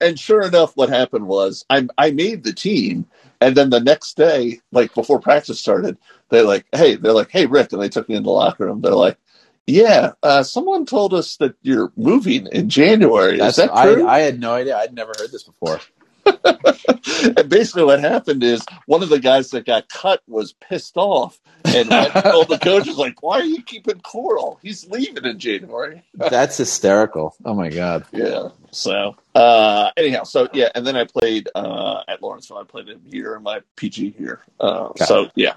And 0.00 0.18
sure 0.18 0.42
enough, 0.42 0.76
what 0.76 0.88
happened 0.88 1.26
was 1.26 1.64
I 1.68 1.86
I 1.98 2.10
made 2.10 2.42
the 2.44 2.52
team, 2.54 3.06
and 3.40 3.56
then 3.56 3.70
the 3.70 3.80
next 3.80 4.16
day, 4.16 4.60
like 4.72 4.94
before 4.94 5.20
practice 5.20 5.60
started, 5.60 5.98
they're 6.30 6.42
like, 6.42 6.66
"Hey," 6.72 6.96
they're 6.96 7.12
like, 7.12 7.30
"Hey, 7.30 7.46
Rick," 7.46 7.72
and 7.72 7.82
they 7.82 7.88
took 7.88 8.08
me 8.08 8.16
in 8.16 8.22
the 8.22 8.30
locker 8.30 8.66
room. 8.66 8.80
They're 8.80 8.92
like, 8.92 9.18
"Yeah, 9.66 10.12
uh, 10.22 10.42
someone 10.42 10.86
told 10.86 11.14
us 11.14 11.36
that 11.38 11.54
you're 11.62 11.92
moving 11.96 12.46
in 12.52 12.68
January. 12.68 13.38
That's 13.38 13.58
Is 13.58 13.64
that 13.64 13.74
I, 13.74 13.94
true?" 13.94 14.06
I 14.06 14.20
had 14.20 14.40
no 14.40 14.52
idea. 14.54 14.76
I'd 14.76 14.94
never 14.94 15.12
heard 15.18 15.32
this 15.32 15.44
before. 15.44 15.80
and 17.36 17.48
basically 17.48 17.84
what 17.84 18.00
happened 18.00 18.42
is 18.42 18.64
one 18.86 19.02
of 19.02 19.08
the 19.08 19.20
guys 19.20 19.50
that 19.50 19.64
got 19.66 19.88
cut 19.88 20.22
was 20.26 20.52
pissed 20.54 20.96
off 20.96 21.38
and 21.64 21.88
went 21.88 22.12
told 22.14 22.48
the 22.48 22.58
coach 22.58 22.86
was 22.86 22.98
like, 22.98 23.22
Why 23.22 23.40
are 23.40 23.44
you 23.44 23.62
keeping 23.62 24.00
Coral? 24.00 24.58
He's 24.62 24.86
leaving 24.88 25.24
in 25.24 25.38
January. 25.38 26.02
That's 26.14 26.56
hysterical. 26.56 27.34
Oh 27.44 27.54
my 27.54 27.68
god. 27.68 28.04
Yeah. 28.12 28.48
So 28.70 29.16
uh 29.34 29.90
anyhow, 29.96 30.24
so 30.24 30.48
yeah, 30.52 30.68
and 30.74 30.86
then 30.86 30.96
I 30.96 31.04
played 31.04 31.48
uh 31.54 32.02
at 32.08 32.22
Lawrenceville. 32.22 32.58
I 32.58 32.64
played 32.64 32.88
a 32.88 32.96
year 33.08 33.36
in 33.36 33.42
my 33.42 33.60
PG 33.76 34.10
here. 34.18 34.40
Uh 34.60 34.88
Got 34.88 35.08
so 35.08 35.30
yeah. 35.34 35.54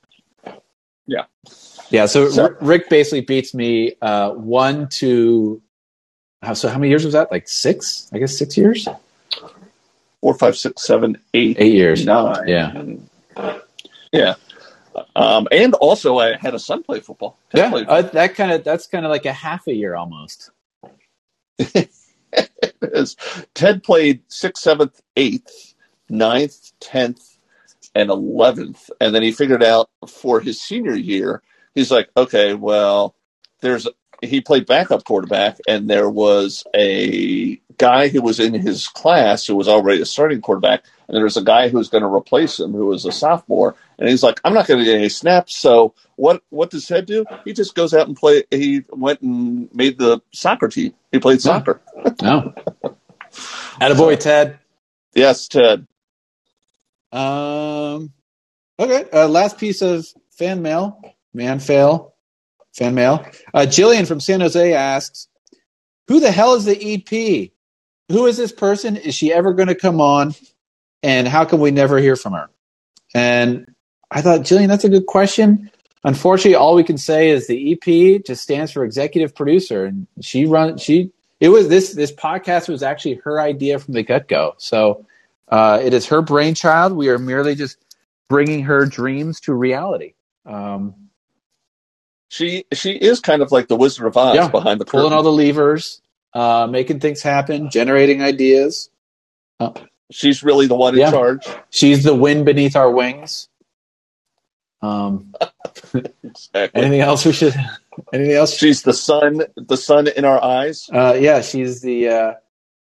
Yeah, 1.90 2.06
so, 2.06 2.30
So- 2.30 2.56
Rick 2.62 2.90
basically 2.90 3.22
beats 3.22 3.54
me 3.54 3.96
uh, 4.02 4.32
one 4.32 4.88
to. 4.90 5.62
How, 6.42 6.54
so 6.54 6.70
how 6.70 6.78
many 6.78 6.90
years 6.90 7.04
was 7.04 7.14
that? 7.14 7.32
Like 7.32 7.48
six? 7.48 8.10
I 8.14 8.20
guess 8.20 8.38
six 8.38 8.56
years. 8.58 8.88
Four, 10.22 10.34
five, 10.34 10.58
six, 10.58 10.84
seven, 10.84 11.18
eight, 11.34 11.58
Eight 11.60 11.74
years. 11.74 12.06
nine. 12.06 12.48
Yeah. 12.48 12.84
Yeah. 14.12 14.36
Um, 15.16 15.48
and 15.52 15.74
also 15.76 16.18
I 16.18 16.36
had 16.36 16.56
a 16.56 16.60
son 16.60 16.84
play 16.84 17.00
football. 17.00 17.38
Yeah, 17.54 17.70
played 17.70 17.88
uh, 17.88 18.02
that 18.02 18.36
kind 18.36 18.52
of 18.52 18.64
that's 18.64 18.88
kind 18.88 19.06
of 19.06 19.12
like 19.12 19.26
a 19.26 19.32
half 19.34 19.68
a 19.68 19.74
year 19.74 19.96
almost. 19.96 20.52
is 22.82 23.16
Ted 23.54 23.84
played 23.84 24.22
sixth, 24.28 24.62
seventh, 24.64 25.02
eighth, 25.16 25.74
ninth, 26.10 26.72
tenth, 26.80 27.38
and 27.96 28.10
eleventh, 28.10 28.90
and 29.00 29.16
then 29.16 29.24
he 29.24 29.32
figured 29.32 29.64
out 29.64 29.90
for 30.08 30.42
his 30.42 30.62
senior 30.62 30.96
year, 30.96 31.42
he's 31.76 31.92
like, 31.92 32.10
okay, 32.18 32.54
well, 32.54 33.16
there's 33.62 33.88
he 34.22 34.41
played 34.41 34.66
backup 34.66 35.04
quarterback, 35.04 35.60
and 35.68 35.90
there 35.90 36.10
was 36.10 36.64
a 36.76 37.60
guy 37.78 38.10
who 38.10 38.22
was 38.22 38.40
in 38.40 38.54
his 38.54 38.88
class 38.88 39.46
who 39.46 39.56
was 39.56 39.68
already 39.68 40.02
a 40.02 40.06
starting 40.06 40.41
quarterback, 40.41 40.84
and 41.08 41.16
there 41.16 41.24
was 41.24 41.38
a 41.38 41.44
guy 41.44 41.70
who 41.70 41.78
was 41.78 41.90
going 41.90 42.04
to 42.04 42.14
replace 42.14 42.60
him 42.60 42.74
who 42.74 42.86
was 42.86 43.06
a 43.06 43.12
sophomore, 43.12 43.76
and 43.98 44.10
he's 44.10 44.24
like, 44.24 44.40
I'm 44.44 44.54
not 44.54 44.68
going 44.68 44.80
to 44.80 44.86
get 44.86 44.96
any 44.96 45.10
snaps, 45.10 45.56
so 45.58 45.94
what? 46.16 46.44
What 46.50 46.70
does 46.70 46.86
Ted 46.86 47.06
do? 47.06 47.26
He 47.46 47.54
just 47.54 47.76
goes 47.76 47.94
out 47.94 48.08
and 48.08 48.16
play. 48.16 48.44
He 48.52 48.84
went 48.90 49.22
and 49.22 49.74
made 49.74 49.98
the 49.98 50.22
soccer 50.32 50.68
team. 50.68 50.94
He 51.12 51.20
played 51.20 51.41
soccer. 51.41 51.82
No. 52.22 52.54
Attaboy, 53.82 54.20
Ted. 54.20 54.60
Yes, 55.14 55.48
Ted. 55.48 55.88
Um, 57.12 58.12
okay. 58.78 59.06
Uh, 59.12 59.28
last 59.28 59.58
piece 59.58 59.82
of 59.82 60.06
fan 60.32 60.62
mail, 60.62 61.02
man 61.34 61.60
fail, 61.60 62.14
fan 62.80 62.95
mail. 62.95 63.26
Uh, 63.53 63.60
Jillian 63.60 64.07
from 64.07 64.19
San 64.19 64.41
Jose 64.41 64.73
asks, 64.73 65.27
"Who 66.07 66.19
the 66.19 66.31
hell 66.31 66.56
is 66.56 66.65
the 66.65 66.93
EP? 66.93 67.51
Who 68.10 68.26
is 68.26 68.38
this 68.38 68.51
person? 68.51 68.95
Is 68.97 69.14
she 69.14 69.31
ever 69.31 69.53
going 69.53 69.68
to 69.68 69.76
come 69.76 70.01
on? 70.01 70.34
And 71.03 71.27
how 71.27 71.45
can 71.45 71.60
we 71.60 71.72
never 71.72 71.99
hear 71.99 72.15
from 72.15 72.34
her?" 72.34 72.49
And 73.14 73.68
I 74.11 74.22
thought, 74.22 74.41
Jillian, 74.41 74.68
that's 74.68 74.84
a 74.84 74.89
good 74.89 75.06
question. 75.06 75.69
Unfortunately, 76.03 76.56
all 76.56 76.76
we 76.76 76.84
can 76.84 76.97
say 76.97 77.30
is 77.30 77.47
the 77.47 77.73
EP 77.73 78.23
just 78.26 78.41
stands 78.41 78.72
for 78.72 78.84
executive 78.84 79.35
producer, 79.35 79.85
and 79.85 80.07
she 80.22 80.45
run 80.45 80.77
she. 80.77 81.11
It 81.39 81.49
was 81.49 81.68
this 81.68 81.93
this 81.93 82.11
podcast 82.11 82.69
was 82.69 82.84
actually 82.84 83.15
her 83.23 83.39
idea 83.39 83.80
from 83.80 83.93
the 83.93 84.03
get 84.03 84.27
go. 84.27 84.56
So 84.57 85.06
uh, 85.49 85.81
it 85.84 85.93
is 85.93 86.07
her 86.07 86.22
brainchild. 86.22 86.93
We 86.93 87.10
are 87.10 87.19
merely 87.19 87.56
just 87.56 87.77
bringing 88.30 88.64
her 88.64 88.85
dreams 88.85 89.41
to 89.41 89.53
reality. 89.53 90.14
Um, 90.45 91.09
She 92.30 92.65
she 92.73 92.91
is 92.93 93.19
kind 93.19 93.41
of 93.41 93.51
like 93.51 93.68
the 93.68 93.76
Wizard 93.76 94.07
of 94.07 94.18
Oz 94.18 94.35
Yeah, 94.35 94.49
behind 94.49 94.80
the 94.81 94.85
curtain. 94.85 95.01
pulling 95.01 95.14
all 95.14 95.23
the 95.23 95.31
levers, 95.31 96.01
uh, 96.34 96.68
making 96.69 96.99
things 96.99 97.22
happen, 97.22 97.69
generating 97.72 98.22
ideas. 98.22 98.89
She's 100.11 100.43
really 100.43 100.68
the 100.68 100.76
one 100.76 100.95
in 100.95 101.01
Yeah. 101.01 101.11
charge. 101.11 101.47
She's 101.69 102.03
the 102.03 102.15
wind 102.15 102.45
beneath 102.45 102.76
our 102.76 102.91
wings. 102.91 103.49
Um, 104.81 105.34
Exactly. 106.23 106.81
anything 106.81 107.01
else 107.01 107.26
we 107.26 107.34
should? 107.34 107.56
Anything 108.14 108.35
else? 108.35 108.53
She's 108.56 108.84
the 108.84 108.93
sun, 108.93 109.41
the 109.57 109.77
sun 109.77 110.07
in 110.07 110.26
our 110.26 110.41
eyes. 110.43 110.89
Uh, 110.93 111.18
yeah, 111.19 111.41
she's 111.41 111.81
the 111.81 112.10
uh, 112.10 112.34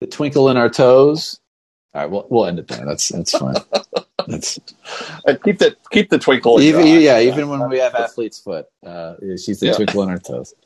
the 0.01 0.07
twinkle 0.07 0.49
in 0.49 0.57
our 0.57 0.69
toes. 0.69 1.39
All 1.93 2.01
right, 2.01 2.11
we'll 2.11 2.27
we'll 2.29 2.45
end 2.47 2.59
it 2.59 2.67
there. 2.67 2.85
That's 2.85 3.09
that's 3.09 3.37
fine. 3.37 3.55
That's 4.27 4.59
And 5.25 5.41
keep 5.43 5.59
that 5.59 5.75
keep 5.91 6.09
the 6.09 6.19
twinkle. 6.19 6.61
even 6.61 6.81
eye. 6.81 6.97
yeah, 6.99 7.19
even 7.21 7.49
when 7.49 7.69
we 7.69 7.79
have 7.79 7.95
athlete's 7.95 8.39
foot, 8.39 8.67
uh, 8.85 9.15
she's 9.37 9.59
the 9.59 9.67
Yeah. 9.67 9.73
twinkle 9.73 10.03
in 10.03 10.09
her 10.09 10.19
toes. 10.19 10.53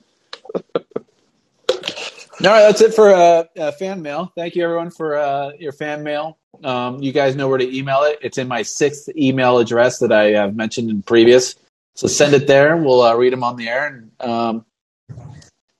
All 2.43 2.51
right, 2.51 2.61
that's 2.61 2.81
it 2.81 2.93
for 2.93 3.09
uh, 3.09 3.45
uh, 3.57 3.71
fan 3.73 4.01
mail. 4.03 4.31
Thank 4.35 4.55
you, 4.55 4.63
everyone, 4.63 4.91
for 4.91 5.17
uh, 5.17 5.51
your 5.59 5.71
fan 5.71 6.03
mail. 6.03 6.37
Um, 6.63 7.01
you 7.01 7.11
guys 7.11 7.35
know 7.35 7.47
where 7.47 7.57
to 7.57 7.77
email 7.77 8.03
it. 8.03 8.19
It's 8.21 8.37
in 8.37 8.47
my 8.47 8.61
sixth 8.61 9.09
email 9.17 9.57
address 9.57 9.99
that 9.99 10.11
I 10.11 10.25
have 10.31 10.55
mentioned 10.55 10.89
in 10.91 11.01
previous. 11.01 11.55
So 11.95 12.07
send 12.07 12.35
it 12.35 12.45
there. 12.47 12.77
We'll 12.77 13.01
uh, 13.01 13.15
read 13.15 13.33
them 13.33 13.43
on 13.43 13.55
the 13.57 13.67
air. 13.69 13.87
And 13.87 14.11
um, 14.29 14.65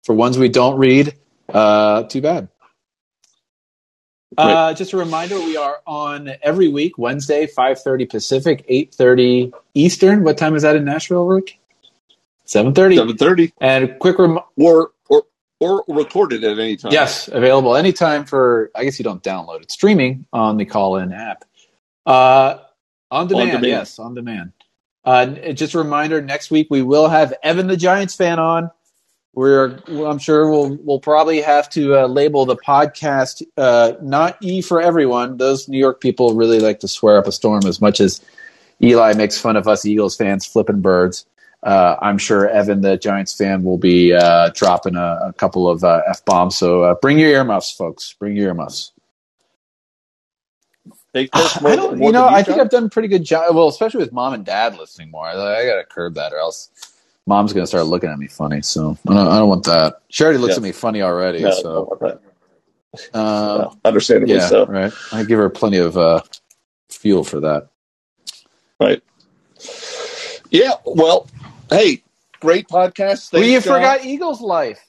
for 0.04 0.14
ones 0.16 0.38
we 0.40 0.50
don't 0.50 0.78
read, 0.80 1.14
uh, 1.50 2.04
too 2.04 2.22
bad. 2.22 2.50
Uh, 4.38 4.74
just 4.74 4.94
a 4.94 4.98
reminder, 4.98 5.40
we 5.40 5.58
are 5.58 5.80
on 5.88 6.32
every 6.44 6.68
week, 6.68 6.98
Wednesday, 6.98 7.48
5.30 7.48 8.10
Pacific, 8.10 8.66
8.30 8.70 9.52
Eastern. 9.74 10.24
What 10.24 10.38
time 10.38 10.56
is 10.56 10.62
that 10.62 10.76
in 10.76 10.86
Nashville, 10.86 11.26
Rick? 11.26 11.58
7.30. 12.46 12.96
seven 12.96 13.18
thirty 13.18 13.54
And 13.60 13.84
a 13.86 13.98
quick 13.98 14.18
rem- 14.20 14.40
or 14.56 14.92
or 15.10 15.24
or 15.60 15.84
recorded 15.90 16.44
at 16.46 16.58
any 16.58 16.78
time. 16.78 16.94
Yes, 16.94 17.28
available 17.28 17.76
anytime 17.76 18.24
for. 18.26 18.72
I 18.74 18.86
guess 18.86 18.98
you 19.00 19.04
don't 19.04 19.22
download 19.22 19.64
it. 19.64 19.72
Streaming 19.72 20.26
on 20.32 20.56
the 20.56 20.64
Callin 20.66 21.12
app. 21.12 21.44
Uh, 22.06 22.60
on 23.12 23.28
demand, 23.28 23.48
demand. 23.50 23.66
yes, 23.66 24.00
on 24.00 24.14
demand. 24.16 24.54
Uh, 25.04 25.26
just 25.52 25.74
a 25.74 25.78
reminder: 25.78 26.22
next 26.22 26.50
week 26.50 26.68
we 26.70 26.82
will 26.82 27.10
have 27.10 27.34
Evan 27.44 27.68
the 27.68 27.76
Giants 27.76 28.16
fan 28.16 28.40
on. 28.40 28.72
We're, 29.38 29.78
I'm 29.88 30.18
sure 30.18 30.50
we'll 30.50 30.80
we'll 30.82 31.00
probably 31.00 31.42
have 31.42 31.70
to 31.70 31.96
uh, 31.96 32.08
label 32.08 32.48
the 32.48 32.56
podcast 32.56 33.44
uh, 33.56 33.94
not 34.02 34.36
E 34.42 34.64
for 34.64 34.82
everyone. 34.82 35.38
Those 35.38 35.70
New 35.70 35.78
York 35.78 36.02
people 36.02 36.34
really 36.34 36.60
like 36.60 36.80
to 36.80 36.88
swear 36.88 37.20
up 37.20 37.28
a 37.28 37.32
storm 37.32 37.68
as 37.68 37.80
much 37.80 38.02
as 38.02 38.20
Eli 38.82 39.14
makes 39.14 39.40
fun 39.40 39.56
of 39.56 39.68
us 39.68 39.86
Eagles 39.86 40.18
fans 40.18 40.48
flipping 40.48 40.82
birds. 40.82 41.28
Uh, 41.62 41.98
I'm 42.02 42.18
sure 42.18 42.50
Evan, 42.50 42.82
the 42.82 42.98
Giants 42.98 43.38
fan, 43.38 43.64
will 43.64 43.78
be 43.78 44.12
uh, 44.12 44.50
dropping 44.56 44.96
a, 44.96 45.20
a 45.28 45.34
couple 45.34 45.70
of 45.70 45.84
uh, 45.84 46.02
f 46.10 46.26
bombs. 46.26 46.58
So 46.58 46.82
uh, 46.82 46.96
bring 46.96 47.20
your 47.20 47.30
earmuffs, 47.30 47.72
folks. 47.72 48.16
Bring 48.18 48.36
your 48.36 48.48
earmuffs. 48.48 48.92
They 51.14 51.30
more, 51.36 51.44
I 51.74 51.76
don't, 51.76 52.02
you 52.02 52.12
know, 52.12 52.26
I 52.26 52.42
think 52.42 52.60
I've 52.60 52.72
done 52.72 52.86
a 52.86 52.90
pretty 52.90 53.08
good 53.08 53.24
job. 53.24 53.56
Well, 53.56 53.68
especially 53.68 54.00
with 54.00 54.12
mom 54.12 54.34
and 54.34 54.44
dad 54.44 54.80
listening 54.80 55.12
more. 55.12 55.28
I, 55.28 55.60
I 55.60 55.66
got 55.68 55.76
to 55.76 55.86
curb 55.86 56.16
that, 56.16 56.34
or 56.34 56.40
else 56.40 56.72
mom's 57.28 57.54
going 57.54 57.64
to 57.64 57.68
start 57.68 57.86
looking 57.86 58.10
at 58.10 58.18
me 58.18 58.28
funny. 58.28 58.62
So 58.64 58.98
I 59.08 59.14
don't, 59.14 59.28
I 59.28 59.38
don't 59.38 59.50
want 59.50 59.66
that. 59.66 60.02
She 60.10 60.24
already 60.24 60.40
looks 60.40 60.54
Yeah. 60.54 60.58
at 60.58 60.64
me 60.64 60.72
funny 60.72 61.02
already. 61.02 61.42
No, 61.42 61.52
so 61.52 61.62
don't 61.64 61.88
want 61.90 62.00
that. 62.02 62.22
uh, 63.14 63.58
No, 63.58 63.74
understandably 63.86 64.36
yeah, 64.36 64.48
so. 64.48 64.66
right. 64.66 64.94
I 65.12 65.24
give 65.24 65.38
her 65.38 65.50
plenty 65.50 65.78
of 65.78 65.98
uh, 65.98 66.22
fuel 66.90 67.24
for 67.24 67.42
that. 67.42 67.68
Right. 68.80 69.04
Yeah. 70.50 70.72
Well, 70.86 71.28
hey, 71.70 72.04
great 72.40 72.68
podcast. 72.68 73.30
Thanks, 73.30 73.34
we 73.34 73.54
John. 73.54 73.62
forgot 73.62 74.06
Eagles 74.06 74.42
life. 74.42 74.84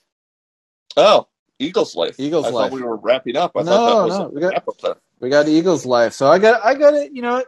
Oh, 0.97 1.27
Eagles 1.59 1.97
life. 1.97 2.17
Eagles 2.19 2.47
I 2.47 2.51
life. 2.51 2.71
thought 2.71 2.77
we 2.77 2.83
were 2.83 2.97
wrapping 2.97 3.37
up. 3.37 3.53
I 3.57 3.61
No, 3.63 3.67
thought 3.67 3.97
that 3.99 4.05
was 4.09 4.19
no, 4.19 4.25
a 4.25 4.29
we 4.29 4.41
got- 4.41 4.53
wrap 4.53 4.69
up 4.69 4.79
there. 4.79 4.97
We 5.21 5.31
got 5.31 5.49
Eagles 5.49 5.85
life. 5.85 6.13
So 6.13 6.31
I 6.31 6.39
got 6.39 6.65
I 6.65 6.75
got 6.75 6.95
it, 6.95 7.13
you 7.13 7.23
know, 7.23 7.43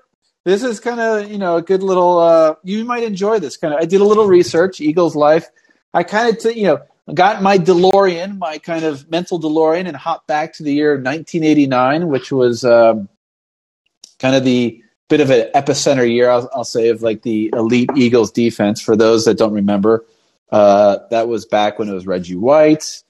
this 0.45 0.63
is 0.63 0.81
kind 0.81 1.01
of, 1.01 1.31
you 1.31 1.39
know, 1.39 1.57
a 1.57 1.63
good 1.63 1.83
little 1.83 2.19
uh 2.19 2.55
you 2.65 2.85
might 2.85 3.03
enjoy 3.03 3.39
this 3.39 3.57
kind 3.57 3.75
of 3.75 3.81
I 3.81 3.85
did 3.85 4.01
a 4.01 4.05
little 4.05 4.27
research, 4.27 4.81
Eagles 4.81 5.15
life. 5.15 5.49
I 5.93 6.03
kind 6.03 6.35
of 6.35 6.43
t- 6.43 6.59
you 6.59 6.67
know, 6.67 6.81
got 7.15 7.43
my 7.43 7.59
DeLorean, 7.59 8.39
my 8.39 8.59
kind 8.59 8.85
of 8.85 9.11
mental 9.11 9.41
DeLorean 9.41 9.87
and 9.87 9.97
hopped 9.97 10.27
back 10.27 10.55
to 10.55 10.63
the 10.63 10.73
year 10.73 10.93
1989, 10.93 12.09
which 12.09 12.33
was 12.33 12.65
um 12.65 13.09
kind 14.19 14.35
of 14.35 14.45
the 14.45 14.83
bit 15.09 15.21
of 15.21 15.31
an 15.31 15.51
epicenter 15.55 16.11
year 16.11 16.31
I'll, 16.31 16.49
I'll 16.55 16.65
say 16.65 16.89
of 16.89 17.03
like 17.03 17.23
the 17.23 17.51
elite 17.53 17.91
Eagles 17.97 18.31
defense 18.31 18.81
for 18.81 18.97
those 18.97 19.25
that 19.25 19.39
don't 19.39 19.53
remember. 19.53 20.05
Uh 20.51 20.99
that 21.11 21.29
was 21.29 21.45
back 21.45 21.79
when 21.79 21.89
it 21.89 21.93
was 21.93 22.07
Reggie 22.07 22.37
White 22.37 23.03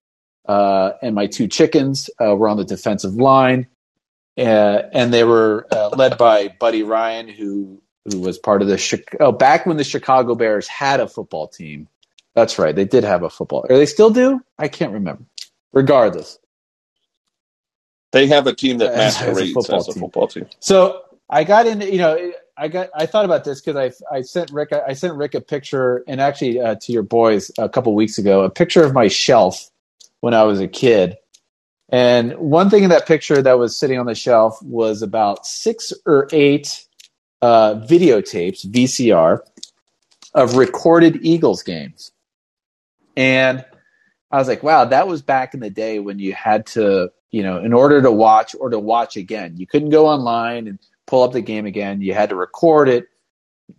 uh 0.47 0.93
and 1.03 1.15
my 1.15 1.27
two 1.27 1.47
chickens 1.47 2.11
uh, 2.19 2.35
were 2.35 2.49
on 2.49 2.57
the 2.57 2.65
defensive 2.65 3.15
line 3.15 3.69
uh, 4.41 4.91
and 4.95 5.15
they 5.15 5.25
were 5.25 5.69
uh, 5.73 5.91
led 5.91 6.19
by 6.19 6.49
Buddy 6.61 6.85
Ryan, 6.85 7.29
who 7.29 7.83
who 8.11 8.21
was 8.21 8.39
part 8.39 8.63
of 8.63 8.69
the 8.69 8.79
Chi- 8.79 9.19
oh, 9.21 9.33
back 9.33 9.67
when 9.67 9.79
the 9.79 9.85
Chicago 9.85 10.35
Bears 10.37 10.69
had 10.69 11.01
a 11.01 11.09
football 11.09 11.49
team. 11.49 11.89
That's 12.35 12.59
right, 12.59 12.77
they 12.77 12.87
did 12.87 13.05
have 13.05 13.25
a 13.25 13.31
football. 13.31 13.67
Or 13.71 13.77
they 13.79 13.87
still 13.87 14.11
do? 14.11 14.41
I 14.59 14.69
can't 14.69 14.93
remember. 14.95 15.25
Regardless, 15.73 16.39
They 18.13 18.27
have 18.29 18.47
a 18.47 18.55
team 18.55 18.79
that 18.79 18.95
As- 18.95 19.23
as 19.23 19.41
a 19.41 19.47
masquerades 19.47 19.53
football 19.55 19.79
as 19.79 19.89
a 19.89 19.95
team. 19.95 20.03
football 20.03 20.29
team. 20.29 20.49
so 20.61 21.03
I 21.31 21.45
got 21.45 21.67
into 21.67 21.91
you 21.91 21.99
know 21.99 22.33
I 22.57 22.69
got 22.69 22.91
I 22.95 23.07
thought 23.07 23.25
about 23.27 23.45
this 23.45 23.61
because 23.61 23.77
I 24.11 24.17
I 24.17 24.23
sent 24.23 24.51
Rick 24.53 24.73
I 24.73 24.95
sent 24.95 25.15
Rick 25.15 25.35
a 25.35 25.41
picture 25.41 26.05
and 26.09 26.21
actually 26.21 26.61
uh, 26.61 26.77
to 26.77 26.93
your 26.93 27.03
boys 27.05 27.51
a 27.59 27.69
couple 27.69 27.95
weeks 27.95 28.19
ago 28.19 28.43
a 28.43 28.51
picture 28.51 28.85
of 28.85 28.95
my 28.95 29.09
shelf 29.09 29.71
when 30.21 30.35
I 30.35 30.45
was 30.45 30.61
a 30.61 30.69
kid. 30.69 31.17
And 31.91 32.37
one 32.37 32.71
thing 32.71 32.85
in 32.85 32.91
that 32.91 33.07
picture 33.07 33.43
that 33.43 33.59
was 33.59 33.77
sitting 33.77 33.99
on 33.99 34.07
the 34.07 34.15
shelf 34.15 34.63
was 34.63 35.03
about 35.03 35.45
six 35.45 35.93
or 36.07 36.29
eight 36.33 36.87
uh, 37.43 37.75
videotapes, 37.75 38.65
VCR, 38.67 39.41
of 40.35 40.57
recorded 40.57 41.19
Eagles 41.23 41.63
games. 41.63 42.13
And 43.17 43.65
I 44.31 44.39
was 44.39 44.47
like, 44.47 44.63
wow, 44.63 44.85
that 44.85 45.09
was 45.09 45.23
back 45.23 45.55
in 45.55 45.61
the 45.61 45.71
day 45.71 45.99
when 45.99 46.21
you 46.21 46.33
had 46.33 46.67
to, 46.69 47.11
you 47.33 47.43
know, 47.43 47.59
in 47.59 47.73
order 47.73 48.01
to 48.01 48.13
watch 48.13 48.55
or 48.59 48.71
to 48.71 48.79
watch 48.79 49.17
again, 49.17 49.57
you 49.57 49.67
couldn't 49.67 49.91
go 49.91 50.07
online 50.07 50.69
and 50.69 50.79
pull 51.07 51.25
up 51.25 51.33
the 51.33 51.41
game 51.41 51.67
again. 51.67 52.01
You 52.01 52.15
had 52.15 52.29
to 52.29 52.37
record 52.37 52.89
it, 52.89 53.09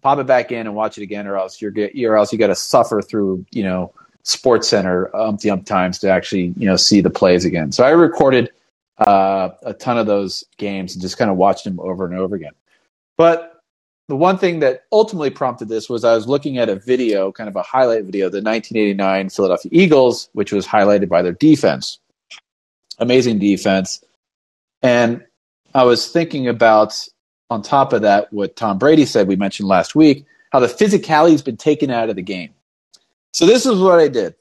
pop 0.01 0.19
it 0.19 0.27
back 0.27 0.51
in, 0.51 0.67
and 0.67 0.75
watch 0.75 0.97
it 0.97 1.03
again, 1.03 1.27
or 1.27 1.37
else 1.37 1.61
you're 1.61 1.73
or 2.05 2.17
else 2.17 2.33
you 2.33 2.39
got 2.39 2.47
to 2.47 2.55
suffer 2.55 3.01
through, 3.01 3.45
you 3.51 3.63
know, 3.63 3.93
Sports 4.23 4.67
Center 4.67 5.15
umpty 5.15 5.49
ump 5.49 5.65
times 5.65 5.99
to 5.99 6.09
actually, 6.09 6.53
you 6.57 6.67
know, 6.67 6.75
see 6.75 7.01
the 7.01 7.09
plays 7.09 7.45
again. 7.45 7.71
So 7.71 7.83
I 7.83 7.89
recorded 7.91 8.51
uh, 8.97 9.49
a 9.63 9.73
ton 9.73 9.97
of 9.97 10.05
those 10.05 10.43
games 10.57 10.93
and 10.93 11.01
just 11.01 11.17
kind 11.17 11.31
of 11.31 11.37
watched 11.37 11.63
them 11.63 11.79
over 11.79 12.05
and 12.05 12.15
over 12.15 12.35
again. 12.35 12.53
But 13.17 13.61
the 14.07 14.15
one 14.15 14.37
thing 14.37 14.59
that 14.59 14.83
ultimately 14.91 15.29
prompted 15.29 15.69
this 15.69 15.89
was 15.89 16.03
I 16.03 16.13
was 16.13 16.27
looking 16.27 16.57
at 16.57 16.69
a 16.69 16.75
video, 16.75 17.31
kind 17.31 17.47
of 17.47 17.55
a 17.55 17.61
highlight 17.61 18.03
video, 18.03 18.25
the 18.25 18.41
1989 18.41 19.29
Philadelphia 19.29 19.71
Eagles, 19.73 20.29
which 20.33 20.51
was 20.51 20.67
highlighted 20.67 21.07
by 21.07 21.21
their 21.21 21.33
defense. 21.33 21.99
Amazing 22.99 23.39
defense. 23.39 24.03
And 24.81 25.25
I 25.73 25.83
was 25.83 26.11
thinking 26.11 26.47
about, 26.47 27.07
on 27.49 27.61
top 27.61 27.93
of 27.93 28.01
that, 28.01 28.31
what 28.33 28.55
Tom 28.55 28.77
Brady 28.77 29.05
said 29.05 29.27
we 29.27 29.35
mentioned 29.35 29.69
last 29.69 29.95
week, 29.95 30.25
how 30.51 30.59
the 30.59 30.67
physicality 30.67 31.31
has 31.31 31.41
been 31.41 31.57
taken 31.57 31.89
out 31.89 32.09
of 32.09 32.15
the 32.15 32.21
game. 32.21 32.53
So 33.33 33.45
this 33.45 33.65
is 33.65 33.79
what 33.79 33.99
I 33.99 34.07
did. 34.07 34.35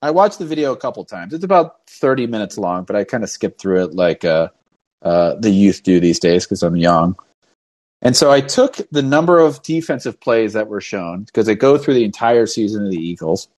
I 0.00 0.10
watched 0.10 0.38
the 0.38 0.46
video 0.46 0.72
a 0.72 0.76
couple 0.76 1.04
times. 1.04 1.32
It's 1.32 1.44
about 1.44 1.86
30 1.88 2.26
minutes 2.26 2.56
long, 2.56 2.84
but 2.84 2.94
I 2.94 3.04
kind 3.04 3.24
of 3.24 3.30
skipped 3.30 3.60
through 3.60 3.84
it 3.84 3.94
like 3.94 4.24
uh, 4.24 4.48
uh, 5.02 5.34
the 5.34 5.50
youth 5.50 5.82
do 5.82 5.98
these 5.98 6.20
days 6.20 6.44
because 6.44 6.62
I'm 6.62 6.76
young. 6.76 7.16
And 8.00 8.16
so 8.16 8.30
I 8.30 8.40
took 8.40 8.76
the 8.92 9.02
number 9.02 9.38
of 9.38 9.62
defensive 9.62 10.20
plays 10.20 10.52
that 10.52 10.68
were 10.68 10.80
shown 10.80 11.24
because 11.24 11.46
they 11.46 11.56
go 11.56 11.76
through 11.78 11.94
the 11.94 12.04
entire 12.04 12.46
season 12.46 12.84
of 12.84 12.92
the 12.92 12.96
Eagles. 12.96 13.48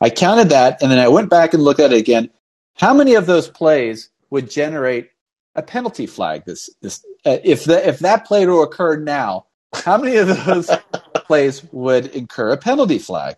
I 0.00 0.10
counted 0.10 0.50
that, 0.50 0.82
and 0.82 0.90
then 0.90 0.98
I 0.98 1.08
went 1.08 1.30
back 1.30 1.54
and 1.54 1.62
looked 1.62 1.80
at 1.80 1.92
it 1.92 1.98
again. 1.98 2.28
How 2.74 2.92
many 2.92 3.14
of 3.14 3.24
those 3.24 3.48
plays 3.48 4.10
would 4.28 4.50
generate 4.50 5.10
a 5.54 5.62
penalty 5.62 6.06
flag? 6.06 6.44
This, 6.44 6.68
this, 6.82 7.02
uh, 7.24 7.38
if 7.42 7.64
the, 7.64 7.88
if 7.88 8.00
that 8.00 8.26
play 8.26 8.44
to 8.44 8.60
occur 8.60 8.96
now, 8.96 9.46
how 9.72 9.96
many 9.96 10.16
of 10.16 10.28
those 10.44 10.68
plays 11.24 11.64
would 11.72 12.06
incur 12.06 12.52
a 12.52 12.56
penalty 12.56 12.98
flag? 12.98 13.36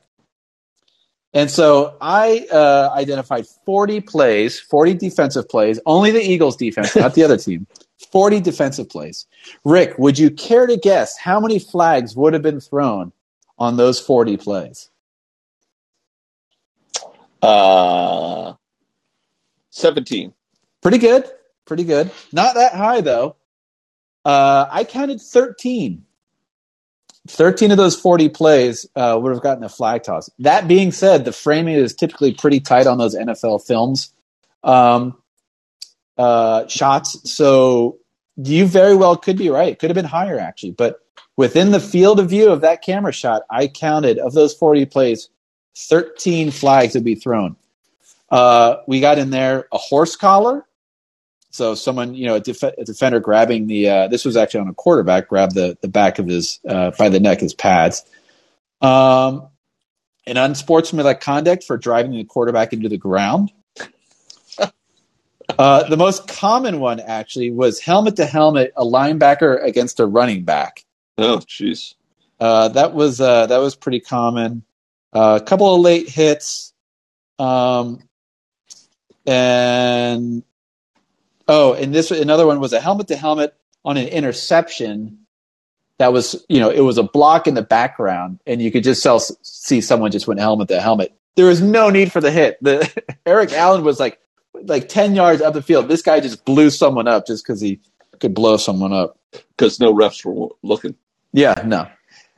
And 1.37 1.51
so 1.51 1.97
I 2.01 2.47
uh, 2.51 2.91
identified 2.95 3.47
40 3.67 4.01
plays, 4.01 4.59
40 4.59 4.95
defensive 4.95 5.49
plays, 5.49 5.79
only 5.85 6.11
the 6.11 6.23
Eagles 6.23 6.57
defense, 6.57 6.97
not 6.97 7.13
the 7.13 7.25
other 7.25 7.37
team. 7.37 7.67
40 8.11 8.41
defensive 8.41 8.89
plays. 8.89 9.27
Rick, 9.63 9.99
would 9.99 10.19
you 10.19 10.31
care 10.31 10.67
to 10.67 10.79
guess 10.79 11.19
how 11.19 11.39
many 11.39 11.59
flags 11.59 12.17
would 12.17 12.33
have 12.33 12.43
been 12.43 12.61
thrown 12.61 13.13
on 13.59 13.77
those 13.77 14.01
40 14.01 14.39
plays? 14.39 14.89
Uh, 17.43 18.55
17. 19.73 20.33
Pretty 20.81 20.99
good. 20.99 21.31
Pretty 21.67 21.85
good. 21.85 22.11
Not 22.33 22.55
that 22.55 22.73
high, 22.73 23.03
though. 23.03 23.37
Uh, 24.25 24.67
I 24.71 24.85
counted 24.85 25.21
13. 25.21 26.06
13 27.27 27.71
of 27.71 27.77
those 27.77 27.99
40 27.99 28.29
plays 28.31 28.87
uh, 28.97 29.19
would 29.21 29.33
have 29.33 29.43
gotten 29.43 29.65
a 29.65 29.69
flag 29.69 30.03
toss. 30.03 30.31
That 30.39 30.69
being 30.69 30.93
said, 30.93 31.25
the 31.25 31.33
framing 31.33 31.75
is 31.75 31.95
typically 31.95 32.33
pretty 32.33 32.61
tight 32.61 32.87
on 32.87 32.99
those 32.99 33.15
NFL 33.15 33.67
films 33.67 34.13
um, 34.63 35.17
uh, 36.19 36.67
shots. 36.67 37.31
So 37.31 37.99
you 38.37 38.67
very 38.67 38.95
well 38.95 39.17
could 39.17 39.39
be 39.39 39.49
right. 39.49 39.73
It 39.73 39.79
could 39.79 39.91
have 39.91 39.95
been 39.95 40.05
higher, 40.05 40.39
actually. 40.39 40.73
But 40.73 41.01
within 41.37 41.71
the 41.71 41.81
field 41.81 42.21
of 42.21 42.29
view 42.29 42.51
of 42.51 42.61
that 42.63 42.83
camera 42.83 43.13
shot, 43.13 43.43
I 43.51 43.69
counted 43.69 44.19
of 44.19 44.33
those 44.33 44.55
40 44.55 44.87
plays, 44.87 45.29
13 45.77 46.51
flags 46.51 46.95
would 46.95 47.05
be 47.05 47.15
thrown. 47.15 47.57
Uh, 48.31 48.77
we 48.87 49.01
got 49.01 49.19
in 49.19 49.31
there 49.31 49.69
a 49.73 49.79
horse 49.79 50.17
collar, 50.17 50.67
So 51.57 51.75
someone, 51.75 52.15
you 52.15 52.27
know, 52.27 52.35
a, 52.35 52.41
def- 52.41 52.63
a 52.63 52.85
defender 52.85 53.19
grabbing 53.19 53.67
the 53.67 53.89
uh, 53.89 54.09
this 54.09 54.27
was 54.27 54.37
actually 54.37 54.61
on 54.61 54.69
a 54.69 54.75
quarterback, 54.75 55.29
grabbed 55.29 55.55
the 55.55 55.79
the 55.81 55.89
back 55.89 56.19
of 56.19 56.27
his 56.27 56.61
uh, 56.69 56.91
by 56.99 57.09
the 57.09 57.19
neck 57.19 57.41
his 57.41 57.55
pads. 57.55 58.05
Um, 58.83 59.49
an 60.27 60.37
unsportsmanlike 60.37 61.21
conduct 61.21 61.65
for 61.65 61.79
driving 61.79 62.13
the 62.13 62.25
quarterback 62.25 62.73
into 62.73 62.89
the 62.89 62.99
ground. 62.99 63.53
Uh, 65.61 65.89
the 65.89 65.97
most 65.97 66.27
common 66.27 66.81
one 66.81 66.99
actually 66.99 67.53
was 67.53 67.79
helmet 67.79 68.17
to 68.17 68.27
helmet, 68.27 68.73
a 68.77 68.85
linebacker 68.85 69.63
against 69.65 70.01
a 70.01 70.05
running 70.05 70.43
back. 70.43 70.85
Oh, 71.19 71.39
jeez. 71.39 71.95
Uh, 72.41 72.69
that 72.71 72.95
was 72.95 73.21
uh, 73.21 73.47
that 73.47 73.59
was 73.59 73.77
pretty 73.77 74.01
common. 74.01 74.65
Uh, 75.13 75.39
a 75.41 75.45
couple 75.45 75.73
of 75.73 75.81
late 75.81 76.09
hits, 76.09 76.75
um, 77.39 78.03
and 79.25 80.43
oh, 81.49 81.75
and 81.75 81.95
this 81.95 82.11
another 82.11 82.47
one 82.47 82.61
was 82.61 82.73
a 82.73 82.81
helmet 82.81 83.09
to 83.09 83.17
helmet 83.17 83.55
on 83.85 83.97
an 83.97 84.09
interception. 84.09 85.19
That 85.99 86.13
was 86.13 86.45
you 86.49 86.61
know 86.61 86.71
it 86.71 86.81
was 86.81 86.99
a 86.99 87.03
block 87.03 87.47
in 87.47 87.55
the 87.55 87.63
background, 87.63 88.41
and 88.47 88.61
you 88.61 88.71
could 88.71 88.85
just 88.85 89.03
sell, 89.03 89.19
see 89.19 89.81
someone 89.81 90.11
just 90.11 90.27
went 90.27 90.41
helmet 90.41 90.69
to 90.69 90.81
helmet. 90.81 91.13
There 91.37 91.47
was 91.47 91.63
no 91.63 91.91
need 91.91 92.13
for 92.13 92.21
the 92.21 92.31
hit. 92.31 92.59
The 92.63 92.91
Eric 93.27 93.53
Allen 93.53 93.85
was 93.85 93.99
like 93.99 94.19
like 94.55 94.89
ten 94.89 95.15
yards 95.15 95.41
up 95.41 95.55
the 95.55 95.63
field. 95.63 95.89
This 95.89 96.03
guy 96.03 96.21
just 96.21 96.45
blew 96.45 96.71
someone 96.71 97.09
up 97.09 97.27
just 97.27 97.47
because 97.47 97.61
he 97.61 97.81
could 98.21 98.35
blow 98.35 98.57
someone 98.57 98.93
up. 98.93 99.19
Because 99.33 99.81
no 99.81 99.93
refs 99.93 100.25
were 100.25 100.49
looking. 100.63 100.95
Yeah, 101.33 101.63
no. 101.65 101.89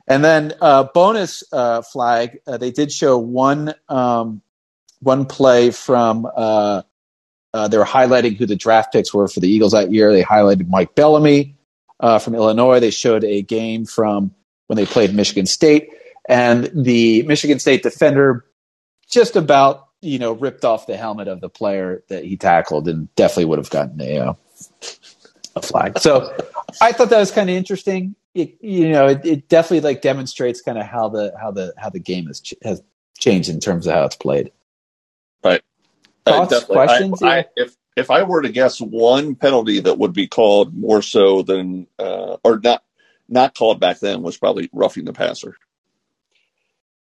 And 0.07 0.23
then 0.23 0.53
uh, 0.59 0.85
bonus 0.93 1.43
uh, 1.51 1.81
flag, 1.81 2.39
uh, 2.47 2.57
they 2.57 2.71
did 2.71 2.91
show 2.91 3.17
one 3.17 3.73
um, 3.89 4.41
one 5.01 5.25
play 5.25 5.71
from. 5.71 6.25
Uh, 7.53 7.57
uh, 7.57 7.67
they 7.67 7.77
were 7.77 7.85
highlighting 7.85 8.37
who 8.37 8.45
the 8.45 8.55
draft 8.55 8.93
picks 8.93 9.13
were 9.13 9.27
for 9.27 9.39
the 9.39 9.47
Eagles 9.47 9.71
that 9.71 9.91
year. 9.91 10.11
They 10.11 10.23
highlighted 10.23 10.67
Mike 10.67 10.95
Bellamy 10.95 11.55
uh, 11.99 12.19
from 12.19 12.35
Illinois. 12.35 12.79
They 12.79 12.91
showed 12.91 13.23
a 13.23 13.41
game 13.41 13.85
from 13.85 14.31
when 14.67 14.77
they 14.77 14.85
played 14.85 15.13
Michigan 15.13 15.45
State, 15.45 15.89
and 16.27 16.69
the 16.73 17.23
Michigan 17.23 17.59
State 17.59 17.83
defender 17.83 18.45
just 19.09 19.35
about 19.35 19.87
you 20.01 20.19
know 20.19 20.33
ripped 20.33 20.63
off 20.63 20.87
the 20.87 20.95
helmet 20.95 21.27
of 21.27 21.41
the 21.41 21.49
player 21.49 22.03
that 22.09 22.23
he 22.23 22.37
tackled, 22.37 22.87
and 22.87 23.13
definitely 23.15 23.45
would 23.45 23.59
have 23.59 23.69
gotten 23.69 23.99
a 24.01 24.35
a 25.55 25.61
flag. 25.61 25.97
So 25.99 26.31
I 26.79 26.91
thought 26.91 27.09
that 27.09 27.19
was 27.19 27.31
kind 27.31 27.49
of 27.49 27.55
interesting 27.55 28.15
it, 28.33 28.57
you 28.61 28.89
know, 28.89 29.07
it, 29.07 29.25
it, 29.25 29.49
definitely 29.49 29.81
like 29.81 30.01
demonstrates 30.01 30.61
kind 30.61 30.77
of 30.77 30.85
how 30.85 31.09
the 31.09 31.33
how 31.39 31.51
the 31.51 31.73
how 31.77 31.89
the 31.89 31.99
game 31.99 32.27
has 32.27 32.41
ch- 32.41 32.53
has 32.63 32.81
changed 33.17 33.49
in 33.49 33.59
terms 33.59 33.87
of 33.87 33.93
how 33.93 34.05
it's 34.05 34.15
played. 34.15 34.51
Thoughts, 36.29 36.65
questions? 36.65 37.21
I, 37.21 37.39
I, 37.39 37.45
if 37.55 37.75
if 37.95 38.09
I 38.09 38.23
were 38.23 38.41
to 38.41 38.49
guess 38.49 38.79
one 38.79 39.35
penalty 39.35 39.79
that 39.81 39.97
would 39.97 40.13
be 40.13 40.27
called 40.27 40.75
more 40.75 41.01
so 41.01 41.41
than 41.41 41.87
uh, 41.97 42.37
or 42.43 42.59
not 42.59 42.83
not 43.27 43.55
called 43.55 43.79
back 43.79 43.99
then 43.99 44.21
was 44.21 44.37
probably 44.37 44.69
roughing 44.73 45.05
the 45.05 45.13
passer. 45.13 45.57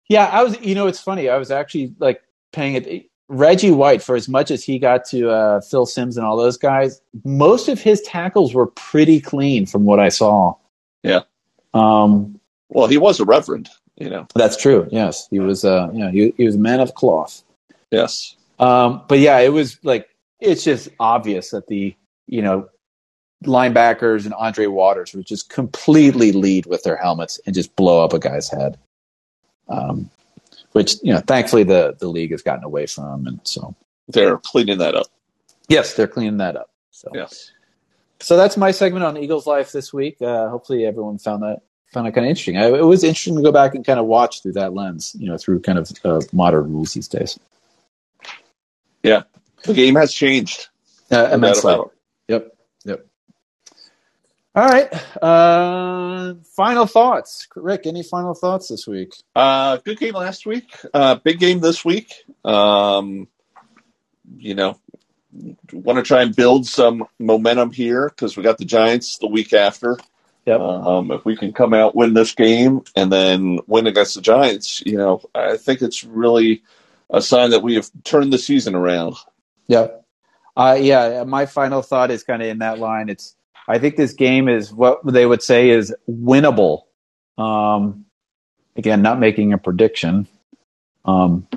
Yeah, 0.08 0.26
I 0.26 0.44
was. 0.44 0.60
You 0.62 0.76
know, 0.76 0.88
it's 0.88 1.00
funny. 1.00 1.30
I 1.30 1.38
was 1.38 1.52
actually 1.52 1.94
like 2.00 2.22
paying 2.52 2.76
it. 2.76 3.10
Reggie 3.28 3.72
White, 3.72 4.04
for 4.04 4.16
as 4.16 4.30
much 4.30 4.52
as 4.52 4.64
he 4.64 4.78
got 4.78 5.04
to 5.06 5.32
uh, 5.32 5.60
Phil 5.62 5.88
Simms 5.88 6.16
and 6.16 6.24
all 6.24 6.38
those 6.38 6.58
guys, 6.58 7.02
most 7.24 7.68
of 7.68 7.82
his 7.82 8.00
tackles 8.02 8.54
were 8.54 8.68
pretty 8.68 9.20
clean 9.20 9.66
from 9.66 9.84
what 9.84 10.00
I 10.00 10.10
saw. 10.10 10.54
Yeah. 11.02 11.22
Um, 11.74 12.40
well, 12.70 12.86
he 12.86 12.98
was 12.98 13.20
a 13.20 13.26
reverend, 13.26 13.68
you 13.96 14.12
know. 14.12 14.28
That's 14.36 14.58
true. 14.58 14.88
Yes, 14.92 15.28
he 15.32 15.40
was. 15.40 15.66
Uh, 15.66 15.90
you 15.92 16.00
know, 16.00 16.10
he, 16.10 16.36
he 16.38 16.46
was 16.46 16.54
a 16.54 16.60
man 16.60 16.80
of 16.80 16.94
cloth. 16.94 17.44
Yes. 17.90 18.36
Um, 18.60 19.04
but 19.08 19.20
yeah, 19.20 19.40
it 19.40 19.52
was 19.54 19.80
like 19.84 20.10
it's 20.40 20.64
just 20.64 20.90
obvious 21.00 21.52
that 21.52 21.68
the 21.68 21.96
you 22.28 22.42
know 22.42 22.70
linebackers 23.44 24.26
and 24.26 24.34
Andre 24.34 24.68
Waters 24.68 25.14
would 25.14 25.26
just 25.26 25.50
completely 25.50 26.32
lead 26.32 26.66
with 26.66 26.84
their 26.84 26.96
helmets 26.96 27.40
and 27.46 27.54
just 27.54 27.76
blow 27.76 28.04
up 28.04 28.14
a 28.14 28.20
guy's 28.20 28.50
head. 28.50 28.78
Um, 29.68 30.10
which 30.72 30.96
you 31.02 31.14
know, 31.14 31.20
thankfully 31.20 31.64
the 31.64 31.96
the 32.00 32.08
league 32.08 32.32
has 32.32 32.42
gotten 32.42 32.64
away 32.64 32.86
from, 32.86 33.28
and 33.28 33.40
so 33.44 33.76
they're 34.08 34.38
cleaning 34.38 34.78
that 34.80 34.96
up. 34.96 35.08
Yes, 35.70 35.94
they're 35.94 36.08
cleaning 36.08 36.38
that 36.38 36.56
up. 36.56 36.70
So 36.92 37.10
yes. 37.14 37.52
So 38.20 38.38
that's 38.38 38.58
my 38.58 38.72
segment 38.72 39.04
on 39.04 39.18
Eagles 39.18 39.46
life 39.46 39.72
this 39.72 39.94
week. 39.94 40.22
Uh, 40.22 40.50
hopefully, 40.50 40.86
everyone 40.86 41.18
found 41.18 41.44
that 41.44 41.62
found 41.94 42.08
it 42.08 42.12
kind 42.12 42.26
of 42.26 42.30
interesting. 42.30 42.58
I, 42.58 42.68
it 42.68 42.86
was 42.86 43.04
interesting 43.04 43.36
to 43.36 43.42
go 43.42 43.52
back 43.52 43.74
and 43.74 43.86
kind 43.86 44.00
of 44.00 44.06
watch 44.06 44.42
through 44.42 44.54
that 44.54 44.74
lens, 44.74 45.16
you 45.18 45.28
know, 45.28 45.38
through 45.38 45.62
kind 45.62 45.78
of 45.78 45.92
uh, 46.04 46.22
modern 46.34 46.72
rules 46.72 46.94
these 46.94 47.08
days. 47.08 47.40
Yeah, 49.06 49.24
the 49.64 49.74
game 49.74 49.96
has 49.96 50.14
changed 50.14 50.68
uh, 51.12 51.30
immensely. 51.32 51.76
Yep, 52.28 52.58
yep. 52.86 53.06
All 54.56 54.66
right. 54.66 55.22
Uh, 55.22 56.36
final 56.56 56.86
thoughts, 56.86 57.48
Rick. 57.56 57.86
Any 57.86 58.04
final 58.04 58.34
thoughts 58.34 58.70
this 58.70 58.88
week? 58.88 59.14
Uh, 59.36 59.78
good 59.78 60.00
game 60.00 60.14
last 60.14 60.46
week. 60.46 60.74
Uh, 60.94 61.16
big 61.16 61.40
game 61.40 61.60
this 61.60 61.84
week. 61.84 62.14
Um, 62.44 63.28
you 64.38 64.56
know, 64.56 64.80
want 65.74 65.98
to 65.98 66.04
try 66.04 66.22
and 66.22 66.36
build 66.36 66.66
some 66.66 67.06
momentum 67.20 67.72
here 67.72 68.10
because 68.10 68.38
we 68.38 68.44
got 68.44 68.58
the 68.58 68.66
Giants 68.66 69.18
the 69.18 69.28
week 69.28 69.54
after. 69.54 69.98
Yep. 70.46 70.60
Um, 70.60 71.12
if 71.12 71.26
we 71.26 71.36
can 71.36 71.54
come 71.54 71.74
out 71.74 71.96
win 71.96 72.14
this 72.14 72.34
game 72.34 72.84
and 72.96 73.12
then 73.12 73.60
win 73.68 73.88
against 73.88 74.16
the 74.16 74.22
Giants, 74.22 74.82
you 74.86 74.98
know, 74.98 75.22
I 75.34 75.58
think 75.58 75.82
it's 75.82 76.04
really 76.04 76.64
a 77.10 77.22
sign 77.22 77.52
that 77.52 77.62
we 77.62 77.76
have 77.76 77.90
turned 78.04 78.34
the 78.34 78.38
season 78.38 78.76
around. 78.76 79.16
Yep. 79.68 80.06
Uh, 80.56 80.78
yeah. 80.80 81.24
My 81.26 81.46
final 81.46 81.82
thought 81.82 82.12
is 82.12 82.24
kind 82.24 82.42
of 82.42 82.48
in 82.48 82.60
that 82.60 82.80
line. 82.80 83.10
It's 83.10 83.36
I 83.68 83.80
think 83.80 83.96
this 83.96 84.14
game 84.14 84.48
is 84.48 84.72
what 84.72 85.00
they 85.06 85.26
would 85.26 85.42
say 85.42 85.70
is 85.70 85.94
winnable. 86.10 86.84
Um, 87.38 88.06
again, 88.76 89.02
not 89.02 89.20
making 89.20 89.54
a 89.54 89.58
prediction. 89.58 90.28
Um, 91.04 91.48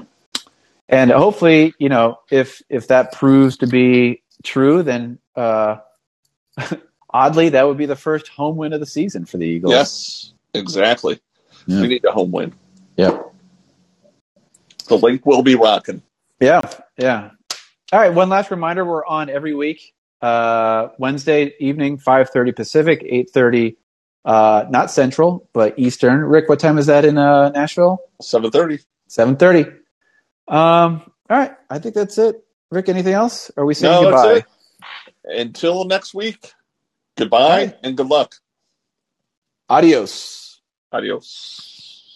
and 0.89 1.11
hopefully, 1.11 1.75
you 1.79 1.89
know, 1.89 2.19
if 2.31 2.63
if 2.69 2.89
that 2.89 3.13
proves 3.13 3.59
to 3.59 3.67
be 3.67 4.23
true, 4.43 4.83
then 4.83 5.19
uh, 5.37 5.77
oddly, 7.11 7.51
that 7.51 7.67
would 7.67 7.77
be 7.77 7.87
the 7.87 7.97
first 7.97 8.29
home 8.29 8.57
win 8.57 8.73
of 8.73 8.81
the 8.81 8.87
season 8.87 9.27
for 9.27 9.37
the 9.37 9.47
Eagles. 9.47 9.73
Yes, 9.73 10.33
exactly. 10.55 11.21
Yeah. 11.67 11.83
We 11.83 11.89
need 11.89 12.05
a 12.05 12.13
home 12.13 12.31
win. 12.31 12.55
Yeah. 12.97 13.21
The 14.89 14.99
Linc 14.99 15.25
will 15.27 15.43
be 15.43 15.55
rocking. 15.55 16.03
Yeah, 16.41 16.61
yeah. 16.97 17.31
All 17.93 18.01
right. 18.01 18.13
One 18.13 18.29
last 18.29 18.51
reminder: 18.51 18.85
we're 18.85 19.05
on 19.07 19.31
every 19.31 19.55
week, 19.55 19.95
uh, 20.21 20.89
Wednesday 20.99 21.55
evening, 21.61 21.99
five 21.99 22.31
thirty 22.31 22.53
Pacific, 22.53 23.03
eight 23.05 23.31
thirty, 23.31 23.77
uh, 24.25 24.67
not 24.71 24.91
Central, 24.91 25.49
but 25.53 25.79
Eastern. 25.79 26.21
Rick, 26.21 26.49
what 26.49 26.61
time 26.61 26.79
is 26.79 26.87
that 26.87 27.05
in 27.05 27.19
uh, 27.19 27.51
Nashville? 27.51 27.99
Seven 28.21 28.51
thirty. 28.51 28.81
Seven 29.07 29.37
thirty. 29.37 29.65
Um, 30.49 31.03
all 31.31 31.37
right. 31.37 31.53
I 31.71 31.79
think 31.79 31.95
that's 31.95 32.19
it. 32.19 32.45
Rick, 32.71 32.89
anything 32.89 33.15
else? 33.15 33.51
Are 33.57 33.65
we 33.65 33.75
saying 33.75 34.03
no, 34.03 34.11
goodbye? 34.11 34.45
Until 35.25 35.85
next 35.85 36.15
week, 36.15 36.53
goodbye 37.17 37.65
right. 37.67 37.77
and 37.83 37.97
good 37.97 38.07
luck. 38.07 38.35
Adios. 39.69 40.61
Adios. 40.93 41.78